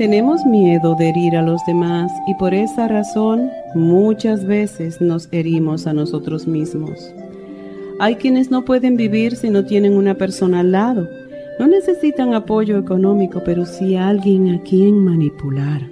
Tenemos 0.00 0.46
miedo 0.46 0.94
de 0.94 1.10
herir 1.10 1.36
a 1.36 1.42
los 1.42 1.62
demás 1.66 2.10
y 2.26 2.32
por 2.32 2.54
esa 2.54 2.88
razón 2.88 3.50
muchas 3.74 4.46
veces 4.46 4.98
nos 5.02 5.28
herimos 5.30 5.86
a 5.86 5.92
nosotros 5.92 6.46
mismos. 6.46 7.12
Hay 7.98 8.14
quienes 8.14 8.50
no 8.50 8.64
pueden 8.64 8.96
vivir 8.96 9.36
si 9.36 9.50
no 9.50 9.66
tienen 9.66 9.92
una 9.92 10.14
persona 10.14 10.60
al 10.60 10.72
lado. 10.72 11.06
No 11.58 11.66
necesitan 11.66 12.32
apoyo 12.32 12.78
económico, 12.78 13.42
pero 13.44 13.66
sí 13.66 13.94
alguien 13.94 14.48
a 14.54 14.62
quien 14.62 15.04
manipular. 15.04 15.82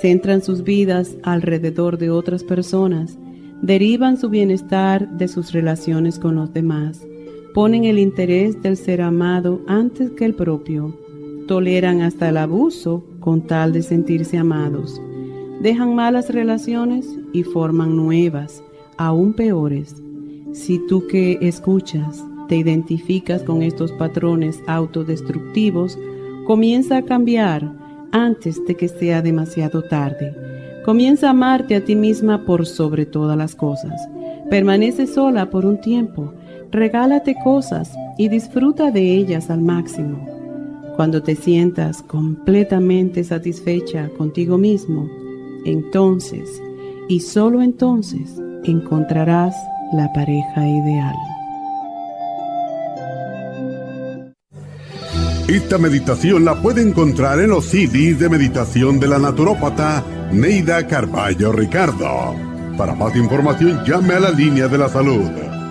Centran 0.00 0.40
sus 0.40 0.62
vidas 0.62 1.16
alrededor 1.24 1.98
de 1.98 2.10
otras 2.10 2.44
personas, 2.44 3.18
derivan 3.60 4.16
su 4.16 4.28
bienestar 4.28 5.08
de 5.18 5.26
sus 5.26 5.50
relaciones 5.50 6.20
con 6.20 6.36
los 6.36 6.52
demás, 6.52 7.04
ponen 7.54 7.86
el 7.86 7.98
interés 7.98 8.62
del 8.62 8.76
ser 8.76 9.02
amado 9.02 9.62
antes 9.66 10.12
que 10.12 10.24
el 10.24 10.34
propio 10.34 10.94
toleran 11.48 12.02
hasta 12.02 12.28
el 12.28 12.36
abuso 12.36 13.04
con 13.18 13.40
tal 13.40 13.72
de 13.72 13.82
sentirse 13.82 14.38
amados. 14.38 15.02
Dejan 15.60 15.96
malas 15.96 16.30
relaciones 16.30 17.18
y 17.32 17.42
forman 17.42 17.96
nuevas, 17.96 18.62
aún 18.96 19.32
peores. 19.32 20.00
Si 20.52 20.78
tú 20.86 21.08
que 21.08 21.38
escuchas 21.40 22.24
te 22.48 22.56
identificas 22.56 23.42
con 23.42 23.62
estos 23.62 23.90
patrones 23.92 24.60
autodestructivos, 24.68 25.98
comienza 26.46 26.98
a 26.98 27.02
cambiar 27.02 27.72
antes 28.12 28.64
de 28.64 28.76
que 28.76 28.88
sea 28.88 29.20
demasiado 29.20 29.82
tarde. 29.82 30.34
Comienza 30.84 31.26
a 31.26 31.30
amarte 31.30 31.74
a 31.74 31.84
ti 31.84 31.96
misma 31.96 32.46
por 32.46 32.66
sobre 32.66 33.04
todas 33.04 33.36
las 33.36 33.56
cosas. 33.56 34.08
Permanece 34.48 35.06
sola 35.06 35.50
por 35.50 35.66
un 35.66 35.80
tiempo. 35.80 36.32
Regálate 36.70 37.34
cosas 37.42 37.92
y 38.16 38.28
disfruta 38.28 38.90
de 38.90 39.14
ellas 39.14 39.50
al 39.50 39.60
máximo. 39.60 40.37
Cuando 40.98 41.22
te 41.22 41.36
sientas 41.36 42.02
completamente 42.02 43.22
satisfecha 43.22 44.08
contigo 44.18 44.58
mismo, 44.58 45.08
entonces 45.64 46.60
y 47.08 47.20
solo 47.20 47.62
entonces 47.62 48.34
encontrarás 48.64 49.54
la 49.92 50.12
pareja 50.12 50.66
ideal. 50.66 51.14
Esta 55.46 55.78
meditación 55.78 56.44
la 56.44 56.60
puede 56.60 56.82
encontrar 56.82 57.38
en 57.38 57.50
los 57.50 57.66
CDs 57.66 58.18
de 58.18 58.28
meditación 58.28 58.98
de 58.98 59.06
la 59.06 59.20
naturópata 59.20 60.04
Neida 60.32 60.84
Carballo 60.88 61.52
Ricardo. 61.52 62.34
Para 62.76 62.96
más 62.96 63.14
información 63.14 63.84
llame 63.86 64.14
a 64.14 64.18
la 64.20 64.30
línea 64.32 64.66
de 64.66 64.78
la 64.78 64.88
salud 64.88 65.47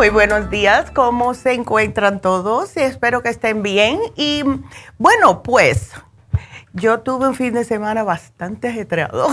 Muy 0.00 0.08
buenos 0.08 0.48
días, 0.48 0.90
¿cómo 0.92 1.34
se 1.34 1.52
encuentran 1.52 2.22
todos? 2.22 2.74
Espero 2.78 3.22
que 3.22 3.28
estén 3.28 3.62
bien. 3.62 4.00
Y 4.16 4.42
bueno, 4.96 5.42
pues 5.42 5.90
yo 6.72 7.00
tuve 7.00 7.28
un 7.28 7.34
fin 7.34 7.52
de 7.52 7.64
semana 7.64 8.02
bastante 8.02 8.68
ajetreado. 8.68 9.28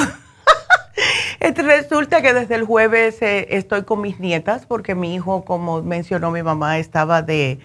Resulta 1.40 2.22
que 2.22 2.34
desde 2.34 2.56
el 2.56 2.66
jueves 2.66 3.22
eh, 3.22 3.48
estoy 3.52 3.84
con 3.84 4.02
mis 4.02 4.20
nietas 4.20 4.66
porque 4.66 4.94
mi 4.94 5.16
hijo, 5.16 5.46
como 5.46 5.82
mencionó 5.84 6.32
mi 6.32 6.44
mamá, 6.44 6.80
estaba 6.80 7.22
de... 7.22 7.60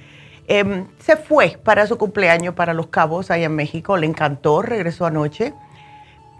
Em, 0.46 0.86
se 1.00 1.16
fue 1.16 1.58
para 1.64 1.88
su 1.88 1.98
cumpleaños 1.98 2.54
para 2.54 2.72
Los 2.72 2.86
Cabos, 2.86 3.32
allá 3.32 3.46
en 3.46 3.56
México. 3.56 3.96
Le 3.96 4.06
encantó, 4.06 4.62
regresó 4.62 5.06
anoche. 5.06 5.54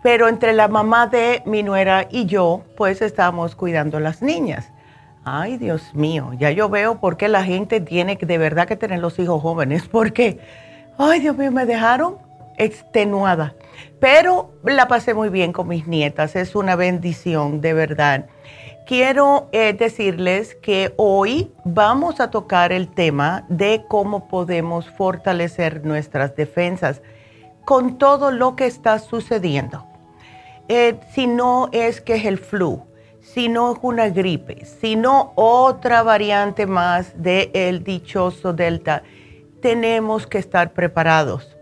Pero 0.04 0.28
entre 0.28 0.52
la 0.52 0.68
mamá 0.68 1.08
de 1.08 1.42
mi 1.44 1.64
nuera 1.64 2.06
y 2.08 2.26
yo, 2.26 2.62
pues 2.76 3.02
estábamos 3.02 3.56
cuidando 3.56 3.96
a 3.96 4.00
las 4.00 4.22
niñas. 4.22 4.72
Ay, 5.24 5.56
Dios 5.56 5.94
mío, 5.94 6.32
ya 6.36 6.50
yo 6.50 6.68
veo 6.68 6.98
por 6.98 7.16
qué 7.16 7.28
la 7.28 7.44
gente 7.44 7.80
tiene 7.80 8.16
de 8.16 8.38
verdad 8.38 8.66
que 8.66 8.76
tener 8.76 8.98
los 8.98 9.18
hijos 9.20 9.40
jóvenes, 9.40 9.86
porque, 9.90 10.40
ay, 10.98 11.20
Dios 11.20 11.36
mío, 11.36 11.52
me 11.52 11.64
dejaron 11.64 12.18
extenuada. 12.58 13.54
Pero 14.00 14.52
la 14.64 14.88
pasé 14.88 15.14
muy 15.14 15.28
bien 15.28 15.52
con 15.52 15.68
mis 15.68 15.86
nietas, 15.86 16.34
es 16.34 16.56
una 16.56 16.74
bendición, 16.74 17.60
de 17.60 17.72
verdad. 17.72 18.26
Quiero 18.84 19.48
eh, 19.52 19.72
decirles 19.74 20.56
que 20.56 20.92
hoy 20.96 21.52
vamos 21.64 22.18
a 22.18 22.30
tocar 22.30 22.72
el 22.72 22.88
tema 22.88 23.46
de 23.48 23.84
cómo 23.88 24.26
podemos 24.26 24.90
fortalecer 24.90 25.86
nuestras 25.86 26.34
defensas 26.34 27.00
con 27.64 27.96
todo 27.96 28.32
lo 28.32 28.56
que 28.56 28.66
está 28.66 28.98
sucediendo. 28.98 29.86
Eh, 30.68 30.98
si 31.12 31.28
no 31.28 31.68
es 31.70 32.00
que 32.00 32.16
es 32.16 32.24
el 32.24 32.38
flu, 32.38 32.82
si 33.32 33.48
no 33.48 33.72
es 33.72 33.78
una 33.82 34.08
gripe, 34.08 34.64
sino 34.64 35.32
otra 35.36 36.02
variante 36.02 36.66
más 36.66 37.12
del 37.22 37.82
dichoso 37.82 38.52
Delta, 38.52 39.02
tenemos 39.62 40.26
que 40.26 40.38
estar 40.38 40.72
preparados. 40.72 41.56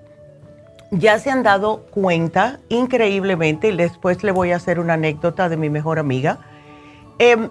Ya 0.91 1.19
se 1.21 1.31
han 1.31 1.45
dado 1.45 1.87
cuenta 1.91 2.59
increíblemente, 2.69 3.69
y 3.69 3.77
después 3.77 4.25
le 4.25 4.33
voy 4.33 4.51
a 4.51 4.57
hacer 4.57 4.81
una 4.81 4.95
anécdota 4.95 5.49
de 5.49 5.57
mi 5.57 5.71
mejor 5.71 6.01
amiga, 6.01 6.41
em, 7.19 7.49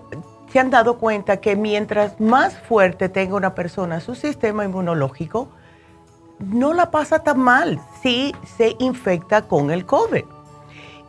se 0.51 0.59
han 0.59 0.69
dado 0.69 0.97
cuenta 0.97 1.37
que 1.37 1.55
mientras 1.55 2.19
más 2.19 2.57
fuerte 2.57 3.07
tenga 3.07 3.35
una 3.35 3.55
persona 3.55 4.01
su 4.01 4.15
sistema 4.15 4.65
inmunológico, 4.65 5.47
no 6.39 6.73
la 6.73 6.91
pasa 6.91 7.19
tan 7.19 7.39
mal 7.39 7.79
si 8.01 8.33
se 8.57 8.75
infecta 8.79 9.43
con 9.43 9.71
el 9.71 9.85
COVID. 9.85 10.25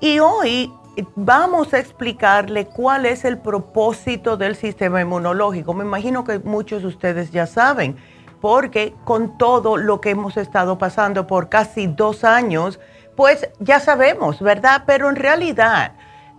Y 0.00 0.18
hoy 0.18 0.72
vamos 1.14 1.72
a 1.74 1.78
explicarle 1.78 2.66
cuál 2.66 3.06
es 3.06 3.24
el 3.24 3.38
propósito 3.38 4.36
del 4.36 4.56
sistema 4.56 5.00
inmunológico. 5.00 5.74
Me 5.74 5.84
imagino 5.84 6.24
que 6.24 6.38
muchos 6.38 6.82
de 6.82 6.88
ustedes 6.88 7.30
ya 7.30 7.46
saben, 7.46 7.96
porque 8.40 8.94
con 9.04 9.38
todo 9.38 9.76
lo 9.76 10.00
que 10.00 10.10
hemos 10.10 10.36
estado 10.36 10.78
pasando 10.78 11.26
por 11.26 11.48
casi 11.48 11.86
dos 11.86 12.24
años, 12.24 12.80
pues 13.16 13.48
ya 13.58 13.80
sabemos, 13.80 14.40
¿verdad? 14.40 14.84
Pero 14.86 15.08
en 15.10 15.16
realidad 15.16 15.92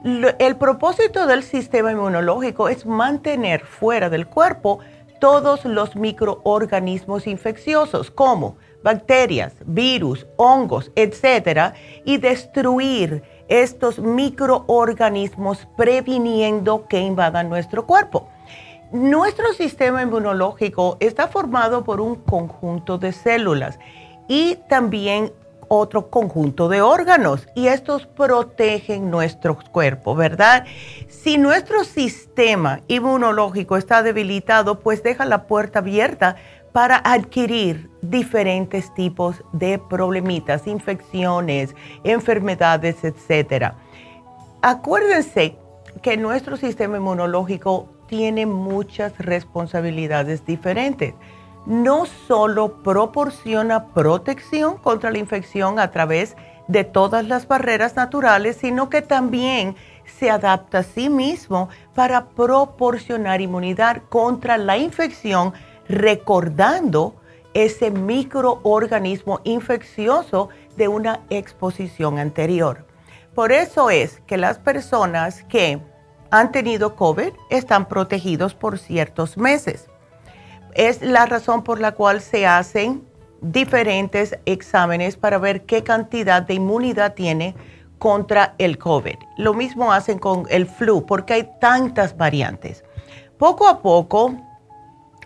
el 0.03 0.55
propósito 0.55 1.27
del 1.27 1.43
sistema 1.43 1.91
inmunológico 1.91 2.69
es 2.69 2.85
mantener 2.87 3.65
fuera 3.65 4.09
del 4.09 4.25
cuerpo 4.25 4.79
todos 5.19 5.63
los 5.65 5.95
microorganismos 5.95 7.27
infecciosos 7.27 8.09
como 8.09 8.57
bacterias, 8.83 9.53
virus, 9.65 10.25
hongos, 10.37 10.91
etcétera, 10.95 11.75
y 12.03 12.17
destruir 12.17 13.21
estos 13.51 13.99
microorganismos 13.99 15.67
previniendo 15.75 16.87
que 16.87 17.01
invadan 17.01 17.49
nuestro 17.49 17.85
cuerpo. 17.85 18.29
Nuestro 18.93 19.53
sistema 19.53 20.01
inmunológico 20.01 20.95
está 21.01 21.27
formado 21.27 21.83
por 21.83 21.99
un 21.99 22.15
conjunto 22.15 22.97
de 22.97 23.11
células 23.11 23.77
y 24.29 24.55
también 24.69 25.33
otro 25.67 26.09
conjunto 26.09 26.69
de 26.69 26.81
órganos 26.81 27.47
y 27.53 27.67
estos 27.67 28.05
protegen 28.05 29.09
nuestro 29.09 29.57
cuerpo, 29.71 30.15
¿verdad? 30.15 30.65
Si 31.09 31.37
nuestro 31.37 31.83
sistema 31.83 32.81
inmunológico 32.87 33.75
está 33.75 34.01
debilitado, 34.01 34.79
pues 34.79 35.03
deja 35.03 35.25
la 35.25 35.43
puerta 35.43 35.79
abierta 35.79 36.37
para 36.71 36.97
adquirir 36.97 37.89
diferentes 38.01 38.93
tipos 38.93 39.43
de 39.51 39.77
problemitas, 39.77 40.67
infecciones, 40.67 41.75
enfermedades, 42.03 43.03
etc. 43.03 43.73
Acuérdense 44.61 45.57
que 46.01 46.17
nuestro 46.17 46.57
sistema 46.57 46.97
inmunológico 46.97 47.89
tiene 48.07 48.45
muchas 48.45 49.17
responsabilidades 49.17 50.45
diferentes 50.45 51.13
no 51.65 52.05
solo 52.05 52.81
proporciona 52.81 53.87
protección 53.87 54.77
contra 54.77 55.11
la 55.11 55.19
infección 55.19 55.79
a 55.79 55.91
través 55.91 56.35
de 56.67 56.83
todas 56.83 57.27
las 57.27 57.47
barreras 57.47 57.95
naturales, 57.95 58.57
sino 58.57 58.89
que 58.89 59.01
también 59.01 59.75
se 60.05 60.29
adapta 60.29 60.79
a 60.79 60.83
sí 60.83 61.09
mismo 61.09 61.69
para 61.93 62.29
proporcionar 62.29 63.41
inmunidad 63.41 64.03
contra 64.09 64.57
la 64.57 64.77
infección, 64.77 65.53
recordando 65.91 67.15
ese 67.53 67.91
microorganismo 67.91 69.41
infeccioso 69.43 70.49
de 70.77 70.87
una 70.87 71.21
exposición 71.29 72.17
anterior. 72.17 72.85
Por 73.35 73.51
eso 73.51 73.89
es 73.89 74.21
que 74.25 74.37
las 74.37 74.57
personas 74.57 75.43
que 75.43 75.81
han 76.29 76.51
tenido 76.51 76.95
COVID 76.95 77.33
están 77.49 77.87
protegidos 77.87 78.55
por 78.55 78.79
ciertos 78.79 79.37
meses 79.37 79.89
es 80.73 81.01
la 81.01 81.25
razón 81.25 81.63
por 81.63 81.79
la 81.79 81.91
cual 81.93 82.21
se 82.21 82.47
hacen 82.47 83.05
diferentes 83.41 84.37
exámenes 84.45 85.17
para 85.17 85.37
ver 85.37 85.65
qué 85.65 85.83
cantidad 85.83 86.41
de 86.41 86.53
inmunidad 86.53 87.13
tiene 87.13 87.55
contra 87.97 88.55
el 88.57 88.77
COVID. 88.77 89.15
Lo 89.37 89.53
mismo 89.53 89.91
hacen 89.91 90.19
con 90.19 90.45
el 90.49 90.67
flu 90.67 91.05
porque 91.05 91.33
hay 91.33 91.49
tantas 91.59 92.15
variantes. 92.15 92.83
Poco 93.37 93.67
a 93.67 93.81
poco 93.81 94.35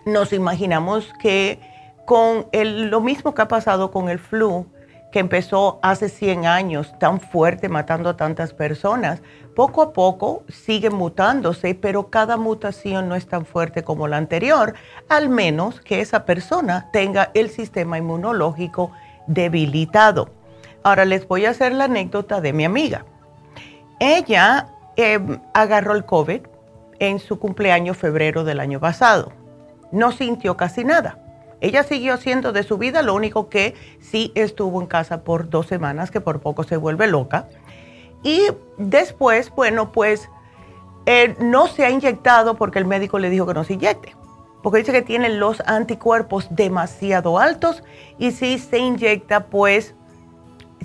nos 0.05 0.33
imaginamos 0.33 1.11
que 1.19 1.59
con 2.05 2.45
lo 2.53 3.01
mismo 3.01 3.33
que 3.33 3.41
ha 3.41 3.47
pasado 3.47 3.91
con 3.91 4.09
el 4.09 4.19
flu, 4.19 4.67
que 5.11 5.19
empezó 5.19 5.79
hace 5.81 6.09
100 6.09 6.45
años 6.45 6.93
tan 6.99 7.21
fuerte, 7.21 7.69
matando 7.69 8.09
a 8.09 8.17
tantas 8.17 8.53
personas, 8.53 9.21
poco 9.55 9.81
a 9.81 9.93
poco 9.93 10.43
sigue 10.49 10.89
mutándose, 10.89 11.73
pero 11.73 12.09
cada 12.09 12.37
mutación 12.37 13.07
no 13.07 13.15
es 13.15 13.25
tan 13.25 13.45
fuerte 13.45 13.83
como 13.83 14.07
la 14.07 14.17
anterior, 14.17 14.73
al 15.07 15.29
menos 15.29 15.79
que 15.79 16.01
esa 16.01 16.25
persona 16.25 16.89
tenga 16.91 17.31
el 17.33 17.49
sistema 17.49 17.97
inmunológico 17.97 18.91
debilitado. 19.25 20.29
Ahora 20.83 21.05
les 21.05 21.27
voy 21.27 21.45
a 21.45 21.51
hacer 21.51 21.73
la 21.73 21.85
anécdota 21.85 22.41
de 22.41 22.53
mi 22.53 22.65
amiga. 22.65 23.05
Ella 23.99 24.67
em, 24.97 25.39
agarró 25.53 25.93
el 25.93 26.05
COVID 26.05 26.41
en 26.99 27.19
su 27.19 27.39
cumpleaños 27.39 27.97
febrero 27.97 28.43
del 28.43 28.59
año 28.59 28.79
pasado. 28.79 29.44
No 29.95 30.11
sintió 30.11 30.55
casi 30.55 30.83
nada 30.83 31.25
ella 31.61 31.83
siguió 31.83 32.13
haciendo 32.13 32.51
de 32.51 32.63
su 32.63 32.77
vida, 32.77 33.01
lo 33.01 33.15
único 33.15 33.49
que 33.49 33.75
sí 33.99 34.31
estuvo 34.35 34.81
en 34.81 34.87
casa 34.87 35.23
por 35.23 35.49
dos 35.49 35.67
semanas, 35.67 36.11
que 36.11 36.21
por 36.21 36.39
poco 36.39 36.63
se 36.63 36.77
vuelve 36.77 37.07
loca. 37.07 37.47
Y 38.23 38.41
después, 38.77 39.51
bueno, 39.55 39.91
pues 39.91 40.29
eh, 41.05 41.35
no 41.39 41.67
se 41.67 41.85
ha 41.85 41.89
inyectado 41.89 42.55
porque 42.55 42.79
el 42.79 42.85
médico 42.85 43.19
le 43.19 43.29
dijo 43.29 43.45
que 43.45 43.53
no 43.53 43.63
se 43.63 43.73
inyecte, 43.73 44.15
porque 44.61 44.79
dice 44.79 44.91
que 44.91 45.01
tiene 45.01 45.29
los 45.29 45.61
anticuerpos 45.61 46.47
demasiado 46.49 47.39
altos 47.39 47.83
y 48.17 48.31
si 48.31 48.59
se 48.59 48.79
inyecta, 48.79 49.47
pues 49.47 49.95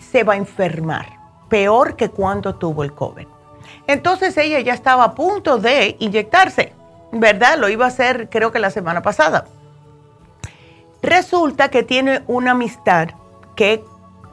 se 0.00 0.24
va 0.24 0.34
a 0.34 0.36
enfermar, 0.36 1.06
peor 1.48 1.96
que 1.96 2.10
cuando 2.10 2.54
tuvo 2.54 2.84
el 2.84 2.94
COVID. 2.94 3.26
Entonces 3.86 4.36
ella 4.36 4.60
ya 4.60 4.74
estaba 4.74 5.04
a 5.04 5.14
punto 5.14 5.58
de 5.58 5.96
inyectarse, 5.98 6.72
¿verdad? 7.12 7.58
Lo 7.58 7.68
iba 7.68 7.84
a 7.84 7.88
hacer 7.88 8.28
creo 8.28 8.52
que 8.52 8.58
la 8.58 8.70
semana 8.70 9.02
pasada. 9.02 9.46
Resulta 11.02 11.68
que 11.68 11.82
tiene 11.82 12.22
una 12.26 12.52
amistad 12.52 13.08
que 13.56 13.84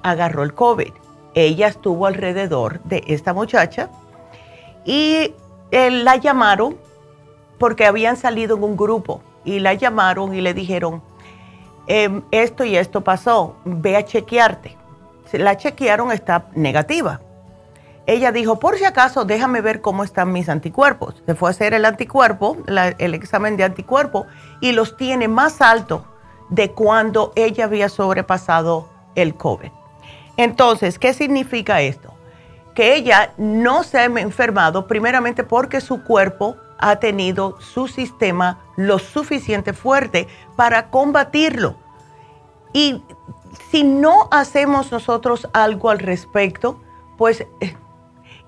agarró 0.04 0.44
el 0.44 0.54
COVID. 0.54 0.92
Ella 1.34 1.68
estuvo 1.68 2.06
alrededor 2.06 2.82
de 2.84 3.04
esta 3.08 3.34
muchacha 3.34 3.90
y 4.86 5.34
eh, 5.72 5.92
la 5.92 6.16
llamaron 6.16 6.78
porque 7.58 7.86
habían 7.86 8.18
salido 8.18 8.58
en 8.58 8.64
un 8.64 8.78
grupo 8.78 9.22
y 9.46 9.60
la 9.60 9.74
llamaron 9.74 10.34
y 10.34 10.42
le 10.42 10.54
dijeron, 10.54 11.02
em, 11.88 12.22
esto 12.32 12.64
y 12.64 12.76
esto 12.76 13.02
pasó, 13.04 13.56
ve 13.66 13.96
a 13.96 14.04
chequearte. 14.04 14.76
La 15.34 15.58
chequearon, 15.58 16.12
está 16.12 16.48
negativa. 16.54 17.22
Ella 18.08 18.32
dijo, 18.32 18.58
por 18.58 18.78
si 18.78 18.86
acaso, 18.86 19.26
déjame 19.26 19.60
ver 19.60 19.82
cómo 19.82 20.06
están 20.06 20.32
mis 20.32 20.48
anticuerpos. 20.48 21.22
Se 21.26 21.36
fue 21.36 21.50
a 21.50 21.52
hacer 21.52 21.74
el 21.74 21.84
anticuerpo, 21.84 22.58
el 22.66 23.14
examen 23.14 23.58
de 23.58 23.66
anticuerpo, 23.66 24.26
y 24.62 24.72
los 24.72 24.96
tiene 24.96 25.28
más 25.28 25.62
altos 25.62 26.04
de 26.50 26.72
cuando 26.72 27.34
ella 27.36 27.66
había 27.66 27.90
sobrepasado 27.90 28.88
el 29.16 29.36
COVID. 29.36 29.72
Entonces, 30.38 30.98
¿qué 30.98 31.14
significa 31.14 31.82
esto? 31.82 32.14
Que 32.74 32.96
ella 32.96 33.34
no 33.38 33.84
se 33.84 34.00
ha 34.00 34.06
enfermado 34.06 34.88
primeramente 34.88 35.44
porque 35.44 35.82
su 35.82 36.06
cuerpo 36.06 36.56
ha 36.80 36.98
tenido 36.98 37.60
su 37.60 37.90
sistema 37.90 38.60
lo 38.78 39.00
suficiente 39.00 39.74
fuerte 39.74 40.30
para 40.56 40.90
combatirlo. 40.90 41.76
Y 42.72 43.04
si 43.70 43.84
no 43.84 44.30
hacemos 44.32 44.94
nosotros 44.94 45.50
algo 45.52 45.90
al 45.90 46.00
respecto, 46.00 46.80
pues, 47.18 47.46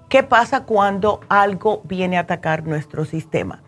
¿qué 0.09 0.23
pasa 0.23 0.65
cuando 0.65 1.21
algo 1.29 1.81
viene 1.85 2.17
a 2.17 2.21
atacar 2.21 2.65
nuestro 2.65 3.05
sistema? 3.05 3.61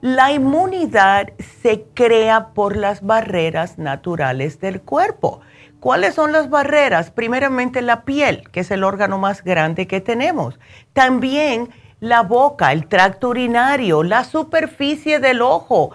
La 0.00 0.32
inmunidad 0.32 1.28
se 1.62 1.84
crea 1.94 2.48
por 2.54 2.76
las 2.76 3.02
barreras 3.02 3.78
naturales 3.78 4.58
del 4.58 4.80
cuerpo. 4.80 5.42
¿Cuáles 5.78 6.14
son 6.14 6.32
las 6.32 6.50
barreras? 6.50 7.10
Primeramente 7.10 7.82
la 7.82 8.02
piel, 8.04 8.48
que 8.50 8.60
es 8.60 8.70
el 8.72 8.82
órgano 8.82 9.18
más 9.18 9.44
grande 9.44 9.86
que 9.86 10.00
tenemos. 10.00 10.58
También 10.92 11.70
la 12.00 12.22
boca, 12.22 12.72
el 12.72 12.88
tracto 12.88 13.28
urinario, 13.28 14.02
la 14.02 14.24
superficie 14.24 15.20
del 15.20 15.40
ojo. 15.40 15.92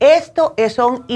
Esto 0.00 0.56
son 0.68 1.06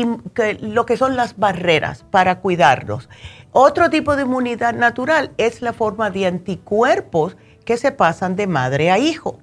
lo 0.60 0.86
que 0.86 0.96
son 0.96 1.16
las 1.16 1.36
barreras 1.36 2.04
para 2.04 2.38
cuidarnos. 2.38 3.08
Otro 3.50 3.90
tipo 3.90 4.14
de 4.14 4.22
inmunidad 4.22 4.74
natural 4.74 5.32
es 5.38 5.60
la 5.60 5.72
forma 5.72 6.10
de 6.10 6.26
anticuerpos 6.26 7.36
que 7.68 7.76
se 7.76 7.92
pasan 7.92 8.34
de 8.34 8.46
madre 8.46 8.90
a 8.90 8.96
hijo. 8.96 9.40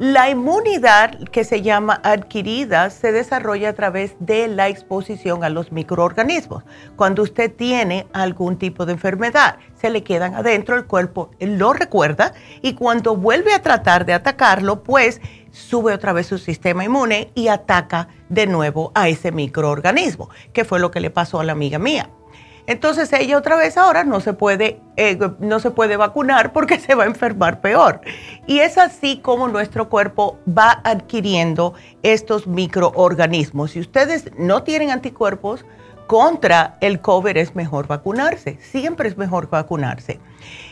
La 0.00 0.28
inmunidad 0.28 1.20
que 1.30 1.44
se 1.44 1.62
llama 1.62 2.00
adquirida 2.02 2.90
se 2.90 3.12
desarrolla 3.12 3.68
a 3.68 3.72
través 3.74 4.16
de 4.18 4.48
la 4.48 4.66
exposición 4.66 5.44
a 5.44 5.50
los 5.50 5.70
microorganismos. 5.70 6.64
Cuando 6.96 7.22
usted 7.22 7.54
tiene 7.54 8.08
algún 8.12 8.58
tipo 8.58 8.86
de 8.86 8.94
enfermedad, 8.94 9.58
se 9.76 9.88
le 9.90 10.02
quedan 10.02 10.34
adentro, 10.34 10.74
el 10.74 10.86
cuerpo 10.86 11.30
lo 11.38 11.72
recuerda 11.72 12.34
y 12.60 12.74
cuando 12.74 13.14
vuelve 13.14 13.54
a 13.54 13.62
tratar 13.62 14.04
de 14.04 14.14
atacarlo, 14.14 14.82
pues 14.82 15.20
sube 15.52 15.92
otra 15.92 16.12
vez 16.12 16.26
su 16.26 16.38
sistema 16.38 16.84
inmune 16.84 17.30
y 17.36 17.46
ataca 17.46 18.08
de 18.28 18.48
nuevo 18.48 18.90
a 18.96 19.08
ese 19.08 19.30
microorganismo, 19.30 20.28
que 20.52 20.64
fue 20.64 20.80
lo 20.80 20.90
que 20.90 20.98
le 20.98 21.10
pasó 21.10 21.38
a 21.38 21.44
la 21.44 21.52
amiga 21.52 21.78
mía. 21.78 22.10
Entonces 22.66 23.12
ella 23.12 23.36
otra 23.36 23.56
vez 23.56 23.76
ahora 23.76 24.04
no 24.04 24.20
se 24.20 24.32
puede, 24.32 24.80
eh, 24.96 25.18
no 25.38 25.60
se 25.60 25.70
puede 25.70 25.96
vacunar 25.96 26.52
porque 26.52 26.78
se 26.80 26.94
va 26.94 27.04
a 27.04 27.06
enfermar 27.06 27.60
peor. 27.60 28.00
Y 28.46 28.60
es 28.60 28.78
así 28.78 29.18
como 29.18 29.48
nuestro 29.48 29.88
cuerpo 29.88 30.38
va 30.46 30.80
adquiriendo 30.84 31.74
estos 32.02 32.46
microorganismos. 32.46 33.72
Si 33.72 33.80
ustedes 33.80 34.30
no 34.38 34.62
tienen 34.62 34.90
anticuerpos 34.90 35.64
contra 36.06 36.76
el 36.80 37.00
COVID, 37.00 37.36
es 37.36 37.54
mejor 37.54 37.86
vacunarse. 37.86 38.58
Siempre 38.60 39.08
es 39.08 39.16
mejor 39.16 39.48
vacunarse. 39.48 40.20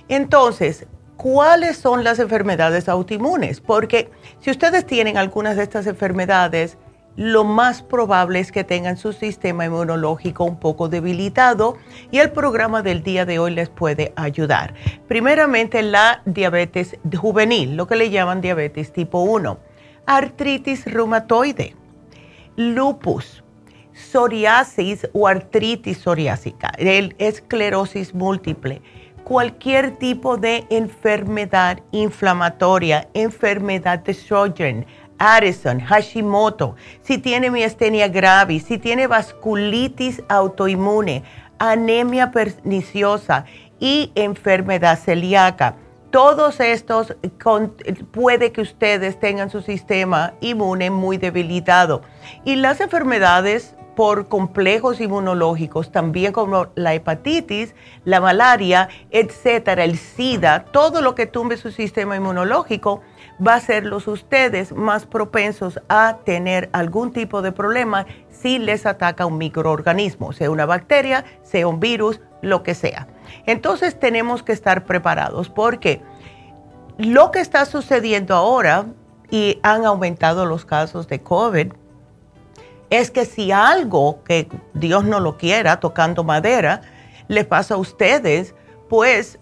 Entonces, 0.09 0.87
¿cuáles 1.17 1.77
son 1.77 2.05
las 2.05 2.19
enfermedades 2.19 2.89
autoinmunes? 2.89 3.61
Porque 3.61 4.11
si 4.41 4.51
ustedes 4.51 4.87
tienen 4.87 5.17
algunas 5.17 5.57
de 5.57 5.63
estas 5.63 5.87
enfermedades, 5.87 6.79
lo 7.17 7.45
más 7.45 7.83
probable 7.83 8.41
es 8.41 8.53
que 8.53 8.65
tengan 8.65 8.97
su 8.97 9.13
sistema 9.13 9.67
inmunológico 9.67 10.45
un 10.45 10.59
poco 10.59 10.89
debilitado 10.89 11.77
y 12.11 12.19
el 12.19 12.31
programa 12.31 12.83
del 12.83 13.03
día 13.03 13.27
de 13.27 13.39
hoy 13.39 13.53
les 13.53 13.69
puede 13.69 14.13
ayudar. 14.17 14.75
Primeramente 15.09 15.83
la 15.83 16.23
diabetes 16.25 16.97
juvenil, 17.15 17.77
lo 17.77 17.87
que 17.87 17.97
le 17.97 18.11
llaman 18.11 18.41
diabetes 18.41 18.93
tipo 18.93 19.23
1, 19.23 19.59
artritis 20.07 20.87
reumatoide, 20.87 21.77
lupus, 22.57 23.45
psoriasis 23.93 25.07
o 25.13 25.27
artritis 25.29 25.99
psoriásica, 25.99 26.73
esclerosis 26.79 28.15
múltiple, 28.15 28.81
cualquier 29.25 29.97
tipo 29.97 30.37
de 30.37 30.67
enfermedad 30.71 31.81
inflamatoria, 31.93 33.09
enfermedad 33.15 34.01
de 34.01 34.15
Sjögren, 34.15 34.87
Addison, 35.23 35.79
Hashimoto, 35.79 36.75
si 37.03 37.19
tiene 37.19 37.49
miastenia 37.49 38.09
gravis, 38.09 38.65
si 38.65 38.79
tiene 38.79 39.07
vasculitis 39.07 40.21
autoinmune, 40.29 41.23
anemia 41.61 42.33
perniciosa 42.33 43.45
y 43.79 44.11
enfermedad 44.17 44.99
celíaca. 44.99 45.77
Todos 46.11 46.59
estos 46.59 47.15
puede 48.11 48.51
que 48.51 48.63
ustedes 48.63 49.21
tengan 49.21 49.49
su 49.49 49.63
sistema 49.63 50.35
inmune 50.41 50.91
muy 50.91 51.19
debilitado. 51.19 52.03
Y 52.45 52.57
las 52.57 52.81
enfermedades 52.81 53.77
por 53.95 54.27
complejos 54.27 55.01
inmunológicos, 55.01 55.93
también 55.93 56.33
como 56.33 56.67
la 56.75 56.95
hepatitis, 56.95 57.77
la 58.05 58.21
malaria, 58.21 58.89
etcétera, 59.13 59.85
el 59.85 59.99
SIDA, 59.99 60.65
todo 60.65 61.01
lo 61.01 61.15
que 61.15 61.27
tumbe 61.27 61.57
su 61.57 61.71
sistema 61.71 62.17
inmunológico, 62.17 63.03
va 63.47 63.55
a 63.55 63.57
hacerlos 63.57 64.07
ustedes 64.09 64.73
más 64.73 65.07
propensos 65.07 65.81
a 65.89 66.19
tener 66.25 66.69
algún 66.73 67.13
tipo 67.13 67.43
de 67.43 67.53
problema 67.53 68.07
si 68.31 68.59
les 68.59 68.87
ataca 68.87 69.27
un 69.27 69.39
microorganismo, 69.39 70.33
sea 70.33 70.51
una 70.51 70.67
bacteria, 70.67 71.25
sea 71.43 71.67
un 71.67 71.81
virus, 71.81 72.21
lo 72.41 72.63
que 72.63 72.75
sea. 72.75 73.09
Entonces 73.47 73.99
tenemos 73.99 74.43
que 74.43 74.53
estar 74.53 74.85
preparados 74.85 75.49
porque 75.49 76.03
lo 76.99 77.31
que 77.31 77.41
está 77.41 77.65
sucediendo 77.65 78.35
ahora 78.35 78.87
y 79.31 79.59
han 79.63 79.87
aumentado 79.87 80.45
los 80.45 80.65
casos 80.65 81.09
de 81.09 81.23
COVID, 81.23 81.73
es 82.91 83.11
que 83.11 83.25
si 83.25 83.51
algo 83.51 84.23
que 84.23 84.49
Dios 84.75 85.05
no 85.05 85.19
lo 85.19 85.39
quiera, 85.39 85.81
tocando 85.81 86.25
madera, 86.25 86.83
le 87.29 87.45
pasa 87.45 87.75
a 87.75 87.79
ustedes, 87.79 88.55
pues 88.91 89.39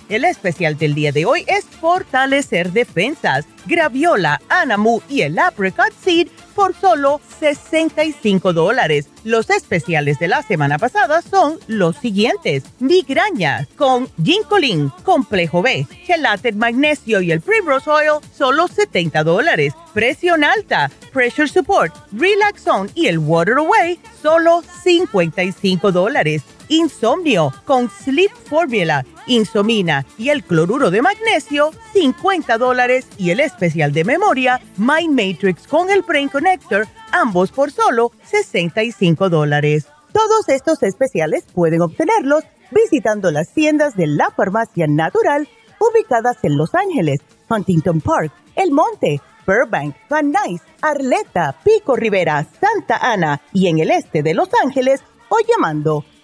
El 0.11 0.25
especial 0.25 0.77
del 0.77 0.93
día 0.93 1.13
de 1.13 1.23
hoy 1.23 1.45
es 1.47 1.63
Fortalecer 1.63 2.73
Defensas, 2.73 3.45
Graviola, 3.65 4.41
Anamu 4.49 4.99
y 5.07 5.21
el 5.21 5.39
Apricot 5.39 5.93
Seed 6.03 6.27
por 6.53 6.75
solo 6.75 7.21
65 7.39 8.51
dólares 8.51 9.07
Los 9.23 9.49
especiales 9.49 10.19
de 10.19 10.27
la 10.27 10.43
semana 10.43 10.77
pasada 10.77 11.21
son 11.21 11.59
los 11.67 11.95
siguientes. 11.95 12.65
Migraña 12.79 13.69
con 13.77 14.09
Ginkolin, 14.21 14.89
Complejo 15.03 15.61
B, 15.61 15.87
Gelatin 16.03 16.57
Magnesio 16.57 17.21
y 17.21 17.31
el 17.31 17.39
Primrose 17.39 17.89
Oil, 17.89 18.19
solo 18.35 18.67
70 18.67 19.23
dólares. 19.23 19.73
Presión 19.93 20.43
alta, 20.43 20.91
Pressure 21.13 21.47
Support, 21.47 21.95
Relax 22.11 22.63
Zone 22.63 22.89
y 22.95 23.07
el 23.07 23.17
Water 23.17 23.59
Away, 23.59 23.97
solo 24.21 24.61
55 24.83 25.93
dólares. 25.93 26.43
Insomnio 26.71 27.53
con 27.65 27.89
Sleep 27.89 28.31
Formula, 28.31 29.05
Insomina 29.27 30.05
y 30.17 30.29
el 30.29 30.41
cloruro 30.41 30.89
de 30.89 31.01
magnesio, 31.01 31.71
50 31.91 32.57
dólares. 32.57 33.07
Y 33.17 33.31
el 33.31 33.41
especial 33.41 33.91
de 33.91 34.05
memoria, 34.05 34.61
Mind 34.77 35.13
Matrix 35.13 35.67
con 35.67 35.89
el 35.89 36.01
Brain 36.01 36.29
Connector, 36.29 36.87
ambos 37.11 37.51
por 37.51 37.71
solo 37.71 38.13
65 38.23 39.29
dólares. 39.29 39.87
Todos 40.13 40.47
estos 40.47 40.81
especiales 40.83 41.43
pueden 41.53 41.81
obtenerlos 41.81 42.45
visitando 42.71 43.31
las 43.31 43.53
tiendas 43.53 43.97
de 43.97 44.07
la 44.07 44.31
farmacia 44.31 44.87
natural 44.87 45.49
ubicadas 45.77 46.37
en 46.43 46.57
Los 46.57 46.73
Ángeles, 46.73 47.19
Huntington 47.49 47.99
Park, 47.99 48.31
El 48.55 48.71
Monte, 48.71 49.19
Burbank, 49.45 49.93
Van 50.09 50.31
Nuys, 50.31 50.61
Arleta, 50.81 51.53
Pico 51.65 51.97
Rivera, 51.97 52.47
Santa 52.61 52.95
Ana 52.95 53.41
y 53.51 53.67
en 53.67 53.79
el 53.79 53.91
este 53.91 54.23
de 54.23 54.33
Los 54.33 54.47
Ángeles 54.63 55.01
o 55.27 55.37
llamando 55.49 56.05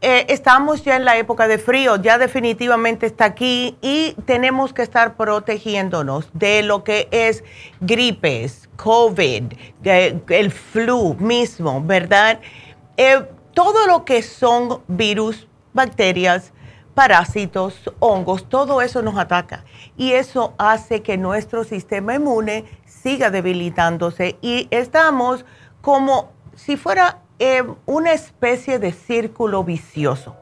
Eh, 0.00 0.26
estamos 0.28 0.84
ya 0.84 0.94
en 0.94 1.04
la 1.04 1.16
época 1.18 1.48
de 1.48 1.58
frío, 1.58 1.96
ya 1.96 2.18
definitivamente 2.18 3.04
está 3.06 3.24
aquí 3.24 3.76
y 3.82 4.14
tenemos 4.26 4.72
que 4.72 4.82
estar 4.82 5.16
protegiéndonos 5.16 6.30
de 6.32 6.62
lo 6.62 6.84
que 6.84 7.08
es 7.10 7.42
gripes, 7.80 8.70
COVID, 8.76 9.52
el 9.82 10.52
flu 10.52 11.14
mismo, 11.18 11.82
¿verdad? 11.82 12.40
Eh, 12.96 13.24
todo 13.54 13.88
lo 13.88 14.04
que 14.04 14.22
son 14.22 14.82
virus, 14.86 15.48
bacterias, 15.72 16.52
parásitos, 16.94 17.92
hongos, 17.98 18.48
todo 18.48 18.82
eso 18.82 19.02
nos 19.02 19.18
ataca 19.18 19.64
y 19.96 20.12
eso 20.12 20.54
hace 20.58 21.02
que 21.02 21.16
nuestro 21.16 21.64
sistema 21.64 22.14
inmune 22.14 22.64
siga 22.86 23.30
debilitándose 23.30 24.36
y 24.42 24.68
estamos 24.70 25.44
como 25.80 26.32
si 26.58 26.76
fuera 26.76 27.20
eh, 27.38 27.62
una 27.86 28.12
especie 28.12 28.78
de 28.80 28.92
círculo 28.92 29.62
vicioso. 29.62 30.36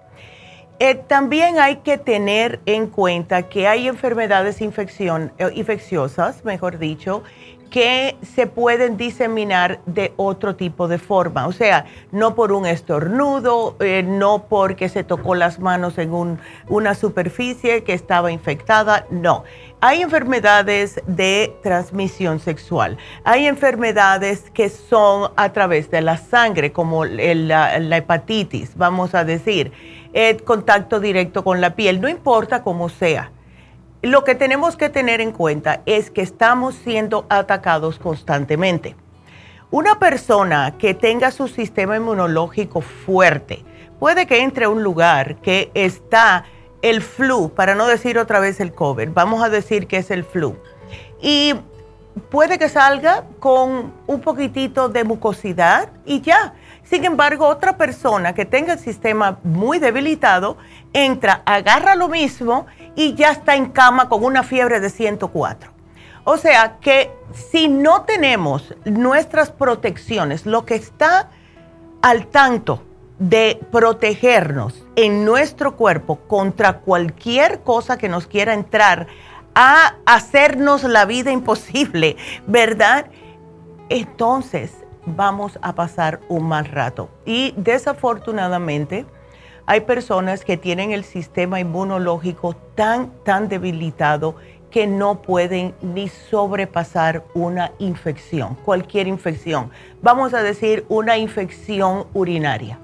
Eh, 0.79 0.94
también 0.94 1.59
hay 1.59 1.76
que 1.76 1.98
tener 1.98 2.61
en 2.66 2.87
cuenta 2.87 3.42
que 3.44 3.68
hay 3.68 3.87
enfermedades 3.87 4.61
infección, 4.61 5.33
eh, 5.38 5.50
infecciosas, 5.55 6.44
mejor 6.44 6.79
dicho, 6.79 7.22
que 7.70 8.16
se 8.22 8.46
pueden 8.46 8.96
diseminar 8.96 9.81
de 9.87 10.14
otro 10.16 10.57
tipo 10.57 10.88
de 10.88 10.98
forma. 10.98 11.46
O 11.46 11.52
sea, 11.52 11.85
no 12.12 12.35
por 12.35 12.52
un 12.52 12.64
estornudo, 12.64 13.76
no 14.05 14.44
porque 14.48 14.88
se 14.88 15.02
tocó 15.05 15.35
las 15.35 15.59
manos 15.59 15.98
en 15.98 16.38
una 16.68 16.94
superficie 16.94 17.83
que 17.83 17.92
estaba 17.92 18.31
infectada, 18.31 19.07
no. 19.11 19.44
Hay 19.88 20.03
enfermedades 20.03 21.01
de 21.07 21.57
transmisión 21.62 22.40
sexual, 22.40 22.99
hay 23.22 23.46
enfermedades 23.46 24.51
que 24.51 24.68
son 24.68 25.31
a 25.37 25.53
través 25.53 25.92
de 25.92 26.01
la 26.01 26.16
sangre, 26.16 26.72
como 26.72 27.05
la, 27.05 27.79
la 27.79 27.96
hepatitis, 27.96 28.77
vamos 28.77 29.14
a 29.14 29.22
decir, 29.22 29.70
el 30.12 30.42
contacto 30.42 30.99
directo 30.99 31.44
con 31.44 31.61
la 31.61 31.77
piel, 31.77 32.01
no 32.01 32.09
importa 32.09 32.64
cómo 32.64 32.88
sea. 32.88 33.31
Lo 34.03 34.25
que 34.25 34.35
tenemos 34.35 34.77
que 34.77 34.88
tener 34.88 35.20
en 35.20 35.31
cuenta 35.31 35.83
es 35.87 36.11
que 36.11 36.22
estamos 36.22 36.75
siendo 36.75 37.25
atacados 37.29 38.01
constantemente. 38.01 38.96
Una 39.70 40.01
persona 40.01 40.75
que 40.79 40.94
tenga 40.94 41.31
su 41.31 41.46
sistema 41.46 41.94
inmunológico 41.94 42.81
fuerte 42.81 43.64
puede 44.01 44.27
que 44.27 44.42
entre 44.42 44.64
a 44.64 44.68
un 44.68 44.83
lugar 44.83 45.37
que 45.37 45.70
está 45.75 46.44
el 46.90 47.03
flu, 47.03 47.51
para 47.51 47.75
no 47.75 47.87
decir 47.87 48.18
otra 48.18 48.38
vez 48.38 48.61
el 48.61 48.72
COVID, 48.72 49.09
vamos 49.12 49.42
a 49.42 49.49
decir 49.49 49.88
que 49.88 49.99
es 49.99 50.11
el 50.11 50.25
flu. 50.25 50.57
Y 51.20 51.55
puede 52.31 52.59
que 52.59 52.68
salga 52.68 53.25
con 53.40 53.92
un 54.07 54.20
poquitito 54.20 54.88
de 54.88 55.03
mucosidad 55.03 55.88
y 56.05 56.20
ya. 56.20 56.55
Sin 56.85 57.05
embargo, 57.05 57.49
otra 57.49 57.77
persona 57.77 58.35
que 58.35 58.44
tenga 58.44 58.75
el 58.75 58.79
sistema 58.79 59.38
muy 59.42 59.81
debilitado 59.81 60.57
entra, 60.92 61.42
agarra 61.44 61.96
lo 61.96 62.09
mismo 62.09 62.66
y 62.94 63.14
ya 63.14 63.33
está 63.33 63.57
en 63.57 63.66
cama 63.70 64.09
con 64.09 64.22
una 64.22 64.44
fiebre 64.44 64.79
de 64.79 64.88
104. 64.88 65.72
O 66.22 66.37
sea 66.37 66.77
que 66.81 67.11
si 67.33 67.66
no 67.66 68.03
tenemos 68.03 68.75
nuestras 68.85 69.51
protecciones, 69.51 70.46
lo 70.46 70.64
que 70.64 70.77
está 70.77 71.31
al 72.03 72.29
tanto 72.29 72.83
de 73.18 73.61
protegernos 73.72 74.85
en 74.94 75.24
nuestro 75.24 75.76
cuerpo 75.76 76.16
contra 76.26 76.81
cualquier 76.81 77.61
cosa 77.61 77.96
que 77.96 78.09
nos 78.09 78.26
quiera 78.26 78.55
entrar 78.55 79.07
a 79.55 79.96
hacernos 80.05 80.85
la 80.85 81.07
vida 81.07 81.31
imposible, 81.31 82.16
¿verdad? 82.46 83.07
Entonces 83.88 84.72
vamos 85.07 85.59
a 85.62 85.74
pasar 85.74 86.20
un 86.29 86.46
mal 86.46 86.66
rato. 86.66 87.09
Y 87.24 87.55
desafortunadamente, 87.57 89.07
hay 89.64 89.81
personas 89.81 90.44
que 90.44 90.57
tienen 90.57 90.92
el 90.92 91.05
sistema 91.05 91.59
inmunológico 91.59 92.55
tan, 92.74 93.11
tan 93.24 93.48
debilitado 93.48 94.37
que 94.70 94.87
no 94.87 95.22
pueden 95.22 95.74
ni 95.81 96.09
sobrepasar 96.09 97.24
una 97.33 97.72
infección, 97.79 98.57
cualquier 98.57 99.07
infección. 99.07 99.70
Vamos 100.02 100.35
a 100.35 100.42
decir 100.42 100.85
una 100.88 101.16
infección 101.16 102.07
urinaria. 102.12 102.79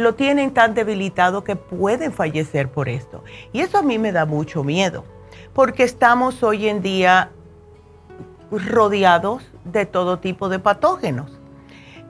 Lo 0.00 0.14
tienen 0.14 0.52
tan 0.52 0.74
debilitado 0.74 1.44
que 1.44 1.56
pueden 1.56 2.12
fallecer 2.12 2.70
por 2.70 2.88
esto. 2.88 3.22
Y 3.52 3.60
eso 3.60 3.78
a 3.78 3.82
mí 3.82 3.98
me 3.98 4.12
da 4.12 4.24
mucho 4.24 4.64
miedo, 4.64 5.04
porque 5.52 5.82
estamos 5.82 6.42
hoy 6.42 6.68
en 6.68 6.80
día 6.80 7.30
rodeados 8.50 9.42
de 9.64 9.84
todo 9.86 10.18
tipo 10.18 10.48
de 10.48 10.58
patógenos. 10.58 11.38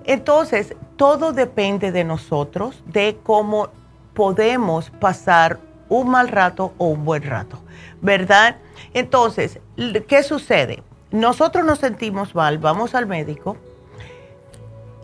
Entonces, 0.05 0.76
todo 0.96 1.33
depende 1.33 1.92
de 1.92 2.05
nosotros, 2.05 2.83
de 2.87 3.18
cómo 3.22 3.68
podemos 4.14 4.90
pasar 4.90 5.59
un 5.88 6.11
mal 6.11 6.29
rato 6.29 6.72
o 6.79 6.87
un 6.87 7.05
buen 7.05 7.24
rato, 7.24 7.59
¿verdad? 8.00 8.57
Entonces, 8.94 9.59
¿qué 10.07 10.22
sucede? 10.22 10.83
Nosotros 11.11 11.64
nos 11.64 11.81
sentimos 11.81 12.35
mal, 12.35 12.59
vamos 12.59 12.94
al 12.94 13.07
médico 13.07 13.57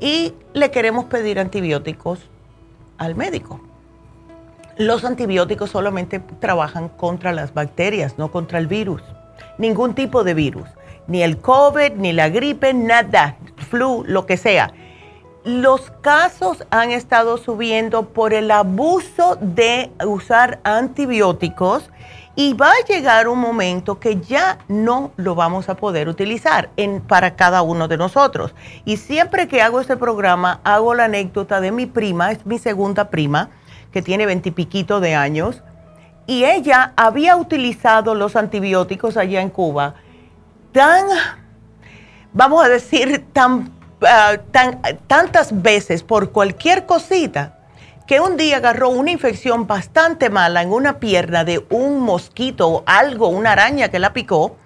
y 0.01 0.35
le 0.53 0.71
queremos 0.71 1.07
pedir 1.07 1.41
antibióticos 1.41 2.21
al 2.99 3.15
médico. 3.15 3.61
Los 4.77 5.05
antibióticos 5.05 5.71
solamente 5.71 6.21
trabajan 6.41 6.89
contra 6.89 7.33
las 7.33 7.55
bacterias, 7.55 8.19
no 8.19 8.31
contra 8.31 8.59
el 8.59 8.67
virus. 8.67 9.03
Ningún 9.59 9.95
tipo 9.95 10.23
de 10.23 10.35
virus. 10.35 10.69
Ni 11.07 11.23
el 11.23 11.39
COVID, 11.39 11.93
ni 11.93 12.13
la 12.13 12.29
gripe, 12.29 12.75
nada. 12.75 13.37
Flu, 13.57 14.05
lo 14.07 14.27
que 14.27 14.37
sea 14.37 14.73
los 15.47 15.93
casos 16.01 16.67
han 16.71 16.91
estado 16.91 17.39
subiendo 17.39 18.09
por 18.09 18.35
el 18.35 18.51
abuso 18.51 19.39
de 19.41 19.93
usar 20.05 20.59
antibióticos 20.65 21.89
Y 22.39 22.53
va 22.53 22.69
a 22.69 22.87
llegar 22.87 23.29
un 23.29 23.39
momento 23.39 23.99
que 23.99 24.21
ya 24.21 24.59
no 24.69 25.11
lo 25.17 25.35
vamos 25.35 25.69
a 25.69 25.75
poder 25.75 26.09
utilizar 26.09 26.69
en, 26.77 27.01
para 27.01 27.35
cada 27.35 27.63
uno 27.63 27.89
de 27.89 27.97
nosotros. 27.97 28.55
Y 28.85 28.99
siempre 28.99 29.49
que 29.49 29.63
hago 29.63 29.81
este 29.81 29.97
programa, 29.97 30.61
hago 30.63 30.95
la 30.95 31.07
anécdota 31.07 31.61
de 31.63 31.73
mi 31.73 31.87
prima, 31.87 32.31
es 32.31 32.45
mi 32.45 32.59
segunda 32.59 33.09
prima, 33.09 33.49
que 33.91 34.03
tiene 34.03 34.27
veintipiquito 34.27 35.01
de 35.01 35.15
años, 35.15 35.63
y 36.27 36.45
ella 36.45 36.93
había 36.97 37.37
utilizado 37.37 38.15
los 38.15 38.37
antibióticos 38.37 39.17
allá 39.17 39.41
en 39.41 39.49
Cuba 39.49 39.95
tan, 40.73 41.07
vamos 42.35 42.65
a 42.65 42.69
decir, 42.69 43.25
tan, 43.33 43.73
ah, 44.03 44.37
tan, 44.51 44.81
tantas 45.07 45.63
veces 45.63 46.03
por 46.03 46.33
cualquier 46.33 46.85
cosita 46.85 47.56
que 48.07 48.21
un 48.21 48.37
día 48.37 48.59
agarró 48.59 48.89
una 48.91 49.11
infección 49.11 49.67
bastante 49.67 50.31
mala 50.31 50.63
en 50.63 50.73
una 50.73 51.01
pierna 51.01 51.45
de 51.45 51.65
un 51.71 52.01
mosquito 52.01 52.69
o 52.69 52.83
algo, 52.87 53.29
una 53.29 53.53
araña 53.53 53.89
que 53.89 53.99
la 53.99 54.13
picó. 54.13 54.57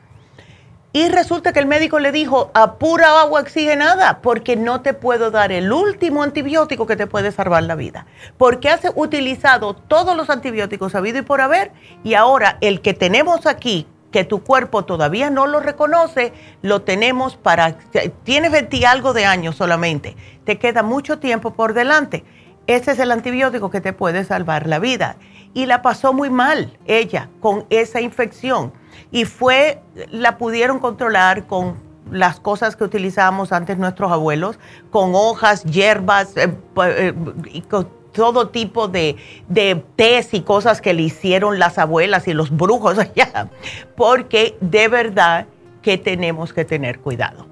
Y 0.92 1.08
resulta 1.08 1.52
que 1.52 1.60
el 1.60 1.66
médico 1.66 2.00
le 2.00 2.10
dijo, 2.10 2.50
a 2.52 2.74
pura 2.74 3.20
agua 3.20 3.40
oxigenada, 3.40 4.20
porque 4.20 4.56
no 4.56 4.82
te 4.82 4.92
puedo 4.92 5.30
dar 5.30 5.52
el 5.52 5.72
último 5.72 6.24
antibiótico 6.24 6.84
que 6.84 6.96
te 6.96 7.06
puede 7.06 7.30
salvar 7.30 7.62
la 7.62 7.76
vida. 7.76 8.06
Porque 8.36 8.68
has 8.68 8.80
utilizado 8.96 9.74
todos 9.74 10.16
los 10.16 10.28
antibióticos 10.30 10.96
habido 10.96 11.18
y 11.18 11.22
por 11.22 11.40
haber, 11.40 11.70
y 12.02 12.14
ahora 12.14 12.58
el 12.60 12.80
que 12.80 12.92
tenemos 12.92 13.46
aquí, 13.46 13.86
que 14.10 14.24
tu 14.24 14.42
cuerpo 14.42 14.84
todavía 14.84 15.30
no 15.30 15.46
lo 15.46 15.60
reconoce, 15.60 16.32
lo 16.62 16.82
tenemos 16.82 17.36
para, 17.36 17.78
tienes 18.24 18.50
20 18.50 18.84
algo 18.84 19.12
de 19.12 19.24
años 19.24 19.54
solamente, 19.54 20.16
te 20.44 20.58
queda 20.58 20.82
mucho 20.82 21.20
tiempo 21.20 21.52
por 21.52 21.72
delante 21.72 22.24
ese 22.70 22.92
es 22.92 23.00
el 23.00 23.10
antibiótico 23.10 23.68
que 23.68 23.80
te 23.80 23.92
puede 23.92 24.22
salvar 24.22 24.68
la 24.68 24.78
vida. 24.78 25.16
Y 25.54 25.66
la 25.66 25.82
pasó 25.82 26.12
muy 26.12 26.30
mal 26.30 26.78
ella 26.86 27.28
con 27.40 27.66
esa 27.68 28.00
infección. 28.00 28.72
Y 29.10 29.24
fue, 29.24 29.82
la 30.08 30.38
pudieron 30.38 30.78
controlar 30.78 31.48
con 31.48 31.74
las 32.12 32.38
cosas 32.38 32.76
que 32.76 32.84
utilizábamos 32.84 33.50
antes 33.50 33.76
nuestros 33.76 34.12
abuelos, 34.12 34.60
con 34.90 35.16
hojas, 35.16 35.64
hierbas, 35.64 36.36
eh, 36.36 36.54
eh, 36.84 37.14
y 37.46 37.62
con 37.62 37.88
todo 38.12 38.50
tipo 38.50 38.86
de, 38.86 39.16
de 39.48 39.84
tés 39.96 40.32
y 40.32 40.42
cosas 40.42 40.80
que 40.80 40.94
le 40.94 41.02
hicieron 41.02 41.58
las 41.58 41.76
abuelas 41.76 42.28
y 42.28 42.34
los 42.34 42.56
brujos 42.56 42.98
allá, 43.00 43.48
porque 43.96 44.56
de 44.60 44.86
verdad 44.86 45.46
que 45.82 45.98
tenemos 45.98 46.52
que 46.52 46.64
tener 46.64 47.00
cuidado. 47.00 47.48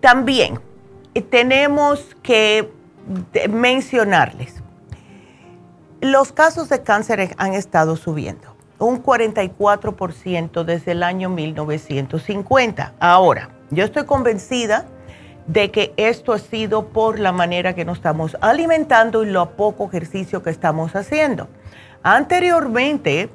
también 0.00 0.60
eh, 1.14 1.22
tenemos 1.22 2.14
que 2.22 2.73
mencionarles. 3.50 4.62
Los 6.00 6.32
casos 6.32 6.68
de 6.68 6.82
cáncer 6.82 7.34
han 7.38 7.54
estado 7.54 7.96
subiendo, 7.96 8.54
un 8.78 9.02
44% 9.02 10.64
desde 10.64 10.92
el 10.92 11.02
año 11.02 11.30
1950. 11.30 12.92
Ahora, 13.00 13.50
yo 13.70 13.84
estoy 13.84 14.04
convencida 14.04 14.86
de 15.46 15.70
que 15.70 15.92
esto 15.96 16.32
ha 16.32 16.38
sido 16.38 16.88
por 16.88 17.18
la 17.18 17.32
manera 17.32 17.74
que 17.74 17.84
nos 17.84 17.98
estamos 17.98 18.36
alimentando 18.40 19.24
y 19.24 19.30
lo 19.30 19.56
poco 19.56 19.88
ejercicio 19.88 20.42
que 20.42 20.50
estamos 20.50 20.94
haciendo. 20.96 21.48
Anteriormente, 22.02 23.30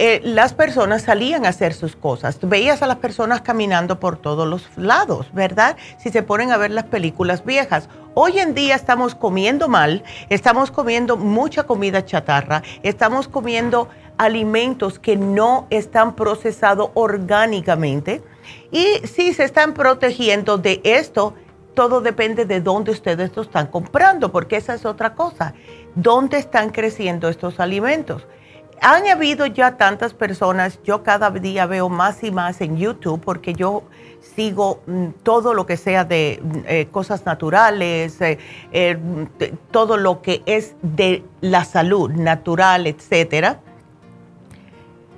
eh, 0.00 0.20
las 0.22 0.54
personas 0.54 1.02
salían 1.02 1.44
a 1.44 1.48
hacer 1.48 1.74
sus 1.74 1.96
cosas. 1.96 2.38
Veías 2.40 2.82
a 2.82 2.86
las 2.86 2.98
personas 2.98 3.40
caminando 3.40 3.98
por 3.98 4.16
todos 4.16 4.46
los 4.46 4.64
lados, 4.76 5.26
¿verdad? 5.32 5.76
Si 5.98 6.10
se 6.10 6.22
ponen 6.22 6.52
a 6.52 6.56
ver 6.56 6.70
las 6.70 6.84
películas 6.84 7.44
viejas. 7.44 7.88
Hoy 8.14 8.38
en 8.38 8.54
día 8.54 8.76
estamos 8.76 9.16
comiendo 9.16 9.68
mal, 9.68 10.04
estamos 10.28 10.70
comiendo 10.70 11.16
mucha 11.16 11.64
comida 11.64 12.04
chatarra, 12.04 12.62
estamos 12.84 13.26
comiendo 13.26 13.88
alimentos 14.18 15.00
que 15.00 15.16
no 15.16 15.66
están 15.68 16.14
procesados 16.14 16.90
orgánicamente 16.94 18.22
y 18.70 19.04
si 19.04 19.34
se 19.34 19.42
están 19.42 19.74
protegiendo 19.74 20.58
de 20.58 20.80
esto, 20.84 21.34
todo 21.74 22.00
depende 22.00 22.44
de 22.44 22.60
dónde 22.60 22.92
ustedes 22.92 23.34
lo 23.34 23.42
están 23.42 23.66
comprando, 23.66 24.30
porque 24.30 24.56
esa 24.56 24.74
es 24.74 24.84
otra 24.84 25.14
cosa. 25.14 25.54
¿Dónde 25.94 26.38
están 26.38 26.70
creciendo 26.70 27.28
estos 27.28 27.60
alimentos? 27.60 28.26
Han 28.80 29.06
habido 29.06 29.46
ya 29.46 29.76
tantas 29.76 30.14
personas, 30.14 30.80
yo 30.84 31.02
cada 31.02 31.30
día 31.30 31.66
veo 31.66 31.88
más 31.88 32.22
y 32.22 32.30
más 32.30 32.60
en 32.60 32.76
YouTube 32.76 33.20
porque 33.20 33.54
yo 33.54 33.84
sigo 34.20 34.82
mm, 34.86 35.08
todo 35.22 35.54
lo 35.54 35.66
que 35.66 35.76
sea 35.76 36.04
de 36.04 36.40
mm, 36.42 36.56
eh, 36.66 36.88
cosas 36.90 37.24
naturales, 37.26 38.20
eh, 38.20 38.38
eh, 38.72 38.98
todo 39.70 39.96
lo 39.96 40.22
que 40.22 40.42
es 40.46 40.76
de 40.82 41.24
la 41.40 41.64
salud 41.64 42.10
natural, 42.10 42.86
etcétera. 42.86 43.60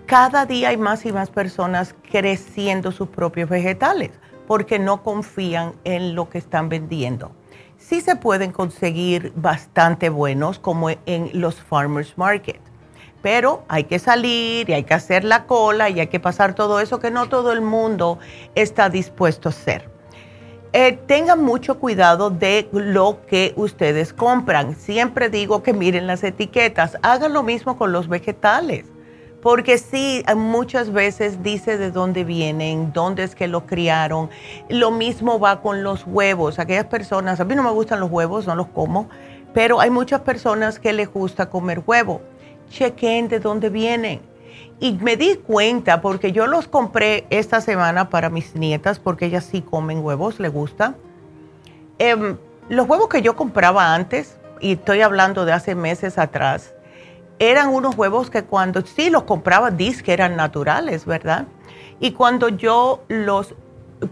Cada 0.07 0.46
día 0.46 0.70
hay 0.70 0.77
más 0.77 1.07
y 1.07 1.12
más 1.12 1.31
personas 1.31 1.94
creciendo 2.11 2.92
sus 2.92 3.09
propios 3.09 3.49
vegetales 3.49 4.11
porque 4.46 4.79
no 4.81 5.03
confían 5.03 5.75
en 5.85 6.16
lo 6.16 6.29
que 6.29 6.38
están 6.38 6.68
vendiendo. 6.68 7.31
Sí 7.79 8.01
se 8.01 8.16
pueden 8.16 8.51
conseguir 8.51 9.33
bastante 9.37 10.09
buenos 10.09 10.59
como 10.59 10.90
en 10.90 11.31
los 11.33 11.55
farmers 11.55 12.18
market 12.18 12.69
pero 13.22 13.64
hay 13.68 13.85
que 13.85 13.98
salir 13.98 14.68
y 14.68 14.72
hay 14.72 14.85
que 14.85 14.94
hacer 14.94 15.24
la 15.24 15.44
cola 15.44 15.90
y 15.90 16.00
hay 16.00 16.06
que 16.06 16.20
pasar 16.20 16.54
todo 16.54 16.80
eso 16.80 17.00
que 17.00 17.11
no 17.11 17.28
todo 17.28 17.52
el 17.52 17.61
mundo 17.61 18.18
está 18.54 18.88
dispuesto 18.88 19.48
a 19.48 19.52
hacer. 19.52 19.90
Eh, 20.72 20.92
tengan 21.06 21.42
mucho 21.42 21.80
cuidado 21.80 22.30
de 22.30 22.68
lo 22.72 23.18
que 23.26 23.52
ustedes 23.56 24.12
compran. 24.12 24.76
Siempre 24.76 25.28
digo 25.28 25.64
que 25.64 25.72
miren 25.72 26.06
las 26.06 26.22
etiquetas. 26.22 26.96
Hagan 27.02 27.33
lo 27.33 27.42
mismo 27.42 27.76
con 27.76 27.90
los 27.90 28.09
vegetales. 28.09 28.87
Porque 29.42 29.78
sí, 29.78 30.22
muchas 30.37 30.92
veces 30.92 31.42
dice 31.42 31.78
de 31.78 31.90
dónde 31.90 32.24
vienen, 32.24 32.92
dónde 32.92 33.24
es 33.24 33.35
que 33.35 33.48
lo 33.48 33.66
criaron. 33.66 34.28
Lo 34.68 34.90
mismo 34.90 35.40
va 35.40 35.61
con 35.61 35.83
los 35.83 36.04
huevos. 36.06 36.59
Aquellas 36.59 36.85
personas, 36.85 37.40
a 37.40 37.44
mí 37.44 37.54
no 37.54 37.62
me 37.62 37.70
gustan 37.70 38.00
los 38.00 38.11
huevos, 38.11 38.46
no 38.46 38.54
los 38.54 38.68
como, 38.68 39.09
pero 39.54 39.80
hay 39.80 39.90
muchas 39.90 40.20
personas 40.20 40.78
que 40.78 40.92
les 40.92 41.11
gusta 41.11 41.48
comer 41.48 41.83
huevo 41.85 42.20
chequen 42.70 43.28
de 43.28 43.40
dónde 43.40 43.68
vienen. 43.68 44.22
Y 44.78 44.92
me 44.94 45.18
di 45.18 45.35
cuenta 45.37 46.00
porque 46.00 46.33
yo 46.33 46.46
los 46.46 46.66
compré 46.66 47.26
esta 47.28 47.61
semana 47.61 48.09
para 48.09 48.30
mis 48.30 48.54
nietas 48.54 48.98
porque 48.98 49.26
ellas 49.26 49.44
sí 49.44 49.61
comen 49.61 50.02
huevos, 50.02 50.40
les 50.40 50.50
gusta. 50.50 50.94
Em, 51.98 52.38
los 52.70 52.88
huevos 52.88 53.09
que 53.09 53.20
yo 53.20 53.37
compraba 53.37 53.94
antes, 53.94 54.38
y 54.61 54.72
estoy 54.72 55.02
hablando 55.02 55.44
de 55.44 55.52
hace 55.52 55.74
meses 55.74 56.16
atrás, 56.16 56.72
eran 57.38 57.68
unos 57.68 57.96
huevos 57.96 58.30
que 58.30 58.44
cuando 58.44 58.80
sí 58.83 59.11
los 59.11 59.24
compraba, 59.24 59.70
dis 59.70 60.02
que 60.02 60.14
eran 60.14 60.37
naturales, 60.37 61.04
¿verdad? 61.04 61.46
Y 61.98 62.12
cuando 62.12 62.48
yo 62.48 63.02
los 63.09 63.54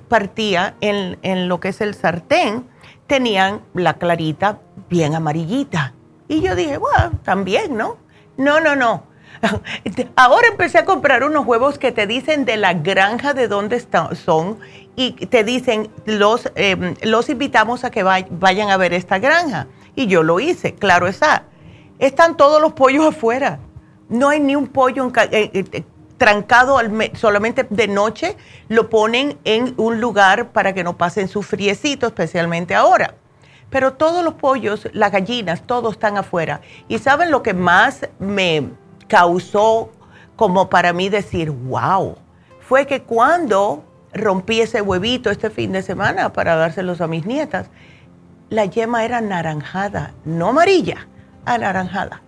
partía 0.09 0.75
en, 0.81 1.19
en 1.23 1.49
lo 1.49 1.61
que 1.61 1.69
es 1.69 1.81
el 1.81 1.95
sartén, 1.95 2.67
tenían 3.07 3.63
la 3.73 3.95
clarita 3.95 4.61
bien 4.91 5.15
amarillita. 5.15 5.95
Y 6.29 6.43
yo 6.43 6.55
dije, 6.55 6.77
bueno, 6.77 7.13
también, 7.25 7.77
¿no? 7.77 7.97
No, 8.39 8.61
no, 8.61 8.77
no. 8.77 9.03
Ahora 10.17 10.49
empecé 10.49 10.79
a 10.79 10.85
comprar 10.85 11.23
unos 11.25 11.45
huevos 11.45 11.79
que 11.79 11.93
te 11.93 12.07
dicen 12.07 12.45
de 12.45 12.57
la 12.57 12.73
granja 12.73 13.35
de 13.35 13.49
dónde 13.49 13.85
son 14.15 14.59
y 14.97 15.13
te 15.13 15.45
dicen, 15.45 15.91
los, 16.07 16.51
em, 16.55 16.95
los 17.03 17.29
invitamos 17.29 17.85
a 17.85 17.91
que 17.91 18.03
vayan 18.03 18.71
a 18.71 18.77
ver 18.77 18.95
esta 18.95 19.19
granja. 19.19 19.67
Y 19.95 20.07
yo 20.07 20.23
lo 20.23 20.41
hice, 20.41 20.75
claro 20.75 21.09
está. 21.09 21.45
Están 21.99 22.37
todos 22.37 22.63
los 22.63 22.73
pollos 22.73 23.07
afuera. 23.07 23.59
No 24.09 24.29
hay 24.29 24.41
ni 24.41 24.57
un 24.57 24.69
pollo 24.69 25.11
eh, 25.31 25.51
eh, 25.53 25.83
trancado 26.17 26.79
solamente 27.15 27.67
de 27.69 27.89
noche. 27.89 28.37
Lo 28.69 28.89
ponen 28.89 29.37
en 29.45 29.75
un 29.77 30.01
lugar 30.01 30.51
para 30.53 30.73
que 30.73 30.85
no 30.85 30.97
pasen 30.97 31.27
su 31.29 31.43
friecito, 31.43 32.07
especialmente 32.07 32.75
ahora. 32.75 33.15
Pero 33.71 33.95
todos 33.95 34.25
los 34.25 34.35
pollos, 34.35 34.89
las 34.93 35.13
gallinas, 35.13 35.63
todos 35.63 35.95
están 35.95 36.17
afuera. 36.17 36.61
¿Y 36.89 36.99
saben 36.99 37.31
lo 37.31 37.43
que 37.43 37.55
más 37.55 38.09
me 38.19 38.71
causó 39.09 39.91
como 40.37 40.71
para 40.71 40.93
mí 40.93 41.09
decir, 41.09 41.51
wow? 41.51 42.17
Fue 42.61 42.87
que 42.87 43.03
cuando 43.03 43.85
rompí 44.13 44.61
ese 44.61 44.81
huevito 44.81 45.31
este 45.31 45.51
fin 45.51 45.73
de 45.73 45.83
semana 45.83 46.33
para 46.33 46.57
dárselos 46.57 47.01
a 47.01 47.07
mis 47.07 47.27
nietas, 47.27 47.71
la 48.51 48.65
yema 48.65 49.05
era 49.05 49.21
naranjada, 49.21 50.15
no 50.25 50.49
amarilla, 50.49 51.07
anaranjada. 51.45 52.23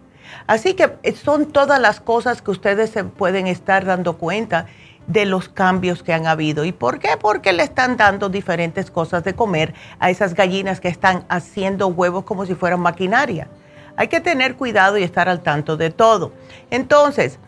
Así 0.47 0.75
que 0.75 0.99
son 1.15 1.47
todas 1.47 1.81
las 1.81 2.01
cosas 2.01 2.43
que 2.43 2.51
ustedes 2.51 2.91
se 2.91 3.05
pueden 3.05 3.47
estar 3.47 3.85
dando 3.85 4.19
cuenta 4.19 4.67
de 5.11 5.27
los 5.27 5.49
cambios 5.49 6.03
que 6.03 6.13
han 6.13 6.27
habido. 6.27 6.65
¿Y 6.65 6.73
por 6.73 6.99
qué? 7.01 7.17
Porque 7.21 7.53
le 7.53 7.65
están 7.65 7.97
dando 7.97 8.29
diferentes 8.29 8.91
cosas 8.91 9.25
de 9.25 9.35
comer 9.35 9.75
a 9.99 10.11
esas 10.11 10.35
gallinas 10.35 10.81
que 10.81 10.89
están 10.89 11.25
haciendo 11.29 11.89
huevos 11.89 12.25
como 12.25 12.47
si 12.47 12.55
fueran 12.55 12.81
maquinaria. 12.81 13.49
Hay 13.97 14.09
que 14.09 14.21
tener 14.21 14.55
cuidado 14.55 14.99
y 14.99 15.03
estar 15.03 15.29
al 15.29 15.41
tanto 15.41 15.77
de 15.77 15.91
todo. 15.91 16.33
Entonces, 16.71 17.39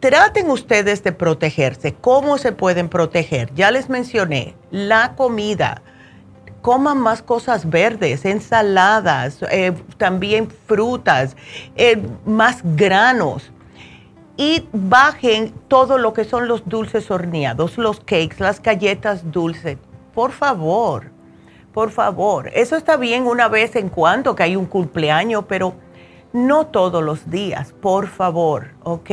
traten 0.00 0.50
ustedes 0.50 1.04
de 1.04 1.12
protegerse. 1.12 1.94
¿Cómo 1.94 2.38
se 2.38 2.52
pueden 2.52 2.88
proteger? 2.88 3.52
Ya 3.54 3.70
les 3.70 3.90
mencioné, 3.90 4.54
la 4.70 5.14
comida. 5.14 5.82
Coman 6.62 6.98
más 6.98 7.20
cosas 7.20 7.68
verdes, 7.68 8.24
ensaladas, 8.24 9.40
eh, 9.50 9.74
también 9.98 10.48
frutas, 10.66 11.36
eh, 11.76 12.00
más 12.24 12.60
granos 12.62 13.52
y 14.36 14.66
bajen 14.72 15.52
todo 15.68 15.98
lo 15.98 16.12
que 16.12 16.24
son 16.24 16.48
los 16.48 16.68
dulces 16.68 17.10
horneados, 17.10 17.78
los 17.78 18.00
cakes, 18.00 18.36
las 18.38 18.60
galletas 18.60 19.30
dulces. 19.30 19.78
Por 20.12 20.32
favor, 20.32 21.10
por 21.72 21.90
favor. 21.90 22.50
Eso 22.54 22.76
está 22.76 22.96
bien 22.96 23.26
una 23.26 23.48
vez 23.48 23.76
en 23.76 23.88
cuando 23.88 24.34
que 24.34 24.42
hay 24.42 24.56
un 24.56 24.66
cumpleaños, 24.66 25.44
pero 25.48 25.74
no 26.32 26.66
todos 26.66 27.02
los 27.02 27.30
días, 27.30 27.72
por 27.80 28.08
favor, 28.08 28.70
¿ok? 28.82 29.10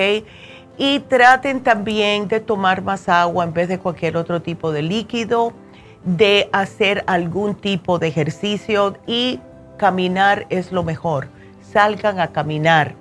Y 0.77 0.99
traten 1.01 1.62
también 1.62 2.27
de 2.27 2.39
tomar 2.39 2.81
más 2.81 3.07
agua 3.07 3.43
en 3.43 3.53
vez 3.53 3.67
de 3.67 3.77
cualquier 3.77 4.17
otro 4.17 4.41
tipo 4.41 4.71
de 4.71 4.81
líquido, 4.81 5.53
de 6.03 6.49
hacer 6.51 7.03
algún 7.05 7.53
tipo 7.53 7.99
de 7.99 8.07
ejercicio 8.07 8.97
y 9.05 9.39
caminar 9.77 10.47
es 10.49 10.71
lo 10.71 10.84
mejor. 10.84 11.27
Salgan 11.62 12.19
a 12.19 12.31
caminar 12.31 12.95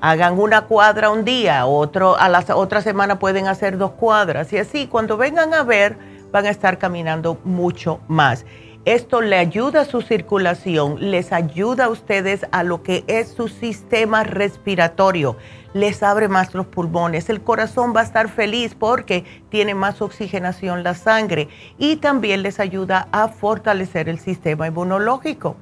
hagan 0.00 0.38
una 0.38 0.62
cuadra 0.62 1.10
un 1.10 1.24
día, 1.24 1.66
otro, 1.66 2.16
a 2.18 2.28
la 2.28 2.44
otra 2.54 2.80
semana 2.82 3.18
pueden 3.18 3.46
hacer 3.48 3.78
dos 3.78 3.92
cuadras. 3.92 4.52
Y 4.52 4.58
así 4.58 4.86
cuando 4.86 5.16
vengan 5.16 5.54
a 5.54 5.62
ver 5.62 5.96
van 6.32 6.46
a 6.46 6.50
estar 6.50 6.78
caminando 6.78 7.38
mucho 7.44 8.00
más. 8.08 8.44
Esto 8.84 9.20
le 9.20 9.36
ayuda 9.36 9.80
a 9.80 9.84
su 9.84 10.00
circulación, 10.00 11.10
les 11.10 11.32
ayuda 11.32 11.86
a 11.86 11.88
ustedes 11.88 12.46
a 12.52 12.62
lo 12.62 12.84
que 12.84 13.02
es 13.08 13.28
su 13.30 13.48
sistema 13.48 14.22
respiratorio, 14.22 15.36
les 15.74 16.04
abre 16.04 16.28
más 16.28 16.54
los 16.54 16.66
pulmones, 16.66 17.28
el 17.28 17.42
corazón 17.42 17.92
va 17.96 18.02
a 18.02 18.04
estar 18.04 18.28
feliz 18.28 18.76
porque 18.78 19.24
tiene 19.48 19.74
más 19.74 20.00
oxigenación 20.00 20.84
la 20.84 20.94
sangre 20.94 21.48
y 21.78 21.96
también 21.96 22.44
les 22.44 22.60
ayuda 22.60 23.08
a 23.10 23.26
fortalecer 23.26 24.08
el 24.08 24.20
sistema 24.20 24.68
inmunológico 24.68 25.56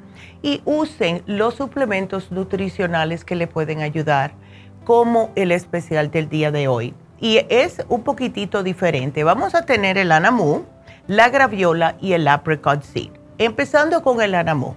y 0.45 0.61
usen 0.67 1.23
los 1.25 1.55
suplementos 1.55 2.31
nutricionales 2.31 3.25
que 3.25 3.35
le 3.35 3.47
pueden 3.47 3.81
ayudar, 3.81 4.35
como 4.85 5.33
el 5.37 5.51
especial 5.51 6.11
del 6.11 6.29
día 6.29 6.51
de 6.51 6.69
hoy. 6.69 6.93
Y 7.19 7.41
es 7.49 7.83
un 7.89 8.03
poquitito 8.03 8.63
diferente. 8.63 9.25
Vamos 9.25 9.55
a 9.55 9.65
tener 9.65 9.97
el 9.97 10.13
anamu, 10.13 10.65
la 11.07 11.31
graviola 11.31 11.97
y 11.99 12.13
el 12.13 12.29
apricot 12.29 12.83
seed. 12.83 13.09
Empezando 13.39 14.03
con 14.03 14.21
el 14.21 14.35
anamu. 14.35 14.75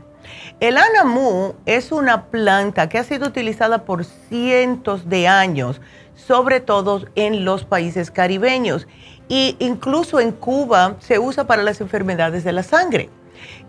El 0.61 0.77
anamu 0.77 1.55
es 1.65 1.91
una 1.91 2.27
planta 2.27 2.87
que 2.87 2.97
ha 2.97 3.03
sido 3.03 3.27
utilizada 3.27 3.83
por 3.83 4.05
cientos 4.05 5.09
de 5.09 5.27
años, 5.27 5.81
sobre 6.15 6.61
todo 6.61 7.01
en 7.15 7.43
los 7.43 7.65
países 7.65 8.09
caribeños. 8.09 8.87
E 9.27 9.57
incluso 9.59 10.21
en 10.21 10.31
Cuba 10.31 10.95
se 10.99 11.19
usa 11.19 11.45
para 11.45 11.61
las 11.61 11.81
enfermedades 11.81 12.45
de 12.45 12.53
la 12.53 12.63
sangre. 12.63 13.09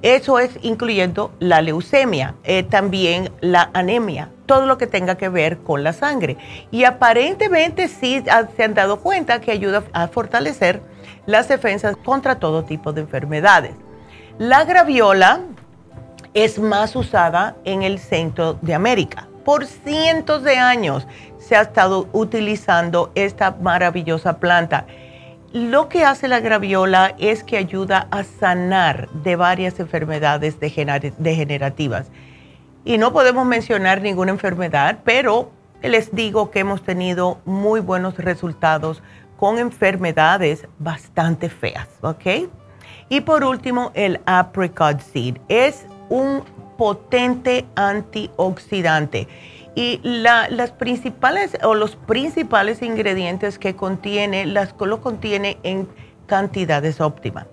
Eso 0.02 0.38
es 0.38 0.58
incluyendo 0.62 1.32
la 1.40 1.60
leucemia, 1.60 2.34
eh, 2.44 2.62
también 2.62 3.30
la 3.40 3.70
anemia, 3.72 4.30
todo 4.46 4.66
lo 4.66 4.78
que 4.78 4.86
tenga 4.86 5.16
que 5.16 5.28
ver 5.28 5.58
con 5.58 5.82
la 5.82 5.92
sangre. 5.92 6.36
Y 6.70 6.84
aparentemente 6.84 7.88
sí 7.88 8.22
se 8.56 8.62
han 8.62 8.74
dado 8.74 9.00
cuenta 9.00 9.40
que 9.40 9.50
ayuda 9.50 9.84
a 9.92 10.08
fortalecer 10.08 10.80
las 11.26 11.48
defensas 11.48 11.96
contra 11.96 12.38
todo 12.38 12.64
tipo 12.64 12.92
de 12.92 13.02
enfermedades. 13.02 13.72
La 14.38 14.64
graviola 14.64 15.40
es 16.32 16.58
más 16.58 16.94
usada 16.94 17.56
en 17.64 17.82
el 17.82 17.98
centro 17.98 18.54
de 18.54 18.74
América. 18.74 19.28
Por 19.44 19.66
cientos 19.66 20.44
de 20.44 20.58
años 20.58 21.06
se 21.38 21.56
ha 21.56 21.62
estado 21.62 22.08
utilizando 22.12 23.10
esta 23.14 23.56
maravillosa 23.60 24.38
planta 24.38 24.86
lo 25.52 25.88
que 25.88 26.04
hace 26.04 26.28
la 26.28 26.40
graviola 26.40 27.14
es 27.18 27.42
que 27.42 27.56
ayuda 27.56 28.08
a 28.10 28.22
sanar 28.24 29.08
de 29.10 29.36
varias 29.36 29.80
enfermedades 29.80 30.58
degenerativas. 30.60 32.10
Y 32.84 32.98
no 32.98 33.12
podemos 33.12 33.46
mencionar 33.46 34.02
ninguna 34.02 34.30
enfermedad, 34.30 34.98
pero 35.04 35.50
les 35.82 36.14
digo 36.14 36.50
que 36.50 36.60
hemos 36.60 36.82
tenido 36.82 37.40
muy 37.44 37.80
buenos 37.80 38.16
resultados 38.18 39.02
con 39.36 39.58
enfermedades 39.58 40.66
bastante 40.78 41.48
feas, 41.48 41.88
¿ok? 42.02 42.48
Y 43.08 43.20
por 43.22 43.44
último, 43.44 43.90
el 43.94 44.20
apricot 44.26 45.00
seed 45.00 45.38
es 45.48 45.86
un 46.08 46.42
potente 46.76 47.64
antioxidante 47.74 49.28
y 49.78 50.00
las 50.02 50.72
principales 50.72 51.56
o 51.62 51.76
los 51.76 51.94
principales 51.94 52.82
ingredientes 52.82 53.60
que 53.60 53.76
contiene, 53.76 54.44
las 54.44 54.74
lo 54.80 55.00
contiene 55.00 55.58
en 55.62 55.88
cantidades 56.26 57.00
óptimas. 57.00 57.46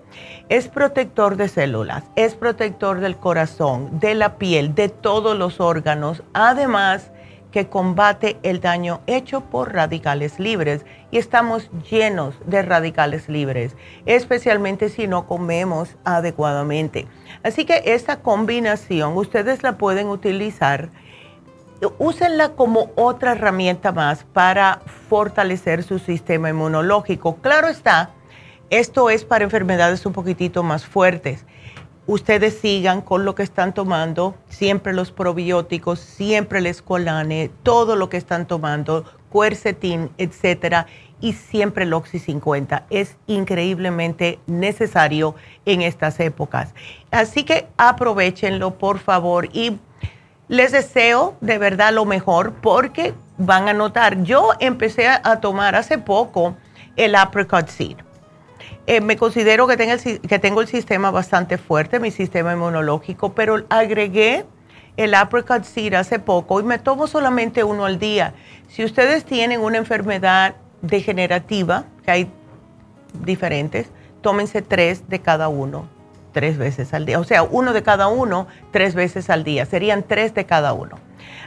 Es 0.48 0.66
protector 0.66 1.36
de 1.36 1.46
células, 1.46 2.02
es 2.16 2.34
protector 2.34 2.98
del 2.98 3.16
corazón, 3.16 4.00
de 4.00 4.16
la 4.16 4.38
piel, 4.38 4.74
de 4.74 4.88
todos 4.88 5.38
los 5.38 5.60
órganos, 5.60 6.24
además 6.32 7.12
que 7.52 7.68
combate 7.68 8.38
el 8.42 8.60
daño 8.60 9.02
hecho 9.06 9.42
por 9.42 9.72
radicales 9.72 10.40
libres 10.40 10.84
y 11.12 11.18
estamos 11.18 11.70
llenos 11.88 12.34
de 12.44 12.62
radicales 12.62 13.28
libres, 13.28 13.76
especialmente 14.04 14.88
si 14.88 15.06
no 15.06 15.28
comemos 15.28 15.96
adecuadamente. 16.04 17.06
Así 17.44 17.64
que 17.64 17.82
esta 17.86 18.20
combinación 18.20 19.16
ustedes 19.16 19.62
la 19.62 19.78
pueden 19.78 20.08
utilizar 20.08 20.90
úsenla 21.98 22.50
como 22.50 22.90
otra 22.96 23.32
herramienta 23.32 23.92
más 23.92 24.24
para 24.32 24.80
fortalecer 25.08 25.82
su 25.82 25.98
sistema 25.98 26.50
inmunológico. 26.50 27.36
Claro 27.36 27.68
está, 27.68 28.10
esto 28.70 29.10
es 29.10 29.24
para 29.24 29.44
enfermedades 29.44 30.06
un 30.06 30.12
poquitito 30.12 30.62
más 30.62 30.86
fuertes. 30.86 31.44
Ustedes 32.08 32.58
sigan 32.58 33.00
con 33.00 33.24
lo 33.24 33.34
que 33.34 33.42
están 33.42 33.74
tomando, 33.74 34.36
siempre 34.48 34.92
los 34.92 35.10
probióticos, 35.10 35.98
siempre 35.98 36.60
el 36.60 36.66
escolane, 36.66 37.50
todo 37.64 37.96
lo 37.96 38.08
que 38.08 38.16
están 38.16 38.46
tomando, 38.46 39.04
cuercetín, 39.28 40.10
etcétera, 40.16 40.86
y 41.20 41.32
siempre 41.32 41.84
el 41.84 41.92
Oxy 41.92 42.20
50. 42.20 42.86
Es 42.90 43.16
increíblemente 43.26 44.38
necesario 44.46 45.34
en 45.64 45.82
estas 45.82 46.20
épocas. 46.20 46.74
Así 47.10 47.42
que 47.42 47.66
aprovechenlo, 47.76 48.78
por 48.78 48.98
favor, 49.00 49.48
y 49.52 49.78
les 50.48 50.72
deseo 50.72 51.36
de 51.40 51.58
verdad 51.58 51.92
lo 51.92 52.04
mejor 52.04 52.54
porque 52.54 53.14
van 53.38 53.68
a 53.68 53.72
notar, 53.72 54.22
yo 54.22 54.50
empecé 54.60 55.08
a 55.08 55.40
tomar 55.40 55.74
hace 55.74 55.98
poco 55.98 56.56
el 56.96 57.14
apricot 57.14 57.68
seed. 57.68 57.96
Eh, 58.86 59.00
me 59.00 59.16
considero 59.16 59.66
que, 59.66 60.20
que 60.28 60.38
tengo 60.38 60.60
el 60.60 60.68
sistema 60.68 61.10
bastante 61.10 61.58
fuerte, 61.58 61.98
mi 61.98 62.10
sistema 62.10 62.52
inmunológico, 62.52 63.34
pero 63.34 63.64
agregué 63.68 64.46
el 64.96 65.14
apricot 65.14 65.64
seed 65.64 65.94
hace 65.94 66.18
poco 66.18 66.60
y 66.60 66.62
me 66.62 66.78
tomo 66.78 67.06
solamente 67.06 67.64
uno 67.64 67.84
al 67.84 67.98
día. 67.98 68.34
Si 68.68 68.84
ustedes 68.84 69.24
tienen 69.24 69.60
una 69.60 69.78
enfermedad 69.78 70.54
degenerativa, 70.82 71.84
que 72.04 72.10
hay 72.10 72.30
diferentes, 73.24 73.88
tómense 74.20 74.62
tres 74.62 75.08
de 75.08 75.20
cada 75.20 75.48
uno 75.48 75.95
tres 76.36 76.58
veces 76.58 76.92
al 76.92 77.06
día. 77.06 77.18
O 77.18 77.24
sea, 77.24 77.44
uno 77.44 77.72
de 77.72 77.82
cada 77.82 78.08
uno, 78.08 78.46
tres 78.70 78.94
veces 78.94 79.30
al 79.30 79.42
día. 79.42 79.64
Serían 79.64 80.02
tres 80.02 80.34
de 80.34 80.44
cada 80.44 80.74
uno. 80.74 80.98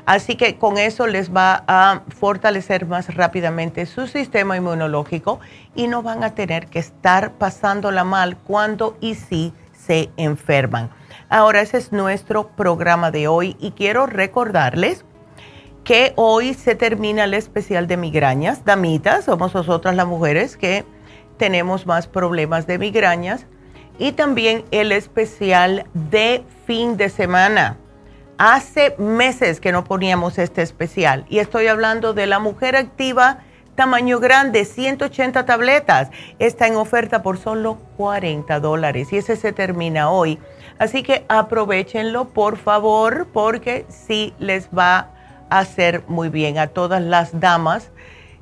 Así 0.08 0.36
que 0.36 0.58
con 0.58 0.80
eso 0.80 1.06
les 1.06 1.32
va 1.32 1.64
a 1.68 2.02
fortalecer 2.08 2.88
más 2.88 3.14
rápidamente 3.14 3.86
su 3.86 4.08
sistema 4.08 4.58
inmunológico 4.58 5.42
y 5.76 5.86
no 5.86 6.02
van 6.02 6.24
a 6.24 6.34
tener 6.34 6.66
que 6.66 6.80
estar 6.80 7.34
pasándola 7.34 8.04
mal 8.04 8.36
cuando 8.36 8.98
y 9.00 9.14
si 9.14 9.54
se 9.78 10.10
enferman. 10.18 10.90
Ahora, 11.30 11.62
ese 11.62 11.78
es 11.78 11.92
nuestro 11.92 12.48
programa 12.48 13.12
de 13.12 13.28
hoy 13.28 13.56
y 13.60 13.74
quiero 13.74 14.08
recordarles 14.08 15.06
que 15.84 16.14
hoy 16.16 16.56
se 16.56 16.74
termina 16.74 17.26
el 17.26 17.36
especial 17.36 17.86
de 17.86 17.96
migrañas. 17.96 18.66
Damitas, 18.66 19.26
somos 19.26 19.54
nosotras 19.54 19.96
las 19.96 20.08
mujeres 20.08 20.58
que 20.58 20.84
tenemos 21.38 21.86
más 21.86 22.08
problemas 22.08 22.66
de 22.66 22.80
migrañas 22.80 23.46
y 24.00 24.14
también 24.14 24.66
el 24.72 24.92
especial 24.92 25.86
de 25.94 26.44
fin 26.66 26.98
de 26.98 27.10
semana. 27.10 27.78
Hace 28.38 28.96
meses 28.98 29.60
que 29.60 29.74
no 29.74 29.84
poníamos 29.84 30.40
este 30.40 30.62
especial 30.62 31.26
y 31.30 31.40
estoy 31.40 31.68
hablando 31.68 32.14
de 32.14 32.26
la 32.26 32.40
mujer 32.40 32.78
activa 32.78 33.40
tamaño 33.76 34.20
grande, 34.20 34.66
180 34.66 35.46
tabletas. 35.46 36.10
Está 36.38 36.68
en 36.68 36.76
oferta 36.76 37.22
por 37.22 37.38
solo 37.38 37.78
40 37.96 38.60
dólares 38.60 39.14
y 39.14 39.18
ese 39.18 39.36
se 39.36 39.54
termina 39.54 40.10
hoy. 40.10 40.40
Así 40.80 41.04
que 41.04 41.26
aprovechenlo 41.30 42.30
por 42.30 42.58
favor 42.58 43.28
porque 43.32 43.86
sí 43.88 44.34
les 44.40 44.70
va 44.70 45.12
a 45.50 45.60
hacer 45.60 46.04
muy 46.08 46.28
bien 46.28 46.58
a 46.58 46.68
todas 46.68 47.02
las 47.02 47.40
damas 47.40 47.92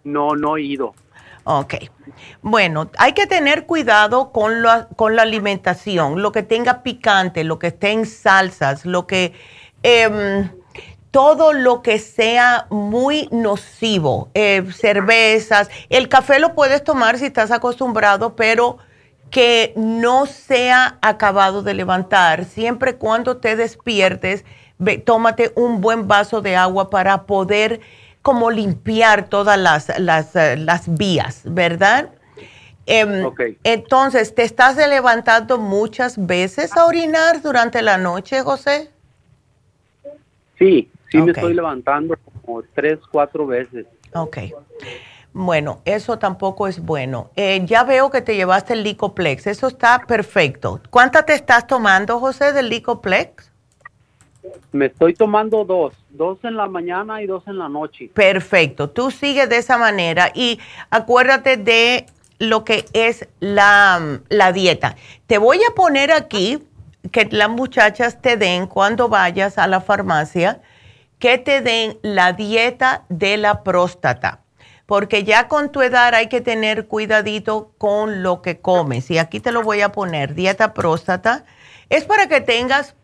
No, 0.02 0.34
no 0.34 0.56
he 0.56 0.62
ido. 0.62 0.92
Ok. 1.44 1.74
Bueno, 2.42 2.90
hay 2.98 3.12
que 3.12 3.28
tener 3.28 3.64
cuidado 3.64 4.32
con 4.32 4.60
la, 4.60 4.88
con 4.96 5.14
la 5.14 5.22
alimentación, 5.22 6.20
lo 6.20 6.32
que 6.32 6.42
tenga 6.42 6.82
picante, 6.82 7.44
lo 7.44 7.60
que 7.60 7.68
esté 7.68 7.92
en 7.92 8.06
salsas, 8.06 8.84
lo 8.84 9.06
que... 9.06 9.34
Em, 9.84 10.50
todo 11.12 11.52
lo 11.52 11.80
que 11.80 12.00
sea 12.00 12.66
muy 12.70 13.28
nocivo, 13.30 14.30
eh, 14.34 14.64
cervezas, 14.74 15.70
el 15.90 16.08
café 16.08 16.40
lo 16.40 16.56
puedes 16.56 16.82
tomar 16.82 17.18
si 17.18 17.26
estás 17.26 17.52
acostumbrado, 17.52 18.34
pero 18.34 18.78
que 19.30 19.72
no 19.76 20.26
sea 20.26 20.98
acabado 21.02 21.62
de 21.62 21.74
levantar. 21.74 22.44
Siempre 22.46 22.96
cuando 22.96 23.36
te 23.36 23.54
despiertes, 23.54 24.44
tómate 25.04 25.52
un 25.54 25.80
buen 25.80 26.08
vaso 26.08 26.40
de 26.40 26.56
agua 26.56 26.90
para 26.90 27.24
poder 27.24 27.80
como 28.22 28.50
limpiar 28.50 29.28
todas 29.28 29.58
las, 29.58 29.98
las, 29.98 30.34
eh, 30.36 30.56
vías, 30.88 31.42
¿verdad? 31.44 32.10
Em, 32.86 33.30
entonces, 33.64 34.34
¿te 34.34 34.42
estás 34.42 34.76
levantando 34.76 35.58
muchas 35.58 36.26
veces 36.26 36.76
a 36.76 36.86
orinar 36.86 37.40
durante 37.42 37.82
la 37.82 37.98
noche, 37.98 38.42
José? 38.42 38.90
Sí, 40.58 40.90
Sí, 41.14 41.22
me 41.22 41.30
estoy 41.30 41.54
levantando 41.54 42.16
como 42.42 42.62
tres, 42.74 42.98
cuatro 43.08 43.46
veces. 43.46 43.86
Ok. 44.14 44.38
Bueno, 45.32 45.80
eso 45.84 46.18
tampoco 46.18 46.66
es 46.66 46.80
bueno. 46.80 47.30
Eh, 47.36 47.62
ya 47.64 47.84
veo 47.84 48.10
que 48.10 48.20
te 48.20 48.34
llevaste 48.34 48.72
el 48.72 48.82
Licoplex. 48.82 49.46
Eso 49.46 49.68
está 49.68 50.00
perfecto. 50.08 50.80
¿Cuántas 50.90 51.24
te 51.26 51.34
estás 51.34 51.68
tomando, 51.68 52.18
José, 52.18 52.52
del 52.52 52.68
Licoplex? 52.68 53.52
Me 54.72 54.86
estoy 54.86 55.14
tomando 55.14 55.64
dos, 55.64 55.94
dos 56.10 56.38
en 56.44 56.56
la 56.56 56.66
mañana 56.66 57.22
y 57.22 57.26
dos 57.26 57.46
en 57.46 57.58
la 57.58 57.68
noche. 57.68 58.10
Perfecto. 58.12 58.90
Tú 58.90 59.10
sigues 59.10 59.48
de 59.48 59.58
esa 59.58 59.78
manera 59.78 60.30
y 60.34 60.58
acuérdate 60.90 61.56
de 61.56 62.06
lo 62.38 62.64
que 62.64 62.84
es 62.92 63.28
la, 63.40 64.20
la 64.28 64.52
dieta. 64.52 64.96
Te 65.26 65.38
voy 65.38 65.58
a 65.58 65.74
poner 65.74 66.12
aquí 66.12 66.62
que 67.12 67.28
las 67.30 67.48
muchachas 67.48 68.20
te 68.20 68.36
den 68.36 68.66
cuando 68.66 69.08
vayas 69.08 69.58
a 69.58 69.66
la 69.66 69.80
farmacia 69.80 70.60
que 71.18 71.38
te 71.38 71.60
den 71.60 71.98
la 72.02 72.32
dieta 72.32 73.04
de 73.08 73.36
la 73.36 73.62
próstata, 73.62 74.40
porque 74.84 75.24
ya 75.24 75.48
con 75.48 75.72
tu 75.72 75.80
edad 75.80 76.14
hay 76.14 76.28
que 76.28 76.40
tener 76.40 76.86
cuidadito 76.86 77.72
con 77.78 78.22
lo 78.22 78.42
que 78.42 78.60
comes. 78.60 79.10
Y 79.10 79.18
aquí 79.18 79.40
te 79.40 79.52
lo 79.52 79.62
voy 79.62 79.80
a 79.80 79.92
poner, 79.92 80.34
dieta 80.34 80.74
próstata. 80.74 81.44
Es 81.88 82.04
para 82.04 82.26
que 82.28 82.40
tengas 82.40 82.94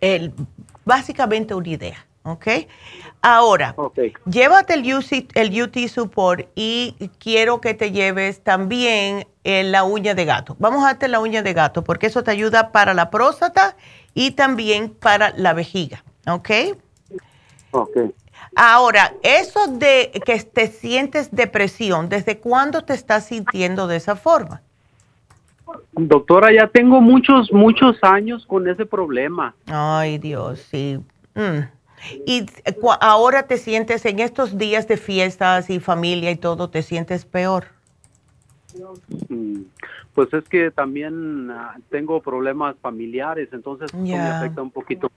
el, 0.00 0.32
básicamente 0.84 1.54
una 1.54 1.68
idea, 1.68 2.06
¿ok? 2.22 2.46
Ahora, 3.22 3.74
llévate 4.24 4.74
el 4.74 4.94
UT, 4.94 5.30
el 5.34 5.62
UT 5.62 5.76
Support 5.88 6.48
y 6.54 6.94
quiero 7.18 7.60
que 7.60 7.74
te 7.74 7.90
lleves 7.90 8.42
también 8.42 9.26
eh, 9.42 9.64
la 9.64 9.84
uña 9.84 10.14
de 10.14 10.24
gato. 10.24 10.56
Vamos 10.58 10.82
a 10.82 10.88
darte 10.88 11.08
la 11.08 11.20
uña 11.20 11.42
de 11.42 11.52
gato 11.52 11.82
porque 11.82 12.06
eso 12.06 12.22
te 12.22 12.30
ayuda 12.30 12.70
para 12.72 12.94
la 12.94 13.10
próstata 13.10 13.76
y 14.14 14.32
también 14.32 14.90
para 14.90 15.30
la 15.36 15.54
vejiga, 15.54 16.04
¿ok? 16.28 16.50
Ahora, 18.54 19.12
eso 19.22 19.66
de 19.66 20.12
que 20.24 20.38
te 20.40 20.68
sientes 20.68 21.30
depresión, 21.30 22.08
¿desde 22.08 22.38
cuándo 22.38 22.84
te 22.84 22.94
estás 22.94 23.26
sintiendo 23.26 23.86
de 23.86 23.96
esa 23.96 24.16
forma? 24.16 24.62
Doctora, 25.92 26.52
ya 26.52 26.68
tengo 26.68 27.00
muchos, 27.00 27.52
muchos 27.52 27.96
años 28.02 28.46
con 28.46 28.68
ese 28.68 28.86
problema. 28.86 29.54
Ay, 29.66 30.18
Dios, 30.18 30.60
sí. 30.70 30.98
Mm. 31.34 31.68
Y 32.26 32.46
ahora 33.00 33.46
te 33.46 33.56
sientes 33.56 34.04
en 34.04 34.20
estos 34.20 34.58
días 34.58 34.86
de 34.86 34.96
fiestas 34.96 35.70
y 35.70 35.80
familia 35.80 36.30
y 36.30 36.36
todo, 36.36 36.70
¿te 36.70 36.82
sientes 36.82 37.24
peor? 37.24 37.64
Mm, 39.28 39.62
pues 40.14 40.32
es 40.34 40.44
que 40.48 40.70
también 40.70 41.50
ah, 41.50 41.76
tengo 41.90 42.20
problemas 42.20 42.76
familiares, 42.80 43.48
entonces 43.52 43.92
me 43.94 44.18
afecta 44.18 44.62
un 44.62 44.70
poquito 44.70 45.10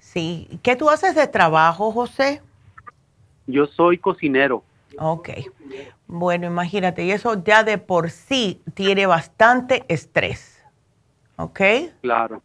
Sí. 0.00 0.48
¿Qué 0.62 0.76
tú 0.76 0.90
haces 0.90 1.14
de 1.14 1.26
trabajo, 1.26 1.92
José? 1.92 2.42
Yo 3.46 3.66
soy 3.66 3.98
cocinero. 3.98 4.62
Ok. 4.98 5.30
Bueno, 6.06 6.46
imagínate, 6.46 7.04
y 7.04 7.12
eso 7.12 7.42
ya 7.44 7.64
de 7.64 7.78
por 7.78 8.10
sí 8.10 8.62
tiene 8.74 9.06
bastante 9.06 9.84
estrés. 9.88 10.64
¿Ok? 11.36 11.60
Claro. 12.02 12.42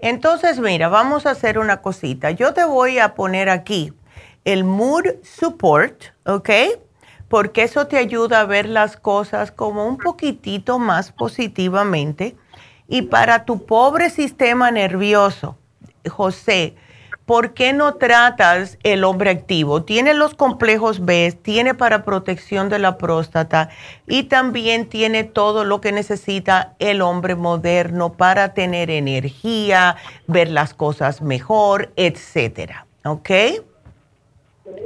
Entonces, 0.00 0.60
mira, 0.60 0.88
vamos 0.88 1.26
a 1.26 1.30
hacer 1.30 1.58
una 1.58 1.80
cosita. 1.80 2.30
Yo 2.30 2.54
te 2.54 2.64
voy 2.64 2.98
a 2.98 3.14
poner 3.14 3.48
aquí 3.48 3.92
el 4.44 4.64
Mood 4.64 5.04
Support, 5.22 6.04
¿ok? 6.24 6.50
Porque 7.28 7.62
eso 7.62 7.86
te 7.86 7.98
ayuda 7.98 8.40
a 8.40 8.44
ver 8.44 8.68
las 8.68 8.96
cosas 8.96 9.50
como 9.50 9.86
un 9.86 9.98
poquitito 9.98 10.78
más 10.78 11.12
positivamente. 11.12 12.36
Y 12.86 13.02
para 13.02 13.44
tu 13.44 13.66
pobre 13.66 14.08
sistema 14.08 14.70
nervioso, 14.70 15.58
José, 16.08 16.74
¿por 17.28 17.52
qué 17.52 17.74
no 17.74 17.96
tratas 17.96 18.78
el 18.84 19.04
hombre 19.04 19.28
activo? 19.28 19.82
Tiene 19.82 20.14
los 20.14 20.34
complejos 20.34 21.04
B, 21.04 21.38
tiene 21.42 21.74
para 21.74 22.02
protección 22.02 22.70
de 22.70 22.78
la 22.78 22.96
próstata 22.96 23.68
y 24.06 24.22
también 24.22 24.88
tiene 24.88 25.24
todo 25.24 25.64
lo 25.64 25.82
que 25.82 25.92
necesita 25.92 26.72
el 26.78 27.02
hombre 27.02 27.34
moderno 27.34 28.14
para 28.14 28.54
tener 28.54 28.88
energía, 28.88 29.96
ver 30.26 30.48
las 30.48 30.72
cosas 30.72 31.20
mejor, 31.20 31.90
etcétera. 31.96 32.86
¿Ok? 33.04 33.30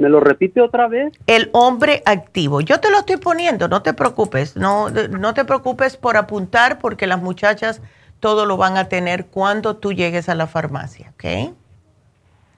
¿Me 0.01 0.09
lo 0.09 0.19
repite 0.19 0.59
otra 0.59 0.89
vez? 0.89 1.13
El 1.27 1.49
hombre 1.53 2.03
activo. 2.05 2.59
Yo 2.59 2.81
te 2.81 2.91
lo 2.91 2.99
estoy 2.99 3.17
poniendo, 3.17 3.69
no 3.69 3.83
te 3.83 3.93
preocupes. 3.93 4.57
No, 4.57 4.89
no 4.89 5.33
te 5.33 5.45
preocupes 5.45 5.95
por 5.95 6.17
apuntar 6.17 6.79
porque 6.79 7.07
las 7.07 7.21
muchachas 7.21 7.81
todo 8.19 8.45
lo 8.45 8.57
van 8.57 8.75
a 8.75 8.89
tener 8.89 9.27
cuando 9.27 9.77
tú 9.77 9.93
llegues 9.93 10.27
a 10.27 10.35
la 10.35 10.47
farmacia, 10.47 11.13
¿ok? 11.13 11.53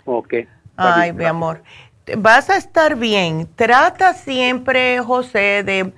Ok. 0.05 0.33
Ay, 0.77 1.13
mi 1.13 1.25
amor. 1.25 1.61
Vas 2.17 2.49
a 2.49 2.57
estar 2.57 2.95
bien. 2.95 3.49
Trata 3.55 4.13
siempre, 4.13 4.99
José, 4.99 5.63
de, 5.63 5.93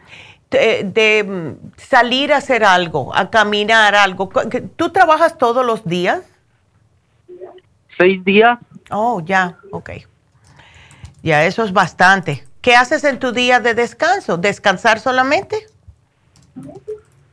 de, 0.49 1.23
mm, 1.23 1.71
salir 1.77 2.33
a 2.33 2.37
hacer 2.37 2.63
algo, 2.63 3.13
a 3.13 3.29
caminar 3.29 3.95
algo. 3.95 4.29
¿Tú 4.75 4.91
trabajas 4.91 5.37
todos 5.37 5.65
los 5.65 5.83
días? 5.85 6.21
Seis 7.97 8.23
días. 8.23 8.57
Oh, 8.89 9.21
ya, 9.21 9.57
ok. 9.71 9.91
Ya, 11.23 11.45
eso 11.45 11.63
es 11.63 11.73
bastante. 11.73 12.45
¿Qué 12.61 12.75
haces 12.75 13.03
en 13.03 13.19
tu 13.19 13.31
día 13.31 13.59
de 13.59 13.73
descanso? 13.73 14.37
¿Descansar 14.37 14.99
solamente? 14.99 15.67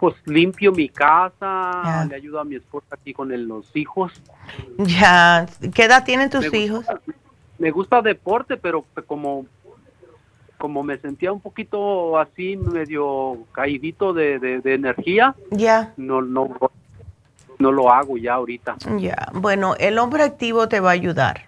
Pues 0.04 0.16
limpio 0.26 0.70
mi 0.70 0.90
casa, 0.90 2.06
le 2.10 2.14
ayudo 2.14 2.38
a 2.38 2.44
mi 2.44 2.56
esposa 2.56 2.88
aquí 2.90 3.14
con 3.14 3.30
los 3.48 3.74
hijos. 3.74 4.12
Ya, 4.76 5.46
¿qué 5.74 5.84
edad 5.84 6.04
tienen 6.04 6.28
tus 6.28 6.52
hijos? 6.52 6.84
me 7.58 7.70
gusta 7.70 8.02
deporte, 8.02 8.58
pero 8.58 8.84
como 9.06 9.46
como 10.58 10.82
me 10.82 10.98
sentía 10.98 11.32
un 11.32 11.40
poquito 11.40 12.18
así 12.18 12.58
medio 12.58 13.38
caidito 13.52 14.12
de, 14.12 14.60
energía, 14.66 15.34
ya 15.50 15.94
no 15.96 16.20
no 16.20 16.50
no 17.58 17.72
lo 17.72 17.90
hago 17.90 18.18
ya 18.18 18.34
ahorita. 18.34 18.76
Ya, 18.98 19.30
bueno, 19.32 19.74
el 19.78 19.98
hombre 19.98 20.22
activo 20.22 20.68
te 20.68 20.80
va 20.80 20.90
a 20.90 20.92
ayudar, 20.92 21.46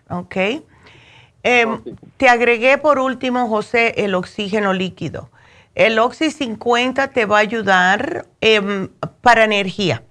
Em, 1.43 1.73
¿ok? 1.73 1.81
Te 2.17 2.31
agregué 2.31 2.79
por 2.79 3.01
último, 3.01 3.49
José, 3.49 3.93
el 3.99 4.15
oxígeno 4.15 4.73
líquido 4.73 5.29
El 5.77 5.99
Oxy 5.99 6.31
50 6.31 7.09
te 7.09 7.27
va 7.27 7.37
a 7.37 7.41
ayudar 7.41 8.27
em, 8.41 8.89
para 9.21 9.45
energía, 9.45 10.03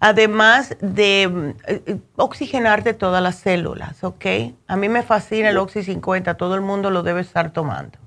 además 0.00 0.74
de 0.80 1.54
eh, 1.66 1.98
oxigenarte 2.16 2.94
todas 2.94 3.22
las 3.22 3.36
células, 3.36 4.02
¿ok? 4.02 4.24
A 4.66 4.76
mí 4.76 4.88
me 4.88 5.02
fascina 5.02 5.50
el 5.50 5.58
Oxy 5.58 5.82
50, 5.82 6.38
todo 6.38 6.54
el 6.54 6.62
mundo 6.62 6.90
lo 6.90 7.02
debe 7.02 7.20
estar 7.20 7.52
tomando. 7.52 7.98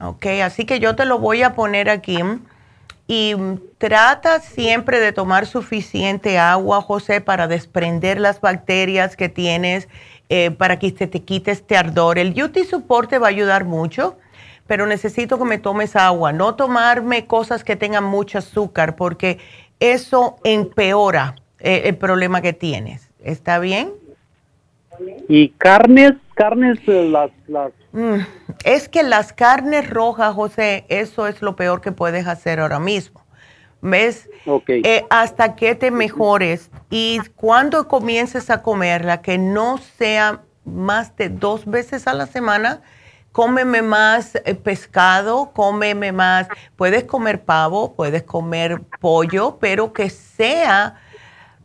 Ok, 0.00 0.24
así 0.42 0.64
que 0.64 0.80
yo 0.80 0.96
te 0.96 1.04
lo 1.04 1.18
voy 1.18 1.42
a 1.42 1.52
poner 1.54 1.90
aquí 1.90 2.20
y 3.06 3.34
trata 3.76 4.40
siempre 4.40 5.00
de 5.00 5.12
tomar 5.12 5.44
suficiente 5.44 6.38
agua, 6.38 6.80
José, 6.80 7.20
para 7.20 7.46
desprender 7.46 8.18
las 8.18 8.40
bacterias 8.40 9.16
que 9.16 9.28
tienes, 9.28 9.86
eh, 10.30 10.50
para 10.50 10.78
que 10.78 10.92
se 10.96 11.06
te 11.06 11.24
quite 11.24 11.50
este 11.50 11.76
ardor. 11.76 12.18
El 12.18 12.42
UT 12.42 12.56
Support 12.64 13.10
te 13.10 13.18
va 13.18 13.26
a 13.26 13.30
ayudar 13.30 13.66
mucho, 13.66 14.16
pero 14.68 14.86
necesito 14.86 15.36
que 15.36 15.44
me 15.44 15.58
tomes 15.58 15.96
agua, 15.96 16.32
no 16.32 16.54
tomarme 16.54 17.26
cosas 17.26 17.64
que 17.64 17.74
tengan 17.74 18.04
mucho 18.04 18.38
azúcar, 18.38 18.94
porque 18.94 19.38
eso 19.80 20.36
empeora 20.44 21.34
eh, 21.58 21.82
el 21.86 21.96
problema 21.96 22.40
que 22.40 22.52
tienes. 22.52 23.10
¿Está 23.24 23.58
bien? 23.58 23.92
¿Y 25.28 25.48
carnes? 25.50 26.12
¿Carnes 26.34 26.78
eh, 26.86 27.08
las, 27.10 27.30
las 27.48 27.72
Mm, 27.92 28.20
es 28.64 28.88
que 28.88 29.02
las 29.02 29.32
carnes 29.32 29.88
rojas, 29.88 30.34
José, 30.34 30.84
eso 30.88 31.26
es 31.26 31.42
lo 31.42 31.56
peor 31.56 31.80
que 31.80 31.92
puedes 31.92 32.26
hacer 32.26 32.60
ahora 32.60 32.78
mismo. 32.78 33.24
¿Ves? 33.80 34.28
Eh, 34.66 35.04
hasta 35.08 35.54
que 35.54 35.76
te 35.76 35.92
mejores 35.92 36.70
y 36.90 37.20
cuando 37.36 37.86
comiences 37.86 38.50
a 38.50 38.62
comerla, 38.62 39.22
que 39.22 39.38
no 39.38 39.78
sea 39.78 40.42
más 40.64 41.16
de 41.16 41.28
dos 41.28 41.64
veces 41.64 42.08
a 42.08 42.14
la 42.14 42.26
semana, 42.26 42.82
cómeme 43.32 43.82
más 43.82 44.34
eh, 44.34 44.54
pescado, 44.54 45.52
cómeme 45.52 46.12
más, 46.12 46.48
puedes 46.76 47.04
comer 47.04 47.42
pavo, 47.44 47.94
puedes 47.94 48.22
comer 48.22 48.82
pollo, 49.00 49.58
pero 49.60 49.92
que 49.92 50.10
sea 50.10 50.96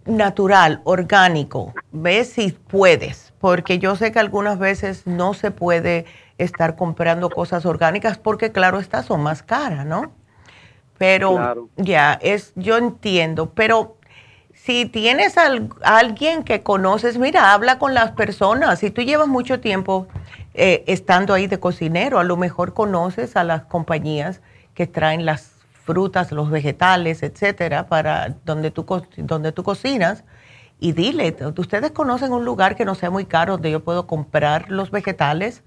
natural, 0.05 0.81
orgánico, 0.83 1.73
¿ves? 1.91 2.33
Si 2.33 2.51
puedes, 2.51 3.33
porque 3.39 3.79
yo 3.79 3.95
sé 3.95 4.11
que 4.11 4.19
algunas 4.19 4.59
veces 4.59 5.07
no 5.07 5.33
se 5.33 5.51
puede 5.51 6.05
estar 6.37 6.75
comprando 6.75 7.29
cosas 7.29 7.65
orgánicas 7.65 8.17
porque 8.17 8.51
claro, 8.51 8.79
estas 8.79 9.05
son 9.05 9.21
más 9.21 9.43
caras, 9.43 9.85
¿no? 9.85 10.11
Pero 10.97 11.69
ya, 11.75 12.19
es, 12.21 12.53
yo 12.55 12.77
entiendo, 12.77 13.51
pero 13.53 13.97
si 14.53 14.85
tienes 14.85 15.37
a 15.37 15.49
alguien 15.83 16.43
que 16.43 16.63
conoces, 16.63 17.17
mira, 17.17 17.53
habla 17.53 17.79
con 17.79 17.93
las 17.93 18.11
personas. 18.11 18.79
Si 18.79 18.91
tú 18.91 19.01
llevas 19.01 19.27
mucho 19.27 19.59
tiempo 19.59 20.07
eh, 20.53 20.83
estando 20.87 21.33
ahí 21.33 21.47
de 21.47 21.59
cocinero, 21.59 22.19
a 22.19 22.23
lo 22.23 22.37
mejor 22.37 22.73
conoces 22.73 23.35
a 23.35 23.43
las 23.43 23.65
compañías 23.65 24.41
que 24.73 24.87
traen 24.87 25.25
las 25.25 25.51
frutas, 25.83 26.31
los 26.31 26.49
vegetales, 26.49 27.23
etcétera, 27.23 27.87
para 27.87 28.35
donde 28.45 28.71
tú, 28.71 28.85
donde 29.17 29.51
tú 29.51 29.63
cocinas. 29.63 30.23
Y 30.79 30.91
dile, 30.91 31.35
ustedes 31.57 31.91
conocen 31.91 32.33
un 32.33 32.45
lugar 32.45 32.75
que 32.75 32.85
no 32.85 32.95
sea 32.95 33.09
muy 33.09 33.25
caro 33.25 33.53
donde 33.53 33.71
yo 33.71 33.83
puedo 33.83 34.05
comprar 34.07 34.69
los 34.69 34.91
vegetales 34.91 35.63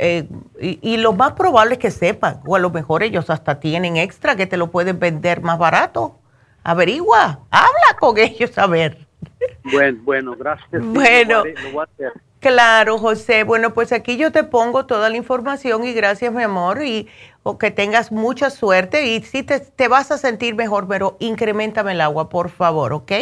eh, 0.00 0.28
y, 0.60 0.96
lo 0.96 1.12
más 1.12 1.32
probable 1.32 1.74
es 1.74 1.80
que 1.80 1.90
sepan, 1.90 2.40
o 2.46 2.54
a 2.54 2.60
lo 2.60 2.70
mejor 2.70 3.02
ellos 3.02 3.30
hasta 3.30 3.58
tienen 3.58 3.96
extra 3.96 4.36
que 4.36 4.46
te 4.46 4.56
lo 4.56 4.70
pueden 4.70 5.00
vender 5.00 5.42
más 5.42 5.58
barato. 5.58 6.20
Averigua, 6.62 7.40
habla 7.50 7.96
con 7.98 8.16
ellos 8.16 8.56
a 8.58 8.68
ver. 8.68 9.08
Bueno, 9.64 9.98
bueno, 10.04 10.36
gracias. 10.36 10.68
Bueno, 10.84 11.42
claro, 12.40 12.98
José. 12.98 13.44
Bueno, 13.44 13.74
pues 13.74 13.92
aquí 13.92 14.16
yo 14.16 14.32
te 14.32 14.44
pongo 14.44 14.86
toda 14.86 15.10
la 15.10 15.16
información 15.16 15.84
y 15.84 15.92
gracias, 15.92 16.32
mi 16.32 16.42
amor, 16.42 16.82
y 16.82 17.08
o 17.42 17.58
que 17.58 17.70
tengas 17.70 18.12
mucha 18.12 18.50
suerte 18.50 19.06
y 19.06 19.22
si 19.22 19.42
te, 19.42 19.60
te 19.60 19.88
vas 19.88 20.10
a 20.10 20.18
sentir 20.18 20.54
mejor, 20.54 20.86
pero 20.86 21.16
incrementame 21.18 21.92
el 21.92 22.00
agua, 22.00 22.28
por 22.28 22.50
favor, 22.50 22.92
¿ok? 22.92 23.12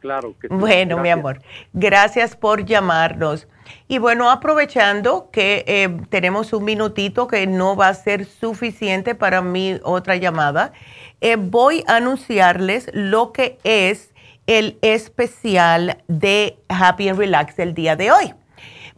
Claro 0.00 0.34
que 0.40 0.48
sí. 0.48 0.54
Bueno, 0.54 0.98
mi 0.98 1.10
amor, 1.10 1.40
gracias 1.72 2.36
por 2.36 2.64
llamarnos. 2.64 3.48
Y 3.88 3.98
bueno, 3.98 4.30
aprovechando 4.30 5.30
que 5.30 5.64
eh, 5.66 5.88
tenemos 6.08 6.52
un 6.52 6.64
minutito 6.64 7.26
que 7.26 7.46
no 7.46 7.76
va 7.76 7.88
a 7.88 7.94
ser 7.94 8.24
suficiente 8.24 9.14
para 9.14 9.42
mi 9.42 9.80
otra 9.82 10.16
llamada, 10.16 10.72
eh, 11.20 11.36
voy 11.36 11.84
a 11.86 11.96
anunciarles 11.96 12.90
lo 12.92 13.32
que 13.32 13.58
es 13.64 14.12
el 14.46 14.78
especial 14.82 16.02
de 16.08 16.58
Happy 16.68 17.08
and 17.08 17.18
Relax 17.18 17.58
el 17.58 17.74
día 17.74 17.96
de 17.96 18.12
hoy. 18.12 18.34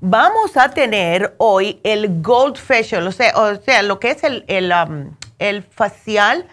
Vamos 0.00 0.56
a 0.56 0.70
tener 0.70 1.34
hoy 1.38 1.80
el 1.82 2.22
Gold 2.22 2.56
Facial, 2.56 3.06
o 3.06 3.12
sea, 3.12 3.82
lo 3.82 3.98
que 3.98 4.10
es 4.10 4.22
el, 4.22 4.72
um, 4.72 5.16
el 5.38 5.62
facial 5.62 6.46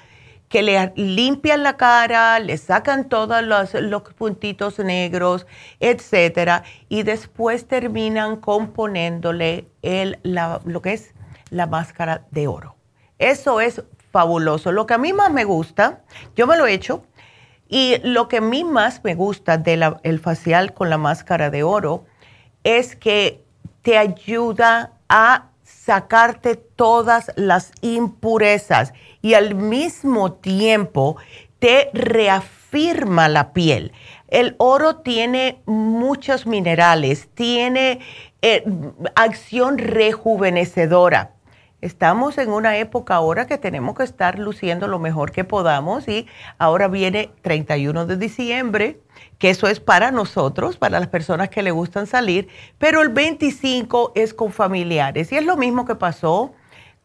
que 0.50 0.64
le 0.64 0.94
limpian 0.96 1.64
la 1.64 1.78
cara, 1.78 2.40
le 2.40 2.58
sacan 2.58 3.10
todos 3.10 3.44
los, 3.44 3.72
puntitos 4.14 4.80
negros, 4.80 5.46
etcétera, 5.80 6.64
y 6.90 7.04
después 7.04 7.68
terminan 7.68 8.38
componiéndole 8.38 9.68
el, 9.82 10.18
lo 10.24 10.82
que 10.82 10.94
es 10.94 11.14
la 11.50 11.68
máscara 11.68 12.26
de 12.32 12.48
oro. 12.48 12.76
Eso 13.20 13.60
es 13.60 13.84
fabuloso. 14.12 14.72
Lo 14.72 14.86
que 14.86 14.94
a 14.94 14.98
mí 14.98 15.14
más 15.14 15.32
me 15.32 15.44
gusta, 15.44 16.04
yo 16.36 16.48
me 16.48 16.58
lo 16.58 16.66
he 16.66 16.74
hecho, 16.74 17.04
y 17.68 17.98
lo 18.04 18.28
que 18.28 18.38
a 18.38 18.42
mí 18.42 18.64
más 18.64 19.04
me 19.04 19.16
gusta 19.16 19.58
del 19.58 20.20
facial 20.20 20.74
con 20.74 20.90
la 20.90 20.98
máscara 20.98 21.50
de 21.50 21.64
oro 21.64 22.06
es 22.64 22.96
que 22.96 23.44
te 23.82 23.98
ayuda 23.98 24.94
a 25.10 25.50
sacarte 25.64 26.56
todas 26.56 27.32
las 27.36 27.72
impurezas 27.82 28.94
y 29.22 29.34
al 29.34 29.56
mismo 29.56 30.34
tiempo 30.34 31.18
te 31.60 31.90
reafirma 31.94 33.30
la 33.30 33.54
piel. 33.54 33.92
El 34.28 34.56
oro 34.58 34.98
tiene 34.98 35.62
muchos 35.66 36.46
minerales, 36.46 37.30
tiene 37.34 38.00
eh, 38.42 38.64
acción 39.16 39.78
rejuvenecedora. 39.78 41.35
Estamos 41.86 42.40
en 42.40 42.50
una 42.52 42.78
época 42.78 43.14
ahora 43.14 43.46
que 43.46 43.60
tenemos 43.60 43.96
que 43.96 44.02
estar 44.02 44.40
luciendo 44.40 44.88
lo 44.88 44.98
mejor 44.98 45.32
que 45.32 45.44
podamos 45.44 46.08
y 46.08 46.26
ahora 46.58 46.88
viene 46.88 47.30
31 47.44 48.08
de 48.08 48.18
diciembre, 48.18 49.02
que 49.38 49.52
eso 49.52 49.68
es 49.68 49.80
para 49.80 50.10
nosotros, 50.10 50.78
para 50.78 51.00
las 51.00 51.10
personas 51.10 51.50
que 51.50 51.62
le 51.62 51.70
gustan 51.70 52.08
salir, 52.08 52.48
pero 52.80 53.04
el 53.04 53.10
25 53.10 54.14
es 54.16 54.34
con 54.34 54.52
familiares 54.52 55.32
y 55.32 55.36
es 55.36 55.46
lo 55.46 55.58
mismo 55.58 55.86
que 55.86 55.94
pasó 55.94 56.54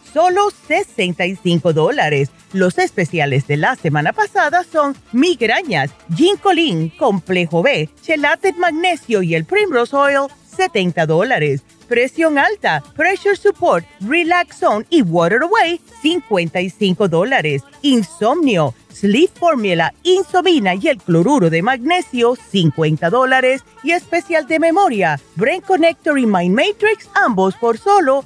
solo 0.13 0.49
65 0.67 1.73
dólares. 1.73 2.29
Los 2.53 2.77
especiales 2.77 3.47
de 3.47 3.57
la 3.57 3.75
semana 3.75 4.13
pasada 4.13 4.63
son 4.69 4.95
migrañas, 5.11 5.91
ginkolin, 6.15 6.89
complejo 6.89 7.63
B, 7.63 7.89
chelate 8.01 8.53
magnesio 8.53 9.21
y 9.23 9.35
el 9.35 9.45
Primrose 9.45 9.95
Oil, 9.95 10.27
70 10.55 11.05
dólares. 11.05 11.63
Presión 11.87 12.37
alta, 12.37 12.81
Pressure 12.95 13.35
Support, 13.35 13.85
Relax 13.99 14.59
Zone 14.59 14.85
y 14.89 15.01
Water 15.01 15.41
Away, 15.43 15.81
55 16.01 17.09
dólares. 17.09 17.63
Insomnio, 17.81 18.73
Sleep 18.93 19.29
Formula, 19.33 19.93
Insomina 20.03 20.75
y 20.75 20.87
el 20.87 20.97
cloruro 20.97 21.49
de 21.49 21.61
magnesio, 21.61 22.35
50 22.35 23.09
dólares. 23.09 23.63
Y 23.83 23.91
especial 23.91 24.47
de 24.47 24.59
memoria, 24.59 25.19
Brain 25.35 25.61
Connector 25.61 26.17
y 26.17 26.25
Mind 26.25 26.55
Matrix, 26.55 27.09
ambos 27.13 27.55
por 27.55 27.77
solo 27.77 28.25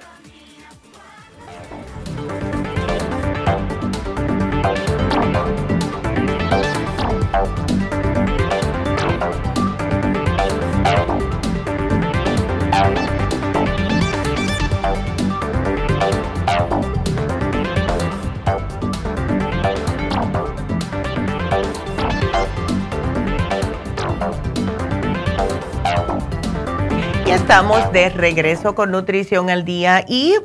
Estamos 27.31 27.93
de 27.93 28.09
regreso 28.09 28.75
con 28.75 28.91
Nutrición 28.91 29.49
al 29.49 29.63
Día 29.63 30.03
y 30.05 30.35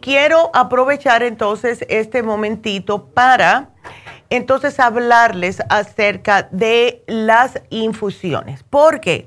quiero 0.00 0.50
aprovechar 0.54 1.24
entonces 1.24 1.84
este 1.88 2.22
momentito 2.22 3.06
para 3.06 3.70
entonces 4.30 4.78
hablarles 4.78 5.60
acerca 5.68 6.44
de 6.52 7.02
las 7.08 7.60
infusiones, 7.70 8.62
porque 8.62 9.26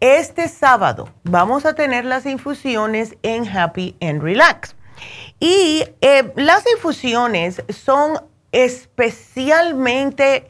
este 0.00 0.48
sábado 0.48 1.08
vamos 1.22 1.64
a 1.64 1.74
tener 1.74 2.04
las 2.04 2.26
infusiones 2.26 3.16
en 3.22 3.46
Happy 3.46 3.96
and 4.00 4.20
Relax. 4.20 4.74
Y 5.38 5.84
eh, 6.00 6.32
las 6.34 6.64
infusiones 6.74 7.62
son 7.68 8.20
especialmente 8.50 10.48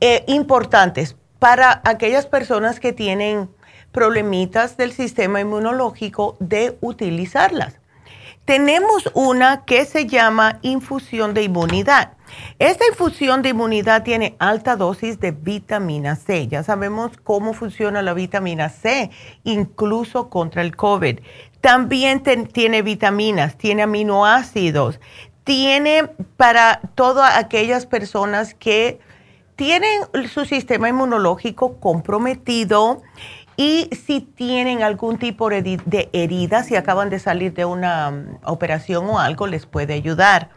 eh, 0.00 0.24
importantes 0.26 1.16
para 1.38 1.80
aquellas 1.84 2.26
personas 2.26 2.80
que 2.80 2.92
tienen 2.92 3.53
problemitas 3.94 4.76
del 4.76 4.92
sistema 4.92 5.40
inmunológico 5.40 6.36
de 6.40 6.76
utilizarlas. 6.82 7.78
Tenemos 8.44 9.08
una 9.14 9.64
que 9.64 9.86
se 9.86 10.06
llama 10.06 10.58
infusión 10.60 11.32
de 11.32 11.44
inmunidad. 11.44 12.12
Esta 12.58 12.86
infusión 12.86 13.40
de 13.40 13.50
inmunidad 13.50 14.02
tiene 14.02 14.36
alta 14.38 14.76
dosis 14.76 15.18
de 15.18 15.30
vitamina 15.30 16.16
C. 16.16 16.48
Ya 16.48 16.62
sabemos 16.62 17.12
cómo 17.22 17.54
funciona 17.54 18.02
la 18.02 18.12
vitamina 18.12 18.68
C, 18.68 19.10
incluso 19.44 20.28
contra 20.28 20.60
el 20.60 20.76
COVID. 20.76 21.20
También 21.62 22.22
tiene 22.52 22.82
vitaminas, 22.82 23.56
tiene 23.56 23.84
aminoácidos, 23.84 25.00
tiene 25.44 26.10
para 26.36 26.80
todas 26.94 27.38
aquellas 27.38 27.86
personas 27.86 28.52
que 28.52 28.98
tienen 29.56 30.02
su 30.28 30.44
sistema 30.44 30.88
inmunológico 30.88 31.78
comprometido 31.78 33.02
y 33.56 33.90
si 34.06 34.20
tienen 34.20 34.82
algún 34.82 35.18
tipo 35.18 35.48
de 35.48 36.08
herida, 36.12 36.62
si 36.64 36.76
acaban 36.76 37.10
de 37.10 37.18
salir 37.18 37.54
de 37.54 37.64
una 37.64 38.08
um, 38.08 38.38
operación 38.44 39.06
o 39.06 39.18
algo, 39.18 39.46
les 39.46 39.66
puede 39.66 39.94
ayudar. 39.94 40.50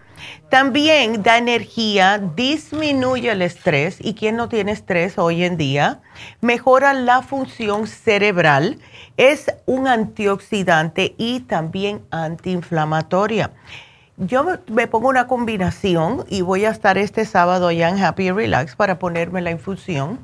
También 0.50 1.22
da 1.22 1.38
energía, 1.38 2.18
disminuye 2.36 3.32
el 3.32 3.44
estrés 3.44 3.98
y 4.00 4.16
quien 4.16 4.36
no 4.36 4.50
tiene 4.50 4.72
estrés 4.72 5.20
hoy 5.20 5.44
en 5.44 5.58
día, 5.58 6.02
mejora 6.42 6.94
la 6.94 7.22
función 7.22 7.86
cerebral, 7.86 8.80
es 9.18 9.46
un 9.68 9.88
antioxidante 9.88 11.14
y 11.18 11.42
también 11.42 12.02
antiinflamatoria. 12.10 13.52
Yo 14.18 14.44
me 14.72 14.88
pongo 14.88 15.10
una 15.10 15.28
combinación 15.28 16.26
y 16.28 16.42
voy 16.42 16.66
a 16.66 16.72
estar 16.72 16.98
este 16.98 17.24
sábado 17.24 17.70
ya 17.72 17.90
en 17.90 18.04
Happy 18.04 18.32
Relax 18.32 18.76
para 18.76 18.98
ponerme 18.98 19.42
la 19.42 19.52
infusión 19.52 20.18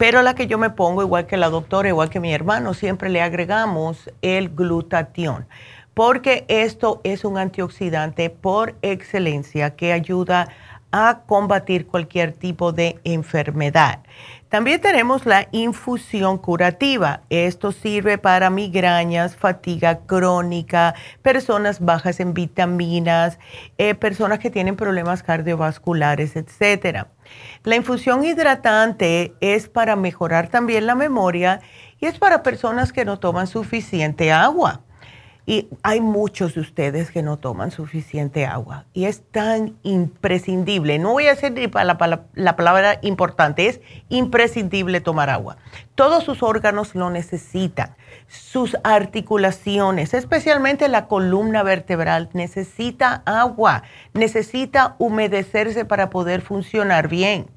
pero 0.00 0.22
la 0.22 0.34
que 0.34 0.46
yo 0.46 0.56
me 0.56 0.70
pongo, 0.70 1.02
igual 1.02 1.26
que 1.26 1.36
la 1.36 1.50
doctora, 1.50 1.90
igual 1.90 2.08
que 2.08 2.20
mi 2.20 2.32
hermano, 2.32 2.72
siempre 2.72 3.10
le 3.10 3.20
agregamos 3.20 4.10
el 4.22 4.48
glutatión, 4.48 5.46
porque 5.92 6.46
esto 6.48 7.02
es 7.04 7.22
un 7.22 7.36
antioxidante 7.36 8.30
por 8.30 8.76
excelencia 8.80 9.76
que 9.76 9.92
ayuda 9.92 10.48
a 10.90 11.20
combatir 11.26 11.86
cualquier 11.86 12.32
tipo 12.32 12.72
de 12.72 12.98
enfermedad. 13.04 13.98
También 14.50 14.80
tenemos 14.80 15.26
la 15.26 15.46
infusión 15.52 16.36
curativa. 16.36 17.20
Esto 17.30 17.70
sirve 17.70 18.18
para 18.18 18.50
migrañas, 18.50 19.36
fatiga 19.36 20.00
crónica, 20.00 20.96
personas 21.22 21.78
bajas 21.78 22.18
en 22.18 22.34
vitaminas, 22.34 23.38
eh, 23.78 23.94
personas 23.94 24.40
que 24.40 24.50
tienen 24.50 24.74
problemas 24.74 25.22
cardiovasculares, 25.22 26.34
etcétera. 26.34 27.06
La 27.62 27.76
infusión 27.76 28.24
hidratante 28.24 29.34
es 29.40 29.68
para 29.68 29.94
mejorar 29.94 30.48
también 30.48 30.84
la 30.84 30.96
memoria 30.96 31.60
y 32.00 32.06
es 32.06 32.18
para 32.18 32.42
personas 32.42 32.92
que 32.92 33.04
no 33.04 33.20
toman 33.20 33.46
suficiente 33.46 34.32
agua. 34.32 34.80
Y 35.50 35.68
hay 35.82 36.00
muchos 36.00 36.54
de 36.54 36.60
ustedes 36.60 37.10
que 37.10 37.24
no 37.24 37.36
toman 37.36 37.72
suficiente 37.72 38.46
agua 38.46 38.84
y 38.92 39.06
es 39.06 39.22
tan 39.32 39.76
imprescindible. 39.82 41.00
No 41.00 41.10
voy 41.10 41.26
a 41.26 41.34
decir 41.34 41.50
ni 41.50 41.66
para 41.66 41.84
la, 41.84 42.20
la, 42.34 42.54
palabra 42.54 43.00
importante, 43.02 43.66
es 43.66 43.80
imprescindible 44.10 45.00
tomar 45.00 45.28
agua. 45.28 45.56
Todos 45.96 46.22
sus 46.22 46.44
órganos 46.44 46.94
lo 46.94 47.10
necesitan. 47.10 47.96
Sus 48.28 48.76
articulaciones, 48.84 50.14
especialmente 50.14 50.86
la 50.86 51.08
columna 51.08 51.64
vertebral, 51.64 52.30
necesita 52.32 53.24
agua, 53.26 53.82
necesita 54.14 54.94
humedecerse 54.98 55.84
para 55.84 56.10
poder 56.10 56.42
funcionar 56.42 57.08
bien. 57.08 57.48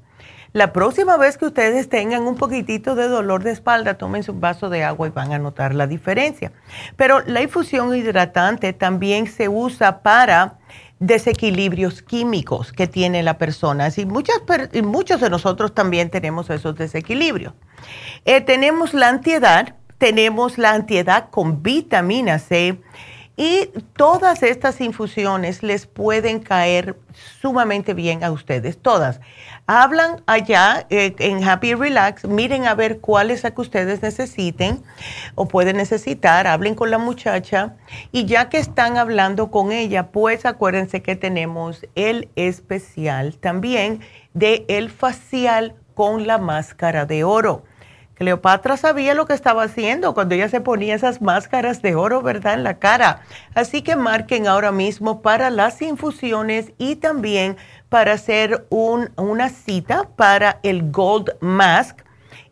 La 0.54 0.72
próxima 0.72 1.16
vez 1.16 1.36
que 1.36 1.46
ustedes 1.46 1.88
tengan 1.88 2.28
un 2.28 2.36
poquitito 2.36 2.94
de 2.94 3.08
dolor 3.08 3.42
de 3.42 3.50
espalda, 3.50 3.94
tomen 3.94 4.22
un 4.28 4.40
vaso 4.40 4.70
de 4.70 4.84
agua 4.84 5.08
y 5.08 5.10
van 5.10 5.32
a 5.32 5.38
notar 5.40 5.74
la 5.74 5.88
diferencia. 5.88 6.52
Pero 6.94 7.22
la 7.22 7.42
infusión 7.42 7.92
hidratante 7.92 8.72
también 8.72 9.26
se 9.26 9.48
usa 9.48 10.00
para 10.02 10.60
desequilibrios 11.00 12.02
químicos 12.02 12.72
que 12.72 12.86
tiene 12.86 13.24
la 13.24 13.36
persona. 13.36 13.88
Y, 13.96 14.06
muchos 14.06 15.20
de 15.20 15.28
nosotros 15.28 15.74
también 15.74 16.08
tenemos 16.08 16.48
esos 16.50 16.76
desequilibrios. 16.76 17.52
Eh, 18.24 18.40
tenemos 18.40 18.94
la 18.94 19.08
antiedad, 19.08 19.74
tenemos 19.98 20.56
la 20.56 20.70
antiedad 20.70 21.30
con 21.30 21.64
vitamina 21.64 22.38
C 22.38 22.80
y 23.36 23.70
todas 23.96 24.42
estas 24.42 24.80
infusiones 24.80 25.62
les 25.62 25.86
pueden 25.86 26.38
caer 26.40 26.96
sumamente 27.40 27.92
bien 27.92 28.22
a 28.22 28.30
ustedes, 28.30 28.78
todas. 28.78 29.20
Hablan 29.66 30.22
allá 30.26 30.86
eh, 30.90 31.14
en 31.18 31.42
Happy 31.42 31.74
Relax, 31.74 32.26
miren 32.26 32.66
a 32.66 32.74
ver 32.74 33.00
cuál 33.00 33.30
es 33.30 33.42
la 33.42 33.52
que 33.52 33.60
ustedes 33.60 34.02
necesiten 34.02 34.82
o 35.34 35.48
pueden 35.48 35.78
necesitar, 35.78 36.46
hablen 36.46 36.74
con 36.74 36.90
la 36.90 36.98
muchacha 36.98 37.74
y 38.12 38.26
ya 38.26 38.48
que 38.48 38.58
están 38.58 38.98
hablando 38.98 39.50
con 39.50 39.72
ella, 39.72 40.12
pues 40.12 40.46
acuérdense 40.46 41.02
que 41.02 41.16
tenemos 41.16 41.86
el 41.94 42.28
especial 42.36 43.36
también 43.38 44.00
de 44.32 44.64
el 44.68 44.90
facial 44.90 45.74
con 45.94 46.26
la 46.26 46.38
máscara 46.38 47.06
de 47.06 47.24
oro 47.24 47.64
Cleopatra 48.14 48.76
sabía 48.76 49.14
lo 49.14 49.26
que 49.26 49.34
estaba 49.34 49.64
haciendo 49.64 50.14
cuando 50.14 50.34
ella 50.34 50.48
se 50.48 50.60
ponía 50.60 50.94
esas 50.94 51.20
máscaras 51.20 51.82
de 51.82 51.94
oro, 51.96 52.22
¿verdad?, 52.22 52.54
en 52.54 52.62
la 52.62 52.78
cara. 52.78 53.22
Así 53.54 53.82
que 53.82 53.96
marquen 53.96 54.46
ahora 54.46 54.70
mismo 54.70 55.20
para 55.20 55.50
las 55.50 55.82
infusiones 55.82 56.72
y 56.78 56.96
también 56.96 57.56
para 57.88 58.12
hacer 58.12 58.66
una 58.70 59.48
cita 59.48 60.08
para 60.16 60.60
el 60.62 60.90
Gold 60.92 61.36
Mask. 61.40 62.00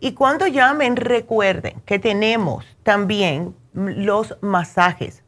Y 0.01 0.13
cuando 0.13 0.47
llamen, 0.49 0.97
recuerden 0.97 1.81
que 1.87 2.01
tenemos 2.01 2.65
también 2.83 3.55
los 3.73 4.37
masajes. 4.41 5.23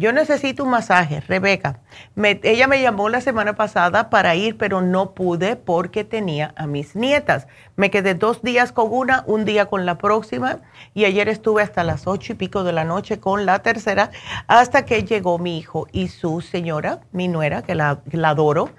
Yo 0.00 0.14
necesito 0.14 0.64
un 0.64 0.70
masaje, 0.70 1.20
Rebeca. 1.20 1.80
ella 2.16 2.66
me 2.66 2.80
llamó 2.80 3.10
la 3.10 3.20
semana 3.20 3.54
pasada 3.54 4.08
para 4.08 4.34
ir, 4.34 4.56
pero 4.56 4.80
no 4.80 5.12
pude 5.12 5.56
porque 5.56 6.04
tenía 6.04 6.54
a 6.56 6.66
mis 6.66 6.96
nietas. 6.96 7.46
Me 7.76 7.90
quedé 7.90 8.14
dos 8.14 8.40
días 8.40 8.72
con 8.72 8.90
una, 8.90 9.24
un 9.26 9.44
día 9.44 9.66
con 9.66 9.84
la 9.84 9.98
próxima 9.98 10.60
y 10.94 11.04
ayer 11.04 11.28
estuve 11.28 11.60
hasta 11.60 11.84
las 11.84 12.06
ocho 12.06 12.32
y 12.32 12.36
pico 12.36 12.64
de 12.64 12.72
la 12.72 12.84
noche 12.84 13.20
con 13.20 13.44
la 13.44 13.58
tercera 13.58 14.10
hasta 14.46 14.86
que 14.86 15.04
llegó 15.04 15.38
mi 15.38 15.58
hijo 15.58 15.86
y 15.92 16.08
su 16.08 16.40
señora, 16.40 17.00
mi 17.12 17.28
nuera, 17.28 17.60
que 17.60 17.74
la, 17.74 18.00
la 18.10 18.30
adoro, 18.30 18.70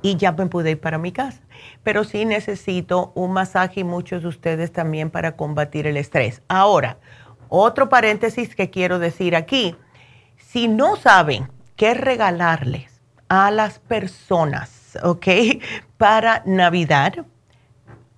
y 0.00 0.16
ya 0.16 0.32
me 0.32 0.46
pude 0.46 0.70
ir 0.70 0.80
para 0.80 0.96
mi 0.96 1.12
casa. 1.12 1.42
Pero 1.82 2.04
sí 2.04 2.24
necesito 2.24 3.12
un 3.14 3.32
masaje 3.32 3.80
y 3.80 3.84
muchos 3.84 4.22
de 4.22 4.28
ustedes 4.28 4.72
también 4.72 5.10
para 5.10 5.36
combatir 5.36 5.86
el 5.86 5.98
estrés. 5.98 6.40
Ahora, 6.48 6.96
otro 7.50 7.90
paréntesis 7.90 8.56
que 8.56 8.70
quiero 8.70 8.98
decir 8.98 9.36
aquí 9.36 9.76
si 10.52 10.66
no 10.66 10.96
saben 10.96 11.48
qué 11.76 11.94
regalarles 11.94 13.00
a 13.28 13.52
las 13.52 13.78
personas, 13.78 14.98
¿ok? 15.02 15.26
Para 15.96 16.42
Navidad, 16.44 17.24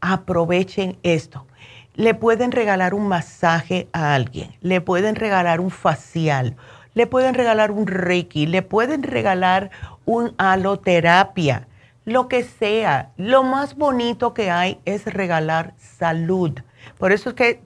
aprovechen 0.01 0.99
esto. 1.03 1.47
Le 1.95 2.15
pueden 2.15 2.51
regalar 2.51 2.95
un 2.95 3.07
masaje 3.07 3.89
a 3.93 4.15
alguien, 4.15 4.57
le 4.63 4.81
pueden 4.81 5.15
regalar 5.15 5.61
un 5.61 5.71
facial, 5.71 6.57
le 6.95 7.07
pueden 7.07 7.35
regalar 7.35 7.71
un 7.71 7.87
reiki, 7.87 8.47
le 8.47 8.63
pueden 8.63 9.03
regalar 9.03 9.71
un 10.07 10.35
aloterapia, 10.39 11.69
lo 12.07 12.29
que 12.29 12.45
sea. 12.45 13.11
Lo 13.19 13.43
más 13.43 13.77
bonito 13.77 14.33
que 14.33 14.51
hay 14.51 14.81
es 14.87 15.05
regalar 15.05 15.75
salud. 15.77 16.59
Por 16.97 17.13
eso 17.13 17.31
es 17.31 17.35
que 17.35 17.63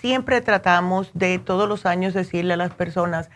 siempre 0.00 0.40
tratamos 0.40 1.10
de 1.14 1.38
todos 1.38 1.68
los 1.68 1.86
años 1.86 2.12
decirle 2.12 2.54
a 2.54 2.56
las 2.56 2.74
personas, 2.74 3.30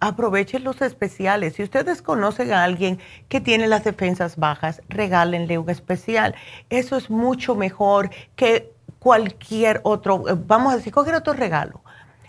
aprovechen 0.00 0.64
los 0.64 0.82
especiales. 0.82 1.54
Si 1.54 1.62
ustedes 1.62 2.02
conocen 2.02 2.52
a 2.52 2.64
alguien 2.64 2.98
que 3.28 3.40
tiene 3.40 3.66
las 3.66 3.84
defensas 3.84 4.36
bajas, 4.36 4.82
regálenle 4.88 5.58
un 5.58 5.70
especial. 5.70 6.34
Eso 6.70 6.96
es 6.96 7.10
mucho 7.10 7.54
mejor 7.54 8.10
que 8.34 8.72
cualquier 8.98 9.80
otro, 9.84 10.28
eh, 10.28 10.34
vamos 10.36 10.72
a 10.72 10.76
decir, 10.76 10.92
cualquier 10.92 11.16
otro 11.16 11.32
regalo. 11.32 11.82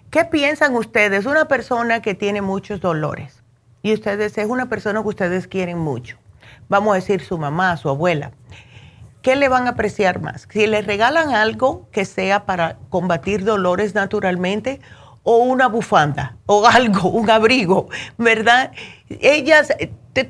¿Qué 0.09 0.23
piensan 0.25 0.75
ustedes? 0.75 1.25
Una 1.25 1.47
persona 1.47 2.01
que 2.01 2.15
tiene 2.15 2.41
muchos 2.41 2.79
dolores 2.79 3.43
y 3.81 3.93
ustedes 3.93 4.37
es 4.37 4.47
una 4.47 4.69
persona 4.69 5.01
que 5.01 5.07
ustedes 5.09 5.47
quieren 5.47 5.77
mucho. 5.77 6.17
Vamos 6.69 6.91
a 6.91 6.95
decir 6.95 7.21
su 7.21 7.37
mamá, 7.37 7.75
su 7.77 7.89
abuela. 7.89 8.31
¿Qué 9.21 9.35
le 9.35 9.49
van 9.49 9.67
a 9.67 9.71
apreciar 9.71 10.21
más? 10.21 10.47
Si 10.49 10.67
le 10.67 10.81
regalan 10.81 11.31
algo 11.33 11.89
que 11.91 12.05
sea 12.05 12.45
para 12.45 12.77
combatir 12.89 13.43
dolores 13.43 13.93
naturalmente 13.93 14.79
o 15.29 15.39
una 15.39 15.67
bufanda 15.67 16.37
o 16.45 16.65
algo, 16.67 17.09
un 17.09 17.29
abrigo, 17.29 17.89
¿verdad? 18.17 18.71
Ellas, 19.09 19.73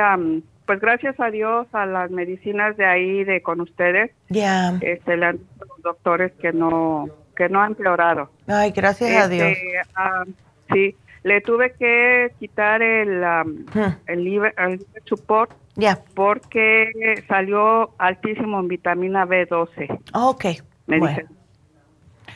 pues 0.68 0.80
gracias 0.80 1.18
a 1.18 1.30
Dios 1.30 1.66
a 1.72 1.86
las 1.86 2.10
medicinas 2.10 2.76
de 2.76 2.84
ahí 2.84 3.24
de 3.24 3.40
con 3.40 3.62
ustedes 3.62 4.10
ya. 4.28 4.76
este 4.82 5.16
le 5.16 5.24
han 5.24 5.38
dicho 5.38 5.64
los 5.66 5.82
doctores 5.82 6.30
que 6.42 6.52
no 6.52 7.08
que 7.34 7.48
no 7.48 7.62
han 7.62 7.70
empeorado. 7.70 8.30
Ay 8.46 8.72
gracias 8.72 9.24
a 9.24 9.28
Dios. 9.28 9.48
este, 9.48 9.80
ah, 9.94 10.24
sí 10.70 10.94
le 11.22 11.40
tuve 11.40 11.72
que 11.72 12.34
quitar 12.38 12.82
el 12.82 13.22
hmm. 13.22 13.96
el, 14.08 14.24
liver, 14.24 14.54
el 14.58 14.84
support 15.06 15.52
ya. 15.74 16.02
porque 16.12 17.24
salió 17.28 17.94
altísimo 17.96 18.60
en 18.60 18.68
vitamina 18.68 19.24
B12 19.24 20.00
ok 20.12 20.44
me 20.86 20.98
bueno. 20.98 21.28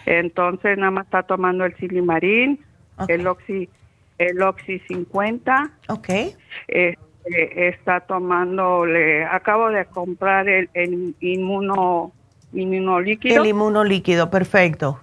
entonces 0.07 0.79
nada 0.79 0.91
más 0.91 1.05
está 1.05 1.25
tomando 1.25 1.67
el 1.67 1.77
silimarín 1.77 2.59
el 3.09 3.27
oxi 3.27 3.69
el 4.17 4.41
oxi 4.41 4.79
50 4.89 5.71
ok. 5.89 6.09
Eh, 6.69 6.97
está 7.25 8.01
tomando, 8.01 8.85
le 8.85 9.25
acabo 9.25 9.71
de 9.71 9.85
comprar 9.87 10.49
el, 10.49 10.69
el 10.75 11.15
inmuno, 11.21 12.13
inmunolíquido. 12.53 13.43
El 13.43 13.49
inmunolíquido, 13.49 14.31
perfecto. 14.31 15.01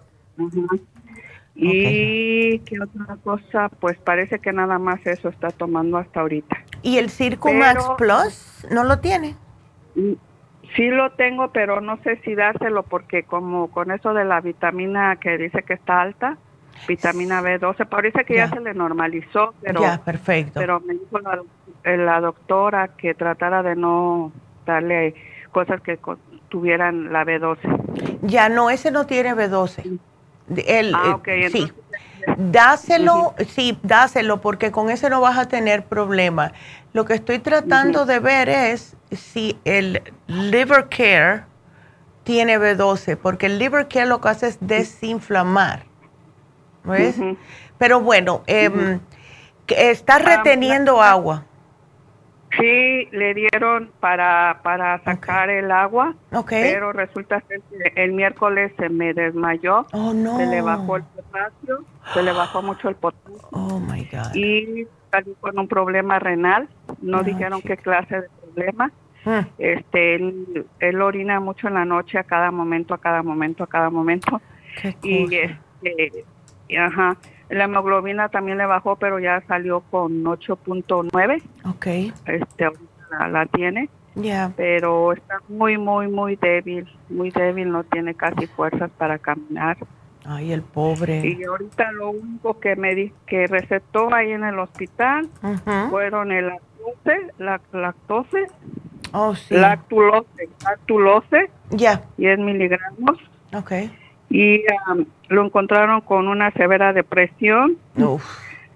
Y 1.56 2.60
qué 2.60 2.78
otra 2.82 3.18
cosa, 3.24 3.70
pues 3.80 3.98
parece 3.98 4.40
que 4.40 4.54
nada 4.54 4.80
más 4.80 5.06
eso 5.06 5.30
está 5.30 5.50
tomando 5.50 5.98
hasta 5.98 6.22
ahorita. 6.22 6.58
¿Y 6.82 6.98
el 6.98 7.10
Circumax 7.10 7.86
Plus 7.98 8.66
no 8.72 8.84
lo 8.86 9.00
tiene? 9.00 9.36
Mm, 9.96 10.14
sí 10.76 10.88
lo 10.88 11.12
tengo, 11.12 11.50
pero 11.52 11.82
no 11.82 12.02
sé 12.04 12.22
si 12.24 12.36
dárselo 12.36 12.84
porque 12.84 13.24
como 13.24 13.70
con 13.72 13.92
eso 13.92 14.14
de 14.14 14.24
la 14.24 14.40
vitamina 14.40 15.18
que 15.18 15.38
dice 15.38 15.64
que 15.64 15.74
está 15.74 16.02
alta. 16.02 16.38
vitamina 16.88 17.42
B12. 17.42 17.88
Parece 17.90 18.24
que 18.24 18.36
ya, 18.36 18.50
se 18.50 18.62
le 18.62 18.74
normalizó, 18.74 19.54
pero, 19.62 19.82
ya, 19.82 20.02
perfecto. 20.04 20.62
pero 20.62 20.80
me 20.80 20.94
dijo 20.94 21.20
la, 21.20 21.42
la 21.84 22.20
doctora 22.22 22.90
que 22.90 23.14
tratara 23.14 23.64
de 23.64 23.76
no 23.76 24.32
darle 24.66 25.16
cosas 25.52 25.82
que 25.82 26.00
tuvieran 26.50 27.12
la 27.12 27.24
B12. 27.26 28.20
Ya 28.22 28.50
no, 28.50 28.70
ese 28.70 28.92
no 28.92 29.06
tiene 29.06 29.34
B12. 29.34 30.00
El, 30.66 30.96
ah, 30.96 31.16
ok. 31.16 31.28
sí. 31.52 31.72
Dáselo, 32.38 33.34
sí, 33.48 33.78
dáselo, 33.82 34.42
porque 34.42 34.72
con 34.72 34.90
ese 34.90 35.10
no 35.10 35.22
vas 35.22 35.38
a 35.38 35.48
tener 35.48 35.86
problema. 35.86 36.52
Lo 36.94 37.06
que 37.06 37.14
estoy 37.14 37.40
tratando 37.40 38.06
de 38.06 38.20
ver 38.20 38.50
es 38.50 38.98
si 39.12 39.58
el 39.64 40.02
liver 40.28 40.90
care 40.90 41.44
tiene 42.24 42.60
B12, 42.60 43.18
porque 43.18 43.46
el 43.46 43.58
liver 43.58 43.88
care 43.88 44.06
lo 44.06 44.22
que 44.22 44.30
hace 44.30 44.48
es 44.48 44.58
desinflamar. 44.60 45.84
¿Ves? 46.84 47.18
Pero 47.78 48.02
bueno, 48.02 48.44
eh, 48.48 49.00
está 49.68 50.16
ah, 50.16 50.20
reteniendo 50.20 51.02
agua. 51.02 51.46
Sí, 52.58 53.08
le 53.12 53.34
dieron 53.34 53.92
para, 54.00 54.62
para 54.64 55.04
sacar 55.04 55.50
el 55.50 55.72
agua, 55.72 56.16
pero 56.50 56.92
resulta 56.92 57.42
que 57.42 57.62
el 57.96 58.14
miércoles 58.14 58.72
se 58.78 58.90
me 58.90 59.14
desmayó, 59.14 59.86
oh, 59.94 60.14
no. 60.14 60.38
se 60.38 60.48
le 60.48 60.62
bajó 60.62 60.98
el 60.98 61.04
potasio, 61.04 61.86
se 62.14 62.24
le 62.24 62.32
bajó 62.34 62.62
mucho 62.62 62.90
el 62.90 62.96
potasio. 62.96 63.48
Oh, 63.52 63.80
my 63.80 64.04
God. 64.12 64.34
Y 64.34 64.88
salió 65.12 65.36
con 65.40 65.60
un 65.60 65.68
problema 65.68 66.18
renal, 66.18 66.68
no 67.02 67.20
ah, 67.20 67.24
dijeron 67.24 67.62
qué 67.62 67.78
clase 67.78 68.22
de 68.22 68.30
problema. 68.42 68.92
Ah. 69.26 69.46
Este, 69.58 70.16
él, 70.16 71.02
orina 71.02 71.40
mucho 71.40 71.68
en 71.68 71.76
la 71.76 71.86
noche 71.86 72.18
a 72.18 72.24
cada 72.24 72.52
momento, 72.52 72.94
a 72.94 72.98
cada 72.98 73.22
momento, 73.22 73.64
a 73.64 73.68
cada 73.68 73.90
momento. 73.90 74.42
y 75.04 75.36
este, 75.36 76.26
ajá 76.78 77.16
la 77.50 77.64
hemoglobina 77.66 78.30
también 78.30 78.58
le 78.58 78.66
bajó, 78.66 78.96
pero 78.96 79.20
ya 79.20 79.42
salió 79.48 79.82
con 79.82 80.24
8.9. 80.24 81.42
Ok. 81.66 81.88
Este, 82.26 82.66
ahorita 82.66 83.28
la, 83.30 83.46
tiene. 83.48 83.90
Ya. 84.16 84.52
Pero 84.56 85.14
está 85.14 85.40
muy, 85.48 85.78
muy, 85.78 86.08
muy 86.08 86.36
débil, 86.36 86.88
muy 87.10 87.32
débil, 87.32 87.72
no 87.72 87.84
tiene 87.84 88.14
casi 88.14 88.48
fuerzas 88.48 88.92
para 88.98 89.18
caminar. 89.18 89.78
Ay, 90.26 90.52
el 90.52 90.62
pobre. 90.62 91.26
Y 91.26 91.44
ahorita 91.44 91.92
lo 91.94 92.12
único 92.12 92.60
que 92.60 92.76
me 92.76 92.94
di, 92.94 93.14
que 93.26 93.48
recetó 93.48 94.14
ahí 94.14 94.32
en 94.32 94.44
el 94.44 94.60
hospital 94.60 95.30
fueron 95.90 96.32
el 96.32 96.48
lactose, 96.48 97.32
la 97.40 97.62
lactose, 97.72 98.46
oh, 99.14 99.34
sí. 99.34 99.56
lactulose, 99.56 100.50
lactulose, 100.64 101.50
ya, 101.72 102.04
10 102.18 102.40
miligramos. 102.40 103.18
Okay 103.54 103.92
y 104.30 104.64
um, 104.92 105.06
lo 105.28 105.46
encontraron 105.46 106.02
con 106.02 106.28
una 106.28 106.52
severa 106.52 106.94
depresión. 106.94 107.78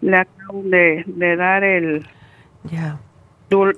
Le 0.02 0.18
acaban 0.18 0.70
de, 0.70 1.36
dar 1.38 1.64
el 1.64 2.06
yeah. 2.70 2.98
dul, 3.50 3.78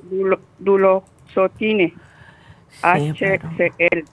dulosotine, 0.60 1.94
HCL. 2.82 4.04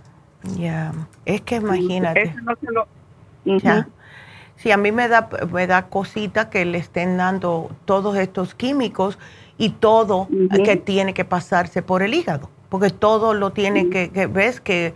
Ya, 0.56 0.92
es 1.24 1.40
que 1.42 1.56
imagínate. 1.56 2.34
Sí, 4.56 4.70
a 4.70 4.76
mí 4.76 4.92
me 4.92 5.08
da, 5.08 5.28
me 5.52 5.66
da 5.66 5.88
cosita 5.88 6.50
que 6.50 6.64
le 6.64 6.78
estén 6.78 7.16
dando 7.16 7.70
todos 7.84 8.16
estos 8.16 8.54
químicos 8.54 9.18
y 9.58 9.70
todo 9.70 10.28
que 10.64 10.76
tiene 10.76 11.14
que 11.14 11.24
pasarse 11.24 11.82
por 11.82 12.02
el 12.02 12.14
hígado, 12.14 12.50
porque 12.68 12.90
todo 12.90 13.34
lo 13.34 13.50
tiene 13.50 13.90
que, 13.90 14.10
que, 14.10 14.26
ves 14.26 14.60
que 14.60 14.94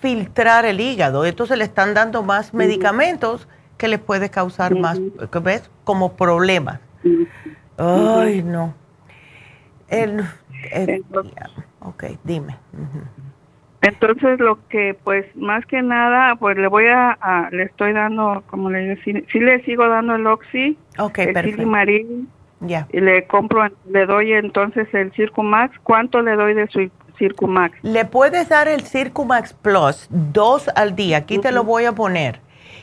filtrar 0.00 0.64
el 0.64 0.80
hígado. 0.80 1.24
Entonces 1.24 1.58
le 1.58 1.64
están 1.64 1.94
dando 1.94 2.22
más 2.22 2.54
medicamentos 2.54 3.48
que 3.76 3.88
les 3.88 4.00
puede 4.00 4.30
causar 4.30 4.74
más, 4.74 5.00
¿ves? 5.42 5.70
Como 5.84 6.14
problemas. 6.14 6.80
Ay, 7.76 8.42
no. 8.42 8.74
El, 9.88 10.24
ok, 11.80 12.04
dime. 12.24 12.56
Entonces 13.80 14.40
lo 14.40 14.58
que 14.68 14.96
pues 15.04 15.24
más 15.36 15.64
que 15.66 15.82
nada 15.82 16.34
pues 16.36 16.56
le 16.58 16.66
voy 16.66 16.86
a, 16.88 17.48
le 17.52 17.62
estoy 17.62 17.92
dando 17.92 18.42
como 18.48 18.70
le 18.70 18.80
digo 18.80 19.00
sí, 19.04 19.38
le 19.38 19.64
sigo 19.64 19.88
dando 19.88 20.16
el 20.16 20.26
oxi, 20.26 20.76
okay, 20.98 21.28
el 21.28 22.26
ya. 22.60 22.88
y 22.92 23.00
le 23.00 23.24
compro 23.28 23.68
le 23.88 24.06
doy 24.06 24.32
entonces 24.32 24.92
el 24.92 25.12
Circumax, 25.12 25.78
¿cuánto 25.84 26.22
le 26.22 26.34
doy 26.34 26.54
de 26.54 26.66
su 26.66 26.90
Circumax. 27.18 27.78
Le 27.82 28.04
puedes 28.04 28.48
dar 28.48 28.68
el 28.68 28.82
Circumax 28.82 29.52
Plus 29.52 30.06
dos 30.10 30.68
al 30.74 30.94
día. 30.94 31.18
Aquí 31.18 31.38
te 31.38 31.52
lo 31.52 31.64
voy 31.64 31.84
a 31.84 31.92
poner. 31.92 32.40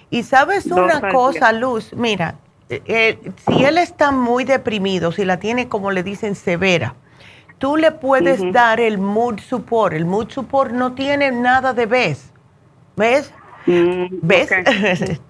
Y 0.10 0.24
sabes 0.24 0.66
una 0.68 1.12
cosa, 1.12 1.52
Luz, 1.52 1.94
mira, 1.94 2.36
eh, 2.70 2.82
eh, 2.86 3.32
si 3.48 3.64
él 3.64 3.78
está 3.78 4.12
muy 4.12 4.44
deprimido, 4.44 5.12
si 5.12 5.26
la 5.26 5.38
tiene 5.38 5.68
como 5.68 5.92
le 5.92 6.04
dicen 6.04 6.36
severa, 6.36 6.96
tú 7.58 7.78
le 7.78 7.92
puedes 7.92 8.42
dar 8.52 8.80
el 8.80 8.98
mood 8.98 9.40
support. 9.40 9.94
El 9.94 10.06
mood 10.06 10.30
support 10.30 10.72
no 10.72 10.94
tiene 10.94 11.32
nada 11.32 11.74
de 11.74 11.86
vez. 11.86 12.32
¿Ves? 12.96 13.34
Mm, 13.66 14.06
¿Ves? 14.22 14.50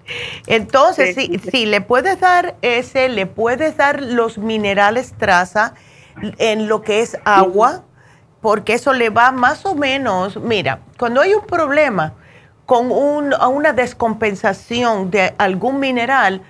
Entonces, 0.46 1.14
si, 1.14 1.38
si, 1.38 1.66
le 1.66 1.80
puedes 1.80 2.20
dar 2.20 2.56
ese, 2.62 3.08
le 3.08 3.26
puedes 3.26 3.76
dar 3.76 4.02
los 4.02 4.38
minerales 4.38 5.14
traza 5.16 5.74
en 6.38 6.68
lo 6.68 6.82
que 6.82 7.00
es 7.00 7.18
agua 7.24 7.82
porque 8.40 8.74
eso 8.74 8.92
le 8.92 9.10
va 9.10 9.32
más 9.32 9.64
o 9.66 9.74
menos, 9.74 10.36
mira, 10.36 10.80
cuando 10.98 11.20
hay 11.20 11.34
un 11.34 11.44
problema 11.46 12.14
con 12.64 12.90
una 12.90 13.72
descompensación 13.72 15.10
de 15.10 15.34
algún 15.38 15.78
mineral, 15.78 16.42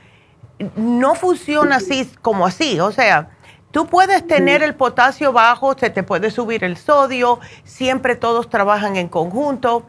no 0.77 1.15
funciona 1.15 1.77
así 1.77 2.11
como 2.23 2.47
así, 2.47 2.81
o 2.81 2.91
sea, 2.91 3.31
tú 3.71 3.87
puedes 3.87 4.27
tener 4.27 4.63
el 4.63 4.75
potasio 4.75 5.33
bajo, 5.33 5.77
se 5.79 5.91
te 5.91 6.03
puede 6.03 6.31
subir 6.31 6.65
el 6.65 6.79
sodio, 6.79 7.41
siempre 7.65 8.17
todos 8.17 8.49
trabajan 8.49 8.97
en 8.97 9.09
conjunto. 9.09 9.87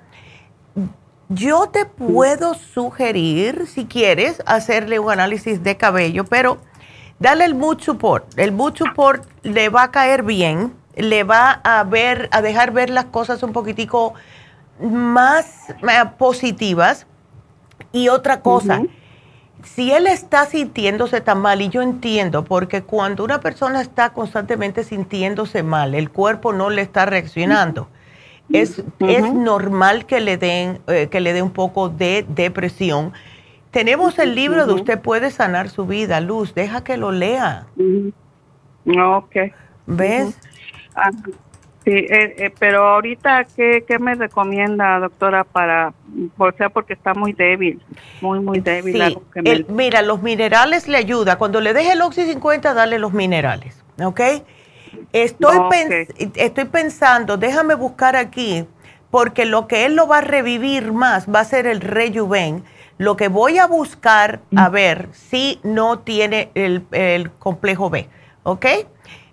Yo 1.30 1.68
te 1.68 1.86
puedo 1.86 2.54
sugerir, 2.54 3.68
si 3.68 3.86
quieres, 3.86 4.42
hacerle 4.46 5.00
un 5.00 5.12
análisis 5.12 5.64
de 5.64 5.78
cabello, 5.78 6.26
pero 6.26 6.58
dale 7.20 7.46
el 7.46 7.56
mood 7.56 7.80
support. 7.80 8.38
El 8.38 8.52
mood 8.52 8.76
support 8.76 9.26
le 9.44 9.70
va 9.70 9.84
a 9.84 9.92
caer 9.92 10.24
bien 10.24 10.74
le 10.98 11.24
va 11.24 11.62
a 11.64 11.84
ver, 11.84 12.30
a 12.32 12.42
dejar 12.42 12.72
ver 12.72 12.90
las 12.90 13.06
cosas 13.06 13.44
un 13.44 13.54
poquitico 13.54 14.14
más 14.82 15.70
eh, 15.70 15.76
positivas. 16.18 17.08
Y 17.92 18.10
otra 18.10 18.42
cosa, 18.42 18.82
si 19.64 19.92
él 19.92 20.08
está 20.08 20.46
sintiéndose 20.46 21.22
tan 21.22 21.40
mal, 21.40 21.62
y 21.62 21.70
yo 21.70 21.82
entiendo, 21.82 22.44
porque 22.44 22.84
cuando 22.84 23.24
una 23.24 23.40
persona 23.40 23.82
está 23.82 24.12
constantemente 24.12 24.84
sintiéndose 24.84 25.64
mal, 25.64 25.96
el 25.96 26.10
cuerpo 26.10 26.54
no 26.54 26.70
le 26.70 26.82
está 26.82 27.06
reaccionando. 27.06 27.88
Es, 28.52 28.82
es 29.00 29.34
normal 29.34 30.06
que 30.06 30.22
le 30.22 30.38
den 30.38 30.80
eh, 30.88 31.08
que 31.12 31.20
le 31.20 31.34
dé 31.34 31.42
un 31.42 31.52
poco 31.52 31.90
de 31.90 32.26
depresión. 32.30 33.12
Tenemos 33.72 34.18
el 34.20 34.36
libro 34.36 34.66
de 34.66 34.74
Usted 34.74 35.02
puede 35.02 35.32
sanar 35.32 35.70
su 35.70 35.86
vida, 35.86 36.22
Luz, 36.22 36.54
deja 36.54 36.84
que 36.84 36.96
lo 36.96 37.12
lea. 37.12 37.68
Ok. 38.86 39.36
¿Ves? 39.86 40.40
Ah, 40.98 41.12
sí, 41.86 41.92
eh, 41.92 42.36
eh, 42.40 42.54
pero 42.58 42.88
ahorita, 42.88 43.46
¿qué, 43.56 43.86
¿qué, 43.88 44.00
me 44.00 44.16
recomienda, 44.16 45.00
doctora, 45.00 45.44
para, 45.44 45.94
o 46.38 46.52
sea, 46.54 46.70
porque 46.70 46.94
está 46.94 47.14
muy 47.14 47.34
débil, 47.34 47.80
muy, 48.20 48.40
muy 48.40 48.60
débil? 48.62 49.16
Sí. 49.36 49.66
mira, 49.70 50.02
los 50.02 50.24
minerales 50.24 50.88
le 50.88 50.98
ayuda. 50.98 51.38
Cuando 51.38 51.62
le 51.62 51.74
deje 51.74 51.92
el 51.92 52.02
Oxy 52.02 52.26
50, 52.26 52.74
dale 52.74 52.98
los 52.98 53.14
minerales, 53.14 53.84
¿ok? 54.04 54.22
Estoy, 55.14 55.56
estoy 56.36 56.66
pensando, 56.66 57.38
déjame 57.38 57.76
buscar 57.76 58.16
aquí, 58.16 58.66
porque 59.12 59.46
lo 59.46 59.68
que 59.68 59.86
él 59.86 59.96
lo 59.96 60.08
va 60.08 60.18
a 60.18 60.22
revivir 60.22 60.94
más 60.94 61.28
va 61.34 61.42
a 61.42 61.46
ser 61.46 61.68
el 61.68 61.82
rejuven. 61.82 62.64
Lo 62.98 63.16
que 63.16 63.28
voy 63.28 63.60
a 63.60 63.68
buscar, 63.68 64.40
a 64.56 64.70
mm. 64.70 64.72
ver 64.72 65.10
si 65.12 65.60
no 65.62 66.00
tiene 66.00 66.50
el, 66.56 66.84
el 66.92 67.30
complejo 67.30 67.92
B, 67.92 68.10
¿ok? 68.42 68.66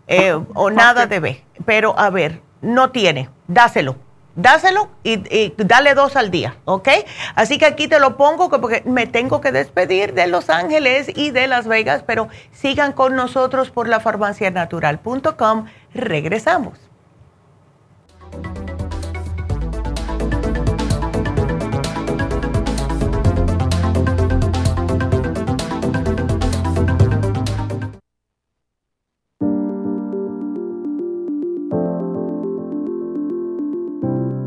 Eh, 0.06 0.38
o 0.54 0.70
nada 0.70 1.06
de 1.06 1.20
B. 1.20 1.44
Pero 1.64 1.98
a 1.98 2.10
ver, 2.10 2.40
no 2.60 2.90
tiene, 2.90 3.30
dáselo. 3.46 3.96
Dáselo 4.36 4.88
y, 5.04 5.54
dale 5.56 5.94
dos 5.94 6.16
al 6.16 6.32
día, 6.32 6.56
¿ok? 6.64 6.88
Así 7.36 7.56
que 7.56 7.66
aquí 7.66 7.86
te 7.86 8.00
lo 8.00 8.16
pongo 8.16 8.48
porque 8.48 8.82
me 8.84 9.06
tengo 9.06 9.40
que 9.40 9.52
despedir 9.52 10.12
de 10.12 10.26
Los 10.26 10.50
Ángeles 10.50 11.08
y 11.14 11.30
de 11.30 11.46
Las 11.46 11.68
Vegas, 11.68 12.02
pero 12.04 12.28
sigan 12.50 12.92
con 12.92 13.14
nosotros 13.14 13.70
por 13.70 13.86
la 13.86 14.00
farmacianatural.com. 14.00 15.66
Regresamos. 15.94 16.80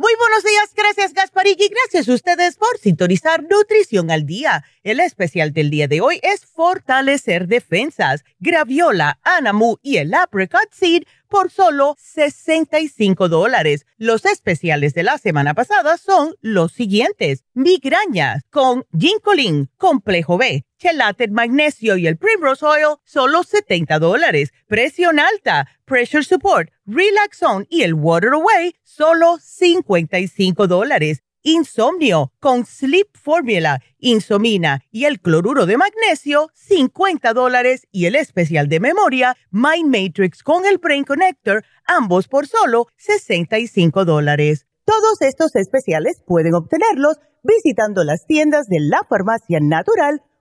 Muy 0.00 0.14
buenos 0.18 0.42
días, 0.44 0.72
gracias 0.74 1.12
Gasparik 1.12 1.60
y 1.60 1.68
gracias 1.68 2.08
a 2.08 2.14
ustedes 2.14 2.56
por 2.56 2.78
sintonizar 2.78 3.42
Nutrición 3.42 4.10
al 4.10 4.24
Día. 4.24 4.64
El 4.82 4.98
especial 4.98 5.52
del 5.52 5.68
día 5.68 5.88
de 5.88 6.00
hoy 6.00 6.18
es 6.22 6.46
Fortalecer 6.46 7.46
Defensas, 7.48 8.24
Graviola, 8.38 9.20
Anamu 9.24 9.76
y 9.82 9.98
el 9.98 10.14
Apricot 10.14 10.72
Seed 10.72 11.02
por 11.28 11.50
solo 11.50 11.96
65 11.98 13.28
dólares. 13.28 13.84
Los 13.98 14.24
especiales 14.24 14.94
de 14.94 15.02
la 15.02 15.18
semana 15.18 15.52
pasada 15.52 15.98
son 15.98 16.34
los 16.40 16.72
siguientes. 16.72 17.44
Migrañas 17.52 18.42
con 18.48 18.86
Ginkolin, 18.98 19.68
Complejo 19.76 20.38
B, 20.38 20.64
Chelated 20.80 21.28
Magnesio 21.30 21.98
y 21.98 22.06
el 22.06 22.16
Primrose 22.16 22.64
Oil, 22.64 22.96
solo 23.04 23.42
70 23.42 23.98
dólares. 23.98 24.52
Presión 24.66 25.20
alta, 25.20 25.68
Pressure 25.84 26.24
Support, 26.24 26.70
Relaxone 26.86 27.66
y 27.68 27.82
el 27.82 27.92
Water 27.92 28.32
Away, 28.32 28.74
solo 28.82 29.36
55 29.38 30.66
dólares. 30.66 31.22
Insomnio 31.42 32.32
con 32.38 32.64
Sleep 32.64 33.08
Formula, 33.14 33.80
Insomina 33.98 34.82
y 34.90 35.04
el 35.04 35.20
cloruro 35.20 35.66
de 35.66 35.76
magnesio, 35.76 36.50
50 36.54 37.32
dólares 37.32 37.86
y 37.90 38.06
el 38.06 38.14
especial 38.14 38.68
de 38.68 38.80
memoria, 38.80 39.36
Mind 39.50 39.94
Matrix 39.94 40.42
con 40.42 40.66
el 40.66 40.78
Brain 40.78 41.04
Connector, 41.04 41.64
ambos 41.84 42.28
por 42.28 42.46
solo 42.46 42.88
65 42.96 44.04
dólares. 44.04 44.66
Todos 44.84 45.20
estos 45.20 45.54
especiales 45.56 46.22
pueden 46.26 46.54
obtenerlos 46.54 47.18
visitando 47.42 48.04
las 48.04 48.26
tiendas 48.26 48.66
de 48.68 48.80
la 48.80 49.00
farmacia 49.08 49.60
natural 49.60 50.22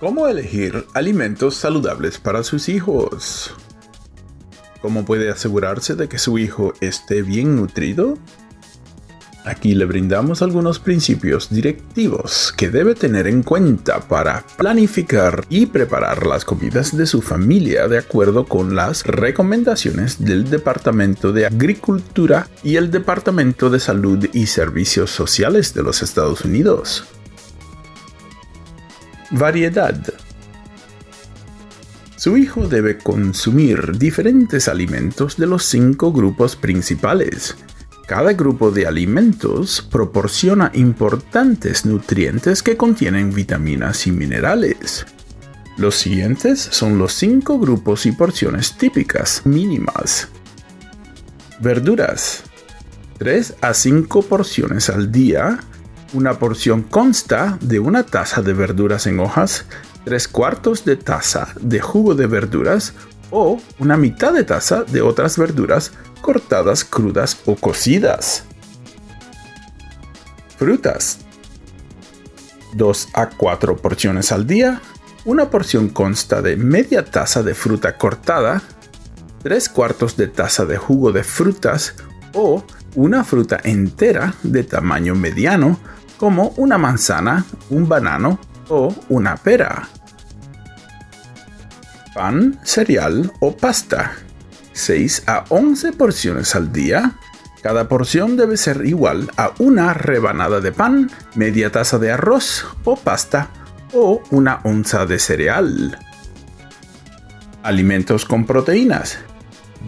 ¿Cómo 0.00 0.28
elegir 0.28 0.86
alimentos 0.94 1.56
saludables 1.56 2.18
para 2.18 2.44
sus 2.44 2.68
hijos? 2.68 3.52
¿Cómo 4.80 5.04
puede 5.04 5.28
asegurarse 5.28 5.96
de 5.96 6.08
que 6.08 6.20
su 6.20 6.38
hijo 6.38 6.72
esté 6.80 7.22
bien 7.22 7.56
nutrido? 7.56 8.16
Aquí 9.44 9.74
le 9.74 9.86
brindamos 9.86 10.40
algunos 10.40 10.78
principios 10.78 11.50
directivos 11.50 12.54
que 12.56 12.70
debe 12.70 12.94
tener 12.94 13.26
en 13.26 13.42
cuenta 13.42 13.98
para 13.98 14.44
planificar 14.56 15.44
y 15.48 15.66
preparar 15.66 16.26
las 16.26 16.44
comidas 16.44 16.96
de 16.96 17.06
su 17.06 17.20
familia 17.20 17.88
de 17.88 17.98
acuerdo 17.98 18.44
con 18.44 18.76
las 18.76 19.04
recomendaciones 19.04 20.24
del 20.24 20.48
Departamento 20.48 21.32
de 21.32 21.46
Agricultura 21.46 22.46
y 22.62 22.76
el 22.76 22.92
Departamento 22.92 23.68
de 23.68 23.80
Salud 23.80 24.28
y 24.32 24.46
Servicios 24.46 25.10
Sociales 25.10 25.74
de 25.74 25.82
los 25.82 26.04
Estados 26.04 26.44
Unidos. 26.44 27.04
Variedad. 29.30 29.94
Su 32.16 32.36
hijo 32.38 32.66
debe 32.66 32.96
consumir 32.96 33.98
diferentes 33.98 34.68
alimentos 34.68 35.36
de 35.36 35.46
los 35.46 35.64
cinco 35.64 36.12
grupos 36.12 36.56
principales. 36.56 37.54
Cada 38.06 38.32
grupo 38.32 38.70
de 38.70 38.86
alimentos 38.86 39.86
proporciona 39.92 40.70
importantes 40.72 41.84
nutrientes 41.84 42.62
que 42.62 42.78
contienen 42.78 43.34
vitaminas 43.34 44.06
y 44.06 44.12
minerales. 44.12 45.06
Los 45.76 45.96
siguientes 45.96 46.58
son 46.58 46.98
los 46.98 47.12
cinco 47.12 47.58
grupos 47.58 48.06
y 48.06 48.12
porciones 48.12 48.78
típicas 48.78 49.42
mínimas. 49.44 50.28
Verduras. 51.60 52.44
3 53.18 53.56
a 53.60 53.74
5 53.74 54.22
porciones 54.22 54.88
al 54.90 55.10
día 55.10 55.58
una 56.12 56.38
porción 56.38 56.82
consta 56.82 57.58
de 57.60 57.78
una 57.78 58.04
taza 58.04 58.42
de 58.42 58.52
verduras 58.52 59.06
en 59.06 59.20
hojas, 59.20 59.66
tres 60.04 60.28
cuartos 60.28 60.84
de 60.84 60.96
taza 60.96 61.48
de 61.60 61.80
jugo 61.80 62.14
de 62.14 62.26
verduras 62.26 62.94
o 63.30 63.60
una 63.78 63.96
mitad 63.96 64.32
de 64.32 64.44
taza 64.44 64.84
de 64.84 65.02
otras 65.02 65.36
verduras 65.36 65.92
cortadas 66.20 66.84
crudas 66.84 67.38
o 67.46 67.56
cocidas. 67.56 68.44
Frutas. 70.56 71.18
2 72.74 73.08
a 73.14 73.30
4 73.30 73.76
porciones 73.76 74.32
al 74.32 74.46
día. 74.46 74.80
Una 75.24 75.50
porción 75.50 75.88
consta 75.88 76.42
de 76.42 76.56
media 76.56 77.04
taza 77.04 77.42
de 77.42 77.54
fruta 77.54 77.96
cortada, 77.96 78.62
tres 79.42 79.68
cuartos 79.68 80.16
de 80.16 80.28
taza 80.28 80.64
de 80.64 80.76
jugo 80.76 81.12
de 81.12 81.22
frutas 81.22 81.94
o 82.34 82.64
una 82.98 83.22
fruta 83.22 83.60
entera 83.62 84.34
de 84.42 84.64
tamaño 84.64 85.14
mediano 85.14 85.78
como 86.16 86.48
una 86.56 86.78
manzana, 86.78 87.44
un 87.70 87.88
banano 87.88 88.40
o 88.68 88.92
una 89.08 89.36
pera. 89.36 89.88
Pan, 92.12 92.58
cereal 92.64 93.32
o 93.38 93.56
pasta. 93.56 94.14
6 94.72 95.22
a 95.28 95.44
11 95.48 95.92
porciones 95.92 96.56
al 96.56 96.72
día. 96.72 97.12
Cada 97.62 97.88
porción 97.88 98.36
debe 98.36 98.56
ser 98.56 98.84
igual 98.84 99.30
a 99.36 99.52
una 99.60 99.94
rebanada 99.94 100.60
de 100.60 100.72
pan, 100.72 101.08
media 101.36 101.70
taza 101.70 102.00
de 102.00 102.10
arroz 102.10 102.66
o 102.82 102.96
pasta 102.96 103.48
o 103.92 104.24
una 104.32 104.58
onza 104.64 105.06
de 105.06 105.20
cereal. 105.20 105.96
Alimentos 107.62 108.24
con 108.24 108.44
proteínas. 108.44 109.20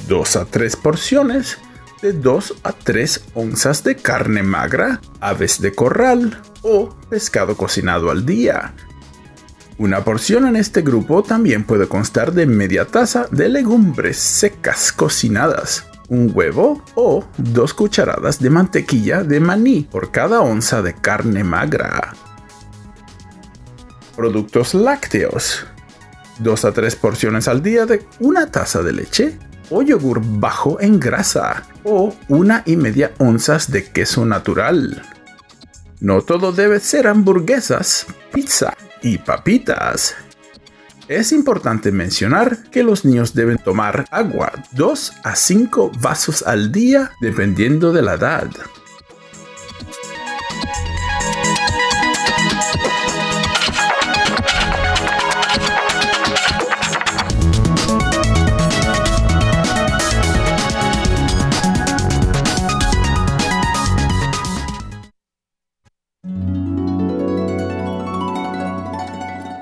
2 0.06 0.36
a 0.36 0.44
3 0.44 0.76
porciones 0.76 1.58
de 2.02 2.12
2 2.12 2.54
a 2.62 2.72
3 2.72 3.24
onzas 3.34 3.84
de 3.84 3.96
carne 3.96 4.42
magra, 4.42 5.00
aves 5.20 5.60
de 5.60 5.72
corral 5.72 6.42
o 6.62 6.96
pescado 7.08 7.56
cocinado 7.56 8.10
al 8.10 8.24
día. 8.24 8.74
Una 9.78 10.04
porción 10.04 10.46
en 10.46 10.56
este 10.56 10.82
grupo 10.82 11.22
también 11.22 11.64
puede 11.64 11.88
constar 11.88 12.32
de 12.32 12.46
media 12.46 12.84
taza 12.84 13.26
de 13.30 13.48
legumbres 13.48 14.18
secas 14.18 14.92
cocinadas, 14.92 15.86
un 16.08 16.30
huevo 16.34 16.84
o 16.96 17.24
dos 17.38 17.72
cucharadas 17.72 18.40
de 18.40 18.50
mantequilla 18.50 19.22
de 19.22 19.40
maní 19.40 19.88
por 19.90 20.10
cada 20.10 20.40
onza 20.40 20.82
de 20.82 20.94
carne 20.94 21.44
magra. 21.44 22.14
Productos 24.16 24.74
lácteos. 24.74 25.66
2 26.40 26.64
a 26.64 26.72
3 26.72 26.96
porciones 26.96 27.48
al 27.48 27.62
día 27.62 27.86
de 27.86 28.06
una 28.18 28.50
taza 28.50 28.82
de 28.82 28.92
leche 28.92 29.38
o 29.70 29.82
yogur 29.82 30.20
bajo 30.22 30.80
en 30.80 31.00
grasa 31.00 31.62
o 31.84 32.14
una 32.28 32.62
y 32.66 32.76
media 32.76 33.12
onzas 33.18 33.70
de 33.70 33.84
queso 33.84 34.26
natural. 34.26 35.02
No 36.00 36.22
todo 36.22 36.52
debe 36.52 36.80
ser 36.80 37.06
hamburguesas, 37.06 38.06
pizza 38.32 38.74
y 39.02 39.18
papitas. 39.18 40.14
Es 41.08 41.32
importante 41.32 41.90
mencionar 41.90 42.70
que 42.70 42.82
los 42.82 43.04
niños 43.04 43.34
deben 43.34 43.58
tomar 43.58 44.06
agua 44.10 44.52
2 44.72 45.12
a 45.24 45.34
5 45.34 45.92
vasos 46.00 46.44
al 46.46 46.70
día 46.70 47.10
dependiendo 47.20 47.92
de 47.92 48.02
la 48.02 48.14
edad. 48.14 48.48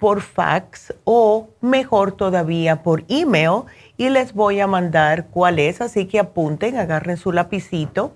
por 0.00 0.20
fax 0.20 0.92
o 1.04 1.50
mejor 1.60 2.10
todavía 2.12 2.82
por 2.82 3.04
email 3.08 3.62
y 3.96 4.08
les 4.08 4.34
voy 4.34 4.58
a 4.58 4.66
mandar 4.66 5.28
cuál 5.28 5.60
es, 5.60 5.80
así 5.80 6.06
que 6.06 6.18
apunten, 6.18 6.76
agarren 6.76 7.16
su 7.16 7.30
lapicito. 7.30 8.12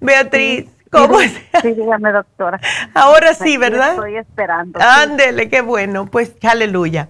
Beatriz, 0.00 0.66
¿Cómo 0.90 1.20
Sí, 1.20 1.28
sí, 1.62 1.72
dígame, 1.72 2.12
doctora. 2.12 2.60
Ahora 2.94 3.34
sí, 3.34 3.56
¿verdad? 3.56 3.90
Estoy 3.90 4.16
esperando. 4.16 4.78
Ándele, 4.80 5.48
qué 5.48 5.60
bueno. 5.60 6.06
Pues 6.06 6.34
aleluya. 6.42 7.08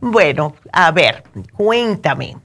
Bueno, 0.00 0.54
a 0.72 0.90
ver, 0.92 1.24
cuéntame. 1.52 2.36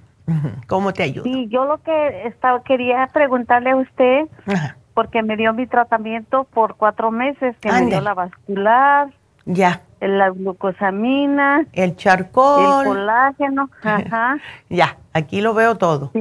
¿Cómo 0.67 0.93
te 0.93 1.03
ayudo? 1.03 1.23
Sí, 1.25 1.47
yo 1.49 1.65
lo 1.65 1.79
que 1.83 2.27
estaba, 2.27 2.63
quería 2.63 3.07
preguntarle 3.13 3.71
a 3.71 3.75
usted, 3.75 4.27
Ajá. 4.47 4.77
porque 4.93 5.21
me 5.21 5.35
dio 5.35 5.53
mi 5.53 5.67
tratamiento 5.67 6.45
por 6.45 6.75
cuatro 6.75 7.11
meses, 7.11 7.55
que 7.59 7.71
me 7.71 7.85
dio 7.87 7.99
la 8.01 8.13
vascular, 8.13 9.09
Ya. 9.45 9.81
la 9.99 10.29
glucosamina, 10.29 11.65
El 11.73 11.95
charcoal. 11.97 12.81
el 12.81 12.87
colágeno, 12.87 13.69
ajá. 13.83 14.37
Ya, 14.69 14.97
aquí 15.13 15.41
lo 15.41 15.53
veo 15.53 15.75
todo. 15.77 16.11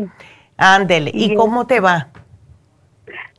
Ándele. 0.56 1.10
¿Y 1.14 1.32
Y 1.32 1.34
cómo 1.36 1.66
te 1.66 1.80
va? 1.80 2.08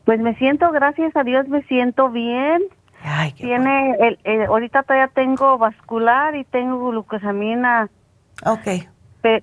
Pues 0.06 0.20
me 0.20 0.36
siento, 0.36 0.72
gracias 0.72 1.16
a 1.16 1.24
Dios, 1.24 1.48
me 1.48 1.62
siento 1.64 2.10
bien. 2.10 2.62
Tiene, 3.36 3.92
el, 4.00 4.20
el- 4.24 4.46
ahorita 4.46 4.84
todavía 4.84 5.10
tengo 5.10 5.58
vascular 5.58 6.36
y 6.36 6.46
tengo 6.46 6.90
glucosamina. 6.90 7.90
Ok. 8.46 8.88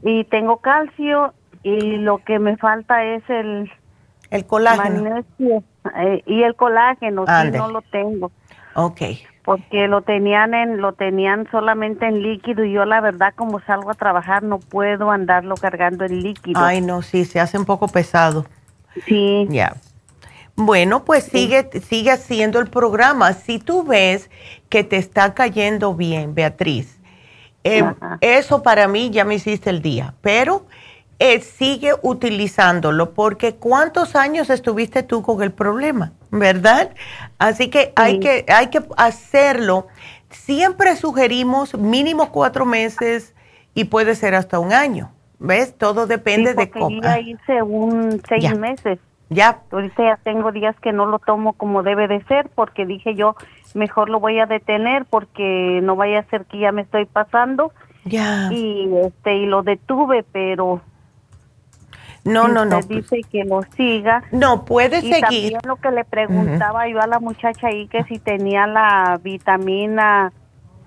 Y 0.02 0.24
tengo 0.24 0.58
calcio 0.58 1.32
y 1.62 1.96
lo 1.96 2.18
que 2.18 2.38
me 2.38 2.56
falta 2.56 3.04
es 3.04 3.22
el 3.28 3.70
El 4.30 4.46
colágeno. 4.46 5.02
magnesio 5.02 5.64
eh, 5.96 6.22
y 6.26 6.42
el 6.42 6.54
colágeno, 6.54 7.24
sí, 7.26 7.50
no 7.52 7.70
lo 7.70 7.82
tengo. 7.82 8.30
Ok. 8.74 9.00
Porque 9.44 9.88
lo 9.88 10.02
tenían 10.02 10.54
en 10.54 10.80
lo 10.80 10.92
tenían 10.92 11.48
solamente 11.50 12.06
en 12.06 12.22
líquido 12.22 12.64
y 12.64 12.72
yo 12.72 12.84
la 12.84 13.00
verdad 13.00 13.32
como 13.34 13.60
salgo 13.60 13.90
a 13.90 13.94
trabajar 13.94 14.42
no 14.42 14.58
puedo 14.58 15.10
andarlo 15.10 15.54
cargando 15.56 16.04
en 16.04 16.22
líquido. 16.22 16.60
Ay, 16.62 16.80
no, 16.80 17.02
sí, 17.02 17.24
se 17.24 17.40
hace 17.40 17.58
un 17.58 17.64
poco 17.64 17.88
pesado. 17.88 18.46
Sí. 19.06 19.46
Ya. 19.48 19.74
Bueno, 20.56 21.04
pues 21.04 21.24
sigue, 21.24 21.70
sigue 21.80 22.10
haciendo 22.10 22.60
el 22.60 22.68
programa. 22.68 23.32
Si 23.32 23.58
tú 23.58 23.82
ves 23.82 24.30
que 24.68 24.84
te 24.84 24.98
está 24.98 25.32
cayendo 25.32 25.94
bien, 25.94 26.34
Beatriz, 26.34 26.99
eh, 27.64 27.84
eso 28.20 28.62
para 28.62 28.88
mí 28.88 29.10
ya 29.10 29.24
me 29.24 29.34
hiciste 29.34 29.70
el 29.70 29.82
día, 29.82 30.14
pero 30.22 30.66
eh, 31.18 31.40
sigue 31.40 31.92
utilizándolo 32.02 33.12
porque 33.12 33.54
¿cuántos 33.56 34.16
años 34.16 34.48
estuviste 34.50 35.02
tú 35.02 35.22
con 35.22 35.42
el 35.42 35.52
problema? 35.52 36.12
¿Verdad? 36.30 36.90
Así 37.38 37.68
que 37.68 37.92
hay 37.96 38.20
que, 38.20 38.46
hay 38.48 38.68
que 38.68 38.82
hacerlo. 38.96 39.88
Siempre 40.30 40.96
sugerimos 40.96 41.74
mínimo 41.74 42.30
cuatro 42.32 42.64
meses 42.64 43.34
y 43.74 43.84
puede 43.84 44.14
ser 44.14 44.34
hasta 44.34 44.58
un 44.58 44.72
año. 44.72 45.12
¿Ves? 45.38 45.74
Todo 45.76 46.06
depende 46.06 46.50
Sí, 46.52 46.56
de 46.58 46.70
cómo. 46.70 47.02
yo 47.02 47.16
hice 47.16 47.62
un 47.62 48.22
seis 48.28 48.42
Ya. 48.42 48.54
meses. 48.54 48.98
Ya. 49.30 49.60
Ahorita 49.70 50.02
ya 50.02 50.16
tengo 50.16 50.50
días 50.52 50.74
que 50.80 50.92
no 50.92 51.06
lo 51.06 51.18
tomo 51.20 51.52
como 51.54 51.82
debe 51.82 52.08
de 52.08 52.20
ser 52.24 52.50
porque 52.54 52.84
dije 52.84 53.14
yo 53.14 53.36
mejor 53.74 54.10
lo 54.10 54.18
voy 54.20 54.40
a 54.40 54.46
detener 54.46 55.04
porque 55.04 55.80
no 55.82 55.94
vaya 55.96 56.18
a 56.18 56.24
ser 56.24 56.44
que 56.46 56.58
ya 56.58 56.72
me 56.72 56.82
estoy 56.82 57.04
pasando. 57.06 57.72
Ya. 58.04 58.48
Y 58.52 58.90
este 59.06 59.36
y 59.36 59.46
lo 59.46 59.62
detuve, 59.62 60.24
pero 60.32 60.80
No, 62.24 62.48
no, 62.48 62.64
no. 62.64 62.78
usted 62.78 62.96
dice 62.96 63.20
que 63.30 63.44
lo 63.44 63.62
siga. 63.76 64.24
No, 64.32 64.64
puede 64.64 64.98
y 64.98 65.02
seguir. 65.12 65.20
también 65.20 65.60
lo 65.64 65.76
que 65.76 65.90
le 65.90 66.04
preguntaba 66.04 66.88
yo 66.88 67.00
a 67.00 67.06
la 67.06 67.20
muchacha 67.20 67.68
ahí 67.68 67.86
que 67.88 68.02
si 68.04 68.18
tenía 68.18 68.66
la 68.66 69.20
vitamina 69.22 70.32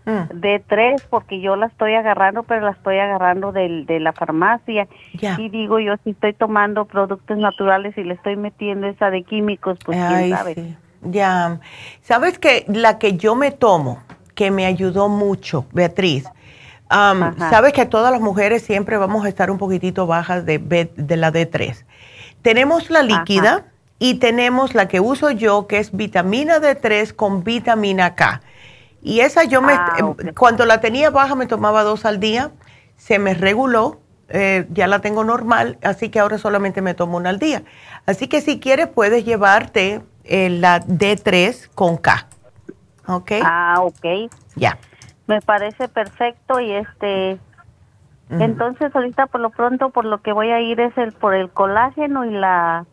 Mm. 0.05 0.39
D3 0.41 1.01
porque 1.09 1.39
yo 1.39 1.55
la 1.55 1.67
estoy 1.67 1.93
agarrando, 1.95 2.43
pero 2.43 2.65
la 2.65 2.71
estoy 2.71 2.99
agarrando 2.99 3.51
del, 3.51 3.85
de 3.85 3.99
la 3.99 4.11
farmacia. 4.13 4.87
Y 5.37 5.49
digo 5.49 5.79
yo, 5.79 5.95
si 6.03 6.11
estoy 6.11 6.33
tomando 6.33 6.85
productos 6.85 7.37
naturales 7.37 7.97
y 7.97 8.03
le 8.03 8.15
estoy 8.15 8.35
metiendo 8.35 8.87
esa 8.87 9.09
de 9.09 9.23
químicos, 9.23 9.79
pues 9.85 9.97
Ay, 9.97 10.25
quién 10.25 10.37
sabe. 10.37 10.55
sí. 10.55 10.77
Ya. 11.03 11.59
Sabes 12.01 12.39
que 12.39 12.65
la 12.67 12.97
que 12.97 13.17
yo 13.17 13.35
me 13.35 13.51
tomo, 13.51 13.99
que 14.35 14.51
me 14.51 14.65
ayudó 14.65 15.09
mucho, 15.09 15.65
Beatriz, 15.71 16.25
Ajá. 16.89 17.33
sabes 17.49 17.73
que 17.73 17.85
todas 17.85 18.11
las 18.11 18.21
mujeres 18.21 18.61
siempre 18.63 18.97
vamos 18.97 19.25
a 19.25 19.29
estar 19.29 19.49
un 19.51 19.57
poquitito 19.57 20.05
bajas 20.07 20.45
de, 20.45 20.59
de 20.59 21.17
la 21.17 21.31
D3. 21.31 21.85
Tenemos 22.41 22.89
la 22.89 23.03
líquida 23.03 23.65
y 23.99 24.15
tenemos 24.15 24.75
la 24.75 24.87
que 24.87 24.99
uso 24.99 25.31
yo, 25.31 25.65
que 25.67 25.77
es 25.79 25.95
vitamina 25.95 26.59
D3 26.59 27.13
con 27.13 27.43
vitamina 27.43 28.15
K. 28.15 28.41
Y 29.03 29.19
esa 29.19 29.43
yo 29.43 29.61
me, 29.61 29.73
Ah, 29.73 29.97
ok. 30.01 30.33
cuando 30.35 30.65
la 30.65 30.79
tenía 30.79 31.09
baja 31.09 31.35
me 31.35 31.45
tomaba 31.45 31.83
dos 31.83 32.05
al 32.05 32.19
día, 32.19 32.51
se 32.95 33.19
me 33.19 33.33
reguló, 33.33 33.99
eh, 34.29 34.65
ya 34.71 34.87
la 34.87 34.99
tengo 34.99 35.23
normal, 35.25 35.77
así 35.83 36.09
que 36.09 36.19
ahora 36.19 36.37
solamente 36.37 36.81
me 36.81 36.93
tomo 36.93 37.17
una 37.17 37.29
al 37.29 37.37
día. 37.37 37.63
Así 38.05 38.27
que 38.27 38.39
si 38.39 38.59
quieres 38.59 38.87
puedes 38.87 39.25
llevarte 39.25 40.01
eh, 40.23 40.49
la 40.49 40.79
D3 40.81 41.69
con 41.75 41.97
K. 41.97 42.27
¿Ok? 43.07 43.31
Ah, 43.43 43.75
ok. 43.81 44.31
Ya. 44.55 44.77
Me 45.27 45.41
parece 45.41 45.87
perfecto 45.87 46.59
y 46.59 46.71
este... 46.71 47.37
Entonces 48.29 48.95
ahorita 48.95 49.27
por 49.27 49.41
lo 49.41 49.51
pronto 49.51 49.91
por 49.91 50.05
lo 50.05 50.21
que 50.23 50.31
voy 50.31 50.49
a 50.49 50.59
ir 50.59 50.79
es 50.79 50.97
el 50.97 51.11
por 51.11 51.35
el 51.35 51.51
colágeno 51.51 52.25
y 52.25 52.31
la 52.31 52.85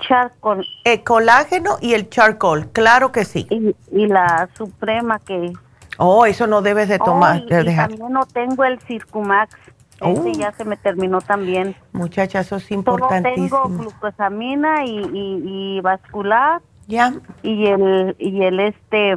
charcoal. 0.00 0.66
El 0.84 1.02
colágeno 1.04 1.76
y 1.80 1.94
el 1.94 2.08
charcoal, 2.10 2.68
claro 2.70 3.12
que 3.12 3.24
sí. 3.24 3.46
Y, 3.50 3.74
y 3.92 4.06
la 4.06 4.48
suprema 4.56 5.18
que... 5.20 5.52
Oh, 5.98 6.26
eso 6.26 6.46
no 6.46 6.62
debes 6.62 6.88
de 6.88 6.98
tomar, 6.98 7.40
Oh, 7.42 7.44
y, 7.46 7.48
de 7.50 7.60
y 7.60 7.64
dejar. 7.66 7.88
también 7.90 8.12
no 8.12 8.26
tengo 8.26 8.64
el 8.64 8.80
Circumax. 8.80 9.54
Oh. 10.00 10.08
Ese 10.10 10.34
ya 10.34 10.52
se 10.52 10.64
me 10.64 10.76
terminó 10.76 11.20
también. 11.20 11.76
Muchacha, 11.92 12.40
eso 12.40 12.56
es 12.56 12.64
Solo 12.64 12.78
importantísimo. 12.80 13.62
tengo 13.62 13.68
glucosamina 13.68 14.84
y, 14.84 14.98
y, 14.98 15.42
y 15.76 15.80
vascular. 15.80 16.60
Ya. 16.88 17.14
Y 17.42 17.66
el, 17.66 18.16
y 18.18 18.42
el 18.42 18.58
este, 18.58 19.14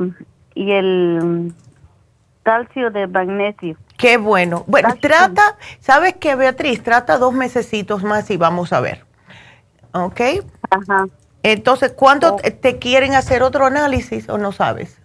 y 0.53 0.71
el 0.71 1.53
calcio 2.43 2.91
de 2.91 3.07
magnesio. 3.07 3.77
Qué 3.97 4.17
bueno. 4.17 4.63
Bueno, 4.67 4.93
trata, 5.01 5.57
¿sabes 5.79 6.15
qué, 6.19 6.35
Beatriz? 6.35 6.83
Trata 6.83 7.17
dos 7.17 7.33
mesecitos 7.33 8.03
más 8.03 8.29
y 8.29 8.37
vamos 8.37 8.71
a 8.73 8.81
ver. 8.81 9.05
¿Ok? 9.93 10.19
Ajá. 10.69 11.05
Entonces, 11.43 11.93
¿cuándo 11.93 12.35
te- 12.37 12.51
te 12.51 12.79
quieren 12.79 13.13
hacer 13.13 13.43
otro 13.43 13.65
análisis 13.65 14.27
o 14.29 14.37
no 14.37 14.51
sabes? 14.51 14.99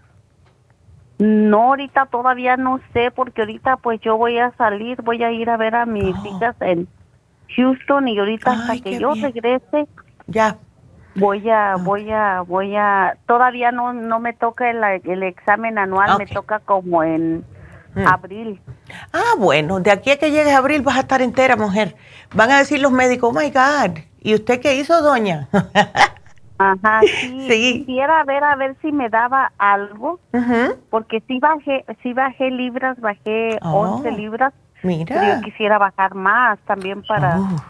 No, 1.18 1.68
ahorita 1.68 2.06
todavía 2.06 2.56
no 2.56 2.80
sé, 2.94 3.10
porque 3.10 3.42
ahorita 3.42 3.76
pues 3.76 4.00
yo 4.00 4.16
voy 4.16 4.38
a 4.38 4.52
salir, 4.56 5.02
voy 5.02 5.22
a 5.22 5.30
ir 5.30 5.50
a 5.50 5.58
ver 5.58 5.74
a 5.74 5.84
mis 5.84 6.16
Oh. 6.16 6.26
hijas 6.26 6.56
en 6.60 6.88
Houston 7.56 8.08
y 8.08 8.18
ahorita 8.18 8.52
hasta 8.52 8.80
que 8.80 8.98
yo 8.98 9.14
regrese 9.14 9.86
ya 10.28 10.56
voy 11.16 11.50
a 11.50 11.76
voy 11.76 12.10
a 12.10 12.40
voy 12.42 12.76
a 12.76 13.18
todavía 13.26 13.72
no 13.72 13.92
no 13.92 14.20
me 14.20 14.32
toca 14.32 14.70
el, 14.70 14.82
el 15.04 15.22
examen 15.24 15.76
anual, 15.76 16.16
me 16.16 16.24
Ok. 16.24 16.32
toca 16.32 16.60
como 16.60 17.02
en 17.02 17.44
Mm. 17.96 18.06
abril. 18.06 18.60
Ah, 19.12 19.34
bueno, 19.36 19.80
de 19.80 19.90
aquí 19.90 20.10
a 20.10 20.16
que 20.16 20.30
llegues 20.30 20.54
a 20.54 20.58
abril 20.58 20.82
vas 20.82 20.96
a 20.96 21.00
estar 21.00 21.20
entera, 21.20 21.56
mujer. 21.56 21.96
Van 22.32 22.50
a 22.50 22.58
decir 22.58 22.80
los 22.80 22.92
médicos, 22.92 23.30
oh 23.30 23.38
my 23.38 23.50
God, 23.50 23.98
¿y 24.20 24.34
usted 24.34 24.60
qué 24.60 24.74
hizo, 24.76 25.02
doña? 25.02 25.48
Ajá, 26.58 27.06
sí, 27.46 27.86
quisiera 27.86 28.22
ver 28.24 28.44
a 28.44 28.54
ver 28.56 28.76
si 28.82 28.92
me 28.92 29.08
daba 29.08 29.52
algo, 29.58 30.20
porque 30.90 31.22
sí 31.28 31.38
bajé, 31.40 31.84
sí 32.02 32.12
bajé 32.14 32.50
libras, 32.50 33.00
bajé 33.00 33.60
Oh, 33.62 34.00
11 34.02 34.12
libras, 34.12 34.54
mira. 34.82 35.06
pero 35.12 35.26
yo 35.26 35.40
quisiera 35.40 35.78
bajar 35.78 36.14
más 36.14 36.58
también 36.66 37.02
para, 37.04 37.36
Oh, 37.36 37.62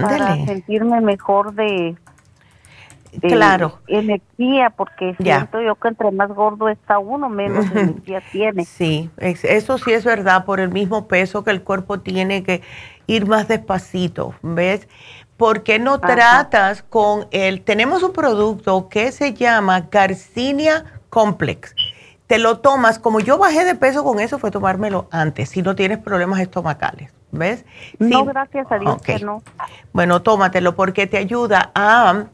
para 0.00 0.36
sentirme 0.44 1.00
mejor 1.00 1.54
de, 1.54 1.96
de 3.12 3.28
Claro. 3.28 3.80
energía, 3.86 4.70
porque 4.70 5.16
Ya. 5.18 5.48
siento 5.48 5.60
yo 5.60 5.76
que 5.76 5.88
entre 5.88 6.10
más 6.12 6.28
gordo 6.30 6.68
está 6.68 6.98
uno, 6.98 7.28
menos 7.28 7.70
energía 7.70 8.20
tiene. 8.32 8.64
Sí, 8.64 9.10
es- 9.18 9.44
eso 9.44 9.78
sí 9.78 9.92
es 9.92 10.04
verdad, 10.04 10.44
por 10.44 10.60
el 10.60 10.70
mismo 10.70 11.08
peso 11.08 11.44
que 11.44 11.50
el 11.50 11.62
cuerpo 11.62 12.00
tiene 12.00 12.42
que 12.42 12.62
ir 13.06 13.26
más 13.26 13.48
despacito, 13.48 14.34
¿ves? 14.42 14.88
¿Por 15.36 15.62
qué 15.62 15.78
no 15.78 15.94
Ajá. 15.94 16.14
tratas 16.14 16.82
con 16.82 17.26
el... 17.30 17.62
Tenemos 17.62 18.02
un 18.02 18.12
producto 18.12 18.88
que 18.88 19.12
se 19.12 19.34
llama 19.34 19.88
Garcinia 19.90 20.84
Complex. 21.10 21.74
Te 22.26 22.38
lo 22.38 22.58
tomas, 22.58 22.98
como 22.98 23.20
yo 23.20 23.38
bajé 23.38 23.64
de 23.64 23.74
peso 23.74 24.02
con 24.02 24.18
eso, 24.18 24.38
fue 24.38 24.50
tomármelo 24.50 25.06
antes, 25.12 25.50
si 25.50 25.62
no 25.62 25.76
tienes 25.76 25.98
problemas 25.98 26.40
estomacales, 26.40 27.12
¿ves? 27.30 27.64
No, 28.00 28.24
gracias 28.24 28.66
a 28.70 28.78
Dios 28.78 29.00
que 29.00 29.20
no. 29.20 29.42
Bueno, 29.92 30.22
tómatelo 30.22 30.74
porque 30.74 31.06
te 31.06 31.18
ayuda 31.18 31.70
a 31.74 32.24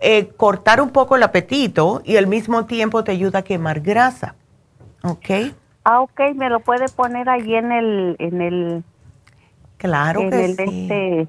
eh, 0.00 0.28
cortar 0.36 0.80
un 0.80 0.90
poco 0.90 1.14
el 1.14 1.22
apetito 1.22 2.02
y 2.04 2.16
al 2.16 2.26
mismo 2.26 2.66
tiempo 2.66 3.04
te 3.04 3.12
ayuda 3.12 3.40
a 3.40 3.42
quemar 3.42 3.80
grasa, 3.80 4.34
¿ok? 5.04 5.52
Ah, 5.84 6.00
ok, 6.00 6.20
me 6.34 6.50
lo 6.50 6.58
puede 6.60 6.88
poner 6.88 7.28
ahí 7.28 7.54
en 7.54 7.70
el, 7.70 8.16
en 8.18 8.40
el, 8.42 8.84
Claro 9.76 10.20
en 10.20 10.30
que 10.30 10.44
el, 10.44 10.56
sí. 10.56 10.62
este, 10.66 11.28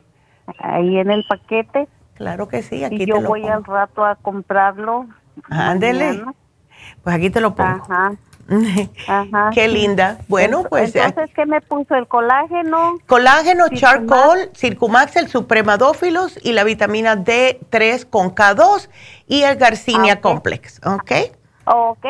ahí 0.60 0.98
en 0.98 1.12
el 1.12 1.26
paquete. 1.28 1.88
Claro 2.16 2.48
que 2.48 2.64
sí, 2.64 2.84
aquí 2.84 3.04
y 3.04 3.06
yo 3.06 3.16
te 3.16 3.22
lo 3.22 3.30
voy 3.30 3.42
pongo. 3.42 3.54
al 3.54 3.64
rato 3.64 4.06
a 4.06 4.16
comprarlo. 4.16 5.08
Ándele. 5.50 6.24
Pues 7.04 7.16
aquí 7.16 7.30
te 7.30 7.42
lo 7.42 7.56
pongo. 7.56 7.84
Ajá. 7.84 8.14
Qué 9.54 9.68
linda. 9.68 10.18
Bueno, 10.28 10.64
pues. 10.64 10.96
Entonces, 10.96 11.34
¿qué 11.36 11.46
me 11.46 11.62
puso? 11.62 11.96
¿El 11.96 12.08
colágeno? 12.08 12.98
Colágeno, 13.06 13.70
charcoal, 13.70 14.50
circumax, 14.56 15.16
el 15.18 15.28
supremadófilos 15.28 16.40
y 16.44 16.54
la 16.54 16.64
vitamina 16.64 17.16
D3 17.16 18.10
con 18.10 18.34
K2 18.34 18.90
y 19.28 19.44
el 19.44 19.56
Garcinia 19.58 20.14
ah, 20.14 20.22
Complex. 20.22 20.82
¿Ok? 20.86 21.12
Ok. 21.66 22.06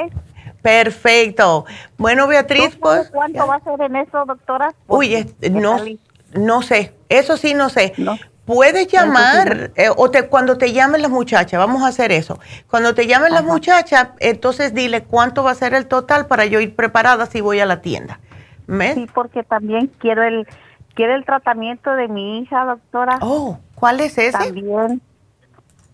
Perfecto. 0.61 1.65
Bueno, 1.97 2.27
Beatriz, 2.27 2.77
pues. 2.77 3.09
¿Cuánto 3.09 3.47
va 3.47 3.55
a 3.55 3.63
ser 3.63 3.81
en 3.81 3.95
eso, 3.97 4.25
doctora? 4.25 4.73
Uy, 4.87 5.33
no, 5.51 5.77
no 6.33 6.61
sé. 6.61 6.93
Eso 7.09 7.37
sí, 7.37 7.53
no 7.53 7.69
sé. 7.69 7.93
Puedes 8.45 8.87
llamar, 8.87 9.71
eh, 9.75 9.89
o 9.95 10.09
te, 10.09 10.27
cuando 10.27 10.57
te 10.57 10.73
llamen 10.73 11.03
las 11.03 11.11
muchachas, 11.11 11.59
vamos 11.59 11.83
a 11.83 11.87
hacer 11.87 12.11
eso. 12.11 12.39
Cuando 12.67 12.95
te 12.95 13.05
llamen 13.05 13.31
las 13.31 13.43
muchachas, 13.43 14.09
entonces 14.19 14.73
dile 14.73 15.03
cuánto 15.03 15.43
va 15.43 15.51
a 15.51 15.55
ser 15.55 15.75
el 15.75 15.85
total 15.85 16.25
para 16.25 16.45
yo 16.45 16.59
ir 16.59 16.75
preparada 16.75 17.27
si 17.27 17.41
voy 17.41 17.59
a 17.59 17.67
la 17.67 17.81
tienda. 17.81 18.19
Sí, 18.67 19.07
porque 19.13 19.43
también 19.43 19.91
quiero 19.99 20.23
el, 20.23 20.47
quiero 20.95 21.15
el 21.15 21.25
tratamiento 21.25 21.93
de 21.95 22.07
mi 22.07 22.39
hija, 22.39 22.65
doctora. 22.65 23.19
Oh, 23.21 23.59
¿cuál 23.75 23.99
es 23.99 24.17
ese? 24.17 24.31
También 24.31 25.01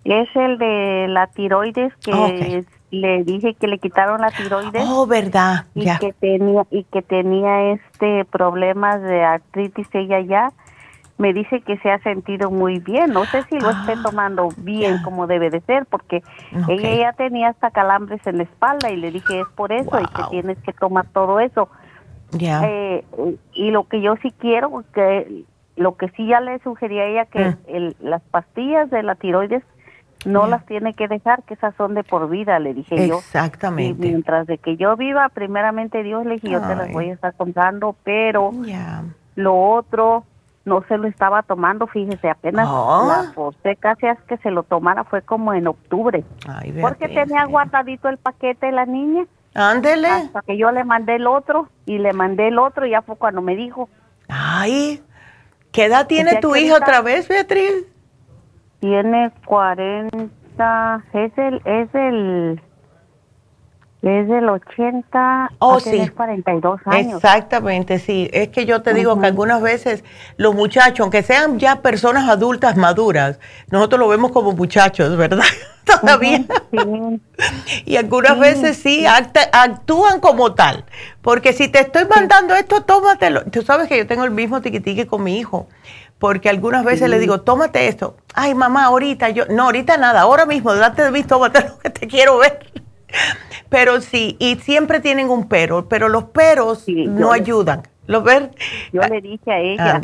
es 0.06 0.30
el 0.36 0.58
de 0.58 1.08
la 1.10 1.28
tiroides 1.28 1.94
que 1.98 2.64
le 2.92 3.24
dije 3.24 3.56
que 3.56 3.68
le 3.68 3.80
quitaron 3.80 4.22
la 4.22 4.32
tiroides. 4.32 4.84
Oh, 4.88 5.08
verdad. 5.08 5.66
Y 5.74 5.86
que 5.98 6.14
tenía 6.14 6.66
y 6.72 6.84
que 6.86 7.02
tenía 7.02 7.72
este 7.72 8.26
problemas 8.26 9.02
de 9.02 9.24
artritis 9.24 9.88
ella 9.94 10.20
ya 10.22 10.52
me 11.18 11.34
dice 11.34 11.62
que 11.62 11.78
se 11.78 11.92
ha 11.92 12.00
sentido 12.00 12.52
muy 12.52 12.80
bien. 12.80 13.12
No 13.12 13.26
sé 13.26 13.44
si 13.44 13.58
lo 13.60 13.70
esté 13.70 13.94
ah, 13.94 14.02
tomando 14.04 14.50
bien 14.58 15.02
como 15.04 15.28
debe 15.28 15.50
de 15.50 15.62
ser, 15.62 15.86
porque 15.86 16.24
ella 16.68 16.96
ya 16.96 17.14
tenía 17.14 17.50
hasta 17.50 17.72
calambres 17.72 18.26
en 18.28 18.38
la 18.38 18.44
espalda 18.44 18.92
y 18.92 18.98
le 18.98 19.12
dije 19.12 19.40
es 19.40 19.48
por 19.56 19.72
eso 19.72 20.00
y 20.00 20.06
que 20.06 20.24
tienes 20.30 20.58
que 20.60 20.74
tomar 20.74 21.06
todo 21.08 21.40
eso. 21.40 21.70
Eh, 22.38 23.06
y 23.54 23.72
lo 23.72 23.88
que 23.88 24.02
yo 24.02 24.16
sí 24.22 24.34
quiero, 24.38 24.84
que 24.94 25.46
lo 25.78 25.96
que 25.96 26.10
sí 26.10 26.28
ya 26.28 26.42
le 26.42 26.60
sugería 26.60 27.04
a 27.04 27.06
ella 27.06 27.26
que 27.26 27.46
mm. 27.46 28.06
las 28.06 28.22
pastillas 28.24 28.90
de 28.90 29.04
la 29.04 29.16
tiroides 29.16 29.64
no 30.26 30.48
las 30.48 30.66
tiene 30.66 30.94
que 30.94 31.08
dejar, 31.08 31.44
que 31.44 31.54
esas 31.54 31.76
son 31.76 31.94
de 31.94 32.04
por 32.04 32.30
vida, 32.30 32.60
le 32.60 32.74
dije 32.74 33.08
yo. 33.08 33.20
Exactamente. 33.20 34.08
mientras 34.08 34.48
de 34.48 34.58
que 34.58 34.76
yo 34.76 34.96
viva, 34.98 35.30
primeramente 35.30 36.04
Dios 36.04 36.26
le 36.26 36.36
dije, 36.36 36.50
yo 36.50 36.62
te 36.62 36.76
las 36.76 36.92
voy 36.92 37.10
a 37.10 37.14
estar 37.14 37.34
comprando, 37.36 37.96
pero 38.04 38.52
lo 39.36 39.56
otro 39.56 40.24
no 40.66 40.84
se 40.88 40.98
lo 40.98 41.08
estaba 41.08 41.44
tomando, 41.44 41.86
fíjese, 41.88 42.30
apenas 42.30 42.68
oh. 42.70 43.06
la 43.08 43.32
forcé 43.34 43.76
casi 43.76 44.08
es 44.08 44.20
que 44.28 44.38
se 44.38 44.50
lo 44.50 44.64
tomara, 44.64 45.04
fue 45.04 45.22
como 45.22 45.54
en 45.54 45.68
octubre. 45.68 46.24
porque 46.82 47.08
tenía 47.08 47.46
guardadito 47.46 48.10
el 48.10 48.18
paquete 48.18 48.66
de 48.66 48.72
la 48.72 48.86
niña. 48.86 49.26
Ándele. 49.54 50.10
Hasta 50.10 50.42
que 50.42 50.58
yo 50.58 50.72
le 50.72 50.84
mandé 50.84 51.16
el 51.16 51.28
otro 51.28 51.70
y 51.86 52.00
le 52.00 52.12
mandé 52.12 52.50
el 52.50 52.60
otro 52.60 52.86
y 52.86 52.92
ya 52.92 53.02
fue 53.04 53.16
cuando 53.16 53.42
me 53.42 53.56
dijo. 53.56 53.88
Ay, 54.28 55.02
¿qué 55.72 55.86
edad 55.86 56.08
tiene 56.08 56.42
tu 56.42 56.56
hija 56.56 56.76
otra 56.76 57.02
vez, 57.02 57.28
Beatriz? 57.28 57.86
Tiene 58.80 59.32
40, 59.46 61.04
es 61.14 61.38
el, 61.38 61.62
es 61.66 61.96
el 61.96 62.62
es 64.06 64.28
del 64.28 64.48
80 64.48 65.52
oh, 65.58 65.80
sí. 65.80 66.08
42 66.10 66.80
años. 66.86 67.16
Exactamente, 67.16 67.98
sí. 67.98 68.30
Es 68.34 68.50
que 68.50 68.68
yo 68.68 68.84
te 68.84 68.94
digo 68.94 69.20
que 69.20 69.26
algunas 69.26 69.62
veces 69.62 70.04
los 70.38 70.54
muchachos, 70.54 71.00
aunque 71.00 71.24
sean 71.24 71.58
ya 71.58 71.82
personas 71.82 72.30
adultas 72.30 72.78
maduras, 72.78 73.40
nosotros 73.72 74.00
lo 74.00 74.08
vemos 74.08 74.32
como 74.32 74.52
muchachos, 74.52 75.18
¿verdad? 75.18 75.44
Todavía. 75.86 76.44
sí. 76.72 77.22
Y 77.86 77.98
algunas 77.98 78.38
veces 78.38 78.78
sí 78.78 79.06
actúan 79.08 80.20
como 80.20 80.54
tal. 80.54 80.86
Porque 81.22 81.54
si 81.54 81.68
te 81.68 81.80
estoy 81.80 82.06
mandando 82.06 82.54
esto, 82.54 82.84
tómatelo. 82.84 83.46
Tú 83.46 83.64
sabes 83.64 83.88
que 83.88 83.98
yo 83.98 84.06
tengo 84.06 84.24
el 84.24 84.32
mismo 84.32 84.62
tiquitique 84.62 85.08
con 85.08 85.24
mi 85.24 85.40
hijo. 85.40 85.68
Porque 86.20 86.50
algunas 86.50 86.86
veces 86.86 87.10
le 87.10 87.20
digo, 87.20 87.42
tómate 87.42 87.88
esto. 87.88 88.16
Ay, 88.34 88.56
mamá, 88.56 88.86
ahorita 88.86 89.30
yo. 89.30 89.46
No, 89.48 89.64
ahorita 89.64 89.98
nada. 89.98 90.22
Ahora 90.22 90.46
mismo, 90.46 90.74
date 90.74 91.04
de 91.04 91.12
mí, 91.12 91.24
tómate 91.24 91.62
lo 91.68 91.78
que 91.80 91.90
te 91.90 92.08
quiero 92.08 92.38
ver. 92.38 92.60
Pero 93.70 94.02
sí, 94.02 94.38
y 94.40 94.56
siempre 94.56 95.00
tienen 95.00 95.30
un 95.30 95.48
pero, 95.48 95.88
pero 95.90 96.10
los 96.10 96.26
peros 96.26 96.86
no 96.88 97.32
ayudan. 97.32 97.84
¿Lo 98.08 98.22
ver? 98.22 98.52
Yo 98.94 99.02
le 99.02 99.22
dije 99.22 99.52
a 99.52 99.60
ella. 99.60 100.02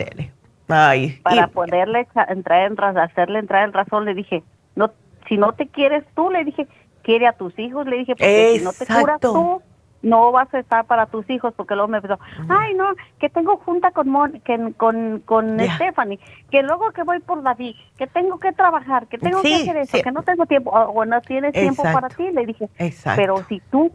para 1.23 1.47
poderle 1.47 2.07
entrar 2.29 2.71
en 2.71 2.97
hacerle 2.97 3.39
entrar 3.39 3.65
en 3.65 3.73
razón, 3.73 4.05
le 4.05 4.13
dije, 4.13 4.43
no, 4.75 4.91
si 5.27 5.37
no 5.37 5.53
te 5.53 5.67
quieres 5.67 6.03
tú, 6.15 6.31
le 6.31 6.43
dije, 6.43 6.67
quiere 7.03 7.27
a 7.27 7.33
tus 7.33 7.57
hijos, 7.59 7.85
le 7.85 7.97
dije, 7.97 8.15
porque 8.15 8.55
si 8.57 8.63
no 8.63 8.73
te 8.73 8.85
curas 8.85 9.19
tú, 9.19 9.61
no 10.01 10.31
vas 10.31 10.53
a 10.53 10.59
estar 10.59 10.85
para 10.85 11.05
tus 11.05 11.29
hijos 11.29 11.53
porque 11.55 11.75
luego 11.75 11.87
me 11.87 11.97
empezó, 11.97 12.19
ay 12.49 12.73
no, 12.73 12.93
que 13.19 13.29
tengo 13.29 13.57
junta 13.57 13.91
con 13.91 14.11
que, 14.43 14.73
con, 14.77 15.19
con 15.25 15.59
Stephanie, 15.59 16.19
que 16.49 16.63
luego 16.63 16.91
que 16.91 17.03
voy 17.03 17.19
por 17.19 17.43
David, 17.43 17.75
que 17.97 18.07
tengo 18.07 18.39
que 18.39 18.51
trabajar, 18.51 19.07
que 19.07 19.17
tengo 19.17 19.41
que 19.41 19.55
hacer 19.55 19.77
eso, 19.77 19.97
que 20.01 20.11
no 20.11 20.23
tengo 20.23 20.45
tiempo, 20.45 20.71
o 20.71 21.05
no 21.05 21.21
tienes 21.21 21.53
tiempo 21.53 21.83
para 21.83 22.09
ti, 22.09 22.31
le 22.31 22.45
dije, 22.45 22.69
pero 23.15 23.37
si 23.47 23.61
tú 23.71 23.91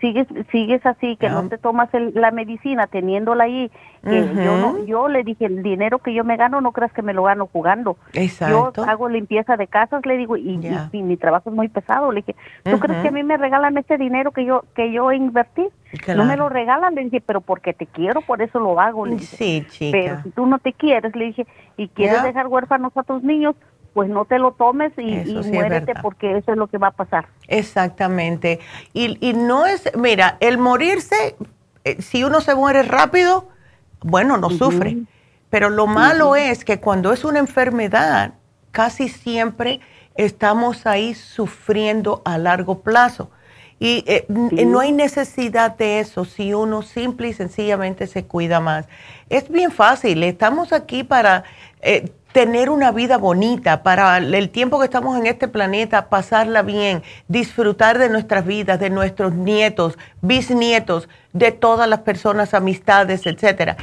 sigues 0.00 0.26
sigues 0.52 0.84
así 0.86 1.16
que 1.16 1.28
no 1.28 1.48
te 1.48 1.58
tomas 1.58 1.88
la 1.92 2.30
medicina 2.30 2.86
teniéndola 2.86 3.44
ahí 3.44 3.70
que 4.04 4.26
yo 4.34 4.56
no 4.56 4.84
yo 4.84 5.08
le 5.08 5.24
dije 5.24 5.46
el 5.46 5.62
dinero 5.62 5.98
que 5.98 6.14
yo 6.14 6.24
me 6.24 6.36
gano 6.36 6.60
no 6.60 6.72
creas 6.72 6.92
que 6.92 7.02
me 7.02 7.12
lo 7.12 7.24
gano 7.24 7.48
jugando 7.52 7.96
yo 8.48 8.72
hago 8.86 9.08
limpieza 9.08 9.56
de 9.56 9.66
casas 9.66 10.06
le 10.06 10.16
digo 10.16 10.36
y, 10.36 10.58
mi 10.92 11.16
trabajo 11.16 11.50
es 11.50 11.56
muy 11.56 11.68
pesado 11.68 12.12
le 12.12 12.20
dije 12.20 12.36
tú 12.62 12.78
crees 12.78 13.02
que 13.02 13.08
a 13.08 13.12
mí 13.12 13.22
me 13.22 13.36
regalan 13.36 13.76
ese 13.76 13.96
dinero 13.98 14.32
que 14.32 14.44
yo 14.44 14.64
que 14.74 14.92
yo 14.92 15.12
invertí 15.12 15.66
no 16.14 16.24
me 16.24 16.36
lo 16.36 16.48
regalan 16.48 16.94
le 16.94 17.04
dije 17.04 17.20
pero 17.20 17.40
porque 17.40 17.72
te 17.72 17.86
quiero 17.86 18.20
por 18.22 18.42
eso 18.42 18.60
lo 18.60 18.80
hago 18.80 19.06
le 19.06 19.16
dije. 19.16 19.36
sí, 19.36 19.66
chica. 19.68 19.98
pero 19.98 20.22
si 20.22 20.30
tú 20.30 20.46
no 20.46 20.58
te 20.58 20.72
quieres 20.72 21.14
le 21.16 21.26
dije 21.26 21.46
y 21.76 21.88
quieres 21.88 22.22
dejar 22.22 22.46
huérfanos 22.46 22.96
a 22.96 23.02
tus 23.02 23.22
niños 23.22 23.56
pues 23.98 24.10
no 24.10 24.26
te 24.26 24.38
lo 24.38 24.52
tomes 24.52 24.92
y, 24.96 25.10
muérete 25.50 25.92
porque 26.00 26.36
eso 26.36 26.52
es 26.52 26.56
lo 26.56 26.68
que 26.68 26.78
va 26.78 26.86
a 26.86 26.92
pasar. 26.92 27.26
Exactamente. 27.48 28.60
Y, 28.92 29.18
y 29.20 29.32
no 29.32 29.66
es, 29.66 29.90
mira, 29.96 30.36
el 30.38 30.56
morirse, 30.56 31.34
eh, 31.82 32.00
si 32.00 32.22
uno 32.22 32.40
se 32.40 32.54
muere 32.54 32.84
rápido, 32.84 33.48
bueno, 34.00 34.36
no 34.36 34.50
sufre. 34.50 34.98
Pero 35.50 35.68
lo 35.68 35.88
malo 35.88 36.36
es 36.36 36.64
que 36.64 36.78
cuando 36.78 37.12
es 37.12 37.24
una 37.24 37.40
enfermedad, 37.40 38.34
casi 38.70 39.08
siempre 39.08 39.80
estamos 40.14 40.86
ahí 40.86 41.14
sufriendo 41.14 42.22
a 42.24 42.38
largo 42.38 42.82
plazo. 42.82 43.32
Y 43.80 44.04
eh, 44.06 44.26
no 44.28 44.78
hay 44.78 44.92
necesidad 44.92 45.76
de 45.76 45.98
eso 45.98 46.24
si 46.24 46.54
uno 46.54 46.82
simple 46.82 47.30
y 47.30 47.32
sencillamente 47.32 48.06
se 48.06 48.26
cuida 48.26 48.60
más. 48.60 48.86
Es 49.28 49.48
bien 49.50 49.72
fácil, 49.72 50.22
estamos 50.22 50.72
aquí 50.72 51.02
para 51.02 51.42
eh, 51.80 52.12
tener 52.32 52.70
una 52.70 52.92
vida 52.92 53.16
bonita, 53.16 53.82
para 53.82 54.18
el 54.18 54.50
tiempo 54.50 54.78
que 54.78 54.84
estamos 54.84 55.18
en 55.18 55.26
este 55.26 55.48
planeta, 55.48 56.08
pasarla 56.08 56.62
bien, 56.62 57.02
disfrutar 57.26 57.98
de 57.98 58.08
nuestras 58.08 58.44
vidas, 58.44 58.78
de 58.78 58.90
nuestros 58.90 59.32
nietos, 59.34 59.98
bisnietos, 60.20 61.08
de 61.32 61.52
todas 61.52 61.88
las 61.88 62.00
personas, 62.00 62.54
amistades, 62.54 63.26
etcétera. 63.26 63.76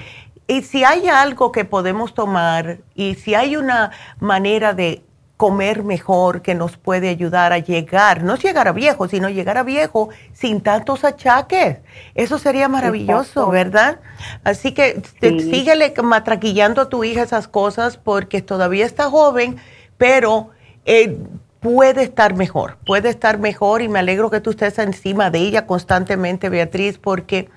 Y 0.48 0.62
si 0.62 0.84
hay 0.84 1.08
algo 1.08 1.52
que 1.52 1.66
podemos 1.66 2.14
tomar 2.14 2.78
y 2.94 3.16
si 3.16 3.34
hay 3.34 3.56
una 3.56 3.92
manera 4.20 4.74
de 4.74 5.02
comer 5.38 5.84
mejor 5.84 6.42
que 6.42 6.56
nos 6.56 6.78
puede 6.78 7.10
ayudar 7.10 7.52
a 7.52 7.60
llegar, 7.60 8.24
no 8.24 8.36
llegar 8.38 8.68
a 8.70 8.72
viejo, 8.72 9.08
sino 9.10 9.30
llegar 9.30 9.58
a 9.58 9.64
viejo 9.64 10.10
sin 10.34 10.62
tantos 10.62 11.04
achaques. 11.04 11.78
Eso 12.14 12.40
sería 12.40 12.70
maravilloso, 12.70 13.50
¿verdad? 13.50 14.00
Así 14.44 14.72
que 14.72 15.02
síguele 15.20 15.94
matraquillando 16.02 16.82
a 16.82 16.90
tu 16.90 17.04
hija 17.04 17.24
esas 17.24 17.50
cosas 17.50 17.98
porque 17.98 18.42
todavía 18.42 18.86
está 18.86 19.10
joven, 19.10 19.58
pero 19.98 20.52
eh, 20.86 21.18
puede 21.60 22.04
estar 22.04 22.36
mejor, 22.36 22.78
puede 22.86 23.10
estar 23.10 23.38
mejor 23.38 23.82
y 23.82 23.90
me 23.90 24.00
alegro 24.00 24.30
que 24.30 24.40
tú 24.40 24.52
estés 24.52 24.80
encima 24.80 25.32
de 25.32 25.40
ella 25.40 25.66
constantemente, 25.66 26.48
Beatriz, 26.48 26.98
porque 26.98 27.50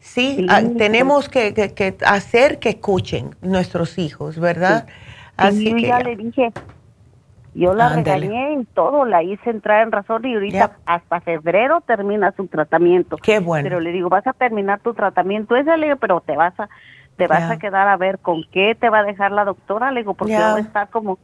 sí, 0.00 0.46
ah, 0.48 0.62
tenemos 0.76 1.28
que, 1.28 1.96
hacer 2.04 2.58
que 2.58 2.70
escuchen 2.70 3.36
nuestros 3.40 3.98
hijos, 3.98 4.40
¿verdad? 4.40 4.86
Así 5.36 5.74
que 5.74 5.82
ya 5.82 6.00
le 6.00 6.16
dije 6.16 6.52
yo 7.54 7.74
la 7.74 7.88
regañé 7.88 8.54
y 8.60 8.64
todo, 8.66 9.04
la 9.04 9.22
hice 9.22 9.50
entrar 9.50 9.82
en 9.82 9.92
razón 9.92 10.24
y 10.24 10.34
ahorita 10.34 10.78
hasta 10.86 11.20
febrero 11.20 11.80
termina 11.80 12.32
su 12.36 12.46
tratamiento. 12.46 13.16
Qué 13.16 13.40
bueno. 13.40 13.64
Pero 13.64 13.80
le 13.80 13.92
digo, 13.92 14.08
vas 14.08 14.26
a 14.26 14.32
terminar 14.32 14.80
tu 14.80 14.94
tratamiento 14.94 15.56
ese, 15.56 15.76
le 15.76 15.86
digo, 15.86 15.98
pero 15.98 16.20
te 16.20 16.36
vas 16.36 16.58
a 16.58 16.68
te 17.16 17.26
vas 17.26 17.50
a 17.50 17.58
quedar 17.58 17.86
a 17.86 17.98
ver 17.98 18.18
con 18.18 18.44
qué 18.50 18.74
te 18.74 18.88
va 18.88 19.00
a 19.00 19.04
dejar 19.04 19.30
la 19.30 19.44
doctora, 19.44 19.90
le 19.90 20.00
digo, 20.00 20.14
porque 20.14 20.38
va 20.38 20.54
a 20.54 20.60
estar 20.60 20.88
como 20.88 21.18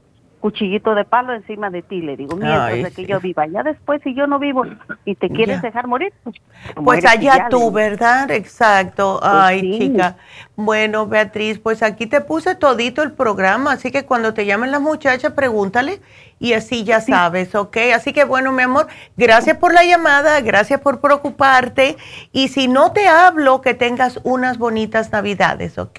cuchillito 0.47 0.95
de 0.95 1.05
palo 1.05 1.35
encima 1.35 1.71
de 1.71 1.83
ti, 1.83 2.01
le 2.01 2.17
digo, 2.17 2.37
mientras 2.37 2.81
de 2.81 2.93
que 2.93 3.05
yo 3.05 3.19
viva. 3.19 3.49
Ya 3.49 3.65
después, 3.65 4.01
si 4.05 4.15
yo 4.15 4.29
no 4.29 4.39
vivo 4.39 4.63
y 5.05 5.17
te 5.17 5.29
quieres 5.29 5.61
dejar 5.61 5.89
morir, 5.89 6.13
pues, 6.23 6.37
pues 6.85 7.05
allá 7.05 7.49
tú, 7.51 7.73
¿verdad? 7.73 8.31
Exacto. 8.31 9.19
Pues 9.21 9.33
Ay, 9.35 9.77
chica. 9.77 10.17
Bueno, 10.55 11.09
Beatriz, 11.09 11.59
pues 11.59 11.83
aquí 11.83 12.07
te 12.07 12.21
puse 12.21 12.55
todito 12.55 13.03
el 13.03 13.11
programa, 13.11 13.73
así 13.73 13.91
que 13.91 14.05
cuando 14.05 14.35
te 14.35 14.47
llamen 14.47 14.71
las 14.71 14.81
muchachas, 14.81 15.33
pregúntale 15.33 16.01
y 16.39 16.53
así 16.53 16.85
ya 16.85 17.01
sabes, 17.01 17.57
¿ok? 17.57 17.79
Así 17.93 18.13
que 18.13 18.23
bueno, 18.23 18.53
mi 18.53 18.63
amor, 18.63 18.87
gracias 19.17 19.57
por 19.57 19.75
la 19.75 19.83
llamada, 19.83 20.41
gracias 20.43 20.81
por 20.81 21.01
preocuparte 21.01 21.97
y 22.31 22.49
si 22.49 22.69
no 22.69 22.93
te 22.93 23.09
hablo, 23.09 23.63
que 23.63 23.75
tengas 23.75 24.21
unas 24.23 24.59
bonitas 24.59 25.11
navidades, 25.11 25.77
¿ok? 25.77 25.99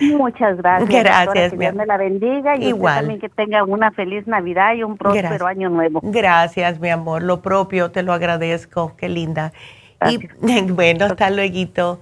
Muchas 0.00 0.56
gracias. 0.58 0.88
Gracias. 0.88 1.52
que 1.52 1.58
Dios 1.58 1.74
me 1.74 1.86
la 1.86 1.96
bendiga 1.96 2.56
y 2.56 2.68
Igual. 2.68 2.98
también 2.98 3.20
que 3.20 3.28
tenga 3.28 3.64
una 3.64 3.90
feliz 3.92 4.26
Navidad 4.26 4.74
y 4.74 4.82
un 4.82 4.96
próspero 4.96 5.46
año 5.46 5.70
nuevo. 5.70 6.00
Gracias, 6.02 6.78
mi 6.80 6.90
amor. 6.90 7.22
Lo 7.22 7.40
propio, 7.40 7.90
te 7.90 8.02
lo 8.02 8.12
agradezco. 8.12 8.94
Qué 8.96 9.08
linda. 9.08 9.52
Y 10.08 10.18
bueno, 10.72 11.06
hasta 11.06 11.30
luego. 11.30 12.00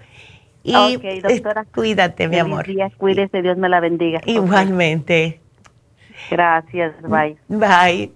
Y 0.64 0.96
doctora. 1.20 1.66
cuídate, 1.74 2.26
mi 2.26 2.38
amor. 2.38 2.66
Día, 2.66 2.90
cuídese, 2.96 3.42
Dios 3.42 3.58
me 3.58 3.68
la 3.68 3.80
bendiga. 3.80 4.20
Igualmente. 4.24 5.40
Gracias, 6.30 6.94
bye. 7.02 7.36
Bye. 7.48 8.10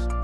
días. 0.00 0.23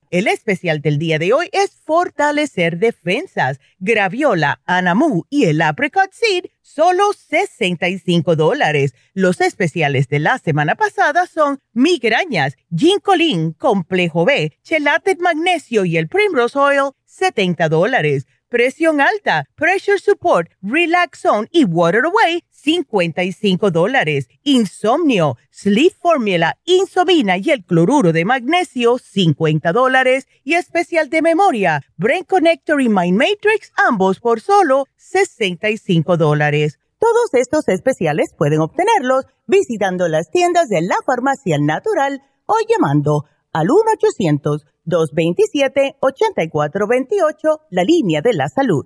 El 0.11 0.27
especial 0.27 0.81
del 0.81 0.99
día 0.99 1.19
de 1.19 1.31
hoy 1.31 1.47
es 1.53 1.71
fortalecer 1.71 2.79
defensas. 2.79 3.61
Graviola, 3.79 4.59
Anamu 4.65 5.23
y 5.29 5.45
el 5.45 5.61
Apricot 5.61 6.11
Seed, 6.11 6.47
solo 6.61 7.13
65 7.13 8.35
dólares. 8.35 8.93
Los 9.13 9.39
especiales 9.39 10.09
de 10.09 10.19
la 10.19 10.37
semana 10.37 10.75
pasada 10.75 11.27
son 11.27 11.59
migrañas, 11.71 12.57
ginkolin, 12.75 13.53
complejo 13.53 14.25
B, 14.25 14.51
chelate 14.63 15.15
magnesio 15.15 15.85
y 15.85 15.95
el 15.95 16.09
Primrose 16.09 16.59
Oil, 16.59 16.91
70 17.05 17.69
dólares 17.69 18.27
presión 18.51 18.99
alta, 18.99 19.45
pressure 19.55 19.97
support, 19.97 20.51
relax 20.61 21.21
zone 21.21 21.47
y 21.51 21.63
water 21.63 22.03
away, 22.03 22.43
55 22.63 23.71
dólares. 23.71 24.27
Insomnio, 24.43 25.37
sleep 25.49 25.93
formula, 25.99 26.57
insomina 26.65 27.37
y 27.37 27.51
el 27.51 27.65
cloruro 27.65 28.13
de 28.13 28.25
magnesio, 28.25 28.97
50 28.97 29.71
dólares. 29.71 30.27
Y 30.43 30.53
especial 30.53 31.09
de 31.09 31.21
memoria, 31.21 31.81
brain 31.97 32.23
connector 32.23 32.81
y 32.81 32.89
mind 32.89 33.17
matrix, 33.17 33.71
ambos 33.87 34.19
por 34.19 34.41
solo 34.41 34.85
65 34.97 36.17
dólares. 36.17 36.79
Todos 36.99 37.33
estos 37.33 37.67
especiales 37.67 38.33
pueden 38.37 38.61
obtenerlos 38.61 39.25
visitando 39.47 40.07
las 40.07 40.29
tiendas 40.29 40.69
de 40.69 40.81
la 40.81 40.95
farmacia 41.05 41.57
natural 41.59 42.21
o 42.45 42.55
llamando 42.69 43.25
al 43.53 43.69
1 43.69 43.81
800 43.95 44.65
227-8428, 44.85 47.61
la 47.69 47.83
línea 47.83 48.21
de 48.21 48.33
la 48.33 48.47
salud. 48.47 48.85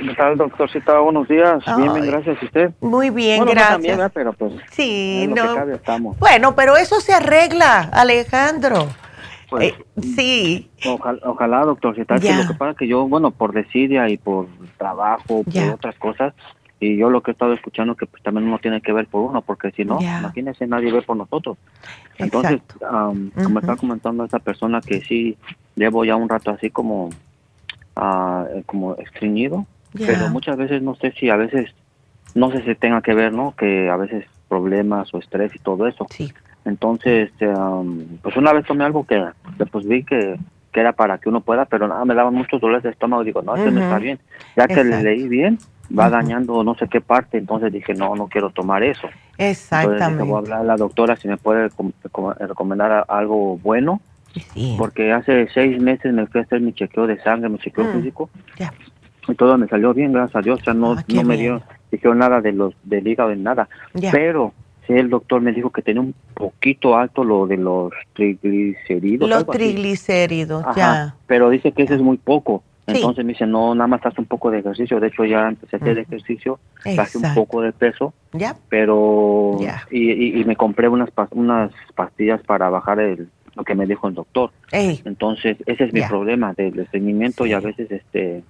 ¿Qué 0.01 0.15
tal, 0.15 0.37
doctorcita? 0.39 0.99
Buenos 0.99 1.29
días. 1.29 1.63
bien, 1.77 1.93
bien, 1.93 2.07
gracias. 2.07 2.39
¿Y 2.43 2.47
usted? 2.47 2.71
Muy 2.81 3.11
bien, 3.11 3.45
gracias. 3.45 4.11
pero 4.13 4.33
pues. 4.33 4.55
Sí, 4.71 5.29
no. 5.29 6.15
Bueno, 6.19 6.55
pero 6.55 6.77
eso 6.77 7.01
se 7.01 7.13
arregla, 7.13 7.91
Alejandro. 7.93 8.89
Pues, 9.51 9.73
eh, 9.73 9.85
sí. 10.01 10.71
Ojalá, 10.87 11.65
doctorcita. 11.65 12.15
lo 12.15 12.21
que 12.21 12.55
pasa 12.59 12.71
es 12.71 12.77
que 12.79 12.89
yo, 12.89 13.07
bueno, 13.09 13.31
por 13.31 13.53
desidia 13.53 14.09
y 14.09 14.17
por 14.17 14.47
trabajo, 14.79 15.43
por 15.45 15.75
otras 15.75 15.97
cosas, 15.97 16.35
y 16.79 16.97
yo 16.97 17.11
lo 17.11 17.23
que 17.23 17.33
he 17.33 17.35
estado 17.35 17.53
escuchando 17.53 17.95
que 17.95 18.07
pues 18.07 18.23
también 18.23 18.47
uno 18.47 18.59
tiene 18.59 18.81
que 18.81 18.93
ver 18.93 19.07
por 19.07 19.29
uno, 19.29 19.43
porque 19.43 19.71
si 19.73 19.85
no, 19.85 20.01
imagínese, 20.01 20.67
nadie 20.67 20.91
ve 20.91 21.03
por 21.03 21.17
nosotros. 21.17 21.59
Entonces, 22.17 22.63
como 23.43 23.59
está 23.59 23.77
comentando 23.77 24.25
esa 24.25 24.39
persona 24.39 24.81
que 24.81 25.03
sí 25.03 25.37
llevo 25.77 26.05
ya 26.07 26.17
un 26.17 26.29
rato 26.29 26.53
así 26.53 26.71
como, 26.71 27.11
uh, 27.97 28.63
como 28.65 28.95
estreñido, 28.97 29.67
pero 29.97 30.29
muchas 30.31 30.57
veces 30.57 30.83
no 30.83 30.95
sé 30.95 31.13
si 31.13 31.31
a 31.31 31.37
veces, 31.37 31.71
no 32.35 32.51
sé 32.51 32.63
si 32.63 32.75
tenga 32.75 33.03
que 33.03 33.15
ver, 33.15 33.33
¿no? 33.33 33.55
Que 33.57 33.89
a 33.89 33.97
veces 33.97 34.27
problemas 34.49 35.13
o 35.15 35.19
estrés 35.19 35.55
y 35.55 35.59
todo 35.59 35.87
eso. 35.87 36.07
Sí. 36.11 36.33
Entonces, 36.65 37.31
pues 38.23 38.37
una 38.37 38.53
vez 38.53 38.67
tomé 38.67 38.85
algo 38.85 39.05
que, 39.05 39.25
pues 39.71 39.87
vi 39.87 40.05
que, 40.05 40.39
que 40.73 40.81
era 40.81 40.93
para 40.93 41.19
que 41.19 41.29
uno 41.29 41.41
pueda, 41.41 41.65
pero 41.65 41.89
nada, 41.89 42.05
me 42.05 42.15
daban 42.15 42.35
muchos 42.35 42.61
dolores 42.61 42.83
de 42.83 42.91
estómago. 42.91 43.25
Digo, 43.25 43.43
no, 43.43 43.57
eso 43.57 43.71
no 43.71 43.81
está 43.81 43.99
bien. 43.99 44.19
Ya 44.57 44.69
que 44.69 44.85
le 44.85 45.03
leí 45.03 45.29
bien, 45.29 45.59
va 45.97 46.11
dañando 46.11 46.63
no 46.63 46.75
sé 46.75 46.87
qué 46.89 47.01
parte, 47.01 47.39
entonces 47.39 47.73
dije, 47.73 47.95
no, 47.95 48.15
no 48.15 48.29
quiero 48.29 48.51
tomar 48.51 48.83
eso. 48.83 49.09
Exactamente. 49.39 50.05
Entonces 50.05 50.27
voy 50.27 50.37
a 50.37 50.39
hablar 50.39 50.61
a 50.61 50.65
la 50.65 50.77
doctora 50.77 51.17
si 51.17 51.29
me 51.29 51.37
puede 51.39 51.71
recomendar 52.39 53.05
algo 53.09 53.59
bueno. 53.59 54.01
Porque 54.79 55.13
hace 55.13 55.49
seis 55.49 55.81
meses 55.81 56.13
me 56.13 56.27
fui 56.27 56.41
a 56.41 56.45
hacer 56.45 56.61
mi 56.61 56.73
chequeo 56.73 57.07
de 57.09 57.21
sangre, 57.21 57.49
mi 57.49 57.59
chequeo 57.59 57.85
mm. 57.85 57.93
físico. 57.97 58.31
Y 59.31 59.35
todo 59.35 59.57
me 59.59 59.69
salió 59.69 59.95
bien, 59.95 60.13
gracias 60.13 60.37
a 60.37 60.43
Dios. 60.43 60.61
O 60.61 60.65
sea, 60.65 60.75
no, 60.75 60.93
ah, 60.93 61.05
no 61.09 61.23
me 61.23 61.37
dio, 61.37 61.63
dijeron 61.91 62.19
nada 62.19 62.41
de 62.41 62.53
los 62.53 62.75
del 62.85 63.07
hígado, 63.07 63.35
nada. 63.37 63.69
Pero 64.13 64.53
sí, 64.87 64.95
el 64.95 65.11
doctor 65.11 65.41
me 65.41 65.53
dijo 65.53 65.71
que 65.71 65.83
tenía 65.83 66.03
un 66.03 66.15
poquito 66.35 66.97
alto 66.97 67.25
lo 67.25 67.47
de 67.47 67.57
los 67.57 67.93
triglicéridos. 68.15 69.29
Los 69.29 69.47
triglicéridos, 69.47 70.65
ya. 70.77 71.15
Pero 71.27 71.51
dice 71.51 71.73
que 71.73 71.85
eso 71.85 71.95
es 71.95 72.03
muy 72.03 72.17
poco. 72.17 72.63
Entonces 72.87 73.25
me 73.25 73.35
dice, 73.35 73.47
no, 73.47 73.75
nada 73.75 73.87
más 73.87 74.05
hace 74.05 74.21
un 74.21 74.27
poco 74.27 74.51
de 74.51 74.59
ejercicio. 74.59 74.99
De 74.99 75.09
hecho, 75.09 75.25
ya 75.25 75.49
empecé 75.49 75.77
a 75.77 75.79
hacer 75.79 75.99
ejercicio, 75.99 76.59
hace 76.99 77.19
un 77.19 77.35
poco 77.35 77.61
de 77.63 77.73
peso. 77.73 78.13
Ya. 78.33 78.57
Pero, 78.69 79.59
y, 79.91 80.41
y, 80.41 80.45
me 80.45 80.57
compré 80.57 80.89
unas, 80.89 81.11
unas 81.31 81.71
pastillas 81.95 82.41
para 82.43 82.69
bajar 82.69 82.99
el, 82.99 83.29
lo 83.55 83.65
que 83.65 83.75
me 83.75 83.87
dijo 83.87 84.09
el 84.09 84.15
doctor. 84.15 84.51
Entonces, 84.73 85.57
ese 85.67 85.85
es 85.85 85.93
mi 85.93 86.03
problema 86.03 86.53
del 86.55 86.79
estreñimiento 86.79 87.47
y 87.47 87.53
a 87.53 87.61
veces, 87.61 87.91
este, 87.91 88.43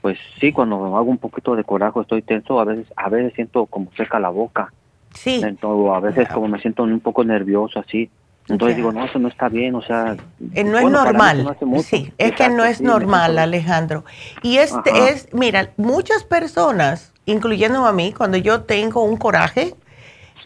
pues 0.00 0.18
sí, 0.40 0.52
cuando 0.52 0.96
hago 0.96 1.10
un 1.10 1.18
poquito 1.18 1.54
de 1.54 1.64
coraje, 1.64 2.00
estoy 2.00 2.22
tenso, 2.22 2.60
a 2.60 2.64
veces, 2.64 2.86
a 2.96 3.08
veces 3.08 3.32
siento 3.34 3.66
como 3.66 3.90
seca 3.96 4.18
la 4.18 4.30
boca. 4.30 4.72
Sí. 5.14 5.40
Entonces, 5.42 5.92
a 5.94 6.00
veces 6.00 6.28
como 6.28 6.48
me 6.48 6.60
siento 6.60 6.84
un 6.84 7.00
poco 7.00 7.24
nervioso 7.24 7.80
así. 7.80 8.10
Entonces 8.48 8.76
digo, 8.76 8.90
no, 8.90 9.04
eso 9.04 9.18
no 9.18 9.28
está 9.28 9.48
bien, 9.48 9.76
o 9.76 9.82
sea... 9.82 10.16
Eh, 10.54 10.64
no 10.64 10.78
es 10.78 10.90
normal, 10.90 11.56
sí, 11.84 12.12
es 12.18 12.32
que 12.32 12.48
no 12.48 12.64
es 12.64 12.80
normal, 12.80 13.38
Alejandro. 13.38 14.04
Y 14.42 14.56
este 14.56 15.10
es, 15.10 15.28
mira, 15.32 15.70
muchas 15.76 16.24
personas, 16.24 17.12
incluyendo 17.26 17.86
a 17.86 17.92
mí, 17.92 18.12
cuando 18.12 18.38
yo 18.38 18.62
tengo 18.62 19.04
un 19.04 19.18
coraje, 19.18 19.74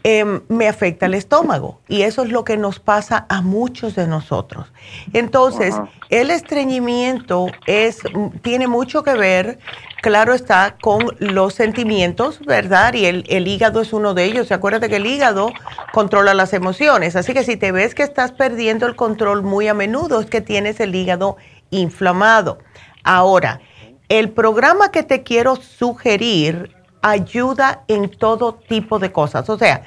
Em, 0.07 0.43
me 0.49 0.69
afecta 0.69 1.07
el 1.07 1.15
estómago. 1.15 1.81
Y 1.89 2.03
eso 2.03 2.25
es 2.25 2.31
lo 2.31 2.45
que 2.45 2.59
nos 2.59 2.79
pasa 2.79 3.25
a 3.31 3.41
muchos 3.41 3.95
de 3.95 4.07
nosotros. 4.07 4.71
Entonces, 5.15 5.75
el 6.11 6.31
estreñimiento 6.31 7.47
es, 7.67 8.01
tiene 8.43 8.67
mucho 8.67 9.03
que 9.03 9.15
ver, 9.15 9.59
claro 10.03 10.35
está, 10.35 10.77
con 10.79 11.07
los 11.21 11.55
sentimientos, 11.55 12.41
¿verdad? 12.41 12.93
Y 12.93 13.07
el, 13.07 13.25
el 13.31 13.49
hígado 13.49 13.81
es 13.81 13.95
uno 13.95 14.13
de 14.13 14.25
ellos. 14.25 14.53
Acuérdate 14.53 14.91
que 14.91 14.97
el 14.97 15.07
hígado 15.07 15.51
controla 15.95 16.35
las 16.35 16.53
emociones. 16.53 17.17
Así 17.17 17.33
que 17.33 17.43
si 17.43 17.57
te 17.57 17.73
ves 17.73 17.95
que 17.95 18.03
estás 18.03 18.31
perdiendo 18.31 18.87
el 18.87 18.97
control 18.97 19.43
muy 19.43 19.69
a 19.69 19.75
menudo, 19.75 20.21
es 20.21 20.27
que 20.27 20.43
tienes 20.43 20.81
el 20.81 20.95
hígado 20.95 21.39
inflamado. 21.71 22.59
Ahora, 23.05 23.63
el 24.11 24.29
programa 24.29 24.91
que 24.91 25.03
te 25.03 25.23
quiero 25.23 25.57
sugerir 25.57 26.84
ayuda 27.05 27.85
en 27.87 28.11
todo 28.11 28.55
tipo 28.55 28.99
de 28.99 29.13
cosas. 29.13 29.49
O 29.51 29.59
sea, 29.59 29.83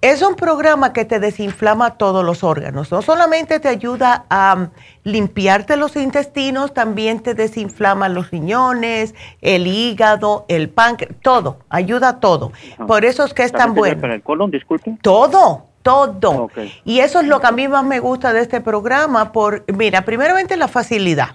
es 0.00 0.20
un 0.22 0.34
programa 0.34 0.92
que 0.92 1.04
te 1.04 1.20
desinflama 1.20 1.96
todos 1.96 2.24
los 2.24 2.42
órganos. 2.42 2.90
No 2.90 3.02
solamente 3.02 3.60
te 3.60 3.68
ayuda 3.68 4.24
a 4.28 4.54
um, 4.56 4.68
limpiarte 5.04 5.76
los 5.76 5.94
intestinos, 5.94 6.74
también 6.74 7.20
te 7.20 7.34
desinflama 7.34 8.08
los 8.08 8.30
riñones, 8.30 9.14
el 9.42 9.66
hígado, 9.66 10.44
el 10.48 10.70
páncreas, 10.70 11.14
todo. 11.22 11.58
Ayuda 11.68 12.08
a 12.08 12.20
todo. 12.20 12.50
Por 12.86 13.04
eso 13.04 13.24
es 13.24 13.32
que 13.32 13.44
es 13.44 13.52
tan 13.52 13.74
bueno. 13.74 14.00
¿Para 14.00 14.14
el 14.14 14.22
colon, 14.22 14.50
disculpe? 14.50 14.96
Todo, 15.02 15.66
todo. 15.82 16.50
Y 16.84 16.98
eso 17.00 17.20
es 17.20 17.26
lo 17.26 17.40
que 17.40 17.46
a 17.46 17.52
mí 17.52 17.68
más 17.68 17.84
me 17.84 18.00
gusta 18.00 18.32
de 18.32 18.40
este 18.40 18.60
programa. 18.60 19.32
Por, 19.32 19.64
mira, 19.72 20.02
primeramente 20.04 20.56
la 20.56 20.66
facilidad. 20.66 21.28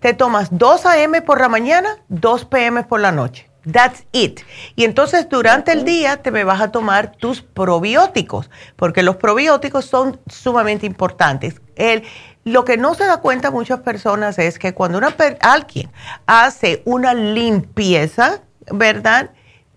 Te 0.00 0.14
tomas 0.14 0.48
2 0.50 0.86
a.m. 0.86 1.20
por 1.20 1.40
la 1.40 1.50
mañana, 1.50 1.98
2 2.08 2.46
p.m. 2.46 2.82
por 2.84 3.00
la 3.00 3.12
noche. 3.12 3.49
That's 3.70 4.04
it. 4.12 4.40
Y 4.74 4.84
entonces 4.84 5.28
durante 5.28 5.72
el 5.72 5.84
día 5.84 6.18
te 6.18 6.30
me 6.30 6.44
vas 6.44 6.60
a 6.60 6.70
tomar 6.70 7.12
tus 7.16 7.42
probióticos, 7.42 8.50
porque 8.76 9.02
los 9.02 9.16
probióticos 9.16 9.84
son 9.84 10.18
sumamente 10.28 10.86
importantes. 10.86 11.60
El, 11.76 12.04
lo 12.44 12.64
que 12.64 12.76
no 12.76 12.94
se 12.94 13.04
da 13.04 13.18
cuenta 13.18 13.50
muchas 13.50 13.80
personas 13.80 14.38
es 14.38 14.58
que 14.58 14.72
cuando 14.72 14.98
una, 14.98 15.14
alguien 15.40 15.90
hace 16.26 16.82
una 16.86 17.12
limpieza, 17.12 18.40
¿verdad? 18.72 19.30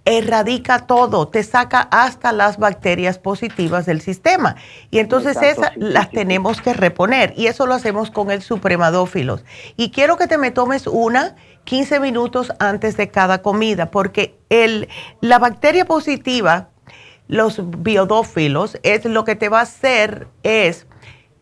erradica 0.05 0.79
todo, 0.79 1.29
te 1.29 1.43
saca 1.43 1.87
hasta 1.91 2.33
las 2.33 2.57
bacterias 2.57 3.19
positivas 3.19 3.85
del 3.85 4.01
sistema. 4.01 4.55
Y 4.91 4.99
entonces 4.99 5.37
esas 5.41 5.71
las 5.77 6.11
tenemos 6.11 6.61
que 6.61 6.73
reponer. 6.73 7.33
Y 7.37 7.47
eso 7.47 7.65
lo 7.65 7.73
hacemos 7.73 8.11
con 8.11 8.29
el 8.29 8.41
supremadófilos. 8.41 9.45
Y 9.77 9.91
quiero 9.91 10.17
que 10.17 10.27
te 10.27 10.37
me 10.37 10.51
tomes 10.51 10.87
una 10.87 11.35
15 11.63 11.99
minutos 11.99 12.51
antes 12.59 12.97
de 12.97 13.09
cada 13.09 13.41
comida, 13.41 13.91
porque 13.91 14.37
el, 14.49 14.89
la 15.21 15.39
bacteria 15.39 15.85
positiva, 15.85 16.69
los 17.27 17.61
biodófilos, 17.81 18.77
es 18.83 19.05
lo 19.05 19.23
que 19.23 19.35
te 19.35 19.49
va 19.49 19.59
a 19.59 19.63
hacer 19.63 20.27
es 20.43 20.85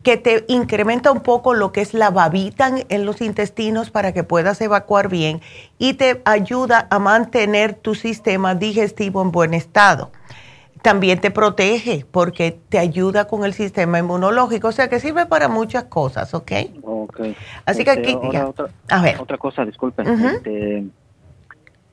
que 0.02 0.16
te 0.16 0.44
incrementa 0.48 1.12
un 1.12 1.20
poco 1.20 1.54
lo 1.54 1.72
que 1.72 1.80
es 1.80 1.94
la 1.94 2.10
babita 2.10 2.72
en 2.88 3.06
los 3.06 3.20
intestinos 3.20 3.90
para 3.90 4.12
que 4.12 4.24
puedas 4.24 4.60
evacuar 4.60 5.08
bien 5.08 5.40
y 5.78 5.94
te 5.94 6.22
ayuda 6.24 6.88
a 6.90 6.98
mantener 6.98 7.74
tu 7.74 7.94
sistema 7.94 8.54
digestivo 8.54 9.22
en 9.22 9.30
buen 9.30 9.54
estado. 9.54 10.10
También 10.82 11.20
te 11.20 11.30
protege 11.30 12.04
porque 12.10 12.58
te 12.68 12.78
ayuda 12.78 13.26
con 13.26 13.44
el 13.44 13.54
sistema 13.54 13.98
inmunológico, 13.98 14.68
o 14.68 14.72
sea 14.72 14.88
que 14.88 15.00
sirve 15.00 15.26
para 15.26 15.48
muchas 15.48 15.84
cosas, 15.84 16.34
¿ok? 16.34 16.52
Ok. 16.82 17.20
Así 17.64 17.84
que 17.84 17.90
aquí, 17.90 18.10
este, 18.10 18.42
otra, 18.42 18.66
a 18.88 19.02
ver. 19.02 19.20
Otra 19.20 19.38
cosa, 19.38 19.64
disculpen. 19.64 20.06
Este, 20.08 20.84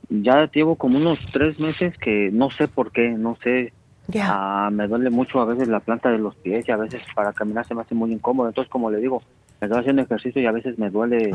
ya 0.10 0.49
llevo 0.52 0.76
como 0.76 0.98
unos 0.98 1.20
tres 1.32 1.60
meses 1.60 1.95
que 1.98 2.30
no 2.32 2.49
sé 2.52 2.68
por 2.68 2.91
qué, 2.91 3.10
no 3.10 3.38
sé 3.44 3.74
Ah, 4.18 4.70
me 4.72 4.88
duele 4.88 5.10
mucho 5.10 5.40
a 5.40 5.45
veces 5.45 5.68
la 5.68 5.80
planta 5.80 6.10
de 6.10 6.18
los 6.18 6.36
pies 6.36 6.68
y 6.68 6.72
a 6.72 6.78
veces 6.78 7.02
para 7.14 7.34
caminar 7.34 7.66
se 7.66 7.76
me 7.76 7.82
hace 7.82 7.94
muy 7.94 8.11
incómodo. 8.11 8.48
Entonces, 8.48 8.72
como 8.72 8.90
le 8.90 8.98
digo, 8.98 9.22
me 9.61 9.68
estoy 9.68 9.82
haciendo 9.82 10.02
ejercicio 10.02 10.41
y 10.41 10.45
a 10.45 10.52
veces 10.52 10.80
me 10.80 10.90
duele 10.90 11.32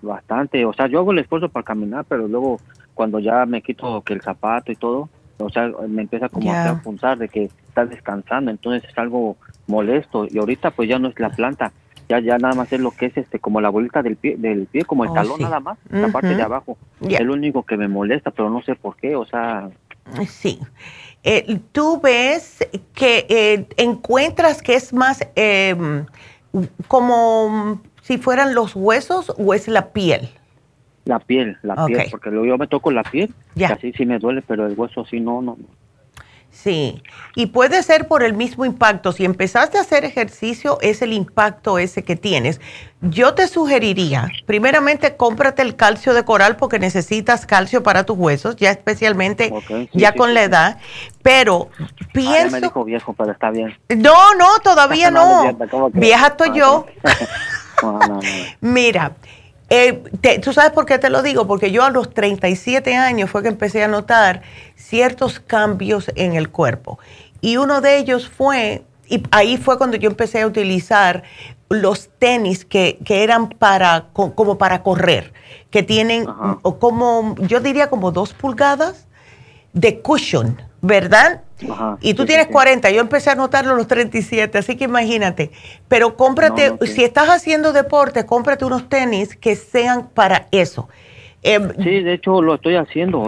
bastante. 0.00 0.64
O 0.64 0.72
sea, 0.72 0.86
yo 0.86 1.00
hago 1.00 1.12
el 1.12 1.18
esfuerzo 1.18 1.48
para 1.48 1.64
caminar, 1.64 2.04
pero 2.08 2.26
luego 2.26 2.60
cuando 2.94 3.18
ya 3.18 3.44
me 3.46 3.62
quito 3.62 4.00
que 4.02 4.14
el 4.14 4.22
zapato 4.22 4.72
y 4.72 4.76
todo, 4.76 5.08
o 5.44 5.50
sea, 5.50 5.70
me 5.88 6.02
empieza 6.02 6.28
como 6.28 6.52
a 6.52 6.80
punzar 6.82 7.18
de 7.18 7.28
que 7.28 7.50
está 7.68 7.86
descansando. 7.86 8.50
Entonces 8.50 8.88
es 8.88 8.98
algo 8.98 9.36
molesto. 9.66 10.26
Y 10.30 10.38
ahorita 10.38 10.70
pues 10.70 10.88
ya 10.88 10.98
no 10.98 11.08
es 11.08 11.18
la 11.18 11.30
planta, 11.30 11.72
ya 12.08 12.20
ya 12.20 12.38
nada 12.38 12.54
más 12.54 12.72
es 12.72 12.80
lo 12.80 12.90
que 12.90 13.06
es 13.06 13.16
este 13.16 13.38
como 13.38 13.60
la 13.60 13.70
bolita 13.70 14.02
del 14.02 14.16
pie 14.16 14.36
del 14.36 14.66
pie 14.66 14.84
como 14.84 15.04
el 15.04 15.10
oh, 15.10 15.14
talón 15.14 15.40
nada 15.40 15.60
más 15.60 15.78
la 15.88 16.08
parte 16.08 16.34
de 16.34 16.42
abajo 16.42 16.76
es 17.00 17.20
lo 17.20 17.32
único 17.32 17.62
que 17.62 17.78
me 17.78 17.88
molesta 17.88 18.30
pero 18.30 18.50
no 18.50 18.62
sé 18.62 18.74
por 18.74 18.96
qué 18.96 19.16
o 19.16 19.24
sea 19.24 19.70
sí 20.28 20.60
eh, 21.22 21.60
tú 21.72 21.98
ves 22.02 22.58
que 22.94 23.26
eh, 23.30 23.66
encuentras 23.78 24.60
que 24.60 24.74
es 24.74 24.92
más 24.92 25.26
em, 25.34 26.04
como 26.88 27.80
si 28.02 28.18
fueran 28.18 28.54
los 28.54 28.76
huesos 28.76 29.32
o 29.38 29.54
es 29.54 29.66
la 29.66 29.92
piel? 29.92 30.28
La 31.04 31.18
piel, 31.18 31.58
la 31.62 31.86
piel, 31.86 32.06
porque 32.10 32.30
luego 32.30 32.46
yo 32.46 32.58
me 32.58 32.66
toco 32.66 32.90
la 32.90 33.02
piel, 33.02 33.32
ya. 33.54 33.68
así 33.68 33.92
sí 33.92 34.06
me 34.06 34.18
duele, 34.18 34.42
pero 34.42 34.66
el 34.66 34.78
hueso 34.78 35.04
sí 35.04 35.20
no, 35.20 35.42
no. 35.42 35.56
Sí, 36.54 37.02
y 37.34 37.46
puede 37.46 37.82
ser 37.82 38.06
por 38.06 38.22
el 38.22 38.32
mismo 38.32 38.64
impacto. 38.64 39.10
Si 39.10 39.24
empezaste 39.24 39.76
a 39.76 39.80
hacer 39.80 40.04
ejercicio, 40.04 40.78
es 40.80 41.02
el 41.02 41.12
impacto 41.12 41.78
ese 41.80 42.04
que 42.04 42.14
tienes. 42.14 42.60
Yo 43.00 43.34
te 43.34 43.48
sugeriría, 43.48 44.28
primeramente, 44.46 45.16
cómprate 45.16 45.62
el 45.62 45.74
calcio 45.74 46.14
de 46.14 46.24
coral 46.24 46.54
porque 46.56 46.78
necesitas 46.78 47.44
calcio 47.44 47.82
para 47.82 48.06
tus 48.06 48.16
huesos, 48.16 48.54
ya 48.54 48.70
especialmente 48.70 49.52
ya 49.92 50.14
con 50.14 50.32
la 50.32 50.44
edad. 50.44 50.78
Pero 51.22 51.70
pienso... 52.12 52.56
Ah, 52.56 52.60
me 52.60 52.60
dijo 52.60 52.84
viejo, 52.84 53.12
pero 53.14 53.32
está 53.32 53.50
bien. 53.50 53.76
No, 53.88 54.34
no, 54.36 54.58
todavía 54.62 55.10
no. 55.10 55.58
Vieja 55.92 56.28
estoy 56.28 56.56
yo. 56.56 56.86
Mira, 58.60 59.12
Eh, 59.76 60.38
¿Tú 60.40 60.52
sabes 60.52 60.70
por 60.70 60.86
qué 60.86 60.98
te 60.98 61.10
lo 61.10 61.20
digo? 61.20 61.48
Porque 61.48 61.72
yo 61.72 61.82
a 61.82 61.90
los 61.90 62.14
37 62.14 62.94
años 62.94 63.28
fue 63.28 63.42
que 63.42 63.48
empecé 63.48 63.82
a 63.82 63.88
notar 63.88 64.42
ciertos 64.76 65.40
cambios 65.40 66.12
en 66.14 66.34
el 66.34 66.48
cuerpo. 66.48 67.00
Y 67.40 67.56
uno 67.56 67.80
de 67.80 67.98
ellos 67.98 68.28
fue, 68.28 68.84
y 69.08 69.24
ahí 69.32 69.56
fue 69.56 69.76
cuando 69.76 69.96
yo 69.96 70.08
empecé 70.08 70.42
a 70.42 70.46
utilizar 70.46 71.24
los 71.68 72.08
tenis 72.20 72.64
que, 72.64 73.00
eran 73.08 73.48
para, 73.48 74.10
como 74.12 74.58
para 74.58 74.84
correr, 74.84 75.32
que 75.70 75.82
tienen 75.82 76.24
como, 76.78 77.34
yo 77.40 77.58
diría 77.58 77.90
como 77.90 78.12
dos 78.12 78.32
pulgadas 78.32 79.08
de 79.72 80.00
cushion, 80.00 80.62
¿verdad? 80.84 81.40
y 82.02 82.12
tú 82.12 82.26
tienes 82.26 82.48
40, 82.48 82.90
yo 82.90 83.00
empecé 83.00 83.30
a 83.30 83.34
notarlo 83.34 83.72
a 83.72 83.76
los 83.76 83.88
37, 83.88 84.58
así 84.58 84.76
que 84.76 84.84
imagínate. 84.84 85.50
Pero 85.88 86.14
cómprate, 86.14 86.74
si 86.86 87.02
estás 87.02 87.30
haciendo 87.30 87.72
deporte, 87.72 88.26
cómprate 88.26 88.66
unos 88.66 88.88
tenis 88.90 89.34
que 89.34 89.56
sean 89.56 90.10
para 90.10 90.46
eso. 90.50 90.90
Em, 91.42 91.70
sí, 91.82 92.00
de 92.02 92.14
hecho 92.14 92.42
lo 92.42 92.56
estoy 92.56 92.76
haciendo. 92.76 93.26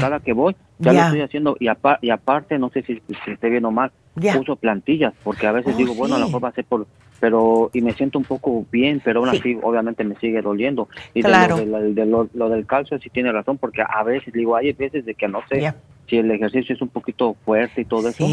Cada 0.00 0.20
que 0.20 0.32
voy, 0.32 0.54
ya, 0.78 0.92
lo 0.92 1.00
estoy 1.00 1.20
haciendo. 1.22 1.56
Y, 1.58 1.66
y 2.02 2.10
aparte, 2.10 2.56
no 2.58 2.70
sé 2.70 2.82
si, 2.82 3.02
si 3.24 3.30
esté 3.32 3.48
bien 3.48 3.64
o 3.64 3.72
mal, 3.72 3.90
uso 4.38 4.54
plantillas, 4.54 5.12
porque 5.24 5.48
a 5.48 5.52
veces 5.52 5.74
oh, 5.74 5.76
digo, 5.76 5.94
bueno, 5.94 6.14
a 6.14 6.18
lo 6.20 6.26
mejor 6.26 6.44
va 6.44 6.48
a 6.50 6.52
ser 6.52 6.66
por 6.66 6.86
pero 7.18 7.70
y 7.72 7.80
me 7.80 7.92
siento 7.92 8.18
un 8.18 8.24
poco 8.24 8.66
bien, 8.70 9.00
pero 9.02 9.20
aún 9.20 9.30
así 9.30 9.58
obviamente 9.62 10.04
me 10.04 10.16
sigue 10.16 10.42
doliendo. 10.42 10.88
Y 11.14 11.22
claro. 11.22 11.56
de, 11.56 12.06
lo, 12.06 12.48
del 12.50 12.66
calcio 12.66 12.98
sí 12.98 13.10
tiene 13.10 13.32
razón, 13.32 13.58
porque 13.58 13.82
a 13.82 14.02
veces 14.02 14.32
digo, 14.34 14.54
hay 14.54 14.72
veces 14.72 15.04
de 15.04 15.14
que 15.14 15.26
no 15.26 15.40
sé, 15.48 15.72
si 16.08 16.18
el 16.18 16.30
ejercicio 16.30 16.74
es 16.74 16.80
un 16.80 16.88
poquito 16.88 17.34
fuerte 17.44 17.80
y 17.80 17.84
todo 17.84 18.08
eso, 18.08 18.26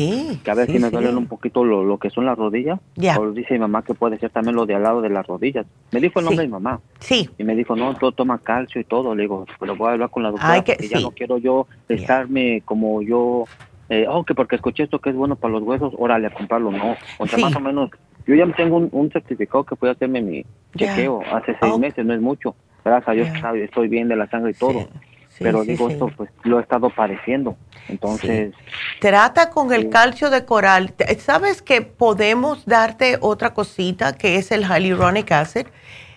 que 0.44 0.52
a 0.52 0.54
veces 0.54 0.80
me 0.80 0.90
duelen 0.90 1.18
un 1.18 1.26
poquito 1.26 1.64
lo, 1.64 1.98
que 1.98 2.10
son 2.10 2.26
las 2.26 2.38
rodillas. 2.38 2.80
O 3.18 3.32
dice 3.32 3.56
mi 3.56 3.62
mamá 3.62 3.84
que 3.84 3.94
puede 3.94 4.20
ser 4.20 4.30
también 4.30 4.56
lo 4.56 4.66
de 4.66 4.76
al 4.76 4.84
lado 4.84 5.02
de 5.02 5.10
las 5.10 5.26
rodillas. 5.26 5.66
Me 5.92 6.00
dijo 6.00 6.20
el 6.20 6.26
nombre 6.26 6.44
de 6.44 6.48
mi 6.48 6.54
mamá. 6.54 6.80
Sí. 7.00 7.30
Y 7.38 7.44
me 7.44 7.56
dijo, 7.56 7.76
no, 7.76 7.96
todo 7.96 8.12
toma 8.12 8.38
calcio 8.38 8.80
y 8.80 8.84
todo. 8.84 9.16
Le 9.16 9.24
digo, 9.24 9.46
pero 9.60 9.76
voy 9.76 9.90
a 9.90 9.92
hablar 9.94 10.10
con 10.10 10.24
la 10.24 10.32
doctora 10.32 10.64
porque 10.64 10.88
ya 10.88 11.00
no 11.00 11.12
quiero 11.12 11.38
yo 11.38 11.68
estarme 11.90 12.62
como 12.64 13.02
yo, 13.02 13.46
eh, 13.90 14.06
oh, 14.08 14.24
que 14.24 14.36
porque 14.36 14.56
escuché 14.56 14.84
esto 14.84 15.00
que 15.00 15.10
es 15.10 15.16
bueno 15.16 15.36
para 15.36 15.54
los 15.54 15.64
huesos, 15.64 15.94
órale 15.98 16.28
a 16.28 16.34
comprarlo. 16.34 16.72
No, 16.72 16.96
o 17.18 17.28
sea, 17.28 17.40
más 17.40 17.56
o 17.56 17.60
menos, 17.60 17.90
yo 18.28 18.36
ya 18.36 18.46
tengo 18.54 18.78
un, 18.78 19.12
certificado 19.12 19.64
que 19.64 19.76
fui 19.76 19.90
a 19.90 19.94
hacerme 19.94 20.22
mi 20.22 20.46
chequeo 20.78 21.22
hace 21.32 21.56
seis 21.60 21.74
oh. 21.74 21.80
meses, 21.80 22.06
no 22.06 22.14
es 22.14 22.22
mucho. 22.22 22.56
Gracias 22.86 23.10
a 23.44 23.54
Dios 23.54 23.64
estoy 23.64 23.88
bien 23.88 24.10
de 24.10 24.16
la 24.18 24.30
sangre 24.30 24.52
y 24.52 24.54
todo 24.54 24.88
pero 25.40 25.64
digo, 25.64 25.90
esto 25.90 26.10
pues 26.16 26.30
lo 26.44 26.60
he 26.60 26.62
estado 26.62 26.90
padeciendo. 26.90 27.58
Entonces... 27.88 28.54
Trata 29.00 29.50
con 29.50 29.74
el 29.74 29.90
calcio 29.90 30.30
de 30.30 30.46
coral. 30.46 30.94
¿Sabes 31.20 31.62
que 31.62 31.82
podemos 31.82 32.66
darte 32.66 33.18
otra 33.22 33.54
cosita 33.54 34.14
que 34.14 34.38
es 34.38 34.52
el 34.52 34.66
hyaluronic 34.66 35.32
acid? 35.32 35.68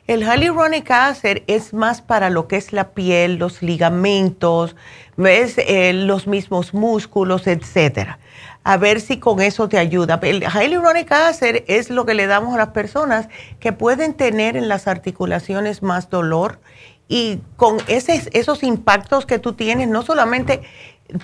El 0.07 0.23
hyaluronic 0.23 0.91
acid 0.91 1.39
es 1.47 1.75
más 1.75 2.03
para 2.03 2.31
lo 2.31 2.47
que 2.47 2.57
es 2.57 2.73
la 2.73 2.91
piel, 2.91 3.37
los 3.37 3.63
ligamentos, 3.63 4.77
¿ves? 5.17 5.59
Eh, 5.59 5.93
los 5.93 6.27
mismos 6.29 6.75
músculos, 6.75 7.47
etcétera. 7.47 8.19
A 8.63 8.77
ver 8.77 9.01
si 9.01 9.19
con 9.19 9.41
eso 9.41 9.69
te 9.69 9.79
ayuda. 9.79 10.21
El 10.23 10.43
hyaluronic 10.43 11.11
acid 11.11 11.63
es 11.67 11.91
lo 11.91 12.07
que 12.07 12.15
le 12.15 12.27
damos 12.27 12.55
a 12.55 12.59
las 12.59 12.69
personas 12.69 13.29
que 13.59 13.73
pueden 13.73 14.15
tener 14.15 14.57
en 14.57 14.69
las 14.69 14.87
articulaciones 14.87 15.83
más 15.83 16.11
dolor 16.11 16.61
y 17.09 17.41
con 17.57 17.79
ese, 17.89 18.29
esos 18.33 18.63
impactos 18.63 19.27
que 19.27 19.39
tú 19.39 19.53
tienes, 19.53 19.89
no 19.89 20.03
solamente 20.03 20.63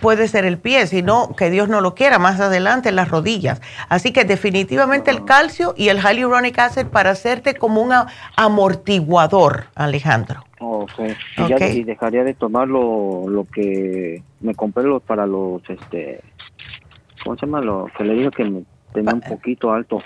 puede 0.01 0.29
ser 0.29 0.45
el 0.45 0.59
pie, 0.59 0.87
sino 0.87 1.35
que 1.37 1.51
Dios 1.51 1.69
no 1.69 1.81
lo 1.81 1.95
quiera, 1.95 2.19
más 2.19 2.41
adelante 2.41 2.93
las 2.93 3.09
rodillas. 3.09 3.61
Así 3.89 4.13
que 4.13 4.25
definitivamente 4.25 5.11
el 5.11 5.25
calcio 5.25 5.75
y 5.77 5.89
el 5.89 6.01
hyaluronic 6.01 6.59
acid 6.59 6.87
para 6.87 7.11
hacerte 7.11 7.55
como 7.55 7.83
un 7.83 7.93
amortiguador, 8.37 9.65
Alejandro. 9.75 10.45
Ok. 10.61 11.01
Y, 11.49 11.83
dejaría 11.83 12.23
de 12.23 12.35
tomar 12.35 12.69
lo, 12.69 13.47
que 13.53 14.23
me 14.41 14.55
compré 14.55 14.85
para 15.01 15.27
los, 15.27 15.63
este, 15.69 16.21
¿cómo 17.25 17.37
se 17.37 17.47
llama? 17.47 17.61
Lo 17.61 17.89
que 17.97 18.05
le 18.05 18.15
digo 18.15 18.31
que 18.31 18.45
me 18.45 18.65
tenía 18.93 19.15
un 19.15 19.21
poquito 19.21 19.73
alto. 19.73 20.03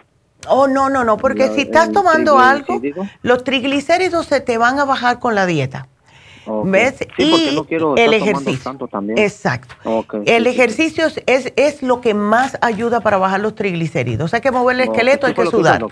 Oh, 0.48 0.68
no, 0.68 0.89
no, 0.89 1.05
no, 1.05 1.16
porque 1.16 1.48
si 1.48 1.62
estás 1.62 1.93
tomando 1.93 2.39
algo, 2.39 2.81
los 3.23 3.44
triglicéridos 3.44 4.27
se 4.27 4.40
te 4.40 4.59
van 4.59 4.78
a 4.78 4.85
bajar 4.85 5.18
con 5.18 5.35
la 5.35 5.47
dieta. 5.47 5.89
¿Ves? 6.64 7.06
y 7.18 7.59
el 7.97 8.14
ejercicio. 8.14 8.78
Exacto. 9.16 9.74
el 10.27 10.47
ejercicio 10.47 11.06
es, 11.27 11.52
es 11.56 11.82
lo 11.82 12.01
que 12.01 12.14
más 12.14 12.56
ayuda 12.60 13.01
para 13.01 13.18
bajar 13.18 13.40
los 13.40 13.55
triglicéridos. 13.55 14.32
Hay 14.35 14.40
que 14.40 14.51
mover 14.51 14.77
el 14.77 14.82
esqueleto, 14.82 15.27
hay 15.27 15.35
que 15.35 15.47
sudar. 15.47 15.85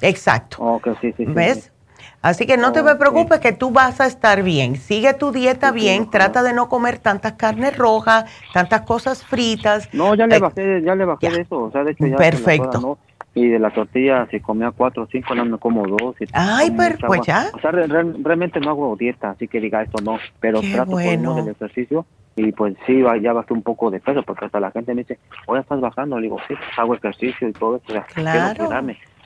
Exacto. 0.00 0.80
¿Ves? 1.18 1.72
Así 2.20 2.46
que 2.46 2.56
no 2.56 2.70
te 2.70 2.82
preocupes 2.82 3.40
que 3.40 3.52
tú 3.52 3.72
vas 3.72 4.00
a 4.00 4.06
estar 4.06 4.44
bien. 4.44 4.76
Sigue 4.76 5.12
tu 5.14 5.32
dieta 5.32 5.72
bien, 5.72 6.08
trata 6.08 6.44
de 6.44 6.52
no 6.52 6.68
comer 6.68 6.98
tantas 6.98 7.32
carnes 7.32 7.76
rojas, 7.76 8.26
tantas 8.52 8.82
cosas 8.82 9.24
fritas. 9.24 9.88
No, 9.92 10.14
ya 10.14 10.28
le 10.28 10.36
eh, 10.36 10.38
bajé, 10.38 10.82
ya 10.82 10.94
le 10.94 11.04
bajé 11.04 11.30
de 11.30 11.40
eso. 11.40 11.64
O 11.64 11.72
sea, 11.72 11.82
de 11.82 11.90
hecho 11.92 12.06
ya 12.06 12.16
Perfecto 12.16 12.98
y 13.34 13.48
de 13.48 13.58
la 13.58 13.70
tortilla 13.70 14.26
si 14.30 14.40
comía 14.40 14.70
cuatro 14.70 15.04
o 15.04 15.06
cinco, 15.06 15.34
no 15.34 15.44
me 15.44 15.58
como 15.58 15.86
dos. 15.86 16.16
Y 16.20 16.26
Ay, 16.32 16.70
pero 16.76 16.98
pues 17.06 17.22
ya. 17.26 17.50
O 17.54 17.60
sea, 17.60 17.70
realmente 17.70 18.60
no 18.60 18.70
hago 18.70 18.96
dieta, 18.96 19.30
así 19.30 19.48
que 19.48 19.60
diga 19.60 19.82
esto 19.82 20.02
no, 20.02 20.18
pero 20.40 20.60
trato 20.60 20.92
bueno. 20.92 21.38
el 21.38 21.48
ejercicio 21.48 22.04
y 22.36 22.52
pues 22.52 22.74
sí, 22.86 23.02
ya 23.20 23.32
bajé 23.32 23.52
un 23.52 23.62
poco 23.62 23.90
de 23.90 24.00
peso, 24.00 24.22
porque 24.22 24.46
hasta 24.46 24.60
la 24.60 24.70
gente 24.70 24.94
me 24.94 25.02
dice, 25.02 25.18
oye, 25.46 25.60
estás 25.60 25.80
bajando, 25.80 26.16
le 26.16 26.24
digo, 26.24 26.38
sí, 26.48 26.54
pues 26.54 26.78
hago 26.78 26.94
ejercicio 26.94 27.48
y 27.48 27.52
todo 27.52 27.76
eso, 27.76 28.02
claro. 28.14 28.68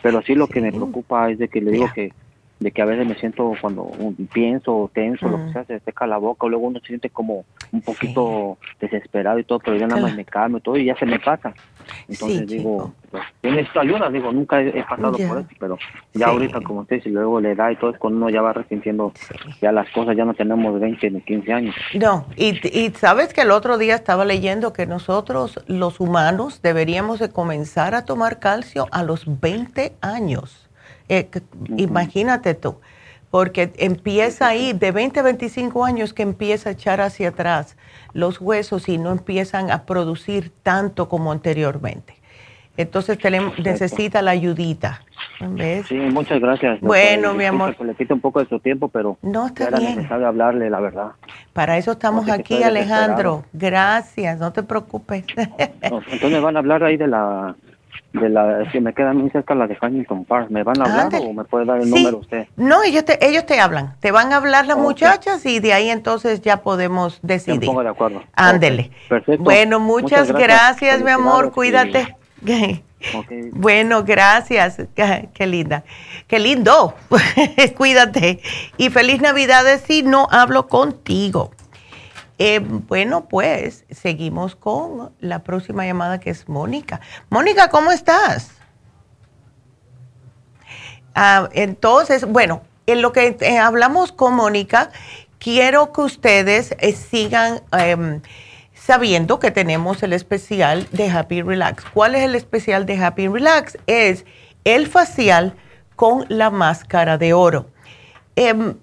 Pero 0.02 0.22
sí 0.22 0.34
lo 0.34 0.46
que 0.46 0.60
me 0.60 0.70
preocupa 0.70 1.30
es 1.30 1.38
de 1.38 1.48
que 1.48 1.60
le 1.60 1.72
digo 1.72 1.88
que 1.94 2.12
de 2.58 2.70
que 2.70 2.80
a 2.80 2.86
veces 2.86 3.06
me 3.06 3.14
siento 3.16 3.52
cuando 3.60 3.90
pienso 4.32 4.90
tenso, 4.94 5.28
lo 5.28 5.44
que 5.44 5.52
sea, 5.52 5.64
se 5.64 5.80
seca 5.80 6.06
la 6.06 6.16
boca, 6.16 6.46
o 6.46 6.48
luego 6.48 6.66
uno 6.66 6.80
se 6.80 6.86
siente 6.86 7.10
como 7.10 7.44
un 7.70 7.82
poquito 7.82 8.56
desesperado 8.80 9.38
y 9.38 9.44
todo, 9.44 9.58
pero 9.58 9.76
ya 9.76 9.86
nada 9.86 10.00
más 10.00 10.16
me 10.16 10.24
calmo 10.24 10.58
y 10.58 10.60
todo 10.62 10.76
y 10.78 10.86
ya 10.86 10.96
se 10.96 11.04
me 11.04 11.18
pasa. 11.18 11.52
Entonces 12.08 12.46
digo, 12.46 12.92
pues, 13.10 13.22
necesito 13.42 13.80
ayuda, 13.80 14.10
digo, 14.10 14.32
nunca 14.32 14.60
he, 14.60 14.82
pasado 14.84 15.12
por 15.12 15.38
eso, 15.38 15.48
pero 15.58 15.78
ya 16.14 16.28
ahorita 16.28 16.60
como 16.60 16.80
usted, 16.80 17.02
si 17.02 17.10
luego 17.10 17.40
le 17.40 17.54
da 17.54 17.72
y 17.72 17.76
todo, 17.76 17.90
es 17.90 17.98
cuando 17.98 18.18
uno 18.18 18.30
ya 18.30 18.42
va 18.42 18.52
resintiendo 18.52 19.12
ya 19.60 19.72
las 19.72 19.90
cosas, 19.90 20.16
ya 20.16 20.24
no 20.24 20.34
tenemos 20.34 20.78
20 20.80 21.10
ni 21.10 21.20
15 21.20 21.52
años. 21.52 21.74
No, 21.94 22.26
y, 22.36 22.58
y 22.68 22.90
sabes 22.92 23.32
que 23.32 23.42
el 23.42 23.50
otro 23.50 23.78
día 23.78 23.94
estaba 23.94 24.24
leyendo 24.24 24.72
que 24.72 24.86
nosotros 24.86 25.60
los 25.66 26.00
humanos 26.00 26.62
deberíamos 26.62 27.18
de 27.18 27.30
comenzar 27.30 27.94
a 27.94 28.04
tomar 28.04 28.38
calcio 28.38 28.86
a 28.90 29.02
los 29.02 29.40
20 29.40 29.94
años. 30.00 30.68
Eh, 31.08 31.28
imagínate 31.76 32.54
tú, 32.54 32.80
porque 33.30 33.72
empieza 33.76 34.48
ahí, 34.48 34.72
de 34.72 34.90
20 34.90 35.20
a 35.20 35.22
25 35.22 35.84
años 35.84 36.12
que 36.12 36.22
empieza 36.22 36.70
a 36.70 36.72
echar 36.72 37.00
hacia 37.00 37.28
atrás 37.28 37.76
los 38.16 38.40
huesos 38.40 38.88
y 38.88 38.96
no 38.98 39.12
empiezan 39.12 39.70
a 39.70 39.84
producir 39.84 40.50
tanto 40.62 41.08
como 41.08 41.32
anteriormente. 41.32 42.14
Entonces 42.78 43.18
tenemos, 43.18 43.58
necesita 43.58 44.20
la 44.22 44.32
ayudita. 44.32 45.02
Sí, 45.86 45.94
muchas 45.94 46.40
gracias. 46.40 46.80
Bueno, 46.80 47.34
mi 47.34 47.44
amor. 47.44 47.78
Le 47.84 47.94
quito 47.94 48.14
un 48.14 48.20
poco 48.20 48.40
de 48.40 48.48
su 48.48 48.58
tiempo, 48.58 48.88
pero 48.88 49.18
no 49.22 49.46
está 49.46 49.68
era 49.68 49.78
bien. 49.78 49.96
necesario 49.96 50.26
hablarle 50.26 50.68
la 50.70 50.80
verdad. 50.80 51.12
Para 51.52 51.76
eso 51.78 51.92
estamos 51.92 52.28
aquí, 52.28 52.62
Alejandro. 52.62 53.44
Gracias, 53.52 54.38
no 54.38 54.52
te 54.52 54.62
preocupes. 54.62 55.24
entonces 55.58 56.42
van 56.42 56.56
a 56.56 56.58
hablar 56.58 56.84
ahí 56.84 56.96
de 56.96 57.06
la 57.06 57.54
de 58.12 58.28
la 58.28 58.70
si 58.72 58.80
me 58.80 58.94
queda 58.94 59.12
muy 59.12 59.30
cerca 59.30 59.54
la 59.54 59.66
de 59.66 59.76
Huntington 59.80 60.24
Park. 60.24 60.48
¿Me 60.50 60.62
van 60.62 60.80
a 60.80 60.84
hablar 60.84 61.22
o 61.22 61.32
me 61.32 61.44
puede 61.44 61.64
dar 61.64 61.80
el 61.80 61.90
número 61.90 62.18
usted? 62.18 62.46
No, 62.56 62.82
ellos 62.82 63.04
te, 63.04 63.24
ellos 63.26 63.46
te 63.46 63.60
hablan. 63.60 63.96
Te 64.00 64.10
van 64.10 64.32
a 64.32 64.36
hablar 64.36 64.66
las 64.66 64.78
muchachas 64.78 65.44
y 65.46 65.60
de 65.60 65.72
ahí 65.72 65.90
entonces 65.90 66.40
ya 66.40 66.62
podemos 66.62 67.20
decidir. 67.22 67.60
Me 67.60 67.66
pongo 67.66 67.82
de 67.82 67.90
acuerdo. 67.90 68.22
Ándele. 68.34 68.90
Perfecto. 69.08 69.44
Bueno, 69.44 69.80
muchas, 69.80 70.32
gracias, 70.32 71.02
mi 71.02 71.10
amor. 71.10 71.52
Cuídate. 71.52 72.16
Bueno, 73.52 74.02
gracias. 74.04 74.82
Qué 75.34 75.46
linda. 75.46 75.84
Qué 76.26 76.38
lindo. 76.38 76.94
Cuídate. 77.76 78.40
Y 78.78 78.90
feliz 78.90 79.20
Navidades 79.20 79.82
si 79.82 80.02
no 80.02 80.26
hablo 80.30 80.66
contigo. 80.66 81.50
Eh, 82.38 82.58
bueno, 82.60 83.28
pues 83.28 83.84
seguimos 83.90 84.56
con 84.56 85.12
la 85.20 85.42
próxima 85.42 85.86
llamada 85.86 86.20
que 86.20 86.30
es 86.30 86.48
Mónica. 86.48 87.00
Mónica, 87.30 87.68
¿cómo 87.70 87.92
estás? 87.92 88.50
Ah, 91.14 91.48
entonces, 91.52 92.26
bueno, 92.26 92.62
en 92.86 93.00
lo 93.00 93.12
que 93.12 93.38
eh, 93.40 93.58
hablamos 93.58 94.12
con 94.12 94.34
Mónica, 94.34 94.90
quiero 95.38 95.92
que 95.92 96.02
ustedes 96.02 96.74
eh, 96.78 96.92
sigan 96.92 97.62
em, 97.72 98.20
sabiendo 98.74 99.40
que 99.40 99.50
tenemos 99.50 100.02
el 100.02 100.12
especial 100.12 100.86
de 100.92 101.08
Happy 101.08 101.40
Relax. 101.40 101.84
¿Cuál 101.94 102.16
es 102.16 102.22
el 102.22 102.34
especial 102.34 102.84
de 102.84 103.02
Happy 103.02 103.28
Relax? 103.28 103.78
Es 103.86 104.26
el 104.64 104.86
facial 104.88 105.54
con 105.96 106.26
la 106.28 106.50
máscara 106.50 107.16
de 107.16 107.32
oro. 107.32 107.70
Em, 108.36 108.76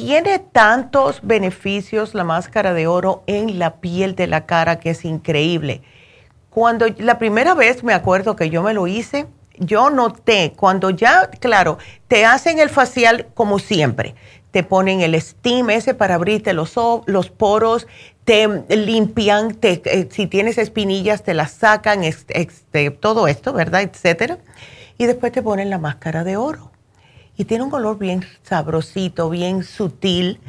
tiene 0.00 0.38
tantos 0.38 1.18
beneficios 1.24 2.14
la 2.14 2.22
máscara 2.22 2.72
de 2.72 2.86
oro 2.86 3.24
en 3.26 3.58
la 3.58 3.80
piel 3.80 4.14
de 4.14 4.28
la 4.28 4.46
cara 4.46 4.78
que 4.78 4.90
es 4.90 5.04
increíble. 5.04 5.82
Cuando 6.50 6.86
la 6.98 7.18
primera 7.18 7.54
vez 7.54 7.82
me 7.82 7.94
acuerdo 7.94 8.36
que 8.36 8.48
yo 8.48 8.62
me 8.62 8.74
lo 8.74 8.86
hice, 8.86 9.26
yo 9.58 9.90
noté 9.90 10.52
cuando 10.54 10.90
ya, 10.90 11.28
claro, 11.40 11.78
te 12.06 12.24
hacen 12.24 12.60
el 12.60 12.68
facial 12.68 13.26
como 13.34 13.58
siempre. 13.58 14.14
te 14.52 14.62
ponen 14.62 15.00
el 15.00 15.20
steam 15.20 15.68
ese 15.70 15.94
para 15.94 16.14
abrirte 16.14 16.52
los, 16.52 16.74
los 17.06 17.30
poros, 17.30 17.88
te 18.24 18.46
limpian, 18.68 19.54
te, 19.54 19.82
eh, 19.84 20.08
si 20.12 20.28
tienes 20.28 20.58
espinillas 20.58 21.24
te 21.24 21.34
las 21.34 21.50
sacan, 21.50 22.04
este, 22.04 22.90
todo 22.92 23.26
esto, 23.26 23.52
¿verdad? 23.52 23.82
Etcétera. 23.82 24.38
Y 24.96 25.06
después 25.06 25.32
te 25.32 25.42
ponen 25.42 25.70
la 25.70 25.78
máscara 25.78 26.22
de 26.22 26.36
oro. 26.36 26.70
Y 27.38 27.44
tiene 27.44 27.62
un 27.62 27.70
color 27.70 27.98
bien 27.98 28.24
sabrosito, 28.42 29.30
bien 29.30 29.62
sutil. 29.62 30.40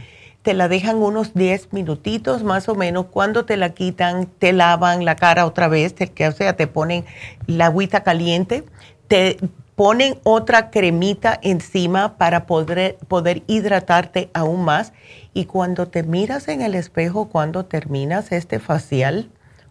Te 0.42 0.56
la 0.56 0.68
dejan 0.68 0.98
unos 0.98 1.36
10 1.36 1.72
minutitos 1.72 2.44
más 2.44 2.68
o 2.68 2.74
menos. 2.74 3.06
Cuando 3.12 3.46
te 3.46 3.58
la 3.58 3.76
quitan, 3.76 4.26
te 4.26 4.54
lavan 4.54 5.06
la 5.06 5.16
cara 5.16 5.46
otra 5.46 5.68
vez, 5.68 5.94
te, 5.94 6.28
o 6.28 6.32
sea, 6.32 6.56
te 6.56 6.66
ponen 6.66 7.06
la 7.46 7.68
agüita 7.68 8.02
caliente, 8.02 8.64
te 9.08 9.38
ponen 9.76 10.18
otra 10.24 10.72
cremita 10.72 11.40
encima 11.44 12.18
para 12.18 12.48
poder, 12.48 12.98
poder 13.08 13.44
hidratarte 13.46 14.32
aún 14.34 14.66
más. 14.66 14.92
Y 15.36 15.46
cuando 15.46 15.88
te 15.90 16.02
miras 16.02 16.48
en 16.48 16.64
el 16.64 16.74
espejo, 16.74 17.30
cuando 17.30 17.66
terminas 17.66 18.32
este 18.32 18.58
facial, 18.58 19.30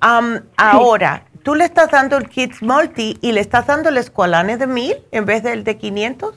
Ahora, 0.00 1.24
¿tú 1.42 1.54
le 1.54 1.64
estás 1.64 1.90
dando 1.90 2.16
el 2.16 2.28
Kids 2.28 2.62
Multi 2.62 3.18
y 3.20 3.32
le 3.32 3.40
estás 3.40 3.66
dando 3.66 3.88
el 3.88 3.96
Escualane 3.96 4.56
de 4.56 4.66
mil 4.66 4.94
en 5.12 5.24
vez 5.24 5.42
del 5.42 5.64
de 5.64 5.76
500? 5.76 6.34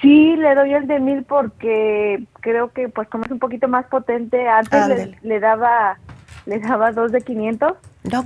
Sí, 0.00 0.36
le 0.36 0.54
doy 0.54 0.74
el 0.74 0.86
de 0.86 0.98
mil 1.00 1.24
porque 1.24 2.22
creo 2.40 2.72
que 2.72 2.88
pues 2.88 3.08
como 3.08 3.24
es 3.24 3.30
un 3.30 3.38
poquito 3.38 3.68
más 3.68 3.86
potente, 3.86 4.48
antes 4.48 5.10
le, 5.22 5.40
daba 5.40 5.98
le 6.44 6.58
daba 6.58 6.92
dos 6.92 7.12
de 7.12 7.22
500, 7.22 7.72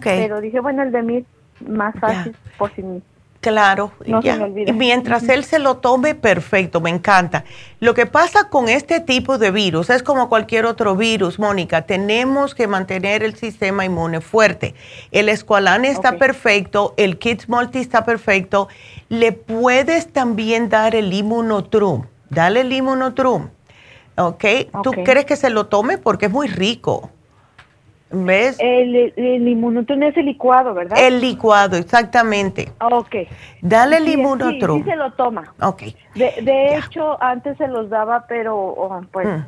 pero 0.03 0.41
dije 0.41 0.61
bueno 0.61 0.83
el 0.83 0.93
de 0.93 1.03
mil 1.03 1.27
más 1.67 1.95
fácil 2.01 2.35
por 2.59 2.71
si 2.73 2.83
Claro, 3.41 3.93
mientras 4.75 5.27
él 5.31 5.45
se 5.45 5.59
lo 5.59 5.79
tome, 5.79 6.15
perfecto, 6.15 6.83
me 6.83 6.91
encanta. 6.91 7.45
Lo 7.79 7.95
que 7.95 8.05
pasa 8.05 8.51
con 8.51 8.69
este 8.69 9.01
tipo 9.01 9.39
de 9.39 9.51
virus 9.51 9.89
es 9.89 10.03
como 10.03 10.29
cualquier 10.29 10.67
otro 10.67 10.95
virus, 10.95 11.39
Mónica, 11.39 11.83
tenemos 11.83 12.55
que 12.55 12.67
mantener 12.67 13.23
el 13.23 13.37
sistema 13.37 13.87
inmune 13.87 14.21
fuerte. 14.21 14.75
El 15.11 15.31
escualane 15.31 15.89
está 15.89 16.19
perfecto, 16.19 16.93
el 16.99 17.19
Kids 17.19 17.49
Multi 17.49 17.79
está 17.79 18.05
perfecto. 18.05 18.69
Le 19.09 19.33
puedes 19.33 20.13
también 20.13 20.69
dar 20.69 20.95
el 20.95 21.11
inmunotrum, 21.11 22.05
dale 22.29 22.61
el 22.61 22.71
inmunotrum, 22.71 23.49
¿ok? 24.19 24.45
¿Tú 24.83 24.91
crees 24.91 25.25
que 25.25 25.37
se 25.37 25.49
lo 25.49 25.67
tome? 25.67 25.97
Porque 25.97 26.27
es 26.27 26.33
muy 26.33 26.47
rico. 26.47 27.11
¿Ves? 28.13 28.57
El, 28.59 28.97
el 28.97 30.03
es 30.03 30.17
el 30.17 30.27
licuado, 30.27 30.75
¿verdad? 30.75 30.99
El 30.99 31.21
licuado, 31.21 31.77
exactamente. 31.77 32.69
Ok. 32.81 33.15
Dale 33.63 33.99
el 33.99 34.09
inmunotrum. 34.09 34.79
Sí, 34.79 34.85
sí, 34.85 34.91
se 34.91 34.97
lo 34.97 35.13
toma. 35.13 35.55
Ok. 35.63 35.83
De, 36.17 36.77
hecho, 36.77 37.23
antes 37.23 37.57
se 37.57 37.69
los 37.69 37.89
daba, 37.89 38.27
pero 38.27 38.57
oh, 38.57 39.01
pues 39.13 39.29
mm. 39.29 39.43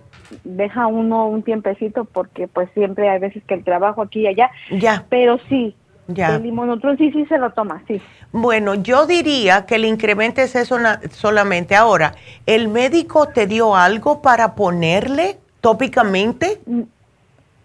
deja 0.45 0.87
uno 0.87 1.27
un 1.27 1.43
tiempecito 1.43 2.05
porque 2.05 2.47
pues 2.47 2.69
siempre 2.75 3.09
hay 3.09 3.19
veces 3.19 3.43
que 3.45 3.55
el 3.55 3.65
trabajo 3.65 4.03
aquí 4.03 4.21
y 4.21 4.27
allá. 4.29 4.51
Ya. 4.71 5.07
Pero 5.09 5.41
sí, 5.49 5.75
ya. 6.07 6.37
El 6.37 6.47
inmunotrum 6.47 6.97
sí, 6.99 7.11
sí 7.11 7.27
se 7.27 7.39
lo 7.39 7.51
toma, 7.51 7.83
sí. 7.89 8.01
Bueno, 8.31 8.77
yo 8.77 9.07
diría 9.07 9.67
que 9.67 9.75
el 9.75 9.85
incremento 9.85 10.41
es 10.41 10.55
eso 10.55 10.79
solamente. 11.11 11.75
Ahora, 11.75 12.15
¿el 12.47 12.69
médico 12.69 13.27
te 13.29 13.49
dio 13.49 13.75
algo 13.75 14.23
para 14.23 14.55
ponerle 14.55 15.39
tópicamente? 15.61 16.61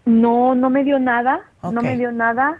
No, 0.07 0.55
no 0.55 0.69
me 0.69 0.83
dio 0.83 0.99
nada, 0.99 1.41
no 1.61 1.81
me 1.81 1.97
dio 1.97 2.11
nada. 2.11 2.57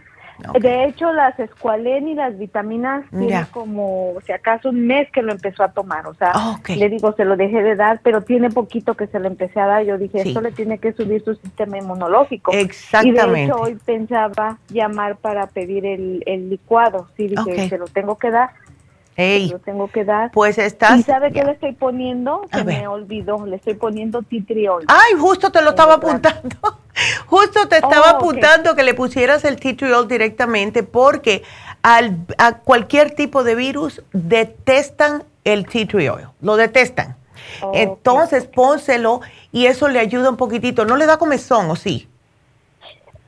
De 0.60 0.84
hecho, 0.84 1.12
las 1.12 1.38
escualen 1.40 2.06
y 2.06 2.14
las 2.14 2.38
vitaminas 2.38 3.04
tiene 3.10 3.44
como, 3.50 4.14
si 4.24 4.32
acaso, 4.32 4.68
un 4.68 4.86
mes 4.86 5.10
que 5.10 5.20
lo 5.20 5.32
empezó 5.32 5.64
a 5.64 5.72
tomar. 5.72 6.06
O 6.06 6.14
sea, 6.14 6.32
le 6.68 6.88
digo, 6.88 7.12
se 7.14 7.24
lo 7.24 7.36
dejé 7.36 7.62
de 7.62 7.74
dar, 7.74 8.00
pero 8.04 8.22
tiene 8.22 8.50
poquito 8.50 8.94
que 8.94 9.08
se 9.08 9.18
lo 9.18 9.26
empecé 9.26 9.58
a 9.58 9.66
dar. 9.66 9.84
Yo 9.84 9.98
dije, 9.98 10.20
esto 10.20 10.40
le 10.40 10.52
tiene 10.52 10.78
que 10.78 10.92
subir 10.92 11.24
su 11.24 11.34
sistema 11.34 11.78
inmunológico. 11.78 12.52
Exactamente. 12.52 13.20
Y 13.20 13.32
de 13.32 13.44
hecho, 13.44 13.56
hoy 13.56 13.78
pensaba 13.84 14.58
llamar 14.68 15.16
para 15.16 15.48
pedir 15.48 15.84
el, 15.84 16.22
el 16.26 16.50
licuado. 16.50 17.08
Sí, 17.16 17.28
dije, 17.28 17.68
se 17.68 17.78
lo 17.78 17.86
tengo 17.86 18.16
que 18.16 18.30
dar. 18.30 18.50
Ey, 19.18 19.48
lo 19.48 19.58
tengo 19.58 19.88
que 19.88 20.04
dar. 20.04 20.30
Pues 20.30 20.58
estás. 20.58 21.00
¿Y 21.00 21.02
sabe 21.02 21.32
qué 21.32 21.42
le 21.42 21.50
estoy 21.50 21.72
poniendo? 21.72 22.42
Se 22.52 22.62
me 22.62 22.86
olvidó. 22.86 23.44
Le 23.46 23.56
estoy 23.56 23.74
poniendo 23.74 24.22
titriol. 24.22 24.84
Ay, 24.86 25.14
justo 25.18 25.50
te 25.50 25.60
lo 25.60 25.70
estaba 25.70 25.94
apuntando. 25.94 26.56
justo 27.26 27.66
te 27.66 27.78
estaba 27.78 28.12
oh, 28.12 28.16
apuntando 28.16 28.76
que 28.76 28.84
le 28.84 28.94
pusieras 28.94 29.44
el 29.44 29.58
titriol 29.58 30.06
directamente 30.06 30.84
porque 30.84 31.42
al, 31.82 32.16
a 32.38 32.58
cualquier 32.58 33.10
tipo 33.10 33.42
de 33.42 33.56
virus 33.56 34.04
detestan 34.12 35.24
el 35.42 35.66
titriol. 35.66 36.30
Lo 36.40 36.54
detestan. 36.54 37.16
Entonces, 37.74 38.46
pónselo 38.46 39.20
y 39.50 39.66
eso 39.66 39.88
le 39.88 39.98
ayuda 39.98 40.30
un 40.30 40.36
poquitito. 40.36 40.84
¿No 40.84 40.96
le 40.96 41.06
da 41.06 41.16
comezón 41.16 41.68
o 41.70 41.74
sí? 41.74 42.08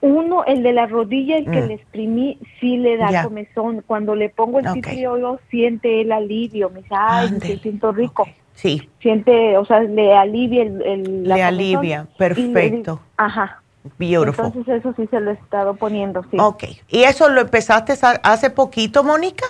Uno, 0.03 0.45
el 0.45 0.63
de 0.63 0.73
la 0.73 0.87
rodilla, 0.87 1.37
el 1.37 1.45
que 1.45 1.63
mm. 1.63 1.67
le 1.67 1.75
exprimí, 1.75 2.39
sí 2.59 2.79
le 2.79 2.97
da 2.97 3.23
comezón. 3.25 3.83
Cuando 3.87 4.15
le 4.15 4.31
pongo 4.31 4.61
el 4.61 4.69
okay. 4.69 5.05
siente 5.51 6.01
el 6.01 6.13
alivio. 6.13 6.71
Me 6.71 6.81
dice, 6.83 6.95
ay, 6.97 7.31
me 7.33 7.59
siento 7.59 7.93
rico. 7.93 8.27
Sí. 8.55 8.89
Siente, 9.01 9.57
o 9.57 9.65
sea, 9.65 9.81
le 9.81 10.15
alivia 10.15 10.63
el, 10.63 10.83
el 10.83 11.25
Le 11.25 11.43
alivia, 11.43 12.07
perfecto. 12.17 13.01
ajá. 13.17 13.63
Beautiful. 13.99 14.47
Entonces 14.47 14.81
eso 14.81 14.93
sí 14.95 15.07
se 15.11 15.21
lo 15.21 15.31
he 15.31 15.35
estado 15.35 15.75
poniendo, 15.75 16.23
sí. 16.31 16.37
Ok. 16.39 16.65
¿Y 16.89 17.05
eso 17.05 17.29
lo 17.31 17.41
empezaste 17.41 17.95
hace 18.23 18.51
poquito, 18.51 19.03
Mónica? 19.03 19.47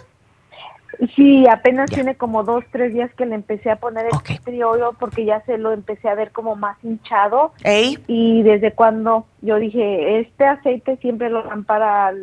Sí, 1.17 1.47
apenas 1.49 1.91
tiene 1.91 2.15
como 2.15 2.45
dos, 2.45 2.65
tres 2.71 2.93
días 2.93 3.11
que 3.17 3.25
le 3.25 3.35
empecé 3.35 3.71
a 3.71 3.77
poner 3.77 4.07
el 4.07 4.41
triollo 4.41 4.95
porque 4.99 5.25
ya 5.25 5.43
se 5.47 5.57
lo 5.57 5.73
empecé 5.73 6.09
a 6.09 6.15
ver 6.15 6.31
como 6.31 6.57
más 6.57 6.77
hinchado. 6.83 7.53
Y 8.07 8.43
desde 8.43 8.73
cuando 8.73 9.27
yo 9.41 9.57
dije, 9.57 10.21
este 10.21 10.45
aceite 10.45 10.99
siempre 10.99 11.31
lo 11.31 11.43
dan 11.43 11.65
para 11.65 12.11
eh, 12.11 12.15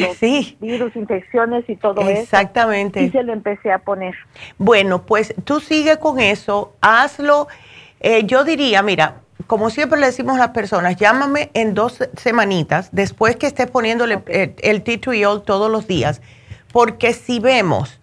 los 0.00 0.60
virus, 0.60 0.96
infecciones 0.96 1.68
y 1.68 1.76
todo 1.76 2.00
eso. 2.00 2.20
Exactamente. 2.20 3.02
Y 3.02 3.10
se 3.10 3.22
lo 3.22 3.32
empecé 3.32 3.70
a 3.70 3.78
poner. 3.78 4.14
Bueno, 4.58 5.02
pues 5.02 5.34
tú 5.44 5.60
sigue 5.60 5.98
con 5.98 6.18
eso, 6.18 6.72
hazlo. 6.80 7.46
Eh, 8.00 8.24
yo 8.24 8.42
diría, 8.42 8.82
mira, 8.82 9.20
como 9.46 9.70
siempre 9.70 10.00
le 10.00 10.06
decimos 10.06 10.36
a 10.36 10.40
las 10.40 10.50
personas, 10.50 10.96
llámame 10.96 11.50
en 11.54 11.74
dos 11.74 11.98
semanitas 12.16 12.88
después 12.92 13.36
que 13.36 13.46
estés 13.46 13.70
poniéndole 13.70 14.22
el, 14.26 14.54
el 14.60 14.82
tea 14.82 14.98
todos 15.44 15.70
los 15.70 15.86
días, 15.86 16.20
porque 16.72 17.12
si 17.12 17.38
vemos 17.38 17.97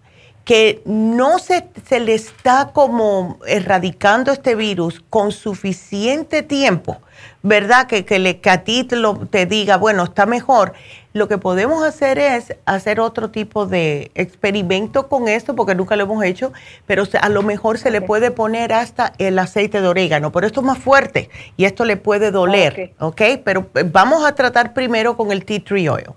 que 0.46 0.80
no 0.84 1.40
se, 1.40 1.66
se 1.88 1.98
le 1.98 2.14
está 2.14 2.70
como 2.72 3.36
erradicando 3.48 4.30
este 4.30 4.54
virus 4.54 5.02
con 5.10 5.32
suficiente 5.32 6.44
tiempo, 6.44 6.98
¿verdad? 7.42 7.88
Que, 7.88 8.04
que, 8.04 8.20
le, 8.20 8.38
que 8.38 8.50
a 8.50 8.62
ti 8.62 8.84
te, 8.84 8.94
lo, 8.94 9.26
te 9.26 9.46
diga, 9.46 9.76
bueno, 9.76 10.04
está 10.04 10.24
mejor. 10.24 10.72
Lo 11.12 11.26
que 11.26 11.36
podemos 11.36 11.82
hacer 11.82 12.20
es 12.20 12.54
hacer 12.64 13.00
otro 13.00 13.30
tipo 13.30 13.66
de 13.66 14.12
experimento 14.14 15.08
con 15.08 15.26
esto, 15.26 15.56
porque 15.56 15.74
nunca 15.74 15.96
lo 15.96 16.04
hemos 16.04 16.22
hecho, 16.22 16.52
pero 16.86 17.02
a 17.20 17.28
lo 17.28 17.42
mejor 17.42 17.78
se 17.78 17.90
le 17.90 18.00
puede 18.00 18.30
poner 18.30 18.72
hasta 18.72 19.14
el 19.18 19.40
aceite 19.40 19.80
de 19.80 19.88
orégano, 19.88 20.30
pero 20.30 20.46
esto 20.46 20.60
es 20.60 20.66
más 20.66 20.78
fuerte 20.78 21.28
y 21.56 21.64
esto 21.64 21.84
le 21.84 21.96
puede 21.96 22.30
doler, 22.30 22.94
¿ok? 23.00 23.22
Pero 23.44 23.68
eh, 23.74 23.82
vamos 23.84 24.24
a 24.24 24.36
tratar 24.36 24.74
primero 24.74 25.16
con 25.16 25.32
el 25.32 25.44
tea 25.44 25.58
tree 25.64 25.88
oil. 25.88 26.10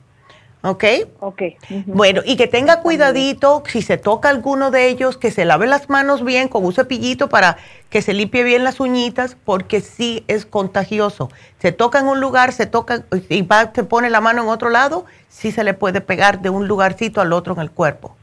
¿Ok? 0.62 0.84
Ok. 1.22 1.42
Bueno, 1.86 2.22
y 2.26 2.36
que 2.36 2.48
tenga 2.48 2.82
cuidadito, 2.82 3.64
si 3.66 3.82
se 3.82 3.98
toca 3.98 4.28
alguno 4.28 4.72
de 4.72 4.90
ellos, 4.90 5.18
que 5.18 5.32
se 5.32 5.46
lave 5.46 5.68
las 5.68 5.90
manos 5.90 6.24
bien 6.26 6.50
con 6.50 6.66
un 6.66 6.74
cepillito 6.74 7.30
para 7.30 7.58
que 7.90 8.02
se 8.02 8.14
limpie 8.14 8.44
bien 8.44 8.66
las 8.66 8.82
uñitas, 8.82 9.38
porque 9.46 9.80
sí 9.80 10.26
es 10.28 10.46
contagioso. 10.46 11.30
Se 11.60 11.72
toca 11.72 12.00
en 12.00 12.08
un 12.08 12.20
lugar, 12.20 12.52
se 12.52 12.66
toca 12.66 13.06
y 13.30 13.42
va, 13.44 13.72
se 13.74 13.86
pone 13.86 14.10
la 14.10 14.20
mano 14.20 14.44
en 14.44 14.50
otro 14.50 14.70
lado, 14.70 15.06
sí 15.30 15.52
se 15.52 15.64
le 15.64 15.74
puede 15.74 16.02
pegar 16.02 16.42
de 16.42 16.50
un 16.50 16.68
lugarcito 16.68 17.22
al 17.22 17.32
otro 17.32 17.54
en 17.54 17.62
el 17.62 17.72
cuerpo. 17.72 18.16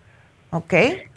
¿Ok? 0.51 0.75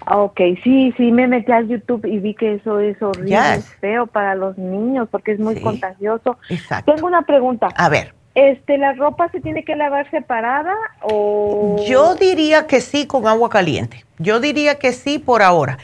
Ok, 0.08 0.40
sí, 0.64 0.94
sí, 0.98 1.12
me 1.12 1.28
metí 1.28 1.52
al 1.52 1.68
YouTube 1.68 2.06
y 2.06 2.20
vi 2.20 2.34
que 2.34 2.56
eso 2.56 2.80
es 2.80 3.00
horrible, 3.02 3.56
es 3.56 3.66
feo 3.76 4.08
para 4.08 4.36
los 4.36 4.58
niños 4.58 5.08
porque 5.12 5.34
es 5.34 5.40
muy 5.40 5.60
contagioso. 5.60 6.38
Exacto. 6.50 6.94
Tengo 6.94 7.08
una 7.08 7.24
pregunta. 7.24 7.68
A 7.76 7.90
ver. 7.90 8.19
Este, 8.40 8.78
¿La 8.78 8.94
ropa 8.94 9.28
se 9.34 9.42
tiene 9.42 9.66
que 9.66 9.76
lavar 9.76 10.10
separada 10.12 10.74
o...? 11.02 11.76
Yo 11.86 12.16
diría 12.16 12.68
que 12.68 12.80
sí 12.80 13.06
con 13.06 13.28
agua 13.28 13.50
caliente. 13.50 14.06
Yo 14.18 14.40
diría 14.40 14.76
que 14.76 14.94
sí 14.94 15.20
por 15.20 15.42
ahora. 15.42 15.78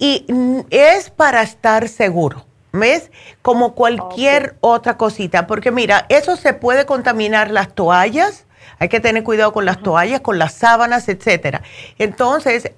Y 0.00 0.26
es 0.70 1.08
para 1.10 1.42
estar 1.42 1.86
seguro, 1.86 2.46
¿ves? 2.72 3.12
Como 3.42 3.76
cualquier 3.76 4.56
otra 4.60 4.96
cosita. 4.96 5.46
Porque 5.46 5.70
mira, 5.70 6.06
eso 6.08 6.34
se 6.34 6.52
puede 6.52 6.84
contaminar 6.84 7.52
las 7.52 7.72
toallas. 7.76 8.44
Hay 8.78 8.88
que 8.88 9.00
tener 9.00 9.22
cuidado 9.24 9.52
con 9.52 9.64
las 9.64 9.82
toallas, 9.82 10.20
con 10.20 10.38
las 10.38 10.54
sábanas, 10.54 11.08
etcétera. 11.08 11.62
Entonces, 11.98 12.72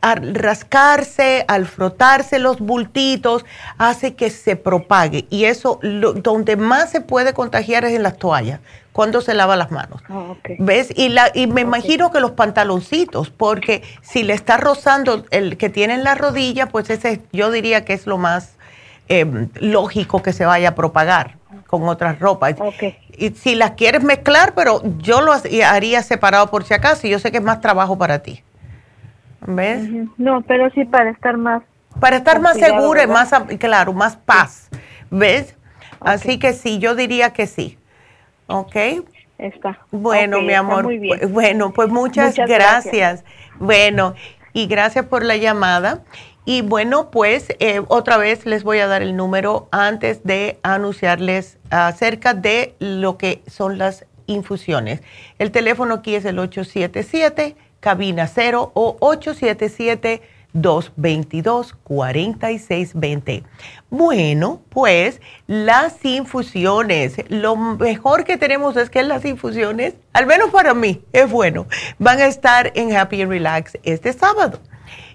al 0.00 0.34
rascarse, 0.34 1.44
al 1.48 1.66
frotarse 1.66 2.38
los 2.38 2.60
bultitos, 2.60 3.44
hace 3.78 4.14
que 4.14 4.30
se 4.30 4.56
propague. 4.56 5.26
Y 5.30 5.44
eso, 5.44 5.80
donde 5.82 6.56
más 6.56 6.90
se 6.90 7.00
puede 7.00 7.34
contagiar 7.34 7.84
es 7.84 7.92
en 7.92 8.02
las 8.02 8.16
toallas, 8.16 8.60
cuando 8.92 9.20
se 9.20 9.34
lava 9.34 9.56
las 9.56 9.70
manos. 9.70 10.02
Ah, 10.08 10.34
¿Ves? 10.58 10.92
Y, 10.96 11.10
la, 11.10 11.30
y 11.34 11.46
me 11.46 11.60
imagino 11.60 12.10
que 12.10 12.20
los 12.20 12.32
pantaloncitos, 12.32 13.30
porque 13.30 13.82
si 14.02 14.22
le 14.22 14.34
está 14.34 14.56
rozando 14.56 15.24
el 15.30 15.56
que 15.56 15.68
tiene 15.68 15.94
en 15.94 16.04
la 16.04 16.14
rodilla, 16.14 16.66
pues 16.66 16.90
ese 16.90 17.20
yo 17.32 17.50
diría 17.50 17.84
que 17.84 17.92
es 17.92 18.06
lo 18.06 18.18
más 18.18 18.54
em, 19.08 19.48
lógico 19.54 20.22
que 20.22 20.32
se 20.32 20.46
vaya 20.46 20.70
a 20.70 20.74
propagar 20.74 21.39
con 21.70 21.88
otras 21.88 22.18
ropas. 22.18 22.56
Y 23.16 23.30
si 23.30 23.54
las 23.54 23.72
quieres 23.72 24.02
mezclar, 24.02 24.54
pero 24.56 24.82
yo 24.98 25.20
lo 25.20 25.32
haría 25.32 26.02
separado 26.02 26.50
por 26.50 26.64
si 26.64 26.74
acaso, 26.74 27.06
y 27.06 27.10
yo 27.10 27.20
sé 27.20 27.30
que 27.30 27.38
es 27.38 27.44
más 27.44 27.60
trabajo 27.60 27.96
para 27.96 28.18
ti. 28.18 28.42
¿Ves? 29.46 29.88
No, 30.18 30.42
pero 30.42 30.68
sí 30.70 30.84
para 30.84 31.10
estar 31.10 31.36
más. 31.36 31.62
Para 32.00 32.16
estar 32.16 32.40
más 32.40 32.56
segura 32.58 33.04
y 33.04 33.06
más, 33.06 33.32
claro, 33.60 33.92
más 33.92 34.16
paz. 34.16 34.68
¿Ves? 35.10 35.56
Así 36.00 36.40
que 36.40 36.54
sí, 36.54 36.80
yo 36.80 36.96
diría 36.96 37.32
que 37.32 37.46
sí. 37.46 37.78
¿Ok? 38.48 38.76
Está. 39.38 39.78
Bueno, 39.92 40.42
mi 40.42 40.52
amor. 40.52 40.84
Muy 40.84 40.98
bien. 40.98 41.32
Bueno, 41.32 41.72
pues 41.72 41.88
muchas, 41.88 42.34
gracias. 42.34 43.24
Bueno, 43.60 44.14
y 44.52 44.66
gracias 44.66 45.06
por 45.06 45.24
la 45.24 45.36
llamada. 45.36 46.00
Y 46.44 46.62
bueno, 46.62 47.10
pues 47.10 47.48
eh, 47.58 47.82
otra 47.88 48.16
vez 48.16 48.46
les 48.46 48.64
voy 48.64 48.78
a 48.78 48.86
dar 48.86 49.02
el 49.02 49.16
número 49.16 49.68
antes 49.70 50.24
de 50.24 50.58
anunciarles 50.62 51.58
acerca 51.70 52.34
de 52.34 52.74
lo 52.78 53.18
que 53.18 53.42
son 53.46 53.78
las 53.78 54.06
infusiones. 54.26 55.02
El 55.38 55.50
teléfono 55.50 55.94
aquí 55.94 56.14
es 56.14 56.24
el 56.24 56.38
877 56.38 57.56
cabina 57.80 58.28
0 58.28 58.70
o 58.74 58.98
877-222-4620. 60.54 63.42
Bueno, 63.88 64.60
pues 64.68 65.22
las 65.46 66.04
infusiones, 66.04 67.14
lo 67.28 67.56
mejor 67.56 68.24
que 68.24 68.36
tenemos 68.36 68.76
es 68.76 68.90
que 68.90 69.02
las 69.02 69.24
infusiones, 69.24 69.94
al 70.12 70.26
menos 70.26 70.50
para 70.50 70.74
mí, 70.74 71.02
es 71.12 71.30
bueno, 71.30 71.66
van 71.98 72.20
a 72.20 72.26
estar 72.26 72.70
en 72.74 72.94
Happy 72.94 73.22
and 73.22 73.30
Relax 73.30 73.78
este 73.82 74.12
sábado. 74.12 74.60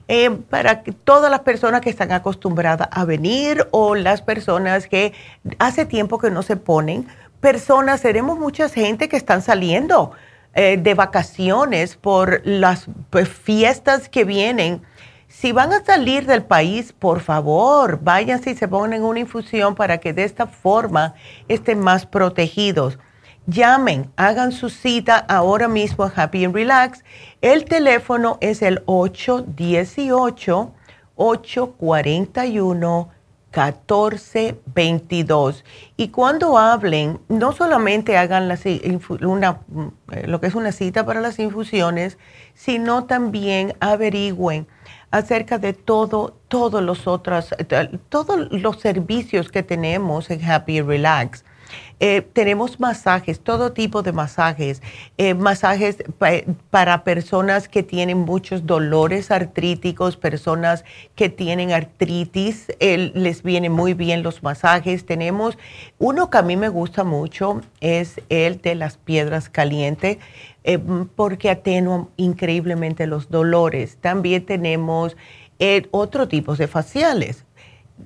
Eh, 0.07 0.29
para 0.29 0.83
todas 0.83 1.31
las 1.31 1.39
personas 1.39 1.81
que 1.81 1.89
están 1.89 2.11
acostumbradas 2.11 2.87
a 2.91 3.05
venir 3.05 3.67
o 3.71 3.95
las 3.95 4.21
personas 4.21 4.87
que 4.87 5.13
hace 5.57 5.85
tiempo 5.85 6.19
que 6.19 6.29
no 6.29 6.43
se 6.43 6.57
ponen, 6.57 7.07
personas, 7.39 8.01
tenemos 8.01 8.37
mucha 8.37 8.69
gente 8.69 9.09
que 9.09 9.17
están 9.17 9.41
saliendo 9.41 10.11
eh, 10.53 10.77
de 10.77 10.93
vacaciones 10.93 11.95
por 11.95 12.41
las 12.45 12.85
pues, 13.09 13.27
fiestas 13.27 14.07
que 14.07 14.25
vienen. 14.25 14.83
Si 15.27 15.51
van 15.51 15.73
a 15.73 15.83
salir 15.83 16.27
del 16.27 16.43
país, 16.43 16.93
por 16.93 17.19
favor, 17.19 17.99
váyanse 18.01 18.51
y 18.51 18.55
se 18.55 18.67
pongan 18.67 19.03
una 19.03 19.19
infusión 19.19 19.75
para 19.75 19.97
que 19.97 20.13
de 20.13 20.23
esta 20.23 20.45
forma 20.45 21.15
estén 21.47 21.79
más 21.79 22.05
protegidos. 22.05 22.99
Llamen, 23.47 24.11
hagan 24.15 24.51
su 24.51 24.71
cita 24.71 25.17
ahora 25.17 25.67
mismo 25.67 26.03
a 26.03 26.11
Happy 26.15 26.45
and 26.45 26.55
Relax. 26.55 27.03
El 27.41 27.65
teléfono 27.65 28.39
es 28.41 28.63
el 28.63 28.81
818 28.87 30.73
841 31.15 33.09
1422. 33.55 35.63
Y 35.95 36.07
cuando 36.07 36.57
hablen, 36.57 37.19
no 37.29 37.51
solamente 37.51 38.17
hagan 38.17 38.51
una, 39.21 39.59
eh, 40.11 40.25
lo 40.25 40.41
que 40.41 40.47
es 40.47 40.55
una 40.55 40.71
cita 40.71 41.05
para 41.05 41.21
las 41.21 41.37
infusiones, 41.37 42.17
sino 42.55 43.03
también 43.05 43.75
averigüen 43.79 44.65
acerca 45.11 45.59
de 45.59 45.73
todo, 45.73 46.35
todos 46.47 46.81
los 46.81 47.05
otros, 47.05 47.53
eh, 47.59 47.99
todos 48.09 48.51
los 48.51 48.79
servicios 48.79 49.49
que 49.49 49.61
tenemos 49.61 50.31
en 50.31 50.43
Happy 50.43 50.81
Relax 50.81 51.45
eh, 51.99 52.21
tenemos 52.33 52.79
masajes, 52.79 53.39
todo 53.39 53.71
tipo 53.71 54.01
de 54.03 54.11
masajes, 54.11 54.81
eh, 55.17 55.33
masajes 55.33 56.03
para 56.69 57.03
personas 57.03 57.69
que 57.69 57.83
tienen 57.83 58.19
muchos 58.19 58.65
dolores 58.65 59.31
artríticos, 59.31 60.17
personas 60.17 60.83
que 61.15 61.29
tienen 61.29 61.71
artritis, 61.71 62.67
les 62.79 63.43
vienen 63.43 63.71
muy 63.71 63.93
bien 63.93 64.23
los 64.23 64.43
masajes. 64.43 65.05
Tenemos 65.05 65.57
uno 65.97 66.29
que 66.29 66.37
a 66.37 66.41
mí 66.41 66.57
me 66.57 66.69
gusta 66.69 67.03
mucho, 67.03 67.61
es 67.79 68.19
el 68.29 68.61
de 68.61 68.75
las 68.75 68.97
piedras 68.97 69.49
calientes. 69.49 70.17
Eh, 70.67 70.79
porque 71.15 71.51
atenuan 71.51 72.09
increíblemente 72.17 73.05
los 73.05 73.29
dolores. 73.29 73.97
También 74.01 74.47
tenemos 74.47 75.15
otro 75.91 76.27
tipo 76.27 76.55
de 76.55 76.67
faciales 76.67 77.45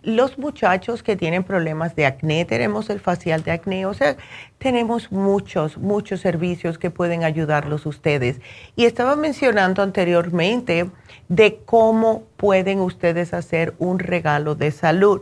los 0.04 0.38
muchachos 0.38 1.04
que 1.04 1.16
tienen 1.16 1.44
problemas 1.44 1.96
de 1.96 2.06
acné, 2.06 2.46
tenemos 2.46 2.90
el 2.90 3.00
facial 3.00 3.44
de 3.44 3.52
acné, 3.52 3.86
o 3.86 3.94
sea, 3.94 4.18
tenemos 4.58 5.12
muchos, 5.12 5.78
muchos 5.78 6.22
servicios 6.22 6.78
que 6.78 6.92
pueden 6.92 7.24
ayudarlos 7.24 7.86
ustedes. 7.86 8.40
Y 8.76 8.86
estaba 8.86 9.16
mencionando 9.16 9.82
anteriormente 9.82 10.90
de 11.28 11.60
cómo 11.66 12.24
pueden 12.38 12.80
ustedes 12.80 13.34
hacer 13.34 13.74
un 13.80 14.00
regalo 14.00 14.56
de 14.56 14.72
salud. 14.72 15.22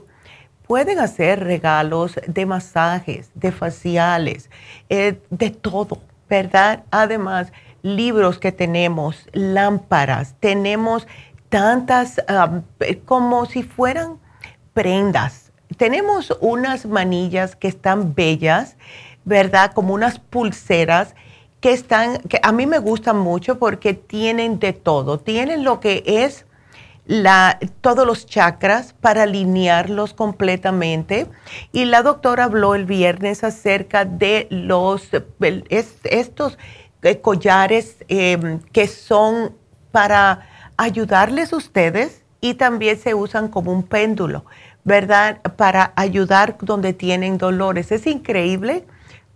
Pueden 0.68 0.99
hacer 0.99 1.44
regalos 1.44 2.19
de 2.27 2.45
masajes, 2.45 3.31
de 3.35 3.53
faciales, 3.53 4.49
eh, 4.89 5.18
de 5.30 5.49
todo, 5.49 6.02
¿verdad? 6.30 6.84
Además, 6.91 7.53
libros 7.84 8.38
que 8.38 8.52
tenemos, 8.52 9.30
lámparas, 9.31 10.35
tenemos 10.41 11.07
tantas, 11.48 12.22
ah, 12.27 12.61
como 13.06 13.45
si 13.45 13.64
fueran 13.64 14.18
prendas. 14.77 15.51
Tenemos 15.77 16.37
unas 16.39 16.85
manillas 16.85 17.55
que 17.55 17.67
están 17.67 18.13
bellas, 18.13 18.75
¿verdad? 19.25 19.71
Como 19.73 19.95
unas 19.95 20.19
pulseras 20.19 21.15
que 21.61 21.73
están, 21.73 22.19
que 22.19 22.39
a 22.43 22.51
mí 22.51 22.67
me 22.67 22.77
gustan 22.77 23.17
mucho 23.17 23.57
porque 23.57 23.95
tienen 23.95 24.59
de 24.59 24.73
todo. 24.73 25.17
Tienen 25.17 25.63
lo 25.63 25.79
que 25.79 26.03
es 26.05 26.45
la, 27.07 27.57
todos 27.81 28.05
los 28.05 28.27
chakras 28.27 28.93
para 28.93 29.23
alinearlos 29.23 30.13
completamente. 30.13 31.25
Y 31.71 31.85
la 31.85 32.03
doctora 32.03 32.43
habló 32.43 32.75
el 32.75 32.85
viernes 32.85 33.43
acerca 33.43 34.05
de 34.05 34.45
los, 34.51 35.09
estos 36.03 36.59
eh, 37.01 37.19
collares 37.19 38.05
em, 38.09 38.59
que 38.71 38.85
son 38.85 39.55
para 39.91 40.47
ayudarles 40.77 41.51
a 41.51 41.55
ustedes 41.57 42.21
y 42.41 42.53
también 42.53 42.99
se 42.99 43.13
usan 43.13 43.47
como 43.47 43.71
un 43.71 43.83
péndulo, 43.83 44.45
¿verdad? 44.88 45.41
Para 45.57 45.91
ayudar 45.97 46.55
donde 46.61 46.93
tienen 46.93 47.38
dolores. 47.38 47.91
Es 47.91 48.07
increíble 48.07 48.85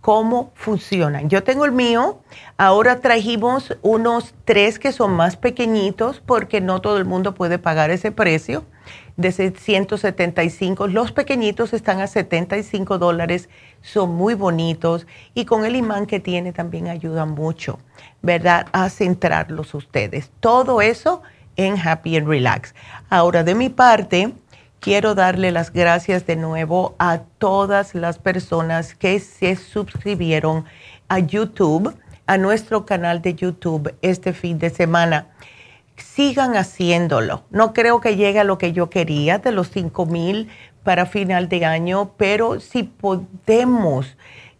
cómo 0.00 0.50
funcionan. 0.54 1.28
Yo 1.28 1.44
tengo 1.44 1.66
el 1.66 1.72
mío, 1.72 2.22
ahora 2.56 3.00
trajimos 3.00 3.76
unos 3.82 4.34
tres 4.46 4.78
que 4.78 4.92
son 4.92 5.12
más 5.12 5.36
pequeñitos 5.36 6.20
porque 6.24 6.62
no 6.62 6.80
todo 6.80 6.96
el 6.96 7.04
mundo 7.04 7.34
puede 7.34 7.58
pagar 7.58 7.90
ese 7.90 8.12
precio 8.12 8.64
de 9.18 9.30
175. 9.30 10.86
Los 10.86 11.12
pequeñitos 11.12 11.74
están 11.74 12.00
a 12.00 12.06
75 12.06 12.96
dólares, 12.96 13.50
son 13.82 14.14
muy 14.14 14.32
bonitos 14.32 15.06
y 15.34 15.44
con 15.44 15.66
el 15.66 15.76
imán 15.76 16.06
que 16.06 16.18
tiene 16.18 16.54
también 16.54 16.88
ayuda 16.88 17.26
mucho, 17.26 17.78
¿verdad? 18.22 18.68
A 18.72 18.88
centrarlos 18.88 19.74
ustedes. 19.74 20.30
Todo 20.40 20.80
eso 20.80 21.20
en 21.56 21.78
Happy 21.78 22.16
and 22.16 22.26
Relax. 22.26 22.74
Ahora, 23.10 23.44
de 23.44 23.54
mi 23.54 23.68
parte, 23.68 24.32
quiero 24.82 25.14
darle 25.14 25.52
las 25.52 25.72
gracias 25.72 26.26
de 26.26 26.34
nuevo 26.34 26.96
a 26.98 27.20
todas 27.38 27.94
las 27.94 28.18
personas 28.18 28.96
que 28.96 29.20
se 29.20 29.54
suscribieron 29.54 30.64
a 31.08 31.20
YouTube, 31.20 31.94
a 32.26 32.36
nuestro 32.36 32.84
canal 32.84 33.22
de 33.22 33.34
YouTube 33.34 33.94
este 34.02 34.32
fin 34.32 34.58
de 34.58 34.70
semana. 34.70 35.28
Sigan 35.96 36.56
haciéndolo. 36.56 37.44
No 37.50 37.72
creo 37.72 38.00
que 38.00 38.16
llegue 38.16 38.40
a 38.40 38.44
lo 38.44 38.58
que 38.58 38.72
yo 38.72 38.90
quería 38.90 39.38
de 39.38 39.52
los 39.52 39.70
5 39.70 40.04
mil 40.06 40.48
para 40.82 41.06
final 41.06 41.48
de 41.48 41.64
año, 41.64 42.14
pero 42.16 42.58
si 42.58 42.82
podemos 42.82 44.16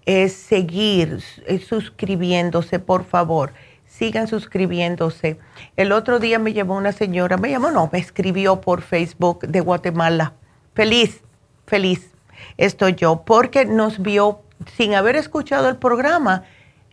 eh, 0.06 0.28
seguir 0.28 1.20
eh, 1.48 1.58
suscribiéndose, 1.58 2.78
por 2.78 3.04
favor 3.04 3.52
sigan 3.92 4.26
suscribiéndose. 4.26 5.38
El 5.76 5.92
otro 5.92 6.18
día 6.18 6.38
me 6.38 6.52
llamó 6.52 6.76
una 6.76 6.92
señora, 6.92 7.36
me 7.36 7.50
llamó, 7.50 7.70
no, 7.70 7.90
me 7.92 7.98
escribió 7.98 8.60
por 8.60 8.80
Facebook 8.80 9.46
de 9.46 9.60
Guatemala. 9.60 10.32
Feliz, 10.74 11.20
feliz 11.66 12.10
estoy 12.56 12.94
yo, 12.94 13.22
porque 13.24 13.66
nos 13.66 14.00
vio 14.00 14.40
sin 14.76 14.94
haber 14.94 15.16
escuchado 15.16 15.68
el 15.68 15.76
programa, 15.76 16.44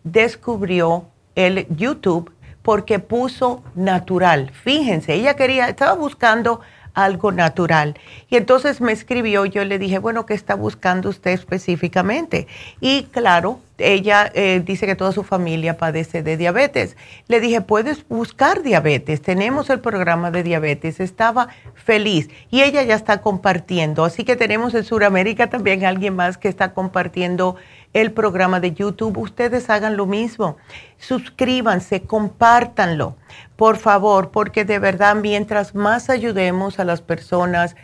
descubrió 0.03 1.05
el 1.35 1.67
YouTube 1.76 2.31
porque 2.61 2.99
puso 2.99 3.63
natural. 3.76 4.51
Fíjense, 4.51 5.13
ella 5.13 5.35
quería, 5.35 5.69
estaba 5.69 5.93
buscando 5.93 6.59
algo 7.03 7.31
natural. 7.31 7.95
Y 8.30 8.38
entonces 8.38 8.81
me 8.81 8.91
escribió, 8.91 9.45
yo 9.45 9.63
le 9.65 9.80
dije, 9.80 9.99
bueno, 9.99 10.26
¿qué 10.26 10.34
está 10.34 10.55
buscando 10.55 11.09
usted 11.09 11.31
específicamente? 11.31 12.47
Y 12.80 13.03
claro, 13.03 13.59
ella 13.80 14.30
eh, 14.34 14.61
dice 14.63 14.85
que 14.85 14.95
toda 14.95 15.11
su 15.11 15.23
familia 15.23 15.77
padece 15.77 16.21
de 16.23 16.38
diabetes. 16.38 16.97
Le 17.27 17.39
dije, 17.39 17.61
puedes 17.61 18.07
buscar 18.07 18.61
diabetes, 18.61 19.21
tenemos 19.21 19.69
el 19.69 19.80
programa 19.80 20.31
de 20.31 20.43
diabetes. 20.43 20.99
Estaba 20.99 21.49
feliz 21.76 22.30
y 22.51 22.61
ella 22.61 22.84
ya 22.84 22.95
está 22.95 23.21
compartiendo. 23.21 24.03
Así 24.03 24.23
que 24.23 24.35
tenemos 24.35 24.73
en 24.73 24.84
Sudamérica 24.84 25.49
también 25.49 25.85
alguien 25.85 26.15
más 26.15 26.38
que 26.38 26.49
está 26.49 26.73
compartiendo 26.73 27.55
el 27.93 28.11
programa 28.11 28.59
de 28.59 28.73
YouTube. 28.73 29.17
Ustedes 29.17 29.69
hagan 29.69 29.97
lo 29.97 30.05
mismo. 30.05 30.57
Suscríbanse, 30.97 32.01
compártanlo, 32.01 33.15
por 33.55 33.77
favor, 33.77 34.31
porque 34.31 34.65
de 34.65 34.79
verdad 34.79 35.15
mientras 35.15 35.75
más 35.75 36.09
ayudemos 36.09 36.79
a 36.79 36.85
las 36.85 37.01
personas, 37.01 37.75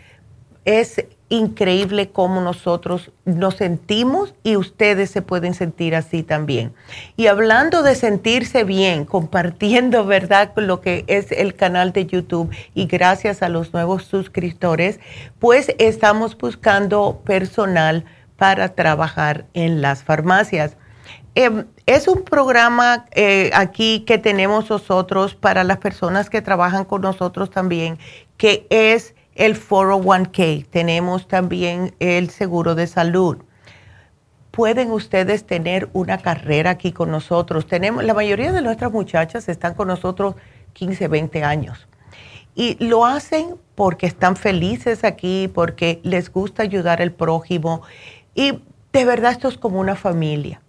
es 0.65 1.05
increíble 1.29 2.09
cómo 2.09 2.39
nosotros 2.41 3.11
nos 3.23 3.55
sentimos 3.55 4.35
y 4.43 4.57
ustedes 4.57 5.09
se 5.09 5.21
pueden 5.21 5.53
sentir 5.53 5.95
así 5.95 6.21
también. 6.21 6.73
Y 7.17 7.27
hablando 7.27 7.81
de 7.81 7.95
sentirse 7.95 8.63
bien, 8.63 9.05
compartiendo, 9.05 10.05
¿verdad?, 10.05 10.51
lo 10.55 10.81
que 10.81 11.03
es 11.07 11.31
el 11.31 11.55
canal 11.55 11.93
de 11.93 12.05
YouTube 12.05 12.53
y 12.73 12.85
gracias 12.85 13.41
a 13.41 13.49
los 13.49 13.73
nuevos 13.73 14.05
suscriptores, 14.05 14.99
pues 15.39 15.73
estamos 15.79 16.37
buscando 16.37 17.21
personal 17.25 18.05
para 18.37 18.69
trabajar 18.75 19.45
en 19.53 19.81
las 19.81 20.03
farmacias. 20.03 20.77
Em, 21.35 21.65
es 21.85 22.07
un 22.07 22.23
programa 22.23 23.05
eh, 23.11 23.51
aquí 23.53 24.01
que 24.01 24.17
tenemos 24.17 24.69
nosotros 24.69 25.35
para 25.35 25.63
las 25.63 25.77
personas 25.77 26.29
que 26.29 26.41
trabajan 26.41 26.85
con 26.85 27.01
nosotros 27.01 27.49
también, 27.49 27.99
que 28.37 28.65
es 28.69 29.15
el 29.35 29.55
401k, 29.59 30.65
tenemos 30.69 31.27
también 31.27 31.93
el 31.99 32.29
seguro 32.29 32.73
de 32.73 32.87
salud. 32.87 33.37
Pueden 34.51 34.91
ustedes 34.91 35.45
tener 35.45 35.89
una 35.91 36.19
carrera 36.19 36.69
aquí 36.71 36.93
con 36.93 37.11
nosotros. 37.11 37.67
Tenemos, 37.67 38.05
la 38.05 38.13
mayoría 38.13 38.53
de 38.53 38.61
nuestras 38.61 38.93
muchachas 38.93 39.49
están 39.49 39.73
con 39.73 39.89
nosotros 39.89 40.35
15, 40.71 41.09
20 41.09 41.43
años. 41.43 41.89
Y 42.55 42.81
lo 42.81 43.05
hacen 43.05 43.57
porque 43.75 44.05
están 44.05 44.37
felices 44.37 45.03
aquí, 45.03 45.49
porque 45.53 45.99
les 46.03 46.31
gusta 46.31 46.63
ayudar 46.63 47.01
al 47.01 47.11
prójimo. 47.11 47.81
Y 48.35 48.59
de 48.93 49.05
verdad 49.05 49.31
esto 49.31 49.47
es 49.47 49.57
como 49.57 49.79
una 49.79 49.95
familia. 49.95 50.61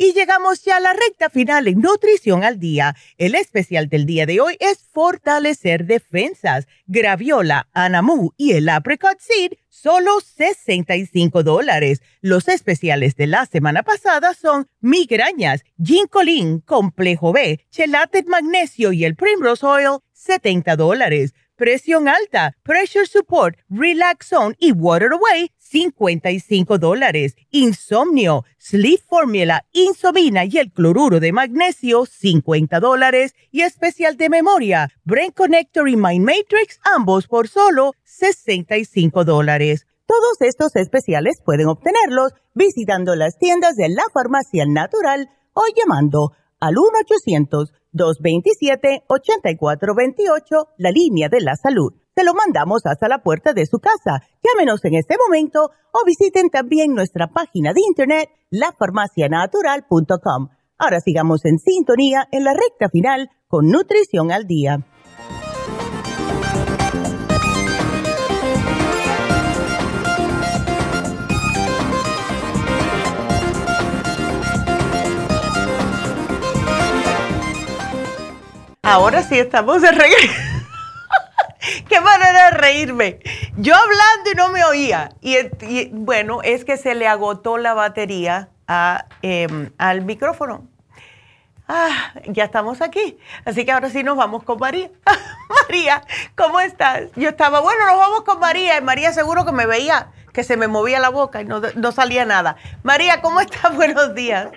Y 0.00 0.12
llegamos 0.12 0.62
ya 0.62 0.76
a 0.76 0.80
la 0.80 0.92
recta 0.92 1.28
final 1.28 1.66
en 1.66 1.80
Nutrición 1.80 2.44
al 2.44 2.60
Día. 2.60 2.94
El 3.16 3.34
especial 3.34 3.88
del 3.88 4.06
día 4.06 4.26
de 4.26 4.40
hoy 4.40 4.56
es 4.60 4.78
Fortalecer 4.92 5.86
Defensas, 5.86 6.68
Graviola, 6.86 7.68
Anamu 7.72 8.30
y 8.36 8.52
el 8.52 8.68
Apricot 8.68 9.18
Seed, 9.18 9.54
solo 9.68 10.20
65 10.20 11.42
dólares. 11.42 12.00
Los 12.20 12.46
especiales 12.46 13.16
de 13.16 13.26
la 13.26 13.44
semana 13.46 13.82
pasada 13.82 14.34
son 14.34 14.68
Migrañas, 14.78 15.64
Ginkolin, 15.82 16.60
Complejo 16.60 17.32
B, 17.32 17.66
Chelate 17.72 18.22
Magnesio 18.22 18.92
y 18.92 19.04
el 19.04 19.16
Primrose 19.16 19.66
Oil, 19.66 19.98
70 20.12 20.76
dólares 20.76 21.34
presión 21.58 22.06
alta, 22.06 22.56
pressure 22.62 23.04
support, 23.04 23.58
relax 23.68 24.28
zone 24.28 24.54
y 24.58 24.70
water 24.70 25.10
away, 25.12 25.50
55 25.70 26.78
dólares. 26.78 27.36
Insomnio, 27.50 28.44
sleep 28.58 29.00
formula, 29.06 29.64
insomina 29.72 30.44
y 30.44 30.58
el 30.58 30.72
cloruro 30.72 31.20
de 31.20 31.32
magnesio, 31.32 32.06
50 32.06 32.80
dólares. 32.80 33.34
Y 33.50 33.62
especial 33.62 34.16
de 34.16 34.28
memoria, 34.28 34.90
brain 35.04 35.32
connector 35.32 35.88
y 35.88 35.96
mind 35.96 36.24
matrix, 36.24 36.80
ambos 36.96 37.26
por 37.26 37.48
solo 37.48 37.92
65 38.04 39.24
dólares. 39.24 39.86
Todos 40.06 40.40
estos 40.40 40.74
especiales 40.76 41.42
pueden 41.44 41.68
obtenerlos 41.68 42.32
visitando 42.54 43.14
las 43.14 43.38
tiendas 43.38 43.76
de 43.76 43.90
la 43.90 44.04
farmacia 44.12 44.64
natural 44.66 45.28
o 45.52 45.62
llamando 45.76 46.32
al 46.60 46.78
1 46.78 46.88
800 47.04 47.72
227-8428, 47.94 50.68
la 50.76 50.90
línea 50.90 51.28
de 51.28 51.40
la 51.40 51.54
salud. 51.56 51.94
Se 52.14 52.24
lo 52.24 52.34
mandamos 52.34 52.82
hasta 52.84 53.08
la 53.08 53.22
puerta 53.22 53.52
de 53.52 53.66
su 53.66 53.78
casa. 53.78 54.22
Llámenos 54.48 54.84
en 54.84 54.94
este 54.94 55.16
momento 55.18 55.70
o 55.92 56.04
visiten 56.06 56.48
también 56.48 56.94
nuestra 56.94 57.26
página 57.28 57.72
de 57.72 57.80
internet, 57.86 58.30
lafarmacianatural.com. 58.50 60.48
Ahora 60.78 61.00
sigamos 61.00 61.44
en 61.44 61.58
sintonía 61.58 62.28
en 62.30 62.44
la 62.44 62.54
recta 62.54 62.88
final 62.88 63.30
con 63.48 63.68
Nutrición 63.68 64.30
al 64.32 64.46
Día. 64.46 64.86
Ahora 78.82 79.22
sí 79.22 79.38
estamos 79.38 79.82
de 79.82 79.90
reír. 79.90 80.47
Qué 81.88 82.00
manera 82.00 82.46
de 82.46 82.50
reírme. 82.52 83.18
Yo 83.56 83.74
hablando 83.74 84.30
y 84.32 84.34
no 84.34 84.48
me 84.50 84.64
oía. 84.64 85.10
Y, 85.20 85.88
bueno, 85.92 86.40
es 86.42 86.64
que 86.64 86.76
se 86.76 86.94
le 86.94 87.06
agotó 87.06 87.58
la 87.58 87.74
batería 87.74 88.48
em, 89.22 89.70
al 89.78 90.02
micrófono. 90.02 90.66
Ah, 91.66 92.14
ya 92.26 92.44
estamos 92.44 92.80
aquí. 92.80 93.18
Así 93.44 93.64
que 93.64 93.72
ahora 93.72 93.90
sí 93.90 94.02
nos 94.02 94.16
vamos 94.16 94.42
con 94.42 94.58
María. 94.58 94.90
María, 95.68 96.02
¿cómo 96.34 96.60
estás? 96.60 97.10
Yo 97.14 97.28
estaba, 97.28 97.60
bueno, 97.60 97.86
nos 97.86 97.98
vamos 97.98 98.22
con 98.22 98.40
María. 98.40 98.78
Y 98.78 98.80
María 98.80 99.12
seguro 99.12 99.44
que 99.44 99.52
me 99.52 99.66
veía, 99.66 100.08
que 100.32 100.44
se 100.44 100.56
me 100.56 100.68
movía 100.68 100.98
la 100.98 101.10
boca 101.10 101.42
y 101.42 101.44
no, 101.44 101.60
no 101.60 101.92
salía 101.92 102.24
nada. 102.24 102.56
María, 102.82 103.20
¿cómo 103.20 103.40
estás? 103.40 103.74
Buenos 103.76 104.14
días. 104.14 104.48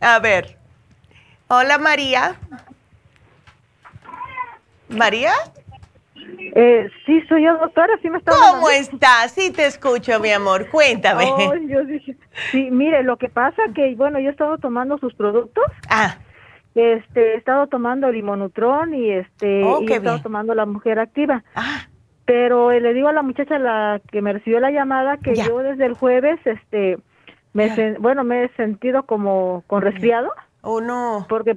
A 0.00 0.18
ver. 0.18 0.58
Hola, 1.48 1.78
María. 1.78 2.34
¿María? 4.88 5.32
Eh, 6.54 6.88
sí, 7.04 7.22
soy 7.28 7.44
yo, 7.44 7.58
doctora, 7.58 7.98
sí 8.00 8.08
me 8.08 8.18
está 8.18 8.32
¿Cómo 8.32 8.70
estás? 8.70 9.32
Sí 9.32 9.52
te 9.52 9.66
escucho, 9.66 10.18
mi 10.20 10.30
amor, 10.30 10.68
cuéntame. 10.70 11.26
yo 11.68 11.84
dije, 11.84 12.16
sí, 12.50 12.70
mire, 12.70 13.02
lo 13.02 13.16
que 13.16 13.28
pasa 13.28 13.62
que, 13.74 13.94
bueno, 13.94 14.18
yo 14.18 14.28
he 14.28 14.32
estado 14.32 14.58
tomando 14.58 14.98
sus 14.98 15.14
productos. 15.14 15.64
Ah. 15.88 16.16
Este, 16.74 17.32
he 17.32 17.36
estado 17.36 17.66
tomando 17.68 18.08
el 18.08 18.14
Limonutron 18.14 18.94
y 18.94 19.10
este, 19.10 19.64
oh, 19.64 19.80
y 19.82 19.90
he 19.90 19.96
estado 19.96 20.20
tomando 20.20 20.54
la 20.54 20.66
Mujer 20.66 20.98
Activa. 20.98 21.42
Ah. 21.54 21.88
Pero 22.26 22.70
le 22.70 22.92
digo 22.92 23.08
a 23.08 23.12
la 23.12 23.22
muchacha 23.22 23.58
la 23.58 24.00
que 24.10 24.20
me 24.20 24.32
recibió 24.32 24.60
la 24.60 24.70
llamada 24.70 25.16
que 25.16 25.34
yo 25.34 25.58
desde 25.58 25.86
el 25.86 25.94
jueves, 25.94 26.40
este, 26.44 26.98
me 27.52 27.96
bueno, 27.98 28.24
me 28.24 28.44
he 28.44 28.48
sentido 28.56 29.04
como 29.04 29.62
con 29.66 29.80
resfriado. 29.80 30.30
Oh, 30.60 30.80
no. 30.80 31.24
Porque, 31.28 31.56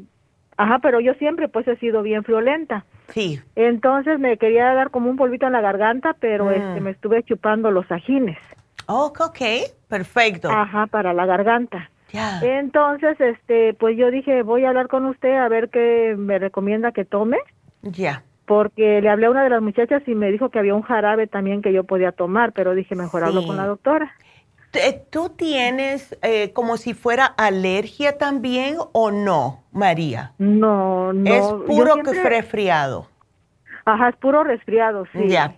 ajá, 0.56 0.80
pero 0.80 1.00
yo 1.00 1.14
siempre 1.16 1.50
pues 1.50 1.68
he 1.68 1.76
sido 1.78 2.02
bien 2.02 2.24
friolenta. 2.24 2.86
Sí. 3.14 3.40
Entonces 3.56 4.20
me 4.20 4.38
quería 4.38 4.74
dar 4.74 4.92
como 4.92 5.10
un 5.10 5.18
polvito 5.18 5.48
en 5.48 5.54
la 5.54 5.62
garganta, 5.62 6.16
pero 6.20 6.46
mm. 6.46 6.52
este, 6.52 6.82
me 6.82 6.92
estuve 6.92 7.24
chupando 7.24 7.72
los 7.72 7.92
ajines. 7.92 8.38
Oh, 8.88 9.06
ok, 9.06 9.40
perfecto. 9.88 10.50
Ajá, 10.50 10.88
para 10.88 11.14
la 11.14 11.26
garganta. 11.26 11.90
Ya. 12.12 12.40
Entonces, 12.42 13.20
este, 13.22 13.76
pues 13.76 13.96
yo 13.98 14.10
dije, 14.10 14.42
voy 14.42 14.66
a 14.66 14.70
hablar 14.70 14.88
con 14.88 15.06
usted 15.06 15.36
a 15.36 15.48
ver 15.48 15.70
qué 15.70 16.16
me 16.18 16.40
recomienda 16.40 16.92
que 16.92 17.06
tome. 17.06 17.38
Ya. 17.84 18.24
Porque 18.46 19.00
le 19.00 19.10
hablé 19.10 19.28
a 19.28 19.32
una 19.32 19.44
de 19.44 19.52
las 19.52 19.62
muchachas 19.62 20.02
y 20.08 20.16
me 20.16 20.32
dijo 20.32 20.50
que 20.50 20.58
había 20.58 20.74
un 20.74 20.82
jarabe 20.82 21.28
también 21.28 21.62
que 21.62 21.72
yo 21.72 21.84
podía 21.84 22.12
tomar, 22.12 22.52
pero 22.52 22.74
dije, 22.74 22.96
mejor 22.96 23.24
hablo 23.24 23.46
con 23.46 23.58
la 23.58 23.68
doctora. 23.68 24.12
Eh, 24.74 25.02
¿Tú 25.10 25.30
tienes 25.30 26.18
eh, 26.22 26.54
como 26.54 26.78
si 26.78 26.94
fuera 26.94 27.26
alergia 27.26 28.18
también 28.18 28.78
o 28.92 29.10
no, 29.12 29.64
María? 29.72 30.34
No, 30.38 31.12
no. 31.12 31.34
Es 31.34 31.46
puro 31.66 31.96
que 32.04 32.24
resfriado. 32.24 33.08
Ajá, 33.86 34.10
es 34.10 34.16
puro 34.18 34.44
resfriado, 34.44 35.06
sí. 35.12 35.28
Ya. 35.28 35.56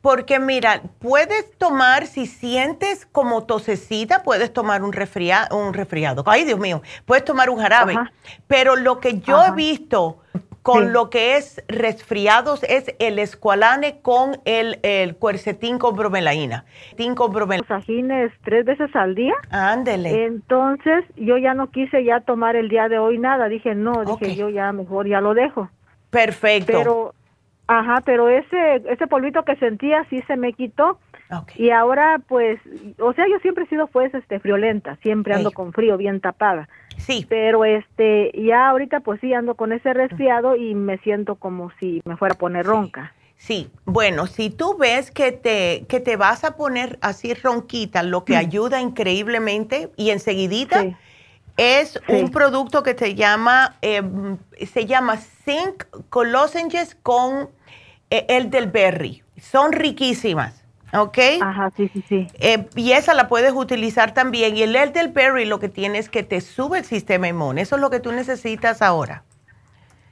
Porque 0.00 0.40
mira, 0.40 0.82
puedes 0.98 1.56
tomar, 1.56 2.06
si 2.06 2.26
sientes 2.26 3.06
como 3.06 3.44
tosecita, 3.44 4.24
puedes 4.24 4.52
tomar 4.52 4.82
un, 4.82 4.92
resfriado, 4.92 5.56
un 5.56 5.72
resfriado. 5.72 6.24
Ay, 6.26 6.44
Dios 6.44 6.58
mío, 6.58 6.82
puedes 7.06 7.24
tomar 7.24 7.48
un 7.48 7.58
jarabe. 7.58 7.96
Pero 8.48 8.74
lo 8.74 8.98
que 8.98 9.20
yo 9.20 9.44
he 9.44 9.52
visto 9.52 10.18
con 10.62 10.92
lo 10.92 11.10
que 11.10 11.36
es 11.36 11.62
resfriados 11.68 12.62
es 12.64 12.94
el 12.98 13.18
escualane 13.18 14.00
con 14.00 14.36
el, 14.44 14.78
el 14.82 15.16
cuercetín 15.16 15.78
con 15.78 15.96
bromelaína. 15.96 16.64
Con 17.16 17.32
bromelaína. 17.32 18.32
tres 18.44 18.64
veces 18.64 18.94
al 18.94 19.14
día. 19.14 19.34
Ándele. 19.50 20.24
Entonces 20.24 21.04
yo 21.16 21.36
ya 21.36 21.54
no 21.54 21.70
quise 21.70 22.04
ya 22.04 22.20
tomar 22.20 22.54
el 22.56 22.68
día 22.68 22.88
de 22.88 22.98
hoy 22.98 23.18
nada. 23.18 23.48
Dije, 23.48 23.74
no, 23.74 24.04
dije 24.04 24.36
yo 24.36 24.48
ya 24.50 24.72
mejor 24.72 25.08
ya 25.08 25.20
lo 25.20 25.34
dejo. 25.34 25.68
Perfecto. 26.10 26.72
Pero, 26.72 27.14
ajá, 27.66 28.02
pero 28.04 28.28
ese, 28.28 28.82
ese 28.88 29.06
polvito 29.06 29.44
que 29.44 29.56
sentía 29.56 30.06
sí 30.10 30.20
se 30.26 30.36
me 30.36 30.52
quitó. 30.52 30.98
Y 31.56 31.70
ahora, 31.70 32.20
pues, 32.26 32.60
o 32.98 33.12
sea, 33.12 33.26
yo 33.28 33.38
siempre 33.40 33.64
he 33.64 33.68
sido, 33.68 33.86
pues, 33.86 34.12
este, 34.14 34.40
friolenta, 34.40 34.96
siempre 34.96 35.34
ando 35.34 35.50
con 35.50 35.72
frío, 35.72 35.96
bien 35.96 36.20
tapada. 36.20 36.68
Sí. 36.98 37.26
Pero, 37.28 37.64
este, 37.64 38.32
ya 38.34 38.68
ahorita, 38.68 39.00
pues 39.00 39.20
sí, 39.20 39.32
ando 39.32 39.54
con 39.54 39.72
ese 39.72 39.92
resfriado 39.94 40.56
y 40.56 40.74
me 40.74 40.98
siento 40.98 41.36
como 41.36 41.70
si 41.80 42.02
me 42.04 42.16
fuera 42.16 42.34
a 42.34 42.38
poner 42.38 42.66
ronca. 42.66 43.14
Sí, 43.36 43.70
bueno, 43.84 44.26
si 44.26 44.50
tú 44.50 44.76
ves 44.78 45.10
que 45.10 45.32
te, 45.32 45.84
que 45.88 45.98
te 45.98 46.16
vas 46.16 46.44
a 46.44 46.56
poner 46.56 46.98
así 47.02 47.34
ronquita, 47.34 48.04
lo 48.04 48.24
que 48.24 48.34
mm. 48.34 48.36
ayuda 48.36 48.80
increíblemente 48.80 49.90
y 49.96 50.10
enseguidita 50.10 50.84
es 51.56 52.00
un 52.08 52.30
producto 52.30 52.82
que 52.82 52.94
se 52.96 53.14
llama, 53.14 53.76
em, 53.82 54.38
se 54.72 54.86
llama 54.86 55.16
Zinc 55.16 55.84
Colosenges 56.08 56.96
con 57.02 57.50
eh, 58.10 58.26
el 58.28 58.50
del 58.50 58.70
berry. 58.70 59.22
Son 59.40 59.72
riquísimas. 59.72 60.61
¿Ok? 60.94 61.18
Ajá, 61.40 61.70
sí, 61.76 61.88
sí, 61.92 62.04
sí. 62.08 62.26
Eh, 62.38 62.68
y 62.76 62.92
esa 62.92 63.14
la 63.14 63.28
puedes 63.28 63.52
utilizar 63.52 64.12
también. 64.12 64.56
Y 64.56 64.62
el 64.62 64.76
elderberry 64.76 65.46
lo 65.46 65.58
que 65.58 65.68
tiene 65.68 65.98
es 65.98 66.08
que 66.08 66.22
te 66.22 66.40
sube 66.40 66.78
el 66.78 66.84
sistema 66.84 67.28
inmune. 67.28 67.62
Eso 67.62 67.76
es 67.76 67.80
lo 67.80 67.90
que 67.90 68.00
tú 68.00 68.12
necesitas 68.12 68.82
ahora. 68.82 69.22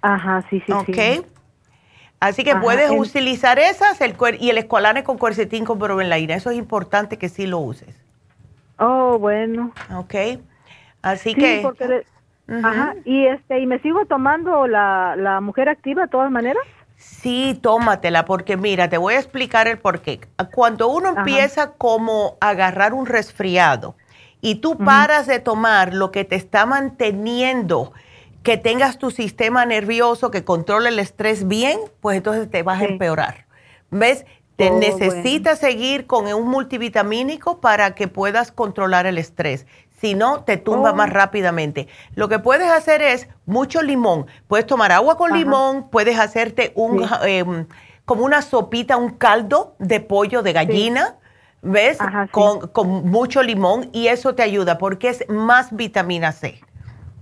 Ajá, 0.01 0.43
sí, 0.49 0.63
sí, 0.67 0.73
sí. 0.87 1.23
Así 2.19 2.45
que 2.45 2.57
puedes 2.57 2.91
utilizar 2.91 3.59
esas 3.59 4.01
el, 4.01 4.15
y 4.39 4.51
el 4.51 4.59
escolane 4.59 5.05
con 5.05 5.19
cuercetín 5.19 5.65
con 5.65 5.79
bromelina. 5.79 6.35
Eso 6.35 6.51
es 6.51 6.57
importante 6.57 7.19
que 7.19 7.29
sí 7.29 7.47
lo 7.47 7.59
uses. 7.59 7.95
Oh, 8.79 9.19
bueno. 9.19 9.73
Ok. 9.95 10.15
Así 11.03 11.35
que... 11.35 11.67
Ajá. 12.65 12.95
Y, 13.05 13.27
este, 13.27 13.61
¿Y 13.61 13.67
me 13.67 13.79
sigo 13.79 14.07
tomando 14.07 14.67
la, 14.67 15.15
la 15.17 15.41
mujer 15.41 15.69
activa 15.69 16.03
de 16.03 16.09
todas 16.09 16.31
maneras? 16.33 16.65
Sí, 17.01 17.59
tómatela, 17.63 18.27
porque 18.27 18.59
mira, 18.59 18.91
te 18.91 18.99
voy 18.99 19.15
a 19.15 19.19
explicar 19.19 19.67
el 19.69 19.79
porqué. 19.79 20.21
Cuando 20.53 20.89
uno 20.89 21.15
empieza 21.17 21.73
como 21.73 22.37
a 22.41 22.51
agarrar 22.51 22.93
un 22.93 23.07
resfriado 23.07 23.97
y 24.43 24.57
tú 24.57 24.77
paras 24.77 25.27
de 25.27 25.39
tomar 25.39 25.95
lo 25.95 26.13
que 26.13 26.27
te 26.27 26.37
está 26.37 26.67
manteniendo, 26.67 27.95
que 28.43 28.59
tengas 28.59 28.99
tu 28.99 29.11
sistema 29.11 29.65
nervioso 29.65 30.31
que 30.31 30.45
controle 30.45 30.91
el 30.91 30.99
estrés 30.99 31.49
bien, 31.49 31.81
pues 32.01 32.19
entonces 32.19 32.51
te 32.51 32.63
vas 32.63 32.83
a 32.83 32.85
empeorar. 32.85 33.47
¿Ves? 33.91 34.27
Te 34.57 34.71
oh, 34.71 34.79
necesitas 34.79 35.59
seguir 35.59 36.07
con 36.07 36.31
un 36.31 36.49
multivitamínico 36.49 37.63
para 37.63 37.95
que 37.95 38.09
puedas 38.09 38.53
controlar 38.53 39.07
el 39.07 39.17
estrés 39.17 39.67
si 40.01 40.15
no, 40.15 40.45
te 40.45 40.57
tumba 40.57 40.93
más 40.93 41.11
oh. 41.11 41.15
rápidamente. 41.15 41.89
Lo 42.15 42.29
que 42.29 42.39
puedes 42.39 42.71
hacer 42.71 43.03
es 43.03 43.29
mucho 43.45 43.83
limón. 43.83 44.27
Puedes 44.49 44.67
tomar 44.67 44.93
agua 44.93 45.17
con 45.17 45.33
limón, 45.33 45.91
puedes 45.91 46.19
hacerte 46.19 46.73
un, 46.75 47.07
em, 47.23 47.67
como 48.07 48.25
una 48.25 48.41
sopita, 48.41 48.97
un 48.97 49.11
caldo 49.11 49.77
de 49.79 50.01
pollo 50.01 50.43
de 50.43 50.55
gallina, 50.55 51.17
¿ves? 51.61 51.99
con, 52.31 52.69
con 52.69 53.11
mucho 53.11 53.43
limón 53.43 53.91
y 53.93 54.07
eso 54.07 54.35
te 54.35 54.43
ayuda 54.43 54.79
porque 54.79 55.11
es 55.11 55.29
más 55.29 55.77
vitamina 55.77 56.33
C. 56.33 56.61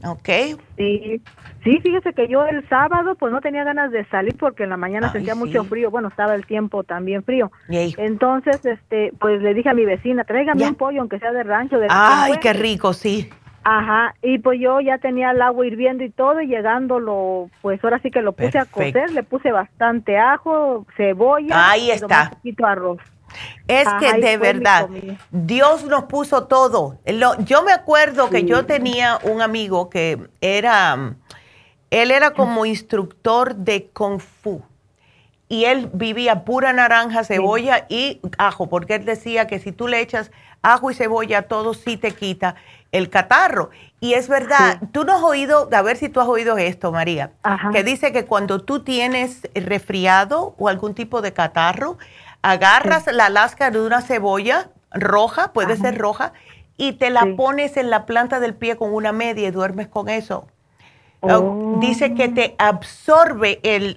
¿Ok? 0.04 0.28
Sí. 0.76 1.20
Sí, 1.68 1.80
fíjese 1.80 2.14
que 2.14 2.28
yo 2.28 2.46
el 2.46 2.66
sábado 2.70 3.14
pues 3.16 3.30
no 3.30 3.42
tenía 3.42 3.62
ganas 3.62 3.90
de 3.90 4.06
salir 4.06 4.34
porque 4.38 4.62
en 4.62 4.70
la 4.70 4.78
mañana 4.78 5.12
sentía 5.12 5.34
mucho 5.34 5.64
frío, 5.64 5.90
bueno, 5.90 6.08
estaba 6.08 6.34
el 6.34 6.46
tiempo 6.46 6.82
también 6.82 7.22
frío. 7.22 7.52
Entonces, 7.68 8.64
este, 8.64 9.12
pues 9.20 9.42
le 9.42 9.52
dije 9.52 9.68
a 9.68 9.74
mi 9.74 9.84
vecina, 9.84 10.24
tráigame 10.24 10.66
un 10.66 10.76
pollo 10.76 11.00
aunque 11.00 11.18
sea 11.18 11.30
de 11.30 11.42
rancho. 11.42 11.78
De 11.78 11.88
Ay, 11.90 12.38
qué 12.40 12.54
rico, 12.54 12.94
sí. 12.94 13.28
Ajá, 13.64 14.14
y 14.22 14.38
pues 14.38 14.58
yo 14.58 14.80
ya 14.80 14.96
tenía 14.96 15.32
el 15.32 15.42
agua 15.42 15.66
hirviendo 15.66 16.04
y 16.04 16.08
todo, 16.08 16.40
y 16.40 16.46
llegándolo, 16.46 17.50
pues 17.60 17.84
ahora 17.84 17.98
sí 17.98 18.10
que 18.10 18.22
lo 18.22 18.32
puse 18.32 18.58
a 18.58 18.64
cocer, 18.64 19.10
le 19.10 19.22
puse 19.22 19.52
bastante 19.52 20.16
ajo, 20.16 20.86
cebolla, 20.96 21.70
Ahí 21.70 21.90
está. 21.90 22.30
un 22.30 22.30
poquito 22.30 22.64
arroz. 22.64 22.98
Es 23.66 23.86
que 24.00 24.14
de 24.22 24.38
verdad, 24.38 24.88
Dios 25.30 25.84
nos 25.84 26.04
puso 26.04 26.46
todo. 26.46 26.98
yo 27.40 27.62
me 27.62 27.72
acuerdo 27.72 28.30
que 28.30 28.44
yo 28.44 28.64
tenía 28.64 29.18
un 29.22 29.42
amigo 29.42 29.90
que 29.90 30.18
era 30.40 31.14
él 31.90 32.10
era 32.10 32.32
como 32.32 32.66
instructor 32.66 33.54
de 33.54 33.88
kung 33.92 34.20
fu. 34.20 34.62
Y 35.48 35.64
él 35.64 35.90
vivía 35.94 36.44
pura 36.44 36.72
naranja, 36.72 37.24
cebolla 37.24 37.86
y 37.88 38.20
ajo, 38.36 38.68
porque 38.68 38.96
él 38.96 39.04
decía 39.06 39.46
que 39.46 39.58
si 39.58 39.72
tú 39.72 39.88
le 39.88 40.00
echas 40.00 40.30
ajo 40.60 40.90
y 40.90 40.94
cebolla, 40.94 41.42
todo 41.42 41.72
sí 41.72 41.96
te 41.96 42.12
quita 42.12 42.56
el 42.92 43.08
catarro. 43.08 43.70
Y 44.00 44.14
es 44.14 44.28
verdad, 44.28 44.80
tú 44.92 45.04
no 45.04 45.14
has 45.14 45.22
oído, 45.22 45.68
a 45.72 45.82
ver 45.82 45.96
si 45.96 46.08
tú 46.08 46.20
has 46.20 46.28
oído 46.28 46.58
esto, 46.58 46.92
María, 46.92 47.32
que 47.72 47.82
dice 47.82 48.12
que 48.12 48.26
cuando 48.26 48.60
tú 48.60 48.84
tienes 48.84 49.48
resfriado 49.54 50.54
o 50.58 50.68
algún 50.68 50.94
tipo 50.94 51.22
de 51.22 51.32
catarro, 51.32 51.98
agarras 52.42 53.06
la 53.06 53.28
lasca 53.28 53.70
de 53.70 53.80
una 53.80 54.02
cebolla 54.02 54.70
roja, 54.90 55.52
puede 55.52 55.76
ser 55.76 55.98
roja, 55.98 56.32
y 56.76 56.92
te 56.92 57.10
la 57.10 57.26
pones 57.36 57.76
en 57.76 57.90
la 57.90 58.06
planta 58.06 58.38
del 58.38 58.54
pie 58.54 58.76
con 58.76 58.94
una 58.94 59.12
media 59.12 59.48
y 59.48 59.50
duermes 59.50 59.88
con 59.88 60.08
eso. 60.08 60.46
Oh. 61.20 61.78
Dice 61.80 62.14
que 62.14 62.28
te 62.28 62.54
absorbe 62.58 63.58
el, 63.64 63.96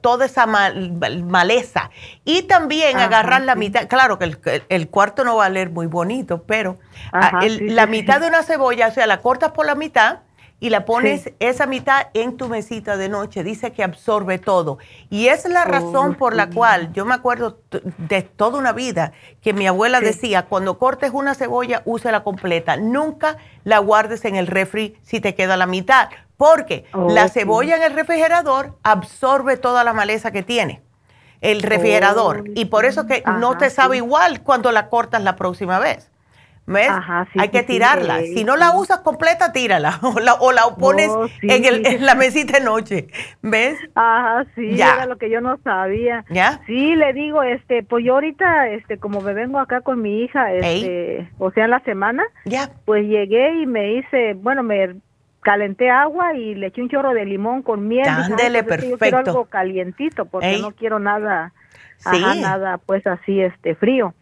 toda 0.00 0.26
esa 0.26 0.46
maleza. 0.46 1.90
Y 2.24 2.42
también 2.42 2.96
agarrar 2.98 3.42
la 3.42 3.56
mitad, 3.56 3.88
claro 3.88 4.18
que 4.18 4.36
el, 4.68 4.88
cuarto 4.88 5.24
no 5.24 5.36
va 5.36 5.46
a 5.46 5.50
leer 5.50 5.70
muy 5.70 5.86
bonito, 5.86 6.44
pero 6.44 6.78
ah, 7.12 7.40
la 7.44 7.86
mitad 7.86 8.20
de 8.20 8.28
una 8.28 8.42
cebolla, 8.42 8.88
o 8.88 8.92
sea, 8.92 9.06
la 9.06 9.20
cortas 9.20 9.50
por 9.50 9.66
la 9.66 9.74
mitad 9.74 10.20
y 10.60 10.68
la 10.68 10.84
pones 10.84 11.32
esa 11.40 11.66
mitad 11.66 12.08
en 12.14 12.36
tu 12.36 12.48
mesita 12.48 12.96
de 12.96 13.08
noche. 13.08 13.42
Dice 13.42 13.72
que 13.72 13.82
absorbe 13.82 14.38
todo. 14.38 14.78
Y 15.08 15.28
es 15.28 15.48
la 15.48 15.64
razón 15.64 16.14
por 16.14 16.36
la 16.36 16.50
cual 16.50 16.92
yo 16.92 17.04
me 17.04 17.14
acuerdo 17.14 17.60
de 17.96 18.22
toda 18.22 18.58
una 18.58 18.72
vida 18.72 19.12
que 19.40 19.54
mi 19.54 19.66
abuela 19.66 20.00
decía, 20.00 20.42
cuando 20.42 20.78
cortes 20.78 21.10
una 21.14 21.34
cebolla, 21.34 21.82
úsela 21.86 22.22
completa. 22.22 22.76
Nunca 22.76 23.38
la 23.64 23.78
guardes 23.78 24.24
en 24.24 24.36
el 24.36 24.46
refri 24.46 24.96
si 25.02 25.20
te 25.20 25.34
queda 25.34 25.56
la 25.56 25.66
mitad 25.66 26.10
porque 26.40 26.86
la 27.10 27.28
cebolla 27.28 27.76
en 27.76 27.82
el 27.82 27.92
refrigerador 27.92 28.78
absorbe 28.82 29.58
toda 29.58 29.84
la 29.84 29.92
maleza 29.92 30.30
que 30.30 30.42
tiene 30.42 30.80
el 31.42 31.60
refrigerador 31.60 32.44
y 32.54 32.64
por 32.64 32.86
eso 32.86 33.06
que 33.06 33.22
no 33.38 33.58
te 33.58 33.68
sabe 33.68 33.98
igual 33.98 34.42
cuando 34.42 34.72
la 34.72 34.88
cortas 34.88 35.22
la 35.22 35.36
próxima 35.36 35.78
vez. 35.78 36.10
¿Ves? 36.64 36.88
Hay 37.36 37.48
que 37.50 37.62
tirarla. 37.62 38.20
si 38.20 38.44
no 38.44 38.56
la 38.56 38.74
usas 38.74 39.00
completa, 39.00 39.52
tírala. 39.52 39.98
O 40.02 40.18
la, 40.18 40.34
o 40.34 40.52
la 40.52 40.62
pones 40.78 41.10
oh, 41.10 41.26
en, 41.42 42.06
la 42.06 42.14
mesita 42.14 42.58
de 42.58 42.64
noche. 42.64 43.08
¿Ves? 43.42 43.76
Ajá, 43.94 44.46
sí, 44.54 44.80
era 44.80 45.04
lo 45.04 45.18
que 45.18 45.28
yo 45.28 45.42
no 45.42 45.58
sabía. 45.62 46.24
¿Ya? 46.30 46.60
Sí, 46.66 46.96
le 46.96 47.12
digo, 47.12 47.42
este, 47.42 47.82
pues 47.82 48.02
yo 48.02 48.14
ahorita, 48.14 48.68
este, 48.68 48.98
como 48.98 49.20
me 49.20 49.34
vengo 49.34 49.58
acá 49.58 49.82
con 49.82 50.00
mi 50.00 50.22
hija, 50.22 50.54
este, 50.54 51.28
o 51.38 51.50
sea, 51.50 51.64
en 51.64 51.70
la 51.70 51.80
semana, 51.80 52.22
¿Ya? 52.46 52.70
pues 52.86 53.04
llegué 53.04 53.60
y 53.62 53.66
me 53.66 53.94
hice, 53.94 54.34
bueno, 54.34 54.62
me 54.62 54.96
calenté 55.40 55.90
agua 55.90 56.34
y 56.34 56.54
le 56.54 56.68
eché 56.68 56.82
un 56.82 56.88
chorro 56.88 57.12
de 57.12 57.24
limón 57.24 57.62
con 57.62 57.88
miel. 57.88 58.06
Ándele, 58.06 58.62
perfecto. 58.62 58.90
Yo 58.90 58.98
quiero 58.98 59.18
algo 59.18 59.44
calientito 59.46 60.26
porque 60.26 60.58
no 60.58 60.72
quiero 60.72 60.98
nada, 60.98 61.52
nada 62.04 62.78
pues 62.78 63.06
así 63.06 63.40
este 63.40 63.74
frío. 63.74 64.14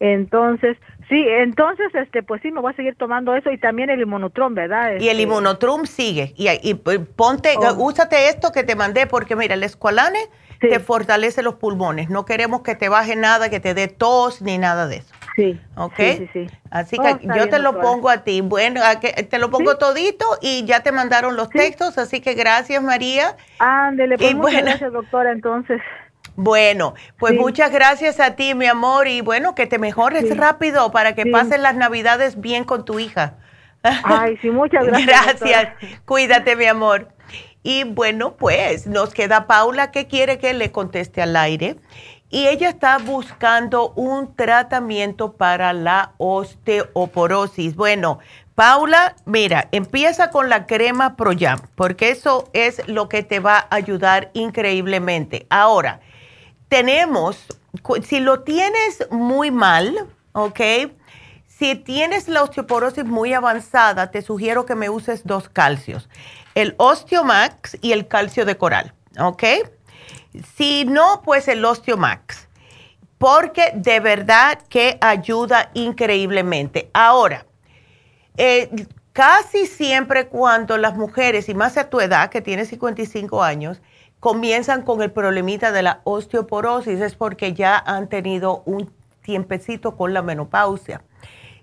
Entonces, 0.00 0.78
sí, 1.08 1.24
entonces 1.28 1.94
este 1.94 2.22
pues 2.22 2.40
sí 2.42 2.50
me 2.50 2.60
voy 2.60 2.72
a 2.72 2.76
seguir 2.76 2.96
tomando 2.96 3.34
eso 3.34 3.50
y 3.50 3.58
también 3.58 3.90
el 3.90 4.00
inmunotrum, 4.00 4.54
¿verdad? 4.54 4.92
y 4.92 5.08
el 5.08 5.10
este 5.10 5.22
inmunotrum 5.22 5.84
sigue 5.84 6.32
y, 6.36 6.48
y 6.62 6.74
ponte, 6.74 7.54
oh. 7.58 7.74
úsate 7.84 8.28
esto 8.28 8.50
que 8.50 8.64
te 8.64 8.74
mandé 8.74 9.06
porque 9.06 9.36
mira, 9.36 9.54
el 9.54 9.62
escualane 9.62 10.20
te 10.68 10.78
fortalece 10.78 11.42
los 11.42 11.54
pulmones. 11.56 12.08
No 12.08 12.24
queremos 12.24 12.62
que 12.62 12.74
te 12.74 12.88
baje 12.88 13.16
nada, 13.16 13.50
que 13.50 13.60
te 13.60 13.74
dé 13.74 13.88
tos 13.88 14.42
ni 14.42 14.58
nada 14.58 14.86
de 14.86 14.98
eso. 14.98 15.14
Sí. 15.34 15.58
¿Ok? 15.76 15.96
Sí, 15.96 16.28
sí, 16.32 16.46
Así 16.70 16.98
que 16.98 17.08
oh, 17.08 17.34
yo 17.36 17.48
te 17.48 17.58
lo 17.58 17.80
pongo 17.80 18.10
a 18.10 18.18
ti. 18.18 18.42
Bueno, 18.42 18.80
te 19.00 19.38
lo 19.38 19.50
pongo 19.50 19.78
todito 19.78 20.26
y 20.42 20.64
ya 20.64 20.80
te 20.80 20.92
mandaron 20.92 21.36
los 21.36 21.48
textos, 21.48 21.96
así 21.98 22.20
que 22.20 22.34
gracias, 22.34 22.82
María. 22.82 23.36
Ándele, 23.58 24.18
pues 24.18 24.34
muchas 24.34 24.62
gracias, 24.62 24.92
doctora, 24.92 25.32
entonces. 25.32 25.80
Bueno, 26.34 26.94
pues 27.18 27.34
muchas 27.34 27.72
gracias 27.72 28.18
a 28.20 28.36
ti, 28.36 28.54
mi 28.54 28.66
amor, 28.66 29.06
y 29.06 29.20
bueno, 29.20 29.54
que 29.54 29.66
te 29.66 29.78
mejores 29.78 30.34
rápido 30.36 30.90
para 30.90 31.14
que 31.14 31.26
pasen 31.26 31.62
las 31.62 31.74
navidades 31.74 32.40
bien 32.40 32.64
con 32.64 32.84
tu 32.84 32.98
hija. 32.98 33.34
Ay, 33.82 34.38
sí, 34.40 34.50
muchas 34.50 34.86
gracias. 34.86 35.40
gracias. 35.40 36.00
Cuídate, 36.04 36.56
mi 36.56 36.66
amor. 36.66 37.08
Y 37.62 37.84
bueno, 37.84 38.36
pues 38.36 38.86
nos 38.86 39.14
queda 39.14 39.46
Paula 39.46 39.90
que 39.92 40.06
quiere 40.06 40.38
que 40.38 40.52
le 40.52 40.72
conteste 40.72 41.22
al 41.22 41.36
aire 41.36 41.76
y 42.32 42.48
ella 42.48 42.70
está 42.70 42.96
buscando 42.96 43.90
un 43.90 44.34
tratamiento 44.34 45.34
para 45.34 45.74
la 45.74 46.14
osteoporosis. 46.16 47.76
Bueno, 47.76 48.20
Paula, 48.54 49.16
mira, 49.26 49.68
empieza 49.70 50.30
con 50.30 50.48
la 50.48 50.66
crema 50.66 51.14
Proyam, 51.14 51.60
porque 51.74 52.08
eso 52.08 52.48
es 52.54 52.88
lo 52.88 53.10
que 53.10 53.22
te 53.22 53.38
va 53.38 53.58
a 53.58 53.76
ayudar 53.76 54.30
increíblemente. 54.32 55.46
Ahora, 55.50 56.00
tenemos, 56.68 57.46
si 58.02 58.18
lo 58.18 58.40
tienes 58.40 59.06
muy 59.10 59.50
mal, 59.50 59.94
¿ok? 60.32 60.60
Si 61.46 61.74
tienes 61.74 62.28
la 62.28 62.44
osteoporosis 62.44 63.04
muy 63.04 63.34
avanzada, 63.34 64.10
te 64.10 64.22
sugiero 64.22 64.64
que 64.64 64.74
me 64.74 64.88
uses 64.88 65.26
dos 65.26 65.50
calcios, 65.50 66.08
el 66.54 66.74
Osteomax 66.78 67.76
y 67.82 67.92
el 67.92 68.08
calcio 68.08 68.46
de 68.46 68.56
coral, 68.56 68.94
¿ok? 69.18 69.44
Si 70.56 70.84
no, 70.84 71.22
pues 71.24 71.48
el 71.48 71.64
Osteomax, 71.64 72.48
porque 73.18 73.72
de 73.74 74.00
verdad 74.00 74.58
que 74.68 74.98
ayuda 75.00 75.70
increíblemente. 75.74 76.90
Ahora, 76.92 77.46
eh, 78.36 78.70
casi 79.12 79.66
siempre 79.66 80.26
cuando 80.26 80.78
las 80.78 80.96
mujeres, 80.96 81.48
y 81.48 81.54
más 81.54 81.76
a 81.76 81.90
tu 81.90 82.00
edad, 82.00 82.30
que 82.30 82.40
tienes 82.40 82.68
55 82.68 83.42
años, 83.42 83.80
comienzan 84.20 84.82
con 84.82 85.02
el 85.02 85.10
problemita 85.10 85.72
de 85.72 85.82
la 85.82 86.00
osteoporosis 86.04 87.00
es 87.00 87.14
porque 87.14 87.54
ya 87.54 87.76
han 87.76 88.08
tenido 88.08 88.62
un 88.66 88.90
tiempecito 89.22 89.96
con 89.96 90.14
la 90.14 90.22
menopausia. 90.22 91.02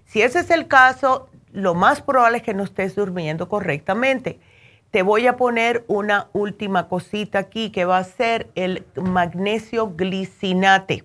Si 0.06 0.22
ese 0.22 0.40
es 0.40 0.50
el 0.50 0.68
caso, 0.68 1.30
lo 1.52 1.74
más 1.74 2.02
probable 2.02 2.38
es 2.38 2.44
que 2.44 2.54
no 2.54 2.64
estés 2.64 2.96
durmiendo 2.96 3.48
correctamente. 3.48 4.40
Te 4.92 5.04
voy 5.04 5.28
a 5.28 5.38
poner 5.38 5.86
una 5.88 6.30
última 6.34 6.88
cosita 6.88 7.40
aquí 7.40 7.70
que 7.70 7.86
va 7.86 8.00
a 8.00 8.04
ser 8.04 8.50
el 8.56 8.86
magnesio 8.96 9.94
glicinate. 9.96 11.04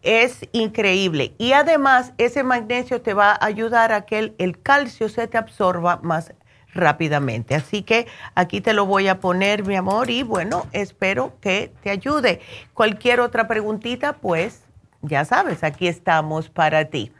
Es 0.00 0.48
increíble. 0.52 1.34
Y 1.36 1.52
además 1.52 2.14
ese 2.16 2.42
magnesio 2.42 3.02
te 3.02 3.12
va 3.12 3.32
a 3.32 3.44
ayudar 3.44 3.92
a 3.92 4.06
que 4.06 4.34
el, 4.36 4.62
calcio 4.62 5.10
se 5.10 5.28
te 5.28 5.36
absorba 5.36 6.00
más 6.02 6.32
rápidamente. 6.72 7.54
Así 7.54 7.82
que 7.82 8.06
aquí 8.34 8.62
te 8.62 8.72
lo 8.72 8.86
voy 8.86 9.08
a 9.08 9.20
poner, 9.20 9.66
mi 9.66 9.76
amor, 9.76 10.08
y 10.08 10.22
bueno, 10.22 10.66
espero 10.72 11.34
que 11.42 11.70
te 11.82 11.90
ayude. 11.90 12.40
Cualquier 12.72 13.20
otra 13.20 13.46
preguntita, 13.46 14.14
pues 14.14 14.62
ya 15.02 15.26
sabes, 15.26 15.64
aquí 15.64 15.86
estamos 15.86 16.48
para 16.48 16.86
ti. 16.86 17.12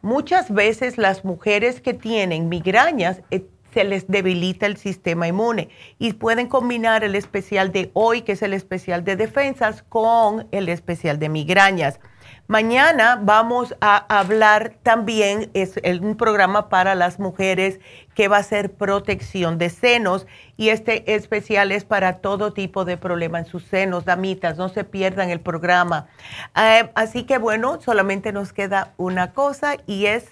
muchas 0.01 0.53
veces 0.53 0.97
las 0.97 1.23
mujeres 1.23 1.79
que 1.79 1.93
tienen 1.93 2.49
migrañas 2.49 3.21
eh, 3.31 3.45
se 3.73 3.83
les 3.83 4.07
debilita 4.07 4.65
el 4.65 4.77
sistema 4.77 5.27
inmune 5.27 5.69
y 5.97 6.13
pueden 6.13 6.47
combinar 6.47 7.03
el 7.03 7.15
especial 7.15 7.71
de 7.71 7.91
hoy, 7.93 8.21
que 8.21 8.33
es 8.33 8.41
el 8.41 8.53
especial 8.53 9.03
de 9.03 9.15
defensas, 9.15 9.83
con 9.83 10.47
el 10.51 10.69
especial 10.69 11.19
de 11.19 11.29
migrañas. 11.29 11.99
Mañana 12.47 13.19
vamos 13.21 13.75
a 13.79 13.97
hablar 14.19 14.73
también, 14.81 15.51
es 15.53 15.79
un 16.01 16.17
programa 16.17 16.67
para 16.67 16.95
las 16.95 17.19
mujeres 17.19 17.79
que 18.15 18.27
va 18.27 18.37
a 18.37 18.43
ser 18.43 18.71
protección 18.73 19.59
de 19.59 19.69
senos 19.69 20.25
y 20.57 20.69
este 20.69 21.13
especial 21.13 21.71
es 21.71 21.85
para 21.85 22.21
todo 22.21 22.51
tipo 22.51 22.85
de 22.85 22.97
problemas 22.97 23.45
en 23.45 23.51
sus 23.51 23.65
senos, 23.65 24.03
damitas, 24.03 24.57
no 24.57 24.67
se 24.69 24.83
pierdan 24.83 25.29
el 25.29 25.41
programa. 25.41 26.07
Eh, 26.55 26.89
así 26.95 27.23
que 27.23 27.37
bueno, 27.37 27.79
solamente 27.81 28.33
nos 28.33 28.51
queda 28.51 28.93
una 28.97 29.31
cosa 29.33 29.75
y 29.85 30.07
es 30.07 30.25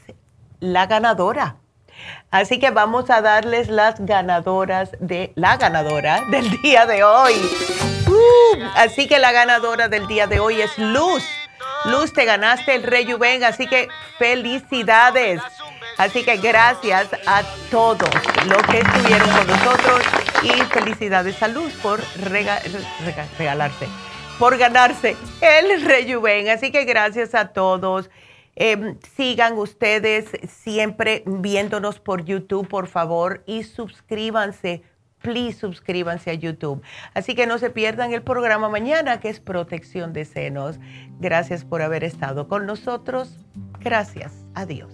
la 0.60 0.88
ganadora. 0.88 1.58
Así 2.32 2.60
que 2.60 2.72
vamos 2.72 3.10
a 3.10 3.22
darles 3.22 3.70
las 3.70 4.06
ganadoras 4.06 4.92
de 5.00 5.32
la 5.36 5.58
ganadora 5.58 6.24
del 6.30 6.50
día 6.62 6.86
de 6.86 7.04
hoy. 7.04 7.34
Uh, 8.08 8.64
así 8.76 9.08
que 9.08 9.20
la 9.20 9.32
ganadora 9.32 9.88
del 9.88 10.08
día 10.08 10.28
de 10.28 10.40
hoy 10.40 10.62
es 10.62 10.78
Luz. 10.78 11.24
Luz, 11.86 12.12
te 12.12 12.26
ganaste 12.26 12.76
el 12.76 12.84
Rejuven, 12.84 13.44
así 13.44 13.68
que 13.68 13.88
felicidades. 14.18 15.42
Así 15.98 16.24
que 16.24 16.38
gracias 16.38 17.08
a 17.26 17.44
todos 17.72 18.10
los 18.46 18.62
que 18.64 18.80
estuvieron 18.80 19.30
con 19.30 19.48
nosotros 19.48 20.02
y 20.44 20.50
felicidades 20.74 21.42
a 21.42 21.48
Luz 21.48 21.74
por 21.82 22.00
regalarse, 23.38 23.88
por 24.38 24.58
ganarse 24.58 25.16
el 25.42 25.82
Rejuven. 25.84 26.50
Así 26.50 26.72
que 26.72 26.84
gracias 26.84 27.34
a 27.34 27.48
todos. 27.48 28.10
Em, 28.60 28.98
sigan 29.16 29.54
ustedes 29.58 30.26
siempre 30.48 31.24
viéndonos 31.28 32.00
por 32.00 32.26
YouTube, 32.26 32.68
por 32.68 32.88
favor, 32.88 33.44
y 33.46 33.64
suscríbanse 33.64 34.82
please 35.22 35.60
suscríbanse 35.60 36.32
a 36.32 36.34
YouTube. 36.34 36.82
Así 37.14 37.36
que 37.36 37.48
no 37.48 37.58
se 37.58 37.70
pierdan 37.70 38.14
el 38.14 38.22
programa 38.22 38.70
mañana 38.70 39.20
que 39.20 39.30
es 39.30 39.40
Protección 39.40 40.14
de 40.14 40.26
Senos. 40.26 40.80
Gracias 41.20 41.66
por 41.66 41.82
haber 41.82 42.04
estado 42.04 42.48
con 42.48 42.66
nosotros. 42.66 43.38
Gracias. 43.80 44.46
Adiós. 44.54 44.94